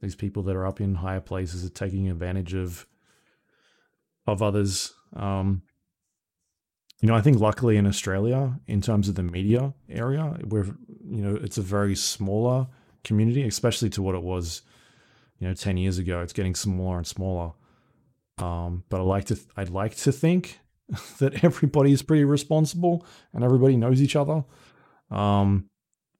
[0.00, 2.86] these people that are up in higher places, are taking advantage of
[4.26, 4.92] of others.
[5.14, 5.62] Um,
[7.00, 10.64] you know, I think luckily in Australia, in terms of the media area, we're
[11.08, 12.68] you know it's a very smaller
[13.04, 14.62] community, especially to what it was,
[15.38, 16.20] you know, ten years ago.
[16.20, 17.52] It's getting smaller and smaller.
[18.38, 20.60] Um, but I like to I'd like to think
[21.18, 24.44] that everybody is pretty responsible and everybody knows each other.
[25.10, 25.66] Um,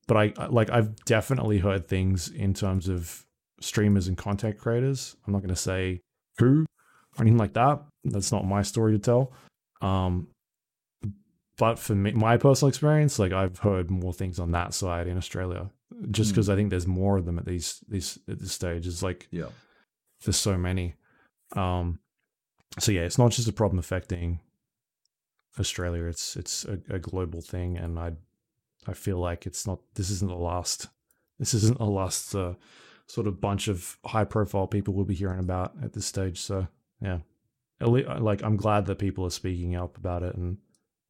[0.08, 3.24] but I like I've definitely heard things in terms of
[3.60, 5.16] streamers and content creators.
[5.26, 6.00] I'm not going to say
[6.38, 6.64] who
[7.18, 7.82] or anything like that.
[8.04, 9.32] That's not my story to tell.
[9.82, 10.28] Um,
[11.58, 15.16] but for me, my personal experience, like I've heard more things on that side in
[15.16, 15.70] Australia,
[16.10, 16.34] just Hmm.
[16.34, 18.86] because I think there's more of them at these these at this stage.
[18.86, 19.48] It's like Yeah.
[20.24, 20.94] there's so many.
[21.54, 21.98] Um,
[22.78, 24.40] so yeah, it's not just a problem affecting
[25.58, 26.04] Australia.
[26.04, 28.12] It's it's a, a global thing, and I
[28.86, 29.80] I feel like it's not.
[29.94, 30.88] This isn't the last.
[31.38, 32.54] This isn't the last uh,
[33.06, 36.40] sort of bunch of high profile people we'll be hearing about at this stage.
[36.40, 36.66] So
[37.00, 37.18] yeah,
[37.80, 40.58] like I'm glad that people are speaking up about it and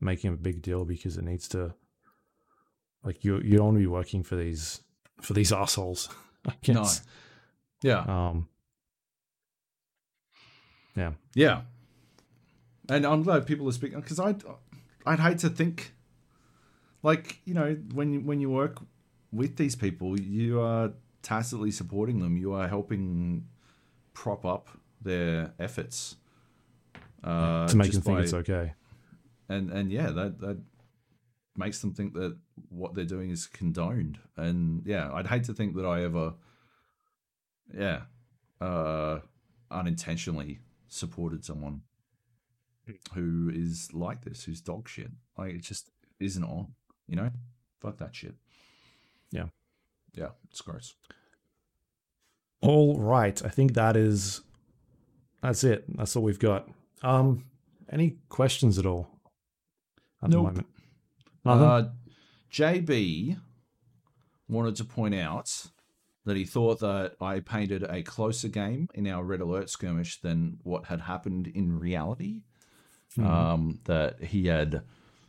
[0.01, 1.75] making a big deal because it needs to.
[3.05, 4.81] Like you, you don't want to be working for these
[5.21, 6.09] for these assholes.
[6.47, 6.87] I No.
[7.83, 8.01] Yeah.
[8.01, 8.49] Um,
[10.97, 11.13] Yeah.
[11.35, 11.61] Yeah.
[12.89, 14.43] And I'm glad people are speaking because I'd
[15.05, 15.93] I'd hate to think
[17.03, 18.81] like you know when you, when you work
[19.33, 20.93] with these people you are
[21.23, 22.37] tacitly supporting them.
[22.37, 23.47] You are helping
[24.15, 24.69] prop up
[25.03, 26.17] their efforts
[27.25, 28.73] uh, to make them think by- it's okay.
[29.49, 30.59] and and yeah that that
[31.57, 32.37] makes them think that
[32.69, 34.19] what they're doing is condoned.
[34.37, 36.35] And yeah I'd hate to think that I ever
[37.77, 38.03] yeah
[38.61, 39.19] uh
[39.71, 41.83] unintentionally supported someone
[43.15, 45.91] who is like this who's dog shit like it just
[46.21, 46.69] isn't on
[47.09, 47.31] you know
[47.81, 48.35] fuck that shit
[49.33, 49.47] Yeah.
[50.15, 50.95] yeah it's gross
[52.63, 54.41] All right, I think that is
[55.43, 55.85] that's it.
[55.97, 56.69] That's all we've got.
[57.03, 57.45] Um,
[57.93, 59.07] any questions at all?
[60.23, 60.67] At the moment,
[61.45, 61.63] nothing.
[61.65, 61.91] Uh,
[62.51, 63.39] JB
[64.49, 65.67] wanted to point out
[66.25, 70.59] that he thought that I painted a closer game in our red alert skirmish than
[70.65, 72.41] what had happened in reality.
[73.17, 73.27] Hmm.
[73.27, 74.83] Um, that he had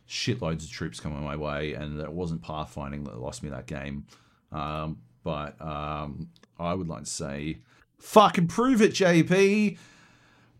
[0.08, 3.66] shitloads of troops coming my way, and that it wasn't pathfinding that lost me that
[3.66, 4.06] game.
[4.52, 7.58] Um, but um, I would like to say,
[7.98, 9.78] fucking prove it, JP.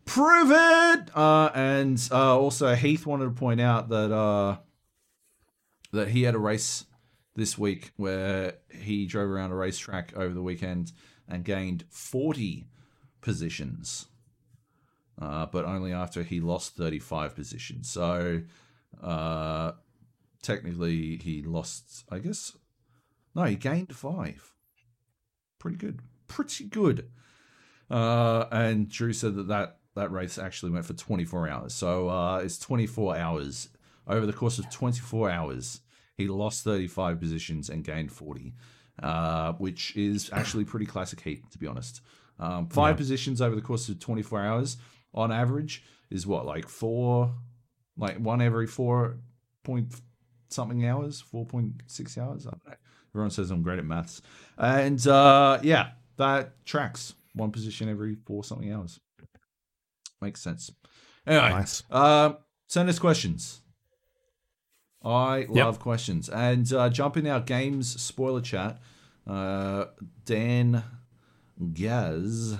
[0.04, 1.16] Prove it.
[1.16, 4.56] Uh, and uh, also, Heath wanted to point out that uh,
[5.92, 6.84] that he had a race
[7.34, 10.92] this week where he drove around a racetrack over the weekend
[11.28, 12.66] and gained 40
[13.20, 14.06] positions,
[15.20, 17.90] uh, but only after he lost 35 positions.
[17.90, 18.42] So
[19.02, 19.72] uh,
[20.42, 22.56] technically, he lost, I guess,
[23.34, 24.54] no, he gained five.
[25.58, 26.00] Pretty good.
[26.26, 27.08] Pretty good.
[27.90, 31.74] Uh, and Drew said that, that that race actually went for 24 hours.
[31.74, 33.68] So uh, it's 24 hours.
[34.06, 35.80] Over the course of 24 hours,
[36.16, 38.54] he lost 35 positions and gained 40,
[39.02, 42.00] uh, which is actually pretty classic Heath, to be honest.
[42.38, 42.98] Um, five Yeah.
[42.98, 44.76] positions over the course of 24 hours.
[45.14, 47.34] On average is what like four,
[47.96, 49.18] like one every four
[49.64, 49.94] point
[50.50, 52.46] something hours, four point six hours.
[52.46, 52.74] I don't know.
[53.14, 54.22] Everyone says I'm great at maths,
[54.58, 59.00] and uh, yeah, that tracks one position every four something hours.
[60.20, 60.70] Makes sense.
[61.26, 61.82] Anyway, Nice.
[61.90, 62.32] uh,
[62.66, 63.60] send us questions.
[65.04, 65.48] I Yep.
[65.50, 66.28] love questions.
[66.28, 68.80] And uh, jump in our games spoiler chat.
[69.26, 69.86] Uh,
[70.24, 70.82] Dan
[71.72, 72.56] Gaz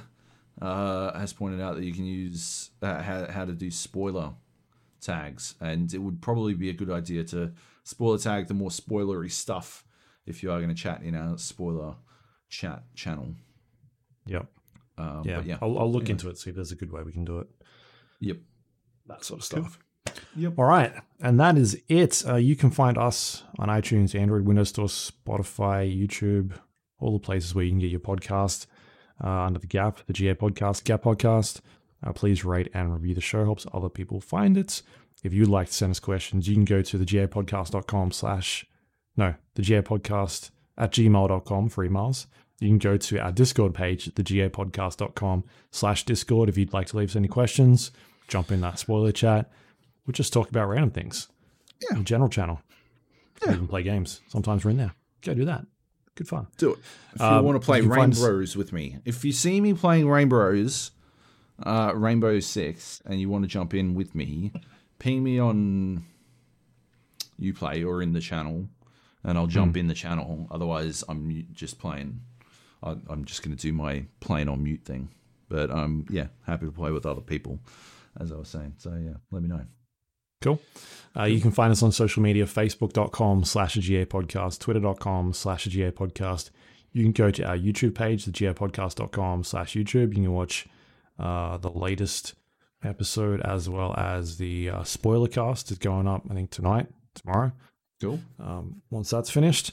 [0.61, 4.33] uh, has pointed out that you can use uh, how, how to do spoiler
[5.01, 5.55] tags.
[5.61, 7.53] And it would probably be a good idea to
[7.85, 9.85] spoiler tag the more spoilery stuff
[10.27, 11.95] if you are going to chat in our spoiler
[12.49, 13.35] chat channel.
[14.27, 14.47] Yep.
[14.99, 15.43] Um, Yeah.
[15.45, 15.59] Yeah.
[15.63, 16.13] I'll, I'll look Yeah.
[16.13, 17.47] into it, see if there's a good way we can do it.
[18.21, 18.39] Yep.
[19.07, 19.79] That sort of stuff.
[20.37, 20.55] Yep.
[20.59, 20.93] All right.
[21.21, 22.23] And that is it.
[22.27, 26.53] Uh, you can find us on iTunes, Android, Windows Store, Spotify, YouTube,
[26.99, 28.67] all the places where you can get your podcast
[29.23, 31.61] uh, under the Gap, the GA podcast, Gap podcast.
[32.05, 33.45] Uh, please rate and review the show.
[33.45, 34.83] Helps other people find it.
[35.25, 38.65] If you'd like to send us questions, you can go to the gapodcast.com slash,
[39.17, 42.27] no, the gapodcast at gmail.com for emails.
[42.61, 46.97] You can go to our Discord page, the gapodcast.com slash Discord if you'd like to
[46.97, 47.91] leave us any questions.
[48.29, 49.51] Jump in that spoiler chat.
[50.07, 51.29] We'll just talk about random things.
[51.81, 51.99] Yeah.
[51.99, 52.61] The general channel.
[53.47, 54.21] We even play games.
[54.29, 54.95] Sometimes we're in there.
[55.23, 55.65] Go do that.
[56.19, 56.49] Good fun.
[56.57, 56.79] Do it.
[57.15, 59.31] If Um, you want to play you can find us- Rainbows with me, if you
[59.31, 60.91] see me playing Rainbows,
[61.63, 64.53] uh, Rainbow Six, and you want to jump in with me,
[64.99, 66.05] ping me on
[67.41, 68.69] Uplay or in the channel,
[69.23, 69.79] and I'll jump Hmm.
[69.79, 70.49] in the channel.
[70.51, 72.21] Otherwise, I'm just playing.
[72.83, 75.11] I, I'm just going to do my playing on mute thing.
[75.49, 77.61] But um, yeah, happy to play with other people,
[78.19, 78.75] as I was saying.
[78.79, 79.65] So yeah, let me know.
[80.41, 80.61] Cool.
[81.17, 85.91] Uh, you can find us on social media, facebook.com slash GA podcast, twitter.com slash GA
[85.91, 86.51] podcast.
[86.93, 90.09] You can go to our YouTube page, the GA podcast.com slash YouTube.
[90.17, 90.67] You can watch
[91.19, 92.35] uh, the latest
[92.85, 97.53] episode as well as the uh, spoiler cast is going up, I think, tonight, tomorrow.
[98.01, 98.21] Cool.
[98.39, 99.73] um, once that's finished.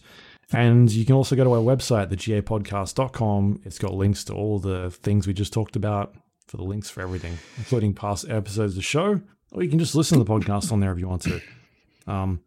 [0.51, 3.61] And you can also go to our website, thegapodcast.com.
[3.65, 6.15] It's got links to all the things we just talked about
[6.47, 9.21] for the links for everything, including past episodes of the show,
[9.55, 11.41] or you can just listen to the podcast on there if you want to.
[12.07, 12.41] Um,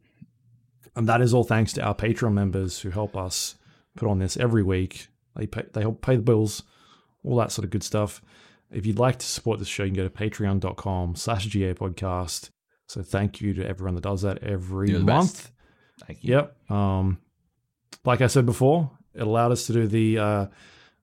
[0.94, 3.56] and that is all thanks to our Patreon members who help us
[3.96, 5.08] put on this every week.
[5.34, 6.62] They pay, they help pay the bills,
[7.24, 8.20] all that sort of good stuff.
[8.70, 12.50] If you'd like to support this show, you can go to patreon.com slash GA podcast.
[12.88, 15.44] So thank you to everyone that does that every month.
[15.44, 15.50] best.
[16.06, 16.34] Thank you.
[16.34, 16.70] Yep.
[16.70, 17.18] Um,
[18.04, 20.46] like I said before, it allowed us to do the uh,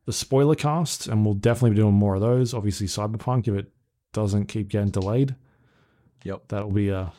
[0.06, 2.54] the spoiler cast, and we'll definitely be doing more of those.
[2.54, 3.72] Obviously, Cyberpunk, if it
[4.14, 5.36] doesn't keep getting delayed,
[6.26, 6.48] Yep.
[6.50, 7.14] that'll be a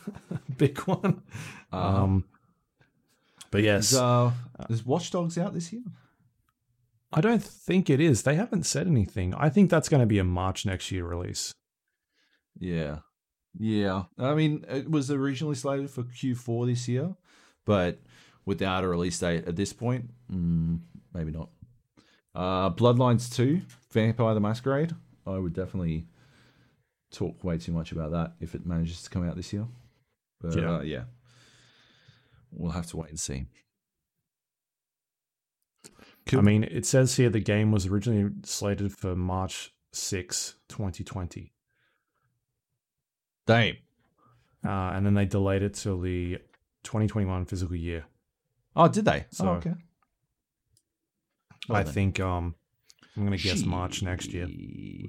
[0.58, 1.22] big one.
[1.72, 2.24] Uh, Um,
[3.50, 4.32] but yes, is, uh,
[4.68, 5.82] is Watch Dogs out this year?
[7.12, 8.22] I don't think it is.
[8.22, 9.32] They haven't said anything.
[9.34, 11.54] I think that's going to be a March next year release.
[12.58, 12.98] Yeah.
[13.58, 14.04] Yeah.
[14.18, 17.14] I mean, it was originally slated for Q4 this year,
[17.64, 18.00] but
[18.44, 20.80] without a release date at this point, mm,
[21.14, 21.48] maybe not.
[22.34, 23.62] Uh, Bloodlines 2,
[23.92, 24.94] Vampire the Masquerade.
[25.26, 26.06] I would definitely
[27.10, 29.66] talk way too much about that if it manages to come out this year.
[30.40, 30.62] But Yeah.
[30.62, 31.04] yeah, uh, yeah.
[32.52, 33.46] we'll have to wait and see.
[36.32, 41.54] I mean, it says here the game was originally slated for March 6, 2020.
[43.46, 43.76] Damn.
[44.62, 46.36] Uh, and then they delayed it till the
[46.84, 48.04] 2021 physical year.
[48.76, 49.24] Oh, did they?
[49.30, 49.74] So- oh, okay.
[51.70, 51.92] I then.
[51.92, 52.54] think um,
[53.16, 54.48] I'm going to guess March next year.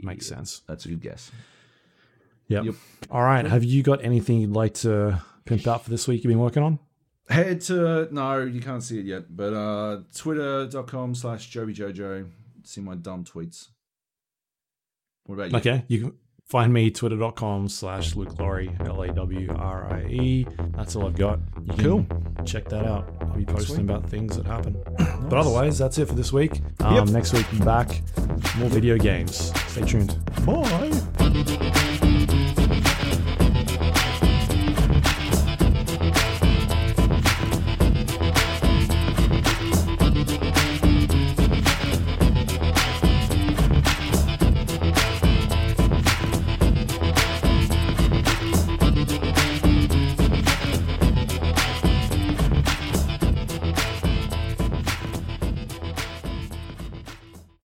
[0.03, 0.61] Makes sense.
[0.67, 1.31] That's a good guess.
[2.49, 2.65] Yep.
[2.65, 2.75] Yep.
[3.09, 3.45] All right.
[3.45, 6.61] Have you got anything you'd like to pimp out for this week you've been working
[6.63, 6.79] on?
[7.29, 12.27] Head to no, you can't see it yet, but uh twitter.com slash jobyjojo.
[12.63, 13.67] See my dumb tweets.
[15.25, 15.57] What about you?
[15.57, 15.85] Okay.
[15.87, 16.13] You can
[16.47, 20.47] find me twitter.com slash Luke Lawrie, L A W R I E.
[20.75, 21.39] That's all I've got.
[21.67, 22.05] You can Cool.
[22.45, 23.13] Check that out.
[23.21, 23.83] I'll be posting Sweet.
[23.85, 24.75] about things that happen.
[25.29, 26.61] But otherwise, that's it for this week.
[26.79, 27.07] Um, Yep.
[27.09, 28.01] Next week, back.
[28.57, 29.51] More video games.
[29.67, 30.17] Stay tuned.
[30.47, 31.85] Bye.